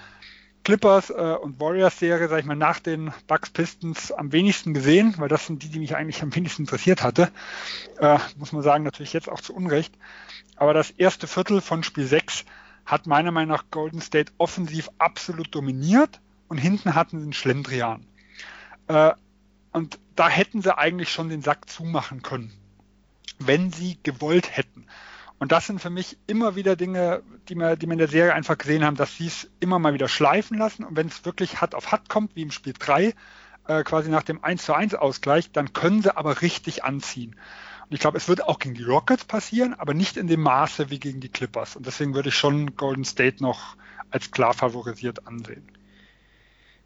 Clippers 0.64 1.10
äh, 1.10 1.36
und 1.40 1.60
Warriors 1.60 1.98
Serie, 1.98 2.28
sag 2.28 2.40
ich 2.40 2.44
mal, 2.44 2.56
nach 2.56 2.78
den 2.78 3.12
Bucks 3.26 3.50
Pistons 3.50 4.12
am 4.12 4.32
wenigsten 4.32 4.74
gesehen, 4.74 5.14
weil 5.18 5.28
das 5.28 5.46
sind 5.46 5.62
die, 5.62 5.68
die 5.68 5.78
mich 5.78 5.96
eigentlich 5.96 6.22
am 6.22 6.34
wenigsten 6.34 6.62
interessiert 6.62 7.02
hatte. 7.02 7.30
Äh, 7.98 8.18
muss 8.36 8.52
man 8.52 8.62
sagen, 8.62 8.84
natürlich 8.84 9.12
jetzt 9.12 9.28
auch 9.28 9.40
zu 9.40 9.54
Unrecht. 9.54 9.94
Aber 10.56 10.74
das 10.74 10.90
erste 10.90 11.26
Viertel 11.26 11.60
von 11.60 11.82
Spiel 11.82 12.06
6 12.06 12.44
hat 12.86 13.06
meiner 13.06 13.32
Meinung 13.32 13.56
nach 13.56 13.64
Golden 13.70 14.00
State 14.00 14.32
offensiv 14.38 14.88
absolut 14.98 15.54
dominiert 15.54 16.20
und 16.48 16.58
hinten 16.58 16.94
hatten 16.94 17.18
sie 17.18 17.24
einen 17.24 17.32
Schlendrian. 17.32 18.06
Äh, 18.88 19.12
und 19.72 19.98
da 20.14 20.28
hätten 20.28 20.62
sie 20.62 20.76
eigentlich 20.76 21.10
schon 21.10 21.28
den 21.28 21.42
Sack 21.42 21.68
zumachen 21.68 22.22
können, 22.22 22.52
wenn 23.38 23.72
sie 23.72 23.98
gewollt 24.02 24.56
hätten. 24.56 24.86
Und 25.42 25.50
das 25.50 25.66
sind 25.66 25.80
für 25.80 25.90
mich 25.90 26.18
immer 26.28 26.54
wieder 26.54 26.76
Dinge, 26.76 27.20
die 27.48 27.56
wir, 27.56 27.74
die 27.74 27.86
wir 27.86 27.94
in 27.94 27.98
der 27.98 28.06
Serie 28.06 28.32
einfach 28.32 28.56
gesehen 28.56 28.84
haben, 28.84 28.96
dass 28.96 29.16
sie 29.16 29.26
es 29.26 29.50
immer 29.58 29.80
mal 29.80 29.92
wieder 29.92 30.06
schleifen 30.06 30.56
lassen. 30.56 30.84
Und 30.84 30.96
wenn 30.96 31.08
es 31.08 31.24
wirklich 31.24 31.60
hart 31.60 31.74
auf 31.74 31.90
hart 31.90 32.08
kommt, 32.08 32.36
wie 32.36 32.42
im 32.42 32.52
Spiel 32.52 32.74
3, 32.78 33.12
äh, 33.66 33.82
quasi 33.82 34.08
nach 34.08 34.22
dem 34.22 34.44
1 34.44 34.64
zu 34.64 34.72
1 34.72 34.94
Ausgleich, 34.94 35.50
dann 35.50 35.72
können 35.72 36.00
sie 36.00 36.16
aber 36.16 36.42
richtig 36.42 36.84
anziehen. 36.84 37.34
Und 37.80 37.92
ich 37.92 37.98
glaube, 37.98 38.18
es 38.18 38.28
wird 38.28 38.44
auch 38.44 38.60
gegen 38.60 38.76
die 38.76 38.84
Rockets 38.84 39.24
passieren, 39.24 39.74
aber 39.74 39.94
nicht 39.94 40.16
in 40.16 40.28
dem 40.28 40.42
Maße 40.42 40.90
wie 40.90 41.00
gegen 41.00 41.18
die 41.18 41.28
Clippers. 41.28 41.74
Und 41.74 41.86
deswegen 41.86 42.14
würde 42.14 42.28
ich 42.28 42.36
schon 42.36 42.76
Golden 42.76 43.04
State 43.04 43.42
noch 43.42 43.76
als 44.10 44.30
klar 44.30 44.54
favorisiert 44.54 45.26
ansehen. 45.26 45.66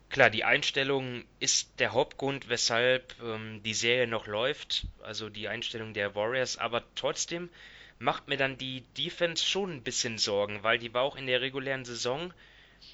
Klar, 0.09 0.31
die 0.31 0.45
Einstellung 0.45 1.25
ist 1.41 1.79
der 1.79 1.93
Hauptgrund, 1.93 2.49
weshalb 2.49 3.17
ähm, 3.23 3.61
die 3.63 3.75
Serie 3.75 4.07
noch 4.07 4.27
läuft, 4.27 4.87
also 5.03 5.29
die 5.29 5.47
Einstellung 5.47 5.93
der 5.93 6.15
Warriors, 6.15 6.57
aber 6.57 6.83
trotzdem 6.95 7.51
macht 7.99 8.28
mir 8.28 8.36
dann 8.36 8.59
die 8.59 8.82
Defense 8.99 9.44
schon 9.44 9.72
ein 9.72 9.82
bisschen 9.82 10.18
Sorgen, 10.18 10.62
weil 10.62 10.78
die 10.78 10.92
war 10.92 11.03
auch 11.03 11.16
in 11.16 11.26
der 11.26 11.40
regulären 11.40 11.84
Saison 11.84 12.32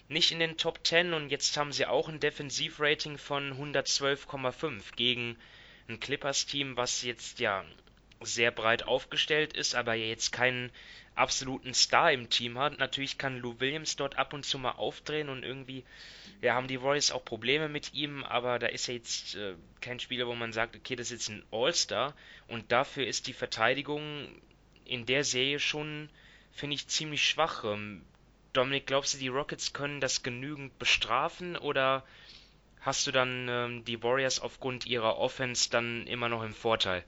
nicht 0.09 0.30
in 0.30 0.38
den 0.38 0.57
Top 0.57 0.86
10 0.86 1.12
und 1.12 1.30
jetzt 1.30 1.57
haben 1.57 1.72
sie 1.72 1.86
auch 1.86 2.09
ein 2.09 2.20
Defensivrating 2.20 3.18
von 3.18 3.53
112,5 3.53 4.94
gegen 4.94 5.36
ein 5.88 5.98
Clippers-Team, 5.98 6.76
was 6.76 7.03
jetzt 7.03 7.40
ja 7.40 7.64
sehr 8.20 8.53
breit 8.53 8.84
aufgestellt 8.84 9.55
ist, 9.55 9.74
aber 9.74 9.94
jetzt 9.94 10.30
keinen 10.30 10.70
absoluten 11.14 11.74
Star 11.74 12.12
im 12.12 12.30
Team 12.30 12.59
hat. 12.59 12.78
Natürlich 12.78 13.18
kann 13.18 13.38
Lou 13.38 13.59
Williams 13.59 13.96
dort 13.96 14.16
ab 14.16 14.32
und 14.32 14.44
zu 14.44 14.59
mal 14.59 14.72
aufdrehen 14.72 15.28
und 15.28 15.42
irgendwie 15.42 15.84
ja, 16.40 16.55
haben 16.55 16.68
die 16.68 16.80
Warriors 16.82 17.11
auch 17.11 17.24
Probleme 17.24 17.68
mit 17.68 17.92
ihm, 17.94 18.24
aber 18.24 18.59
da 18.59 18.68
ist 18.68 18.88
er 18.88 18.94
jetzt 18.94 19.34
äh, 19.34 19.55
kein 19.80 20.00
Spieler, 20.00 20.26
wo 20.26 20.34
man 20.34 20.53
sagt, 20.53 20.76
okay, 20.76 20.96
das 20.96 21.11
ist 21.11 21.28
jetzt 21.28 21.28
ein 21.30 21.44
All-Star 21.50 22.14
und 22.48 22.72
dafür 22.72 23.07
ist 23.07 23.26
die 23.26 23.32
Verteidigung 23.32 24.28
in 24.93 25.07
der 25.07 25.24
Serie 25.24 25.59
schon, 25.59 26.11
finde 26.53 26.74
ich, 26.74 26.86
ziemlich 26.88 27.24
schwach. 27.24 27.64
Ähm, 27.64 28.03
Dominik, 28.53 28.86
glaubst 28.86 29.14
du, 29.14 29.18
die 29.18 29.28
Rockets 29.28 29.72
können 29.72 30.01
das 30.01 30.22
genügend 30.22 30.78
bestrafen 30.78 31.57
oder 31.57 32.05
hast 32.80 33.07
du 33.07 33.12
dann 33.12 33.47
ähm, 33.49 33.84
die 33.84 34.03
Warriors 34.03 34.40
aufgrund 34.40 34.86
ihrer 34.86 35.16
Offense 35.16 35.70
dann 35.70 36.07
immer 36.07 36.28
noch 36.28 36.43
im 36.43 36.53
Vorteil? 36.53 37.05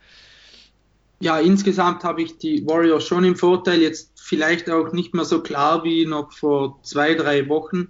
Ja, 1.20 1.38
insgesamt 1.38 2.04
habe 2.04 2.22
ich 2.22 2.38
die 2.38 2.66
Warriors 2.66 3.06
schon 3.06 3.24
im 3.24 3.36
Vorteil, 3.36 3.80
jetzt 3.80 4.12
vielleicht 4.20 4.70
auch 4.70 4.92
nicht 4.92 5.14
mehr 5.14 5.24
so 5.24 5.42
klar 5.42 5.84
wie 5.84 6.06
noch 6.06 6.32
vor 6.32 6.80
zwei, 6.82 7.14
drei 7.14 7.48
Wochen, 7.48 7.88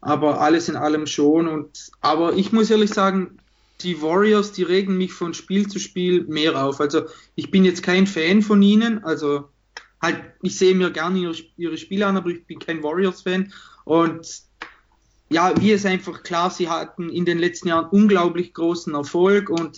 aber 0.00 0.40
alles 0.40 0.68
in 0.68 0.76
allem 0.76 1.06
schon. 1.06 1.46
Und, 1.46 1.90
aber 2.00 2.34
ich 2.34 2.52
muss 2.52 2.70
ehrlich 2.70 2.90
sagen, 2.90 3.38
die 3.82 4.00
Warriors, 4.02 4.52
die 4.52 4.62
regen 4.62 4.96
mich 4.96 5.12
von 5.12 5.34
Spiel 5.34 5.68
zu 5.68 5.78
Spiel 5.78 6.24
mehr 6.24 6.62
auf. 6.62 6.80
Also 6.80 7.02
ich 7.34 7.50
bin 7.50 7.64
jetzt 7.64 7.82
kein 7.82 8.06
Fan 8.06 8.42
von 8.42 8.62
ihnen, 8.62 9.04
also 9.04 9.48
halt, 10.00 10.20
ich 10.42 10.56
sehe 10.56 10.74
mir 10.74 10.90
gerne 10.90 11.18
ihre, 11.18 11.34
ihre 11.56 11.76
Spiele 11.76 12.06
an, 12.06 12.16
aber 12.16 12.30
ich 12.30 12.46
bin 12.46 12.58
kein 12.58 12.82
Warriors-Fan. 12.82 13.52
Und 13.84 14.42
ja, 15.30 15.52
wie 15.60 15.72
es 15.72 15.86
einfach 15.86 16.22
klar, 16.22 16.50
sie 16.50 16.68
hatten 16.68 17.08
in 17.10 17.24
den 17.24 17.38
letzten 17.38 17.68
Jahren 17.68 17.88
unglaublich 17.90 18.52
großen 18.54 18.94
Erfolg 18.94 19.48
und 19.48 19.76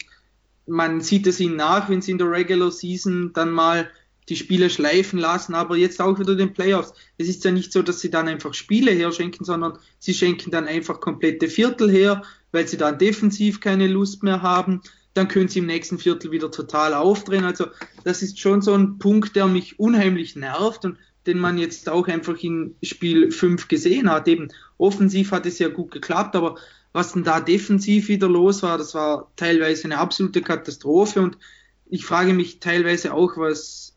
man 0.67 1.01
sieht 1.01 1.27
es 1.27 1.41
ihnen 1.41 1.57
nach, 1.57 1.89
wenn 1.89 2.03
sie 2.03 2.13
in 2.13 2.19
der 2.19 2.31
Regular 2.31 2.71
Season 2.71 3.33
dann 3.35 3.51
mal 3.51 3.91
die 4.29 4.37
Spiele 4.37 4.71
schleifen 4.71 5.19
lassen, 5.19 5.55
aber 5.55 5.77
jetzt 5.77 6.01
auch 6.01 6.19
wieder 6.19 6.37
den 6.37 6.53
Playoffs. 6.53 6.95
Es 7.19 7.29
ist 7.29 7.45
ja 7.45 7.51
nicht 7.51 7.73
so, 7.73 7.83
dass 7.83 8.01
sie 8.01 8.11
dann 8.11 8.29
einfach 8.29 8.55
Spiele 8.55 8.93
herschenken, 8.93 9.45
sondern 9.45 9.79
sie 9.99 10.15
schenken 10.15 10.53
dann 10.53 10.69
einfach 10.69 11.01
komplette 11.01 11.49
Viertel 11.49 11.91
her, 11.91 12.23
weil 12.53 12.69
sie 12.69 12.77
dann 12.77 12.99
defensiv 12.99 13.61
keine 13.61 13.89
Lust 13.89 14.23
mehr 14.23 14.43
haben. 14.43 14.83
Dann 15.15 15.29
können 15.29 15.49
sie 15.49 15.59
im 15.59 15.67
nächsten 15.67 15.99
Viertel 15.99 16.31
wieder 16.31 16.51
total 16.51 16.95
aufdrehen. 16.95 17.45
Also 17.45 17.67
das 18.05 18.23
ist 18.23 18.39
schon 18.39 18.63
so 18.63 18.75
ein 18.75 18.99
Punkt, 18.99 19.37
der 19.37 19.47
mich 19.47 19.79
unheimlich 19.79 20.37
nervt 20.37 20.85
und 20.85 20.99
den 21.27 21.39
man 21.39 21.59
jetzt 21.59 21.89
auch 21.89 22.09
einfach 22.09 22.37
in 22.43 22.77
Spiel 22.83 23.31
5 23.31 23.69
gesehen 23.69 24.11
hat. 24.11 24.29
Eben 24.29 24.49
offensiv 24.79 25.33
hat 25.33 25.47
es 25.47 25.59
ja 25.59 25.69
gut 25.69 25.91
geklappt, 25.91 26.37
aber 26.37 26.57
was 26.93 27.13
denn 27.13 27.25
da 27.25 27.41
defensiv 27.41 28.09
wieder 28.09 28.29
los 28.29 28.63
war, 28.63 28.77
das 28.77 28.95
war 28.95 29.31
teilweise 29.37 29.85
eine 29.85 29.99
absolute 29.99 30.43
Katastrophe 30.43 31.21
und 31.21 31.39
ich 31.87 32.05
frage 32.05 32.33
mich 32.33 32.59
teilweise 32.59 33.13
auch, 33.15 33.37
was 33.37 33.95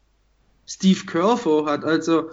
Steve 0.65 1.05
Kerr 1.05 1.37
vorhat. 1.37 1.83
Also 1.83 2.31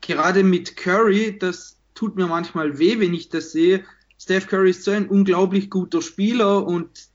gerade 0.00 0.42
mit 0.42 0.76
Curry, 0.76 1.38
das 1.38 1.78
tut 1.94 2.16
mir 2.16 2.26
manchmal 2.26 2.78
weh, 2.78 2.98
wenn 3.00 3.14
ich 3.14 3.28
das 3.28 3.52
sehe. 3.52 3.84
Steph 4.20 4.48
Curry 4.48 4.70
ist 4.70 4.84
so 4.84 4.90
ein 4.90 5.08
unglaublich 5.08 5.70
guter 5.70 6.02
Spieler 6.02 6.66
und 6.66 7.08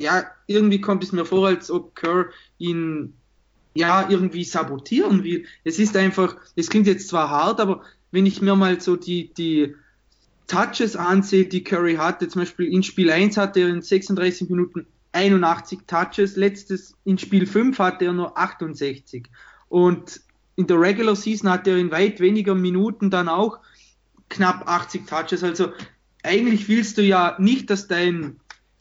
ja, 0.00 0.24
irgendwie 0.48 0.80
kommt 0.80 1.04
es 1.04 1.12
mir 1.12 1.24
vor, 1.24 1.46
als 1.46 1.70
ob 1.70 1.94
Kerr 1.94 2.26
ihn 2.58 3.14
ja 3.74 4.08
irgendwie 4.08 4.42
sabotieren 4.42 5.22
will. 5.22 5.44
Es 5.62 5.78
ist 5.78 5.96
einfach, 5.96 6.36
es 6.56 6.68
klingt 6.68 6.88
jetzt 6.88 7.08
zwar 7.08 7.30
hart, 7.30 7.60
aber 7.60 7.82
wenn 8.10 8.26
ich 8.26 8.42
mir 8.42 8.56
mal 8.56 8.80
so 8.80 8.96
die, 8.96 9.32
die 9.34 9.76
Touches 10.48 10.96
ansehe, 10.96 11.44
die 11.44 11.62
Curry 11.62 11.94
hatte, 11.94 12.26
zum 12.26 12.42
Beispiel 12.42 12.72
in 12.72 12.82
Spiel 12.82 13.12
1 13.12 13.36
hatte 13.36 13.60
er 13.60 13.68
in 13.68 13.82
36 13.82 14.50
Minuten 14.50 14.86
81 15.12 15.80
Touches, 15.86 16.34
letztes 16.34 16.96
in 17.04 17.18
Spiel 17.18 17.46
5 17.46 17.78
hatte 17.78 18.06
er 18.06 18.12
nur 18.12 18.36
68 18.36 19.28
und 19.68 20.20
in 20.56 20.66
der 20.66 20.80
Regular 20.80 21.14
Season 21.14 21.50
hatte 21.50 21.70
er 21.70 21.76
in 21.76 21.92
weit 21.92 22.18
weniger 22.18 22.56
Minuten 22.56 23.10
dann 23.10 23.28
auch 23.28 23.60
knapp 24.28 24.68
80 24.68 25.06
Touches, 25.06 25.44
also 25.44 25.68
eigentlich 26.28 26.68
willst 26.68 26.98
du 26.98 27.02
ja 27.02 27.36
nicht, 27.38 27.70
dass 27.70 27.88
dein 27.88 28.40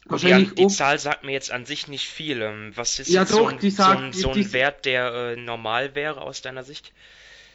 Wahrscheinlich 0.09 0.49
die, 0.49 0.55
die 0.55 0.67
Zahl 0.67 0.99
sagt 0.99 1.25
mir 1.25 1.33
jetzt 1.33 1.51
an 1.51 1.65
sich 1.65 1.87
nicht 1.87 2.07
viel. 2.07 2.41
Ähm, 2.41 2.71
was 2.75 2.99
ist 2.99 3.09
ja, 3.09 3.25
doch, 3.25 3.31
so, 3.31 3.45
ein, 3.47 3.71
sagt, 3.71 4.15
so, 4.15 4.29
ein, 4.29 4.35
so 4.35 4.39
ein 4.39 4.53
Wert, 4.53 4.85
der 4.85 5.13
äh, 5.13 5.35
normal 5.35 5.95
wäre 5.95 6.21
aus 6.21 6.41
deiner 6.41 6.63
Sicht? 6.63 6.93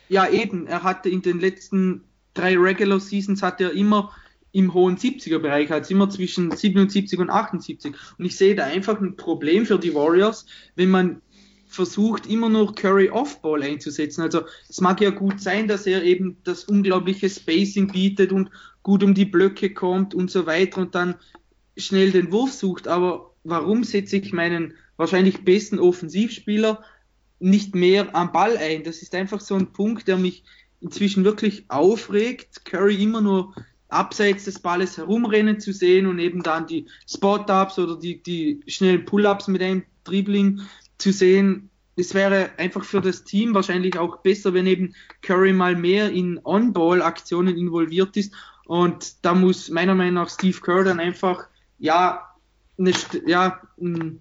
Ja, 0.09 0.29
eben. 0.29 0.67
Er 0.67 0.83
hatte 0.83 1.09
in 1.09 1.23
den 1.23 1.41
letzten 1.41 2.05
drei 2.35 2.57
Regular 2.57 3.01
Seasons 3.01 3.43
hat 3.43 3.61
er 3.61 3.73
immer 3.73 4.15
im 4.53 4.75
hohen 4.75 4.99
70er 4.99 5.39
Bereich, 5.39 5.71
also 5.71 5.95
immer 5.95 6.11
zwischen 6.11 6.51
77 6.51 7.19
und 7.19 7.31
78. 7.31 7.95
Und 8.19 8.25
ich 8.25 8.37
sehe 8.37 8.55
da 8.55 8.65
einfach 8.65 9.01
ein 9.01 9.17
Problem 9.17 9.65
für 9.65 9.79
die 9.79 9.95
Warriors, 9.95 10.45
wenn 10.77 10.91
man 10.91 11.23
versucht, 11.67 12.27
immer 12.27 12.51
nur 12.51 12.75
Curry 12.75 13.09
Off-Ball 13.09 13.63
einzusetzen. 13.63 14.21
Also 14.21 14.43
es 14.69 14.83
mag 14.83 15.01
ja 15.01 15.09
gut 15.09 15.41
sein, 15.41 15.69
dass 15.69 15.87
er 15.87 16.03
eben 16.03 16.37
das 16.45 16.65
unglaubliche 16.65 17.31
Spacing 17.31 17.91
bietet 17.91 18.31
und 18.31 18.51
gut 18.83 19.03
um 19.03 19.15
die 19.15 19.25
Blöcke 19.25 19.73
kommt 19.73 20.15
und 20.15 20.31
so 20.31 20.47
weiter 20.47 20.81
und 20.81 20.95
dann 20.95 21.15
schnell 21.77 22.11
den 22.11 22.33
Wurf 22.33 22.53
sucht, 22.53 22.89
aber 22.89 23.35
warum 23.45 23.85
setze 23.85 24.17
ich 24.17 24.33
meinen 24.33 24.75
wahrscheinlich 24.97 25.45
besten 25.45 25.79
Offensivspieler 25.79 26.83
nicht 27.39 27.75
mehr 27.75 28.15
am 28.15 28.33
Ball 28.33 28.57
ein? 28.57 28.85
Das 28.85 29.03
ist 29.03 29.15
einfach 29.15 29.41
so 29.41 29.55
ein 29.55 29.73
Punkt, 29.73 30.09
der 30.09 30.17
mich 30.17 30.45
inzwischen 30.81 31.25
wirklich 31.25 31.65
aufregt. 31.69 32.65
Curry 32.65 33.03
immer 33.03 33.21
nur 33.21 33.55
abseits 33.89 34.45
des 34.45 34.59
Balles 34.59 34.97
herumrennen 34.97 35.61
zu 35.61 35.73
sehen 35.73 36.07
und 36.07 36.19
eben 36.19 36.43
dann 36.43 36.67
die 36.67 36.87
Spot-Ups 37.09 37.79
oder 37.79 37.99
die, 37.99 38.23
die 38.23 38.61
schnellen 38.67 39.05
Pull-Ups 39.05 39.49
mit 39.49 39.63
einem 39.63 39.85
Dribbling 40.05 40.63
zu 40.99 41.13
sehen. 41.13 41.71
Es 41.95 42.15
wäre 42.15 42.51
einfach 42.57 42.85
für 42.85 43.03
das 43.03 43.25
Team 43.25 43.53
wahrscheinlich 43.55 43.99
auch 43.99 44.19
besser, 44.19 44.55
wenn 44.55 44.67
eben 44.67 44.95
Curry 45.21 45.53
mal 45.53 45.77
mehr 45.77 46.11
in 46.11 46.41
On-Ball-Aktionen 46.43 47.57
involviert 47.57 48.17
ist. 48.17 48.33
Und 48.67 49.25
da 49.25 49.35
muss 49.35 49.71
meiner 49.71 49.95
Meinung 49.95 50.15
nach 50.15 50.31
Steve 50.31 50.61
Kerr 50.61 50.85
dann 50.85 51.01
einfach 51.01 51.47
ja, 51.79 52.29
eine, 52.79 52.93
ja, 53.27 53.61
ein 53.81 54.21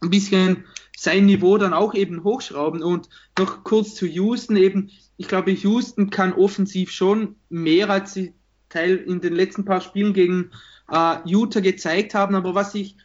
bisschen 0.00 0.64
sein 0.96 1.26
Niveau 1.26 1.58
dann 1.58 1.74
auch 1.74 1.94
eben 1.94 2.24
hochschrauben. 2.24 2.82
Und 2.82 3.08
noch 3.38 3.64
kurz 3.64 3.94
zu 3.94 4.06
Houston 4.06 4.56
eben, 4.56 4.90
ich 5.16 5.28
glaube, 5.28 5.50
Houston 5.50 6.10
kann 6.10 6.32
offensiv 6.32 6.90
schon 6.90 7.36
mehr, 7.48 7.90
als 7.90 8.14
sie 8.14 8.34
Teil 8.68 8.96
in 8.96 9.20
den 9.20 9.34
letzten 9.34 9.64
paar 9.64 9.80
Spielen 9.80 10.12
gegen 10.12 10.50
äh, 10.90 11.16
Utah 11.24 11.60
gezeigt 11.60 12.14
haben. 12.14 12.34
Aber 12.34 12.54
was 12.54 12.74
ich 12.74 12.96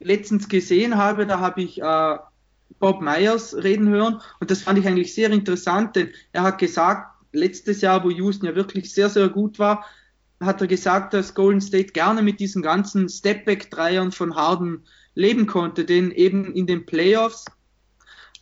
letztens 0.00 0.48
gesehen 0.48 0.96
habe, 0.96 1.26
da 1.26 1.40
habe 1.40 1.62
ich 1.62 1.80
äh, 1.80 2.16
Bob 2.78 3.00
Myers 3.00 3.54
reden 3.54 3.88
hören 3.88 4.20
und 4.40 4.50
das 4.50 4.62
fand 4.62 4.78
ich 4.78 4.86
eigentlich 4.86 5.14
sehr 5.14 5.30
interessant, 5.30 5.94
denn 5.94 6.10
er 6.32 6.42
hat 6.42 6.58
gesagt, 6.58 7.12
letztes 7.32 7.80
Jahr, 7.80 8.02
wo 8.04 8.10
Houston 8.10 8.46
ja 8.46 8.56
wirklich 8.56 8.92
sehr, 8.92 9.08
sehr 9.08 9.28
gut 9.28 9.58
war, 9.58 9.84
hat 10.44 10.60
er 10.60 10.66
gesagt, 10.66 11.14
dass 11.14 11.34
Golden 11.34 11.60
State 11.60 11.92
gerne 11.92 12.22
mit 12.22 12.40
diesen 12.40 12.62
ganzen 12.62 13.08
Stepback-Dreiern 13.08 14.12
von 14.12 14.34
Harden 14.34 14.84
leben 15.14 15.46
konnte, 15.46 15.84
denn 15.84 16.10
eben 16.10 16.54
in 16.54 16.66
den 16.66 16.86
Playoffs, 16.86 17.44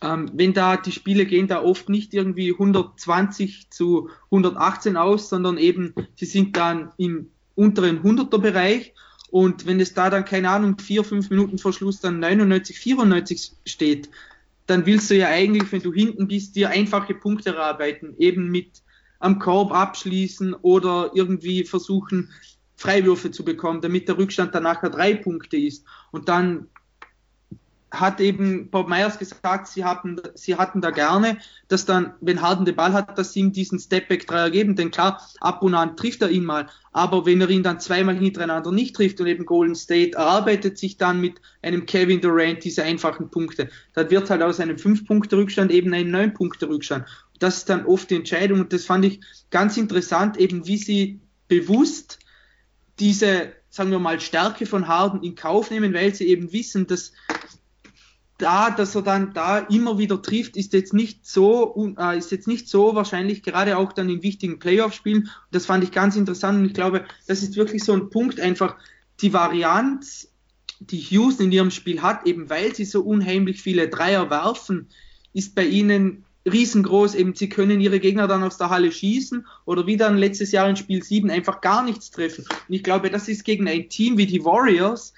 ähm, 0.01 0.31
wenn 0.33 0.53
da 0.53 0.77
die 0.77 0.91
Spiele 0.91 1.25
gehen 1.25 1.47
da 1.47 1.61
oft 1.61 1.89
nicht 1.89 2.13
irgendwie 2.13 2.51
120 2.51 3.69
zu 3.69 4.09
118 4.25 4.97
aus, 4.97 5.29
sondern 5.29 5.57
eben 5.57 5.93
sie 6.15 6.25
sind 6.25 6.57
dann 6.57 6.91
im 6.97 7.29
unteren 7.55 8.01
100er 8.01 8.39
Bereich 8.39 8.93
und 9.29 9.65
wenn 9.65 9.79
es 9.79 9.93
da 9.93 10.09
dann, 10.09 10.25
keine 10.25 10.49
Ahnung, 10.49 10.77
vier, 10.77 11.03
fünf 11.03 11.29
Minuten 11.29 11.57
vor 11.57 11.71
Schluss 11.71 11.99
dann 11.99 12.19
99, 12.19 12.77
94 12.79 13.51
steht, 13.65 14.09
dann 14.67 14.85
willst 14.85 15.09
du 15.09 15.15
ja 15.15 15.27
eigentlich, 15.27 15.71
wenn 15.71 15.81
du 15.81 15.93
hinten 15.93 16.27
bist, 16.27 16.55
dir 16.55 16.69
einfache 16.69 17.13
Punkte 17.13 17.51
erarbeiten, 17.51 18.15
eben 18.17 18.49
mit 18.49 18.81
am 19.21 19.39
Korb 19.39 19.71
abschließen 19.71 20.53
oder 20.53 21.11
irgendwie 21.13 21.63
versuchen, 21.63 22.29
Freiwürfe 22.75 23.31
zu 23.31 23.45
bekommen, 23.45 23.81
damit 23.81 24.07
der 24.07 24.17
Rückstand 24.17 24.55
dann 24.55 24.63
nachher 24.63 24.89
drei 24.89 25.13
Punkte 25.13 25.57
ist. 25.57 25.85
Und 26.11 26.27
dann 26.27 26.67
hat 27.91 28.21
eben 28.21 28.69
Bob 28.69 28.87
Myers 28.87 29.19
gesagt, 29.19 29.67
sie 29.67 29.83
hatten, 29.83 30.19
sie 30.33 30.55
hatten 30.55 30.79
da 30.81 30.91
gerne, 30.91 31.37
dass 31.67 31.85
dann, 31.85 32.13
wenn 32.21 32.41
Harden 32.41 32.65
den 32.65 32.75
Ball 32.75 32.93
hat, 32.93 33.17
dass 33.17 33.33
sie 33.33 33.41
ihm 33.41 33.51
diesen 33.51 33.79
Stepback-Dreier 33.79 34.49
geben. 34.49 34.75
Denn 34.75 34.91
klar, 34.91 35.21
ab 35.41 35.61
und 35.61 35.75
an 35.75 35.97
trifft 35.97 36.21
er 36.21 36.29
ihn 36.29 36.45
mal. 36.45 36.67
Aber 36.93 37.25
wenn 37.25 37.41
er 37.41 37.49
ihn 37.49 37.63
dann 37.63 37.81
zweimal 37.81 38.15
hintereinander 38.15 38.71
nicht 38.71 38.95
trifft 38.95 39.19
und 39.19 39.27
eben 39.27 39.45
Golden 39.45 39.75
State 39.75 40.17
erarbeitet 40.17 40.77
sich 40.77 40.97
dann 40.97 41.19
mit 41.19 41.41
einem 41.61 41.85
Kevin 41.85 42.21
Durant 42.21 42.63
diese 42.63 42.83
einfachen 42.83 43.29
Punkte, 43.29 43.69
dann 43.93 44.09
wird 44.09 44.29
halt 44.29 44.41
aus 44.41 44.61
einem 44.61 44.77
5-Punkte-Rückstand 44.77 45.69
eben 45.71 45.93
ein 45.93 46.09
9-Punkte-Rückstand 46.15 47.05
das 47.41 47.57
ist 47.57 47.69
dann 47.69 47.87
oft 47.87 48.09
die 48.11 48.15
Entscheidung 48.15 48.59
und 48.59 48.71
das 48.71 48.85
fand 48.85 49.03
ich 49.03 49.19
ganz 49.49 49.75
interessant, 49.75 50.37
eben 50.37 50.67
wie 50.67 50.77
sie 50.77 51.19
bewusst 51.47 52.19
diese, 52.99 53.53
sagen 53.69 53.89
wir 53.89 53.97
mal, 53.97 54.19
Stärke 54.19 54.67
von 54.67 54.87
Harden 54.87 55.23
in 55.23 55.33
Kauf 55.33 55.71
nehmen, 55.71 55.91
weil 55.93 56.13
sie 56.13 56.27
eben 56.27 56.53
wissen, 56.53 56.85
dass 56.85 57.13
da, 58.37 58.69
dass 58.69 58.93
er 58.93 59.01
dann 59.01 59.33
da 59.33 59.57
immer 59.57 59.97
wieder 59.97 60.21
trifft, 60.21 60.55
ist 60.55 60.73
jetzt 60.73 60.93
nicht 60.93 61.25
so, 61.25 61.95
äh, 61.97 62.17
ist 62.17 62.31
jetzt 62.31 62.47
nicht 62.47 62.69
so 62.69 62.93
wahrscheinlich, 62.93 63.41
gerade 63.41 63.77
auch 63.77 63.91
dann 63.91 64.09
in 64.09 64.21
wichtigen 64.21 64.59
Playoff-Spielen. 64.59 65.29
Das 65.51 65.65
fand 65.65 65.83
ich 65.83 65.91
ganz 65.91 66.15
interessant 66.15 66.59
und 66.59 66.65
ich 66.65 66.73
glaube, 66.73 67.05
das 67.27 67.41
ist 67.41 67.55
wirklich 67.55 67.83
so 67.83 67.93
ein 67.93 68.11
Punkt, 68.11 68.39
einfach 68.39 68.77
die 69.21 69.33
Varianz, 69.33 70.31
die 70.79 70.99
Houston 70.99 71.45
in 71.45 71.51
ihrem 71.51 71.71
Spiel 71.71 72.03
hat, 72.03 72.27
eben 72.27 72.51
weil 72.51 72.75
sie 72.75 72.85
so 72.85 73.01
unheimlich 73.01 73.63
viele 73.63 73.89
Dreier 73.89 74.29
werfen, 74.29 74.89
ist 75.33 75.55
bei 75.55 75.65
ihnen 75.65 76.25
riesengroß, 76.45 77.15
eben 77.15 77.35
sie 77.35 77.49
können 77.49 77.81
ihre 77.81 77.99
Gegner 77.99 78.27
dann 78.27 78.43
aus 78.43 78.57
der 78.57 78.69
Halle 78.69 78.91
schießen 78.91 79.45
oder 79.65 79.85
wie 79.85 79.97
dann 79.97 80.17
letztes 80.17 80.51
Jahr 80.51 80.67
in 80.69 80.75
Spiel 80.75 81.03
7 81.03 81.29
einfach 81.29 81.61
gar 81.61 81.83
nichts 81.83 82.11
treffen. 82.11 82.45
Und 82.67 82.73
ich 82.73 82.83
glaube, 82.83 83.09
das 83.09 83.27
ist 83.27 83.43
gegen 83.43 83.67
ein 83.67 83.89
Team 83.89 84.17
wie 84.17 84.25
die 84.25 84.43
Warriors 84.43 85.13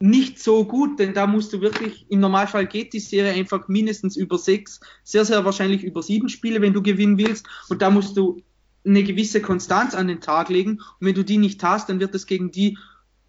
nicht 0.00 0.42
so 0.42 0.64
gut, 0.64 0.98
denn 0.98 1.12
da 1.12 1.26
musst 1.26 1.52
du 1.52 1.60
wirklich, 1.60 2.06
im 2.08 2.20
Normalfall 2.20 2.66
geht 2.66 2.94
die 2.94 3.00
Serie 3.00 3.32
einfach 3.32 3.68
mindestens 3.68 4.16
über 4.16 4.38
sechs, 4.38 4.80
sehr, 5.04 5.26
sehr 5.26 5.44
wahrscheinlich 5.44 5.84
über 5.84 6.02
sieben 6.02 6.30
Spiele, 6.30 6.62
wenn 6.62 6.72
du 6.72 6.82
gewinnen 6.82 7.18
willst. 7.18 7.46
Und 7.68 7.82
da 7.82 7.90
musst 7.90 8.16
du 8.16 8.42
eine 8.84 9.02
gewisse 9.02 9.42
Konstanz 9.42 9.94
an 9.94 10.08
den 10.08 10.22
Tag 10.22 10.48
legen. 10.48 10.80
Und 10.98 11.06
wenn 11.06 11.14
du 11.14 11.22
die 11.22 11.36
nicht 11.36 11.62
hast, 11.62 11.90
dann 11.90 12.00
wird 12.00 12.14
es 12.14 12.26
gegen 12.26 12.50
die 12.50 12.78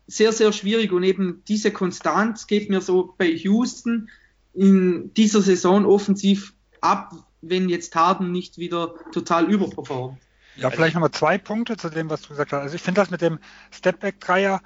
sehr, 0.07 0.31
sehr 0.31 0.53
schwierig. 0.53 0.93
Und 0.93 1.03
eben 1.03 1.43
diese 1.45 1.71
Konstanz 1.71 2.47
geht 2.47 2.69
mir 2.69 2.79
so 2.79 3.13
bei 3.17 3.29
Houston 3.29 4.09
in 4.53 5.13
dieser 5.13 5.41
Saison 5.41 5.85
offensiv 5.85 6.53
ab, 6.81 7.13
wenn 7.41 7.69
jetzt 7.69 7.95
Harden 7.95 8.31
nicht 8.31 8.57
wieder 8.57 8.93
total 9.11 9.51
überperformt. 9.51 10.19
Ja, 10.57 10.69
vielleicht 10.69 10.95
nochmal 10.95 11.11
zwei 11.11 11.37
Punkte 11.37 11.77
zu 11.77 11.89
dem, 11.89 12.09
was 12.09 12.23
du 12.23 12.29
gesagt 12.29 12.51
hast. 12.51 12.61
Also 12.61 12.75
ich 12.75 12.81
finde 12.81 13.01
das 13.01 13.09
mit 13.09 13.21
dem 13.21 13.39
Stepback-Dreier 13.71 14.61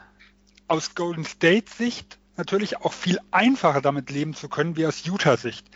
aus 0.67 0.95
Golden 0.95 1.25
State-Sicht 1.25 2.17
natürlich 2.37 2.77
auch 2.77 2.93
viel 2.93 3.19
einfacher 3.31 3.81
damit 3.81 4.09
leben 4.09 4.33
zu 4.33 4.49
können, 4.49 4.75
wie 4.75 4.85
aus 4.87 5.05
Utah-Sicht. 5.05 5.69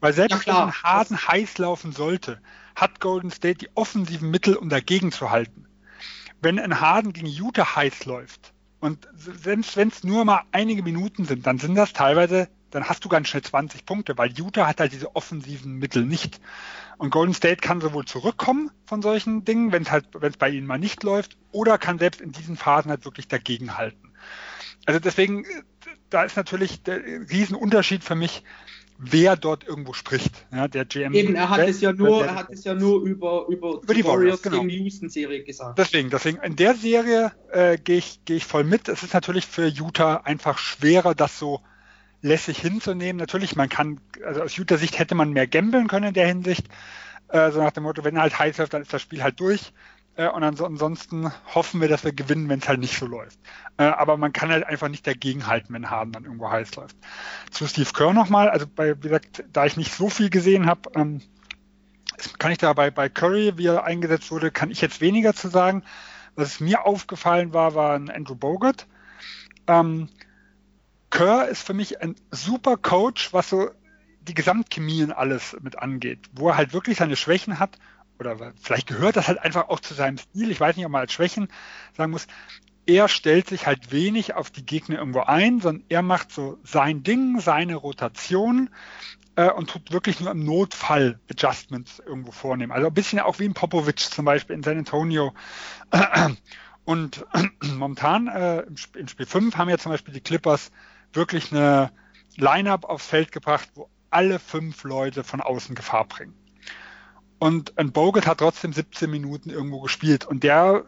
Weil 0.00 0.12
selbst 0.12 0.46
ja, 0.46 0.66
wenn 0.66 0.72
Harden 0.72 1.16
heiß 1.16 1.58
laufen 1.58 1.92
sollte, 1.92 2.40
hat 2.74 3.00
Golden 3.00 3.30
State 3.30 3.58
die 3.58 3.70
offensiven 3.74 4.30
Mittel, 4.30 4.56
um 4.56 4.68
dagegen 4.70 5.12
zu 5.12 5.30
halten. 5.30 5.66
Wenn 6.40 6.58
ein 6.58 6.80
Harden 6.80 7.12
gegen 7.12 7.26
Utah 7.26 7.76
heiß 7.76 8.06
läuft 8.06 8.54
und 8.80 9.06
selbst 9.14 9.76
wenn 9.76 9.88
es 9.88 10.02
nur 10.04 10.24
mal 10.24 10.42
einige 10.52 10.82
Minuten 10.82 11.26
sind, 11.26 11.46
dann 11.46 11.58
sind 11.58 11.74
das 11.74 11.92
teilweise 11.92 12.48
dann 12.70 12.84
hast 12.84 13.04
du 13.04 13.08
ganz 13.08 13.28
schnell 13.28 13.42
20 13.42 13.84
Punkte, 13.84 14.16
weil 14.16 14.32
Utah 14.32 14.66
hat 14.66 14.80
halt 14.80 14.92
diese 14.92 15.14
offensiven 15.16 15.74
Mittel 15.74 16.04
nicht. 16.04 16.40
Und 16.98 17.10
Golden 17.10 17.34
State 17.34 17.56
kann 17.56 17.80
sowohl 17.80 18.04
zurückkommen 18.04 18.70
von 18.86 19.02
solchen 19.02 19.44
Dingen, 19.44 19.72
wenn 19.72 19.82
es 19.82 19.90
halt, 19.90 20.06
wenn 20.12 20.30
es 20.30 20.36
bei 20.36 20.50
ihnen 20.50 20.66
mal 20.66 20.78
nicht 20.78 21.02
läuft, 21.02 21.36
oder 21.52 21.78
kann 21.78 21.98
selbst 21.98 22.20
in 22.20 22.32
diesen 22.32 22.56
Phasen 22.56 22.90
halt 22.90 23.04
wirklich 23.04 23.28
dagegenhalten. 23.28 24.12
Also 24.86 25.00
deswegen, 25.00 25.44
da 26.08 26.22
ist 26.22 26.36
natürlich 26.36 26.82
der 26.82 27.02
Riesenunterschied 27.04 28.04
für 28.04 28.14
mich, 28.14 28.42
wer 28.98 29.36
dort 29.36 29.66
irgendwo 29.66 29.92
spricht. 29.92 30.46
Ja, 30.52 30.68
der 30.68 30.84
GM. 30.84 31.14
Eben, 31.14 31.34
er 31.34 31.48
hat 31.48 31.60
es 31.60 31.80
ja 31.80 31.92
nur, 31.92 32.24
er 32.24 32.34
hat 32.34 32.50
es 32.50 32.64
ja 32.64 32.74
nur 32.74 33.02
über, 33.02 33.46
über, 33.48 33.80
über 33.82 33.94
die 33.94 34.04
Warriors, 34.04 34.42
genau. 34.42 34.62
gegen 34.62 34.70
Houston 34.84 35.08
Serie 35.08 35.42
gesagt. 35.42 35.78
Deswegen, 35.78 36.10
deswegen, 36.10 36.38
in 36.42 36.56
der 36.56 36.74
Serie 36.74 37.32
äh, 37.50 37.78
gehe 37.78 37.98
ich, 37.98 38.24
gehe 38.24 38.36
ich 38.36 38.44
voll 38.44 38.64
mit. 38.64 38.88
Es 38.88 39.02
ist 39.02 39.14
natürlich 39.14 39.46
für 39.46 39.66
Utah 39.66 40.16
einfach 40.16 40.58
schwerer, 40.58 41.14
das 41.14 41.38
so 41.38 41.60
lässig 42.22 42.58
hinzunehmen. 42.58 43.18
Natürlich, 43.18 43.56
man 43.56 43.68
kann, 43.68 44.00
also 44.24 44.42
aus 44.42 44.56
Utah 44.56 44.76
Sicht 44.76 44.98
hätte 44.98 45.14
man 45.14 45.32
mehr 45.32 45.46
gambeln 45.46 45.88
können 45.88 46.08
in 46.08 46.14
der 46.14 46.26
Hinsicht. 46.26 46.66
Äh, 47.28 47.50
so 47.50 47.62
nach 47.62 47.72
dem 47.72 47.84
Motto, 47.84 48.04
wenn 48.04 48.16
er 48.16 48.22
halt 48.22 48.38
heiß 48.38 48.58
läuft, 48.58 48.74
dann 48.74 48.82
ist 48.82 48.92
das 48.92 49.02
Spiel 49.02 49.22
halt 49.22 49.40
durch. 49.40 49.72
Äh, 50.16 50.28
und 50.28 50.42
ansonsten 50.42 51.32
hoffen 51.54 51.80
wir, 51.80 51.88
dass 51.88 52.04
wir 52.04 52.12
gewinnen, 52.12 52.48
wenn 52.48 52.60
es 52.60 52.68
halt 52.68 52.80
nicht 52.80 52.98
so 52.98 53.06
läuft. 53.06 53.38
Äh, 53.76 53.84
aber 53.84 54.16
man 54.16 54.32
kann 54.32 54.50
halt 54.50 54.64
einfach 54.64 54.88
nicht 54.88 55.06
dagegenhalten, 55.06 55.74
wenn 55.74 55.90
Harden 55.90 56.12
dann 56.12 56.24
irgendwo 56.24 56.50
heiß 56.50 56.74
läuft. 56.76 56.96
Zu 57.50 57.66
Steve 57.66 57.90
Kerr 57.94 58.12
nochmal, 58.12 58.50
also 58.50 58.66
bei, 58.66 58.96
wie 58.98 59.08
gesagt, 59.08 59.44
da 59.52 59.66
ich 59.66 59.76
nicht 59.76 59.94
so 59.94 60.10
viel 60.10 60.30
gesehen 60.30 60.66
habe, 60.66 60.90
ähm, 60.94 61.22
kann 62.38 62.52
ich 62.52 62.58
da 62.58 62.72
bei, 62.72 62.90
bei 62.90 63.08
Curry, 63.08 63.56
wie 63.56 63.66
er 63.66 63.84
eingesetzt 63.84 64.30
wurde, 64.30 64.50
kann 64.50 64.70
ich 64.70 64.80
jetzt 64.80 65.00
weniger 65.00 65.34
zu 65.34 65.48
sagen. 65.48 65.82
Was 66.34 66.60
mir 66.60 66.84
aufgefallen 66.84 67.54
war, 67.54 67.74
war 67.74 67.94
ein 67.94 68.10
Andrew 68.10 68.34
Bogart. 68.34 68.86
Ähm, 69.66 70.08
Kerr 71.10 71.48
ist 71.48 71.66
für 71.66 71.74
mich 71.74 72.00
ein 72.00 72.14
super 72.30 72.76
Coach, 72.76 73.32
was 73.32 73.50
so 73.50 73.70
die 74.22 74.34
Gesamtchemie 74.34 75.02
und 75.02 75.12
alles 75.12 75.56
mit 75.60 75.78
angeht, 75.78 76.20
wo 76.32 76.48
er 76.48 76.56
halt 76.56 76.72
wirklich 76.72 76.98
seine 76.98 77.16
Schwächen 77.16 77.58
hat 77.58 77.78
oder 78.20 78.52
vielleicht 78.60 78.86
gehört 78.86 79.16
das 79.16 79.28
halt 79.28 79.38
einfach 79.40 79.68
auch 79.68 79.80
zu 79.80 79.94
seinem 79.94 80.18
Stil. 80.18 80.50
Ich 80.50 80.60
weiß 80.60 80.76
nicht, 80.76 80.84
ob 80.84 80.92
man 80.92 81.00
als 81.00 81.12
Schwächen 81.12 81.48
sagen 81.96 82.12
muss. 82.12 82.26
Er 82.86 83.08
stellt 83.08 83.48
sich 83.48 83.66
halt 83.66 83.92
wenig 83.92 84.34
auf 84.34 84.50
die 84.50 84.64
Gegner 84.64 84.98
irgendwo 84.98 85.20
ein, 85.20 85.60
sondern 85.60 85.84
er 85.88 86.02
macht 86.02 86.30
so 86.30 86.58
sein 86.64 87.02
Ding, 87.02 87.40
seine 87.40 87.76
Rotation 87.76 88.70
äh, 89.36 89.50
und 89.50 89.70
tut 89.70 89.92
wirklich 89.92 90.20
nur 90.20 90.30
im 90.30 90.44
Notfall 90.44 91.18
Adjustments 91.30 92.00
irgendwo 92.04 92.32
vornehmen. 92.32 92.72
Also 92.72 92.88
ein 92.88 92.94
bisschen 92.94 93.20
auch 93.20 93.38
wie 93.38 93.44
ein 93.44 93.54
Popovic 93.54 93.98
zum 94.00 94.24
Beispiel 94.24 94.56
in 94.56 94.62
San 94.62 94.78
Antonio. 94.78 95.32
Und 96.84 97.24
momentan 97.62 98.28
äh, 98.28 98.62
im 98.94 99.08
Spiel 99.08 99.26
5 99.26 99.56
haben 99.56 99.68
ja 99.68 99.78
zum 99.78 99.92
Beispiel 99.92 100.14
die 100.14 100.20
Clippers 100.20 100.70
wirklich 101.12 101.52
eine 101.52 101.92
Line-up 102.36 102.84
aufs 102.84 103.06
Feld 103.06 103.32
gebracht, 103.32 103.68
wo 103.74 103.88
alle 104.10 104.38
fünf 104.38 104.84
Leute 104.84 105.24
von 105.24 105.40
außen 105.40 105.74
Gefahr 105.74 106.06
bringen. 106.06 106.34
Und 107.38 107.78
ein 107.78 107.92
Bogut 107.92 108.26
hat 108.26 108.38
trotzdem 108.38 108.72
17 108.72 109.10
Minuten 109.10 109.50
irgendwo 109.50 109.80
gespielt. 109.80 110.26
Und 110.26 110.44
der 110.44 110.84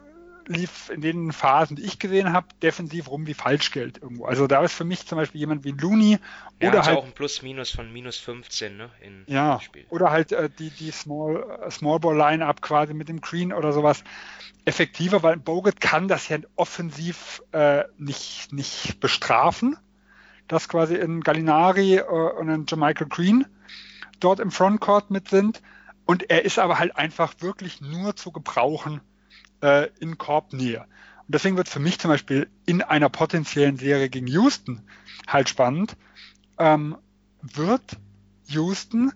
lief 0.47 0.89
in 0.89 1.01
den 1.01 1.31
Phasen, 1.31 1.75
die 1.75 1.83
ich 1.83 1.99
gesehen 1.99 2.33
habe, 2.33 2.47
defensiv 2.61 3.09
rum 3.09 3.27
wie 3.27 3.33
Falschgeld 3.33 4.01
irgendwo. 4.01 4.25
Also 4.25 4.47
da 4.47 4.63
ist 4.63 4.73
für 4.73 4.83
mich 4.83 5.07
zum 5.07 5.17
Beispiel 5.17 5.39
jemand 5.39 5.63
wie 5.63 5.71
Looney 5.71 6.19
ja, 6.61 6.69
oder 6.69 6.85
halt 6.85 6.97
auch 6.97 7.05
ein 7.05 7.13
Plus-Minus 7.13 7.71
von 7.71 7.91
minus 7.91 8.17
15 8.17 8.77
ne, 8.77 8.89
in 9.01 9.23
ja, 9.27 9.59
Spiel. 9.61 9.85
Oder 9.89 10.11
halt 10.11 10.31
äh, 10.31 10.49
die, 10.49 10.69
die 10.69 10.91
Small, 10.91 11.59
äh, 11.65 11.71
Small 11.71 11.99
Ball 11.99 12.15
Line-Up 12.15 12.61
quasi 12.61 12.93
mit 12.93 13.09
dem 13.09 13.21
Green 13.21 13.53
oder 13.53 13.73
sowas 13.73 14.03
effektiver, 14.65 15.23
weil 15.23 15.37
Bogut 15.37 15.81
kann 15.81 16.07
das 16.07 16.27
ja 16.29 16.37
offensiv 16.55 17.41
äh, 17.51 17.83
nicht, 17.97 18.53
nicht 18.53 18.99
bestrafen, 18.99 19.77
dass 20.47 20.69
quasi 20.69 20.95
in 20.95 21.21
Gallinari 21.21 21.97
äh, 21.97 22.03
und 22.03 22.49
in 22.49 22.65
Jermichael 22.67 23.07
Green 23.07 23.45
dort 24.19 24.39
im 24.39 24.51
Frontcourt 24.51 25.11
mit 25.11 25.29
sind. 25.29 25.61
Und 26.05 26.29
er 26.29 26.43
ist 26.43 26.59
aber 26.59 26.79
halt 26.79 26.95
einfach 26.95 27.33
wirklich 27.39 27.81
nur 27.81 28.15
zu 28.15 28.31
gebrauchen 28.31 29.01
äh, 29.61 29.89
in 29.99 30.17
Korbnähe. 30.17 30.81
Und 30.81 31.35
deswegen 31.35 31.55
wird 31.55 31.69
für 31.69 31.79
mich 31.79 31.99
zum 31.99 32.09
Beispiel 32.09 32.49
in 32.65 32.81
einer 32.81 33.09
potenziellen 33.09 33.77
Serie 33.77 34.09
gegen 34.09 34.27
Houston 34.27 34.81
halt 35.27 35.47
spannend. 35.47 35.95
Ähm, 36.57 36.97
wird 37.41 37.97
Houston 38.47 39.11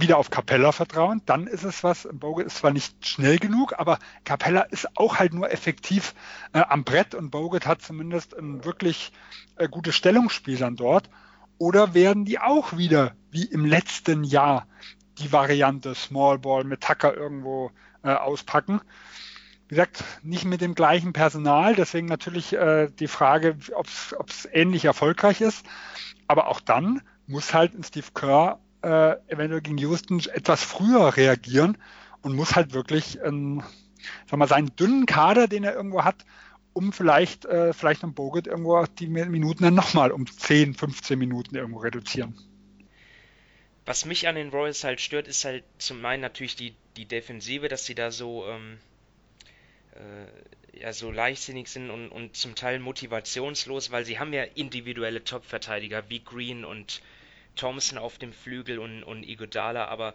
wieder 0.00 0.18
auf 0.18 0.30
Capella 0.30 0.72
vertrauen, 0.72 1.22
dann 1.26 1.46
ist 1.46 1.64
es 1.64 1.82
was, 1.82 2.08
Bogut 2.12 2.46
ist 2.46 2.58
zwar 2.58 2.70
nicht 2.70 3.06
schnell 3.06 3.38
genug, 3.38 3.74
aber 3.78 3.98
Capella 4.24 4.62
ist 4.62 4.96
auch 4.96 5.18
halt 5.18 5.34
nur 5.34 5.50
effektiv 5.50 6.14
äh, 6.52 6.60
am 6.60 6.84
Brett 6.84 7.14
und 7.14 7.30
Bogut 7.30 7.66
hat 7.66 7.82
zumindest 7.82 8.36
ein 8.36 8.64
wirklich 8.64 9.12
äh, 9.56 9.68
gutes 9.68 9.96
Stellungsspiel 9.96 10.56
dann 10.56 10.76
dort. 10.76 11.10
Oder 11.58 11.94
werden 11.94 12.24
die 12.24 12.38
auch 12.38 12.76
wieder, 12.76 13.14
wie 13.30 13.44
im 13.44 13.64
letzten 13.64 14.22
Jahr, 14.22 14.66
die 15.18 15.32
Variante 15.32 15.96
Small 15.96 16.38
Ball 16.38 16.62
mit 16.62 16.80
Tucker 16.80 17.16
irgendwo 17.16 17.72
äh, 18.04 18.10
auspacken. 18.10 18.80
Wie 19.66 19.74
gesagt, 19.74 20.04
nicht 20.22 20.44
mit 20.44 20.60
dem 20.60 20.76
gleichen 20.76 21.12
Personal, 21.12 21.74
deswegen 21.74 22.06
natürlich 22.06 22.52
äh, 22.52 22.88
die 22.88 23.08
Frage, 23.08 23.56
ob 23.74 23.88
es 24.28 24.48
ähnlich 24.52 24.84
erfolgreich 24.84 25.40
ist. 25.40 25.66
Aber 26.28 26.46
auch 26.46 26.60
dann 26.60 27.02
muss 27.26 27.52
halt 27.52 27.74
ein 27.74 27.82
Steve 27.82 28.06
Kerr 28.14 28.60
äh, 28.82 29.16
eventuell 29.26 29.60
gegen 29.60 29.78
Houston 29.78 30.20
etwas 30.32 30.62
früher 30.62 31.16
reagieren 31.16 31.78
und 32.22 32.34
muss 32.34 32.56
halt 32.56 32.72
wirklich 32.72 33.18
ähm, 33.24 33.62
sag 34.26 34.38
mal, 34.38 34.48
seinen 34.48 34.74
dünnen 34.76 35.06
Kader, 35.06 35.48
den 35.48 35.64
er 35.64 35.74
irgendwo 35.74 36.04
hat, 36.04 36.24
um 36.72 36.92
vielleicht, 36.92 37.44
äh, 37.44 37.72
vielleicht 37.72 38.04
am 38.04 38.14
Bogut 38.14 38.46
irgendwo 38.46 38.84
die 38.84 39.08
Minuten 39.08 39.64
dann 39.64 39.74
nochmal 39.74 40.12
um 40.12 40.26
10, 40.26 40.74
15 40.74 41.18
Minuten 41.18 41.56
irgendwo 41.56 41.80
reduzieren. 41.80 42.34
Was 43.84 44.04
mich 44.04 44.28
an 44.28 44.34
den 44.34 44.50
Royals 44.50 44.84
halt 44.84 45.00
stört, 45.00 45.28
ist 45.28 45.44
halt 45.44 45.64
zum 45.78 46.04
einen 46.04 46.20
natürlich 46.20 46.56
die, 46.56 46.74
die 46.96 47.06
Defensive, 47.06 47.68
dass 47.68 47.86
sie 47.86 47.94
da 47.94 48.10
so, 48.10 48.46
ähm, 48.46 48.78
äh, 49.94 50.80
ja, 50.80 50.92
so 50.92 51.10
leichtsinnig 51.10 51.68
sind 51.68 51.90
und, 51.90 52.10
und 52.10 52.36
zum 52.36 52.54
Teil 52.54 52.80
motivationslos, 52.80 53.90
weil 53.90 54.04
sie 54.04 54.18
haben 54.18 54.32
ja 54.32 54.44
individuelle 54.44 55.24
Top-Verteidiger 55.24 56.10
wie 56.10 56.20
Green 56.20 56.64
und 56.64 57.00
Thompson 57.58 57.98
auf 57.98 58.18
dem 58.18 58.32
Flügel 58.32 58.78
und, 58.78 59.02
und 59.02 59.22
Igodala, 59.22 59.86
aber 59.86 60.14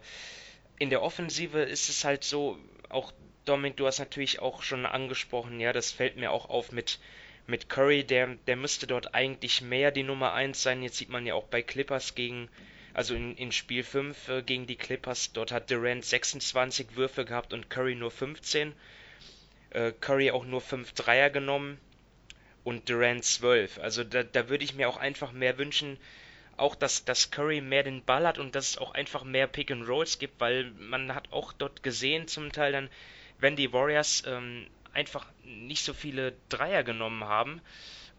in 0.78 0.90
der 0.90 1.02
Offensive 1.02 1.60
ist 1.60 1.88
es 1.88 2.04
halt 2.04 2.24
so, 2.24 2.58
auch 2.88 3.12
Dominik, 3.44 3.76
du 3.76 3.86
hast 3.86 3.98
natürlich 3.98 4.40
auch 4.40 4.62
schon 4.62 4.86
angesprochen, 4.86 5.60
ja, 5.60 5.72
das 5.72 5.92
fällt 5.92 6.16
mir 6.16 6.32
auch 6.32 6.48
auf 6.48 6.72
mit, 6.72 6.98
mit 7.46 7.68
Curry, 7.68 8.02
der, 8.04 8.34
der 8.46 8.56
müsste 8.56 8.86
dort 8.86 9.14
eigentlich 9.14 9.62
mehr 9.62 9.90
die 9.90 10.02
Nummer 10.02 10.32
1 10.32 10.62
sein. 10.62 10.82
Jetzt 10.82 10.96
sieht 10.96 11.10
man 11.10 11.26
ja 11.26 11.34
auch 11.34 11.44
bei 11.44 11.62
Clippers 11.62 12.14
gegen 12.14 12.48
also 12.94 13.16
in, 13.16 13.36
in 13.36 13.50
Spiel 13.50 13.82
5 13.82 14.28
äh, 14.28 14.42
gegen 14.42 14.66
die 14.66 14.76
Clippers, 14.76 15.32
dort 15.32 15.50
hat 15.50 15.70
Durant 15.70 16.04
26 16.04 16.94
Würfe 16.94 17.24
gehabt 17.24 17.52
und 17.52 17.68
Curry 17.68 17.96
nur 17.96 18.12
15. 18.12 18.72
Äh, 19.70 19.92
Curry 20.00 20.30
auch 20.30 20.44
nur 20.44 20.60
5 20.60 20.92
Dreier 20.92 21.28
genommen 21.28 21.78
und 22.62 22.88
Durant 22.88 23.24
12. 23.24 23.78
Also 23.78 24.04
da, 24.04 24.22
da 24.22 24.48
würde 24.48 24.64
ich 24.64 24.74
mir 24.74 24.88
auch 24.88 24.96
einfach 24.96 25.32
mehr 25.32 25.58
wünschen, 25.58 25.98
auch 26.56 26.74
dass, 26.74 27.04
dass 27.04 27.30
Curry 27.30 27.60
mehr 27.60 27.82
den 27.82 28.04
Ball 28.04 28.26
hat 28.26 28.38
und 28.38 28.54
dass 28.54 28.70
es 28.70 28.78
auch 28.78 28.94
einfach 28.94 29.24
mehr 29.24 29.46
Pick 29.46 29.70
and 29.70 29.88
Rolls 29.88 30.18
gibt, 30.18 30.40
weil 30.40 30.70
man 30.78 31.14
hat 31.14 31.32
auch 31.32 31.52
dort 31.52 31.82
gesehen 31.82 32.28
zum 32.28 32.52
Teil 32.52 32.72
dann, 32.72 32.88
wenn 33.38 33.56
die 33.56 33.72
Warriors 33.72 34.22
ähm, 34.26 34.66
einfach 34.92 35.26
nicht 35.44 35.84
so 35.84 35.92
viele 35.92 36.34
Dreier 36.48 36.84
genommen 36.84 37.24
haben, 37.24 37.60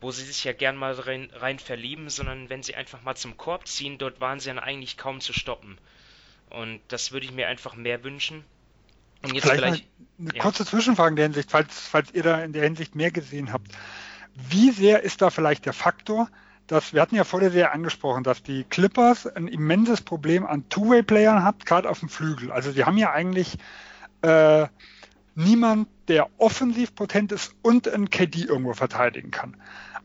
wo 0.01 0.11
sie 0.11 0.23
sich 0.23 0.43
ja 0.43 0.53
gern 0.53 0.75
mal 0.75 0.93
rein, 0.93 1.29
rein 1.33 1.59
verlieben, 1.59 2.09
sondern 2.09 2.49
wenn 2.49 2.63
sie 2.63 2.75
einfach 2.75 3.01
mal 3.01 3.15
zum 3.15 3.37
Korb 3.37 3.67
ziehen, 3.67 3.97
dort 3.97 4.19
waren 4.19 4.39
sie 4.39 4.49
dann 4.49 4.59
eigentlich 4.59 4.97
kaum 4.97 5.21
zu 5.21 5.33
stoppen. 5.33 5.77
Und 6.49 6.81
das 6.89 7.11
würde 7.11 7.25
ich 7.25 7.31
mir 7.31 7.47
einfach 7.47 7.75
mehr 7.75 8.03
wünschen. 8.03 8.43
Und 9.23 9.33
jetzt 9.33 9.43
vielleicht, 9.43 9.63
vielleicht 9.63 9.87
eine 10.19 10.35
ja. 10.35 10.41
kurze 10.41 10.65
Zwischenfrage 10.65 11.09
in 11.09 11.15
der 11.15 11.25
Hinsicht, 11.25 11.51
falls, 11.51 11.87
falls 11.87 12.13
ihr 12.13 12.23
da 12.23 12.43
in 12.43 12.53
der 12.53 12.63
Hinsicht 12.63 12.95
mehr 12.95 13.11
gesehen 13.11 13.51
habt. 13.51 13.71
Wie 14.35 14.71
sehr 14.71 15.01
ist 15.01 15.21
da 15.21 15.29
vielleicht 15.29 15.65
der 15.65 15.73
Faktor, 15.73 16.29
dass 16.67 16.93
wir 16.93 17.01
hatten 17.01 17.15
ja 17.15 17.23
vor 17.23 17.39
der 17.39 17.51
Serie 17.51 17.71
angesprochen, 17.71 18.23
dass 18.23 18.41
die 18.41 18.63
Clippers 18.63 19.27
ein 19.27 19.47
immenses 19.47 20.01
Problem 20.01 20.45
an 20.45 20.67
Two-Way-Playern 20.69 21.43
hat, 21.43 21.65
gerade 21.65 21.89
auf 21.89 21.99
dem 21.99 22.09
Flügel. 22.09 22.51
Also 22.51 22.71
sie 22.71 22.85
haben 22.85 22.97
ja 22.97 23.11
eigentlich 23.11 23.57
äh, 24.21 24.67
niemand, 25.35 25.87
der 26.07 26.29
offensiv 26.37 26.95
potent 26.95 27.31
ist 27.31 27.55
und 27.61 27.87
ein 27.87 28.09
KD 28.09 28.43
irgendwo 28.43 28.73
verteidigen 28.73 29.31
kann. 29.31 29.57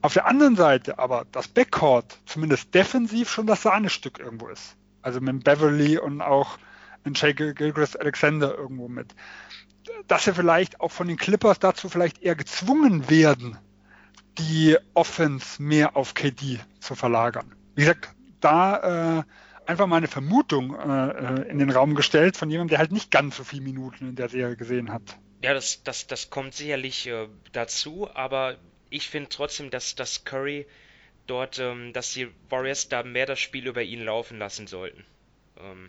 Auf 0.03 0.15
der 0.15 0.27
anderen 0.27 0.57
Seite 0.57 0.99
aber 0.99 1.27
das 1.31 1.49
Backcourt 1.49 2.19
zumindest 2.25 2.75
defensiv 2.75 3.31
schon 3.31 3.47
das 3.47 3.63
Sahnestück 3.63 4.19
irgendwo 4.19 4.49
ist. 4.49 4.77
Also 5.03 5.21
mit 5.21 5.45
Beverly 5.45 5.99
und 5.99 6.21
auch 6.23 6.59
ein 7.05 7.15
Jay 7.15 7.33
Gilchrist 7.33 7.99
Alexander 7.99 8.57
irgendwo 8.57 8.89
mit. 8.89 9.15
Dass 10.09 10.25
sie 10.25 10.35
vielleicht 10.35 10.81
auch 10.81 10.91
von 10.91 11.09
den 11.09 11.17
Clippers 11.17 11.59
dazu 11.59 11.89
vielleicht 11.89 12.23
eher 12.23 12.35
gezwungen 12.35 13.09
werden, 13.11 13.59
die 14.41 14.77
Offense 14.95 15.63
mehr 15.63 15.97
auf 15.97 16.15
KD 16.15 16.59
zu 16.81 16.95
verlagern. 16.95 17.55
Wie 17.75 17.83
gesagt, 17.83 18.09
da 18.41 19.19
äh, 19.19 19.23
einfach 19.67 19.87
mal 19.87 19.97
eine 19.97 20.09
Vermutung 20.09 20.75
äh, 20.75 21.09
äh, 21.11 21.51
in 21.51 21.59
den 21.59 21.71
Raum 21.71 21.95
gestellt 21.95 22.37
von 22.37 22.51
jemandem, 22.51 22.71
der 22.71 22.79
halt 22.79 22.93
nicht 22.93 23.11
ganz 23.11 23.37
so 23.37 23.45
viele 23.45 23.63
Minuten 23.63 24.09
in 24.09 24.17
der 24.17 24.29
Serie 24.29 24.57
gesehen 24.57 24.93
hat. 24.93 25.03
Ja, 25.43 25.55
das, 25.55 25.83
das, 25.85 26.07
das 26.07 26.31
kommt 26.31 26.55
sicherlich 26.55 27.07
äh, 27.07 27.29
dazu, 27.53 28.09
aber 28.15 28.57
ich 28.91 29.09
finde 29.09 29.29
trotzdem, 29.29 29.71
dass, 29.71 29.95
dass 29.95 30.25
Curry 30.25 30.67
dort, 31.27 31.59
ähm, 31.59 31.93
dass 31.93 32.13
die 32.13 32.29
Warriors 32.49 32.89
da 32.89 33.03
mehr 33.03 33.27
das 33.27 33.41
Spiel 33.41 33.67
über 33.67 33.83
ihn 33.83 34.05
laufen 34.05 34.39
lassen 34.39 34.67
sollten. 34.67 35.05
Ähm, 35.59 35.89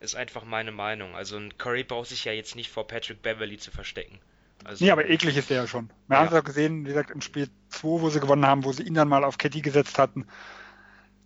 ist 0.00 0.16
einfach 0.16 0.44
meine 0.44 0.72
Meinung. 0.72 1.14
Also 1.14 1.36
ein 1.36 1.56
Curry 1.58 1.84
braucht 1.84 2.08
sich 2.08 2.24
ja 2.24 2.32
jetzt 2.32 2.56
nicht 2.56 2.70
vor 2.70 2.86
Patrick 2.86 3.22
Beverly 3.22 3.58
zu 3.58 3.70
verstecken. 3.70 4.18
Also, 4.62 4.84
nee, 4.84 4.90
aber 4.90 5.08
eklig 5.08 5.36
ist 5.36 5.50
der 5.50 5.58
ja 5.58 5.66
schon. 5.66 5.90
Wir 6.06 6.16
ja. 6.16 6.20
haben 6.20 6.28
es 6.28 6.40
auch 6.40 6.44
gesehen, 6.44 6.84
wie 6.84 6.88
gesagt, 6.88 7.10
im 7.10 7.20
Spiel 7.20 7.48
2, 7.70 7.82
wo 7.82 8.10
sie 8.10 8.20
gewonnen 8.20 8.46
haben, 8.46 8.64
wo 8.64 8.72
sie 8.72 8.82
ihn 8.82 8.94
dann 8.94 9.08
mal 9.08 9.24
auf 9.24 9.38
Ketty 9.38 9.60
gesetzt 9.60 9.98
hatten 9.98 10.26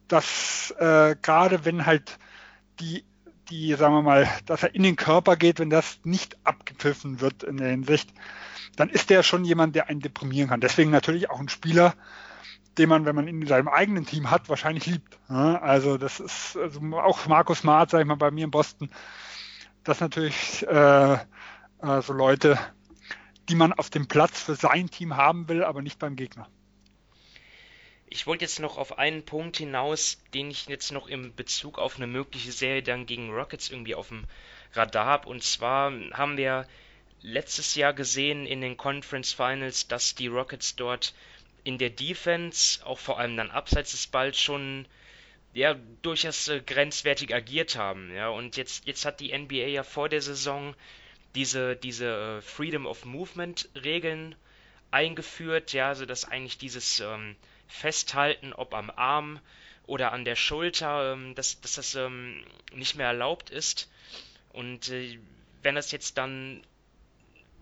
dass 0.09 0.75
äh, 0.79 1.15
gerade 1.21 1.65
wenn 1.65 1.87
halt 1.87 2.19
die, 2.81 3.05
die, 3.51 3.75
sagen 3.75 3.95
wir 3.95 4.03
mal, 4.03 4.29
dass 4.47 4.63
er 4.63 4.75
in 4.75 4.83
den 4.83 4.97
Körper 4.97 5.37
geht, 5.37 5.59
wenn 5.59 5.71
das 5.71 6.01
nicht 6.05 6.37
abgepfiffen 6.45 7.21
wird 7.21 7.43
in 7.43 7.59
der 7.59 7.69
Hinsicht, 7.69 8.13
dann 8.77 8.89
ist 8.89 9.11
der 9.11 9.23
schon 9.23 9.45
jemand, 9.45 9.75
der 9.77 9.89
einen 9.89 10.01
deprimieren 10.01 10.49
kann. 10.49 10.61
Deswegen 10.61 10.91
natürlich 10.91 11.31
auch 11.31 11.41
ein 11.41 11.49
Spieler, 11.49 11.95
den 12.79 12.89
man, 12.89 13.05
wenn 13.05 13.17
man 13.17 13.29
ihn 13.29 13.43
in 13.43 13.49
seinem 13.49 13.69
eigenen 13.69 14.07
Team 14.07 14.31
hat, 14.31 14.49
wahrscheinlich 14.49 14.87
liebt. 14.87 15.19
Also 15.29 15.99
das 15.99 16.21
ist 16.21 16.57
also 16.57 16.81
auch 16.97 17.27
Markus 17.27 17.61
Smart, 17.61 17.91
sag 17.91 18.01
ich 18.01 18.07
mal, 18.07 18.17
bei 18.17 18.31
mir 18.31 18.45
in 18.45 18.51
Boston, 18.51 18.91
das 19.83 20.01
natürlich 20.01 20.67
äh, 20.69 21.15
äh, 21.15 22.03
so 22.03 22.13
Leute, 22.13 22.59
die 23.49 23.55
man 23.55 23.73
auf 23.73 23.91
dem 23.91 24.09
Platz 24.09 24.41
für 24.43 24.55
sein 24.55 24.91
Team 24.91 25.17
haben 25.17 25.49
will, 25.49 25.65
aber 25.65 25.83
nicht 25.83 25.99
beim 25.99 26.17
Gegner. 26.17 26.49
Ich 28.11 28.27
wollte 28.27 28.45
jetzt 28.45 28.59
noch 28.59 28.79
auf 28.79 28.99
einen 28.99 29.25
Punkt 29.25 29.59
hinaus, 29.59 30.19
den 30.33 30.51
ich 30.51 30.67
jetzt 30.67 30.93
noch 30.93 31.09
im 31.09 31.35
Bezug 31.35 31.79
auf 31.79 31.97
eine 31.97 32.07
mögliche 32.07 32.53
Serie 32.53 32.83
dann 32.83 33.05
gegen 33.05 33.31
Rockets 33.31 33.69
irgendwie 33.71 33.95
auf 33.95 34.09
dem 34.09 34.25
Radar 34.73 35.05
habe. 35.05 35.29
Und 35.29 35.43
zwar 35.43 35.93
haben 36.13 36.39
wir 36.39 36.67
letztes 37.21 37.75
Jahr 37.75 37.93
gesehen 37.93 38.47
in 38.47 38.61
den 38.63 38.77
Conference 38.77 39.33
Finals, 39.33 39.89
dass 39.89 40.15
die 40.15 40.29
Rockets 40.29 40.77
dort 40.77 41.15
in 41.65 41.77
der 41.77 41.91
Defense, 41.91 42.85
auch 42.87 42.99
vor 42.99 43.19
allem 43.19 43.37
dann 43.37 43.51
abseits 43.51 43.91
des 43.91 44.07
Balls, 44.07 44.41
schon 44.41 44.87
ja, 45.53 45.77
durchaus 46.03 46.49
äh, 46.49 46.61
grenzwertig 46.61 47.35
agiert 47.35 47.77
haben. 47.77 48.15
Ja, 48.15 48.29
und 48.29 48.57
jetzt, 48.57 48.87
jetzt 48.87 49.05
hat 49.05 49.21
die 49.21 49.37
NBA 49.37 49.67
ja 49.67 49.83
vor 49.83 50.09
der 50.09 50.23
Saison 50.23 50.75
diese, 51.39 51.77
diese 51.77 52.39
äh, 52.39 52.43
Freedom 52.43 52.85
of 52.85 53.05
Movement 53.05 53.69
Regeln 53.77 54.35
eingeführt, 54.91 55.73
ja, 55.73 55.87
also 55.87 56.05
dass 56.05 56.25
eigentlich 56.25 56.59
dieses 56.59 56.99
ähm, 56.99 57.37
Festhalten, 57.69 58.53
ob 58.53 58.75
am 58.75 58.91
Arm 58.91 59.39
oder 59.87 60.11
an 60.13 60.25
der 60.25 60.35
Schulter, 60.35 61.13
ähm, 61.13 61.37
dass, 61.37 61.61
dass 61.61 61.75
das 61.75 61.95
ähm, 61.95 62.45
nicht 62.73 62.97
mehr 62.97 63.07
erlaubt 63.07 63.51
ist. 63.51 63.89
Und 64.53 64.89
äh, 64.89 65.17
wenn 65.63 65.77
das 65.77 65.93
jetzt 65.93 66.19
dann 66.19 66.61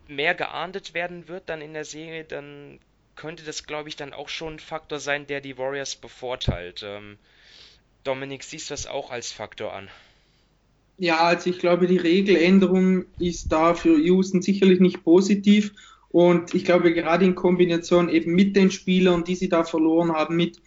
mehr 0.09 0.35
geahndet 0.35 0.95
werden 0.95 1.29
wird 1.29 1.51
dann 1.51 1.61
in 1.61 1.75
der 1.75 1.85
Serie, 1.85 2.25
dann 2.25 2.81
könnte 3.15 3.45
das, 3.45 3.67
glaube 3.67 3.91
ich, 3.91 3.97
dann 3.97 4.15
auch 4.15 4.31
schon 4.31 4.55
ein 4.55 4.59
Faktor 4.59 5.01
sein, 5.01 5.27
der 5.27 5.43
die 5.43 5.59
Warriors 5.59 5.97
bevorteilt. 5.97 6.83
Ähm, 6.83 7.19
Dominik, 8.05 8.43
siehst 8.43 8.71
du 8.71 8.73
das 8.73 8.87
auch 8.87 9.11
als 9.11 9.33
Faktor 9.33 9.75
an? 9.75 9.91
Ja, 10.99 11.25
also 11.25 11.51
ich 11.51 11.59
glaube, 11.59 11.87
die 11.87 11.99
Regeländerung 11.99 13.05
ist 13.19 13.53
da 13.53 13.75
für 13.75 13.99
Houston 13.99 14.41
sicherlich 14.41 14.81
nicht 14.81 15.05
positiv. 15.05 15.73
Und 16.09 16.55
ich 16.55 16.65
glaube, 16.65 16.95
gerade 16.95 17.27
in 17.27 17.35
Kombination 17.35 18.09
eben 18.09 18.35
mit 18.35 18.57
den 18.57 18.71
Spielern, 18.71 19.25
die 19.25 19.35
sie 19.35 19.51
da 19.51 19.65
verloren 19.65 20.13
haben, 20.13 20.37
mit 20.37 20.59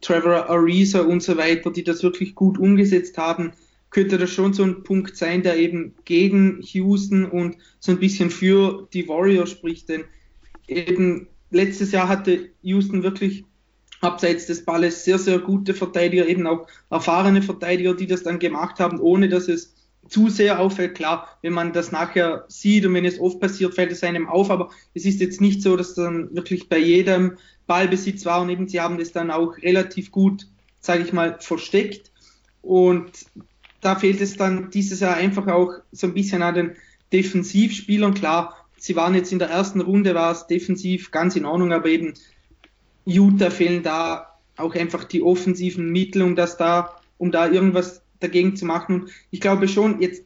Trevor 0.00 0.50
Ariza 0.50 1.02
und 1.02 1.22
so 1.22 1.36
weiter, 1.36 1.70
die 1.70 1.84
das 1.84 2.02
wirklich 2.02 2.34
gut 2.34 2.58
umgesetzt 2.58 3.16
haben, 3.16 3.52
könnte 3.90 4.18
das 4.18 4.30
schon 4.30 4.52
so 4.52 4.64
ein 4.64 4.82
Punkt 4.82 5.16
sein, 5.16 5.44
der 5.44 5.56
eben 5.56 5.94
gegen 6.04 6.60
Houston 6.62 7.24
und 7.24 7.56
so 7.78 7.92
ein 7.92 8.00
bisschen 8.00 8.30
für 8.30 8.88
die 8.92 9.06
Warriors 9.08 9.50
spricht. 9.50 9.88
Denn 9.88 10.04
eben 10.66 11.28
letztes 11.50 11.92
Jahr 11.92 12.08
hatte 12.08 12.50
Houston 12.62 13.04
wirklich 13.04 13.44
abseits 14.00 14.46
des 14.46 14.64
Balles 14.64 15.04
sehr, 15.04 15.18
sehr 15.18 15.38
gute 15.38 15.72
Verteidiger, 15.72 16.26
eben 16.26 16.46
auch 16.46 16.66
erfahrene 16.90 17.42
Verteidiger, 17.42 17.94
die 17.94 18.06
das 18.06 18.24
dann 18.24 18.38
gemacht 18.38 18.80
haben, 18.80 19.00
ohne 19.00 19.28
dass 19.28 19.48
es 19.48 19.75
zu 20.08 20.28
sehr 20.28 20.60
auffällt. 20.60 20.94
Klar, 20.94 21.28
wenn 21.42 21.52
man 21.52 21.72
das 21.72 21.92
nachher 21.92 22.44
sieht 22.48 22.86
und 22.86 22.94
wenn 22.94 23.04
es 23.04 23.20
oft 23.20 23.40
passiert, 23.40 23.74
fällt 23.74 23.92
es 23.92 24.02
einem 24.02 24.28
auf, 24.28 24.50
aber 24.50 24.70
es 24.94 25.04
ist 25.04 25.20
jetzt 25.20 25.40
nicht 25.40 25.62
so, 25.62 25.76
dass 25.76 25.94
dann 25.94 26.34
wirklich 26.34 26.68
bei 26.68 26.78
jedem 26.78 27.38
Ballbesitz 27.66 28.24
war 28.24 28.42
und 28.42 28.50
eben 28.50 28.68
sie 28.68 28.80
haben 28.80 29.00
es 29.00 29.12
dann 29.12 29.30
auch 29.30 29.56
relativ 29.58 30.10
gut, 30.10 30.46
sage 30.80 31.02
ich 31.02 31.12
mal, 31.12 31.38
versteckt. 31.40 32.12
Und 32.62 33.26
da 33.80 33.96
fehlt 33.96 34.20
es 34.20 34.36
dann 34.36 34.70
dieses 34.70 35.00
Jahr 35.00 35.16
einfach 35.16 35.46
auch 35.46 35.72
so 35.92 36.06
ein 36.06 36.14
bisschen 36.14 36.42
an 36.42 36.54
den 36.54 36.76
Defensivspielern. 37.12 38.14
Klar, 38.14 38.66
sie 38.76 38.96
waren 38.96 39.14
jetzt 39.14 39.32
in 39.32 39.38
der 39.38 39.50
ersten 39.50 39.80
Runde, 39.80 40.14
war 40.14 40.32
es 40.32 40.46
defensiv 40.46 41.10
ganz 41.10 41.36
in 41.36 41.44
Ordnung, 41.44 41.72
aber 41.72 41.86
eben 41.86 42.14
Utah 43.04 43.50
fehlen 43.50 43.82
da 43.82 44.38
auch 44.56 44.74
einfach 44.74 45.04
die 45.04 45.22
offensiven 45.22 45.90
Mittel, 45.90 46.22
um 46.22 46.34
das 46.34 46.56
da, 46.56 46.96
um 47.18 47.30
da 47.30 47.48
irgendwas 47.48 48.02
dagegen 48.20 48.56
zu 48.56 48.64
machen. 48.64 49.02
Und 49.02 49.10
ich 49.30 49.40
glaube 49.40 49.68
schon 49.68 50.00
jetzt, 50.00 50.24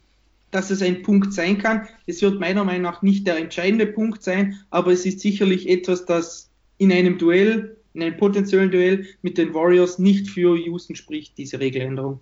dass 0.51 0.71
es 0.71 0.83
ein 0.83 1.03
Punkt 1.03 1.33
sein 1.33 1.59
kann. 1.59 1.89
Es 2.07 2.23
wird 2.23 2.41
meiner 2.41 2.65
Meinung 2.65 2.83
nach 2.83 3.03
nicht 3.03 3.27
der 3.27 3.37
entscheidende 3.37 3.87
Punkt 3.87 4.23
sein, 4.23 4.61
aber 4.71 4.93
es 4.93 5.07
ist 5.07 5.21
sicherlich 5.21 5.69
etwas, 5.69 6.07
das 6.07 6.51
in 6.79 6.93
einem 6.93 7.19
Duell, 7.19 7.77
in 7.95 8.03
einem 8.03 8.17
potenziellen 8.17 8.71
Duell 8.71 9.07
mit 9.23 9.39
den 9.39 9.55
Warriors 9.55 9.99
nicht 9.99 10.29
für 10.29 10.57
Houston 10.57 10.97
spricht, 10.97 11.39
diese 11.39 11.61
Regeländerung. 11.61 12.21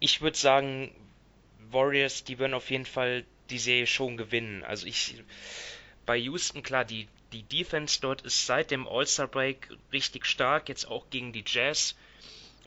Ich 0.00 0.20
würde 0.20 0.36
sagen, 0.36 0.90
Warriors, 1.70 2.24
die 2.24 2.38
werden 2.38 2.54
auf 2.54 2.70
jeden 2.70 2.86
Fall 2.86 3.24
die 3.50 3.58
Serie 3.58 3.86
schon 3.86 4.16
gewinnen. 4.16 4.64
Also 4.64 4.86
ich 4.86 5.22
bei 6.06 6.16
Houston 6.16 6.62
klar, 6.62 6.84
die 6.84 7.06
die 7.32 7.42
Defense 7.42 7.98
dort 8.00 8.22
ist 8.22 8.46
seit 8.46 8.70
dem 8.70 8.86
All-Star 8.86 9.26
Break 9.26 9.68
richtig 9.92 10.26
stark, 10.26 10.68
jetzt 10.68 10.86
auch 10.86 11.08
gegen 11.10 11.32
die 11.32 11.44
Jazz 11.46 11.94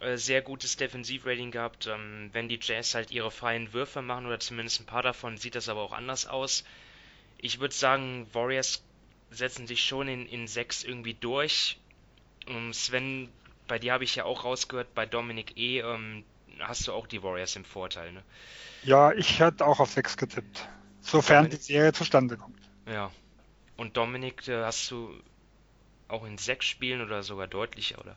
äh, 0.06 0.18
sehr 0.18 0.42
gutes 0.42 0.78
Defensivrating 0.78 1.52
gehabt. 1.52 1.88
Ähm, 1.88 2.30
wenn 2.32 2.48
die 2.48 2.60
Jazz 2.62 2.94
halt 2.94 3.12
ihre 3.12 3.32
freien 3.32 3.74
Würfe 3.74 4.02
machen 4.02 4.28
oder 4.28 4.40
zumindest 4.40 4.82
ein 4.82 4.86
paar 4.86 5.02
davon, 5.02 5.38
sieht 5.38 5.56
das 5.56 5.68
aber 5.68 5.82
auch 5.82 5.94
anders 5.94 6.28
aus. 6.28 6.64
Ich 7.40 7.60
würde 7.60 7.74
sagen, 7.74 8.28
Warriors 8.34 8.84
setzen 9.32 9.66
sich 9.66 9.84
schon 9.84 10.08
in, 10.08 10.28
in 10.28 10.48
sechs 10.48 10.84
irgendwie 10.84 11.16
durch. 11.16 11.80
Um, 12.48 12.72
Sven, 12.74 13.30
bei 13.68 13.80
dir 13.80 13.94
habe 13.94 14.04
ich 14.04 14.16
ja 14.16 14.26
auch 14.26 14.44
rausgehört, 14.44 14.94
bei 14.94 15.08
Dominik 15.08 15.58
E. 15.58 15.80
Ähm, 15.80 16.24
hast 16.60 16.88
du 16.88 16.94
auch 16.94 17.08
die 17.08 17.24
Warriors 17.24 17.56
im 17.56 17.66
Vorteil, 17.66 18.12
ne? 18.12 18.24
Ja, 18.84 19.12
ich 19.12 19.40
hätte 19.40 19.66
auch 19.66 19.80
auf 19.80 19.92
sechs 19.92 20.16
getippt. 20.16 20.70
Sofern 21.02 21.46
Dominik, 21.46 21.60
die 21.60 21.66
Serie 21.66 21.94
zustande 21.94 22.38
kommt. 22.38 22.60
Ja. 22.86 23.12
Und 23.76 23.98
Dominik, 23.98 24.48
äh, 24.48 24.64
hast 24.64 24.92
du 24.92 25.20
auch 26.08 26.24
in 26.26 26.38
sechs 26.38 26.68
Spielen 26.68 27.02
oder 27.02 27.24
sogar 27.24 27.48
deutlicher, 27.48 28.00
oder? 28.00 28.16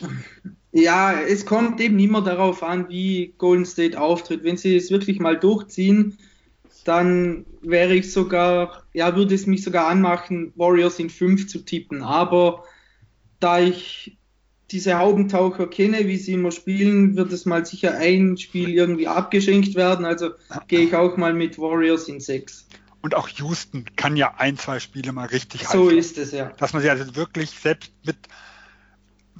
Ja, 0.72 1.20
es 1.20 1.44
kommt 1.44 1.80
eben 1.80 1.98
immer 1.98 2.22
darauf 2.22 2.62
an, 2.62 2.88
wie 2.88 3.34
Golden 3.38 3.66
State 3.66 4.00
auftritt. 4.00 4.42
Wenn 4.42 4.56
sie 4.56 4.74
es 4.74 4.90
wirklich 4.90 5.20
mal 5.20 5.38
durchziehen, 5.38 6.18
dann 6.84 7.44
wäre 7.60 7.94
ich 7.94 8.10
sogar, 8.10 8.82
ja, 8.92 9.14
würde 9.14 9.34
es 9.34 9.46
mich 9.46 9.62
sogar 9.62 9.86
anmachen, 9.86 10.52
Warriors 10.56 10.98
in 10.98 11.10
fünf 11.10 11.46
zu 11.46 11.60
tippen. 11.64 12.02
Aber 12.02 12.64
da 13.38 13.60
ich 13.60 14.16
diese 14.70 14.98
Haubentaucher 14.98 15.66
kenne, 15.66 16.06
wie 16.06 16.16
sie 16.16 16.32
immer 16.32 16.50
spielen, 16.50 17.14
wird 17.16 17.30
es 17.32 17.44
mal 17.44 17.66
sicher 17.66 17.98
ein 17.98 18.38
Spiel 18.38 18.70
irgendwie 18.70 19.06
abgeschenkt 19.06 19.74
werden. 19.74 20.06
Also 20.06 20.30
gehe 20.66 20.80
ich 20.80 20.94
auch 20.94 21.18
mal 21.18 21.34
mit 21.34 21.58
Warriors 21.58 22.08
in 22.08 22.20
sechs. 22.20 22.66
Und 23.02 23.14
auch 23.14 23.28
Houston 23.28 23.84
kann 23.96 24.16
ja 24.16 24.34
ein, 24.38 24.56
zwei 24.56 24.80
Spiele 24.80 25.12
mal 25.12 25.26
richtig 25.26 25.66
So 25.66 25.86
halten. 25.86 25.98
ist 25.98 26.16
es, 26.16 26.32
ja. 26.32 26.52
Dass 26.56 26.72
man 26.72 26.80
sie 26.80 26.88
also 26.88 27.14
wirklich 27.14 27.50
selbst 27.50 27.92
mit 28.06 28.16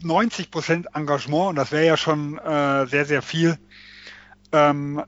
90 0.01 0.51
Prozent 0.51 0.86
Engagement, 0.94 1.51
und 1.51 1.56
das 1.56 1.73
wäre 1.73 1.86
ja 1.86 1.97
schon 1.97 2.39
äh, 2.39 2.86
sehr, 2.86 3.05
sehr 3.05 3.23
viel, 3.23 3.59
ähm, 4.52 5.05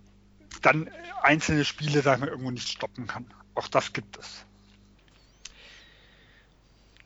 dann 0.63 0.91
einzelne 1.23 1.65
Spiele, 1.65 2.03
sag 2.03 2.17
ich 2.17 2.21
mal, 2.21 2.29
irgendwo 2.29 2.51
nicht 2.51 2.69
stoppen 2.69 3.07
kann. 3.07 3.27
Auch 3.55 3.69
das 3.69 3.93
gibt 3.93 4.19
es. 4.19 4.45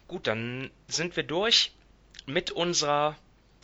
Gut, 0.06 0.26
dann 0.26 0.70
sind 0.88 1.16
wir 1.16 1.22
durch 1.22 1.72
mit 2.26 2.50
unserer 2.50 3.16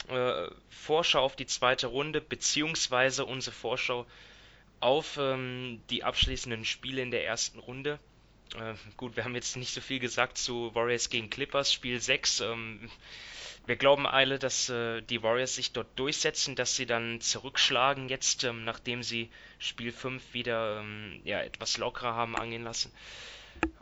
äh, 0.09 0.47
Vorschau 0.69 1.21
auf 1.21 1.37
die 1.37 1.47
zweite 1.47 1.87
Runde, 1.87 2.21
beziehungsweise 2.21 3.25
unsere 3.25 3.55
Vorschau 3.55 4.07
auf 4.81 5.17
ähm, 5.19 5.81
die 5.89 6.05
abschließenden 6.05 6.65
Spiele 6.65 7.03
in 7.03 7.11
der 7.11 7.25
ersten 7.25 7.59
Runde. 7.59 7.99
Äh, 8.55 8.75
gut, 8.97 9.17
wir 9.17 9.25
haben 9.25 9.35
jetzt 9.35 9.57
nicht 9.57 9.73
so 9.73 9.81
viel 9.81 9.99
gesagt 9.99 10.37
zu 10.37 10.75
Warriors 10.75 11.09
gegen 11.09 11.31
Clippers, 11.31 11.73
Spiel 11.73 12.01
6. 12.01 12.41
Ähm, 12.41 12.91
wir 13.67 13.77
glauben 13.77 14.07
alle, 14.07 14.39
dass 14.39 14.69
äh, 14.69 15.01
die 15.03 15.23
Warriors 15.23 15.55
sich 15.55 15.73
dort 15.73 15.99
durchsetzen, 15.99 16.55
dass 16.55 16.77
sie 16.77 16.87
dann 16.87 17.21
zurückschlagen 17.21 18.09
jetzt, 18.09 18.45
ähm, 18.45 18.65
nachdem 18.65 19.03
sie 19.03 19.31
Spiel 19.59 19.93
5 19.93 20.35
wieder 20.35 20.81
ähm, 20.81 21.21
ja, 21.25 21.41
etwas 21.41 21.79
lockerer 21.79 22.15
haben 22.15 22.37
angehen 22.37 22.65
lassen. 22.65 22.93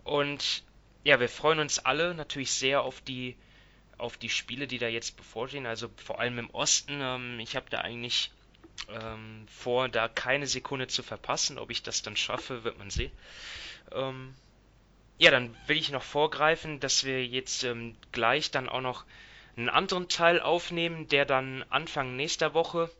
Und 0.04 0.62
ja, 1.04 1.18
wir 1.18 1.28
freuen 1.28 1.58
uns 1.58 1.80
alle 1.80 2.14
natürlich 2.14 2.52
sehr 2.52 2.82
auf 2.82 3.00
die 3.00 3.36
auf 3.98 4.16
die 4.16 4.28
Spiele, 4.28 4.66
die 4.66 4.78
da 4.78 4.88
jetzt 4.88 5.16
bevorstehen. 5.16 5.66
Also 5.66 5.88
vor 5.96 6.18
allem 6.18 6.38
im 6.38 6.50
Osten. 6.50 7.00
Ähm, 7.00 7.38
ich 7.40 7.56
habe 7.56 7.70
da 7.70 7.78
eigentlich 7.78 8.32
ähm, 8.88 9.46
vor, 9.48 9.88
da 9.88 10.08
keine 10.08 10.46
Sekunde 10.46 10.88
zu 10.88 11.02
verpassen. 11.02 11.58
Ob 11.58 11.70
ich 11.70 11.82
das 11.82 12.02
dann 12.02 12.16
schaffe, 12.16 12.64
wird 12.64 12.78
man 12.78 12.90
sehen. 12.90 13.12
Ähm, 13.92 14.34
ja, 15.18 15.30
dann 15.30 15.56
will 15.66 15.76
ich 15.76 15.90
noch 15.90 16.02
vorgreifen, 16.02 16.80
dass 16.80 17.04
wir 17.04 17.24
jetzt 17.24 17.62
ähm, 17.62 17.94
gleich 18.10 18.50
dann 18.50 18.68
auch 18.68 18.80
noch 18.80 19.04
einen 19.56 19.68
anderen 19.68 20.08
Teil 20.08 20.40
aufnehmen, 20.40 21.08
der 21.08 21.24
dann 21.24 21.64
Anfang 21.68 22.16
nächster 22.16 22.54
Woche 22.54 22.90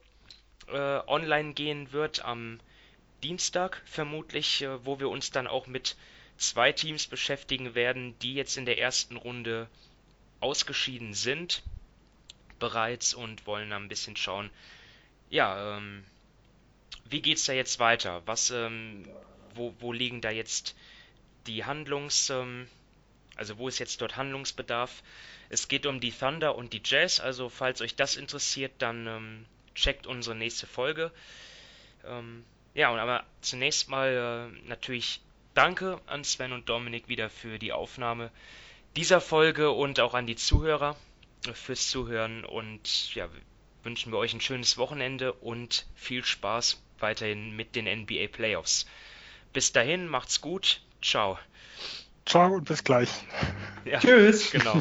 äh, 0.69 1.01
online 1.07 1.55
gehen 1.55 1.93
wird, 1.93 2.25
am 2.25 2.61
Dienstag 3.23 3.83
vermutlich, 3.87 4.63
äh, 4.63 4.85
wo 4.85 5.01
wir 5.01 5.09
uns 5.09 5.31
dann 5.31 5.47
auch 5.47 5.67
mit 5.67 5.97
zwei 6.37 6.73
Teams 6.73 7.07
beschäftigen 7.07 7.75
werden, 7.75 8.19
die 8.21 8.35
jetzt 8.35 8.57
in 8.57 8.67
der 8.67 8.79
ersten 8.79 9.17
Runde 9.17 9.69
ausgeschieden 10.41 11.15
sind 11.15 11.63
bereits 12.59 13.15
und 13.15 13.47
wollen 13.47 13.71
dann 13.71 13.85
ein 13.85 13.89
bisschen 13.89 14.17
schauen, 14.17 14.51
ja, 15.31 15.77
ähm, 15.77 16.05
wie 17.05 17.23
geht's 17.23 17.45
da 17.47 17.53
jetzt 17.53 17.79
weiter? 17.79 18.23
Was, 18.27 18.51
ähm, 18.51 19.09
wo, 19.55 19.75
wo 19.81 19.93
liegen 19.93 20.21
da 20.21 20.31
jetzt 20.31 20.77
die 21.47 21.65
Handlungs, 21.65 22.31
ähm, 22.31 22.69
also 23.37 23.59
wo 23.59 23.69
ist 23.69 23.79
jetzt 23.79 24.01
dort 24.01 24.17
Handlungsbedarf? 24.17 25.03
Es 25.49 25.69
geht 25.69 25.87
um 25.87 26.01
die 26.01 26.13
Thunder 26.13 26.55
und 26.55 26.73
die 26.73 26.83
Jazz, 26.85 27.21
also 27.21 27.49
falls 27.49 27.81
euch 27.81 27.95
das 27.95 28.17
interessiert, 28.17 28.73
dann 28.79 29.07
ähm, 29.07 29.47
checkt 29.75 30.07
unsere 30.07 30.35
nächste 30.35 30.67
Folge. 30.67 31.11
Ähm, 32.05 32.45
ja, 32.75 32.91
und 32.91 32.99
aber 32.99 33.25
zunächst 33.41 33.89
mal 33.89 34.51
äh, 34.55 34.69
natürlich 34.69 35.21
danke 35.55 36.01
an 36.07 36.25
Sven 36.25 36.53
und 36.53 36.69
Dominik 36.69 37.09
wieder 37.09 37.29
für 37.29 37.59
die 37.59 37.73
Aufnahme 37.73 38.31
dieser 38.97 39.21
Folge 39.21 39.71
und 39.71 40.01
auch 40.01 40.15
an 40.15 40.27
die 40.27 40.37
Zuhörer 40.37 40.97
fürs 41.55 41.89
Zuhören 41.89 42.45
und 42.45 43.15
ja, 43.15 43.29
wünschen 43.83 44.13
wir 44.13 44.19
euch 44.19 44.33
ein 44.33 44.41
schönes 44.41 44.79
Wochenende 44.79 45.33
und 45.33 45.87
viel 45.95 46.25
Spaß 46.25 46.81
weiterhin 46.99 47.57
mit 47.57 47.75
den 47.75 47.87
NBA 47.87 48.29
Playoffs. 48.29 48.87
Bis 49.53 49.73
dahin, 49.73 50.07
macht's 50.07 50.41
gut. 50.41 50.81
Ciao. 51.03 51.39
Ciao 52.27 52.55
und 52.55 52.65
bis 52.65 52.85
gleich. 52.85 53.27
Ja, 53.85 53.99
Tschüss. 53.99 54.53
Genau. 54.53 54.81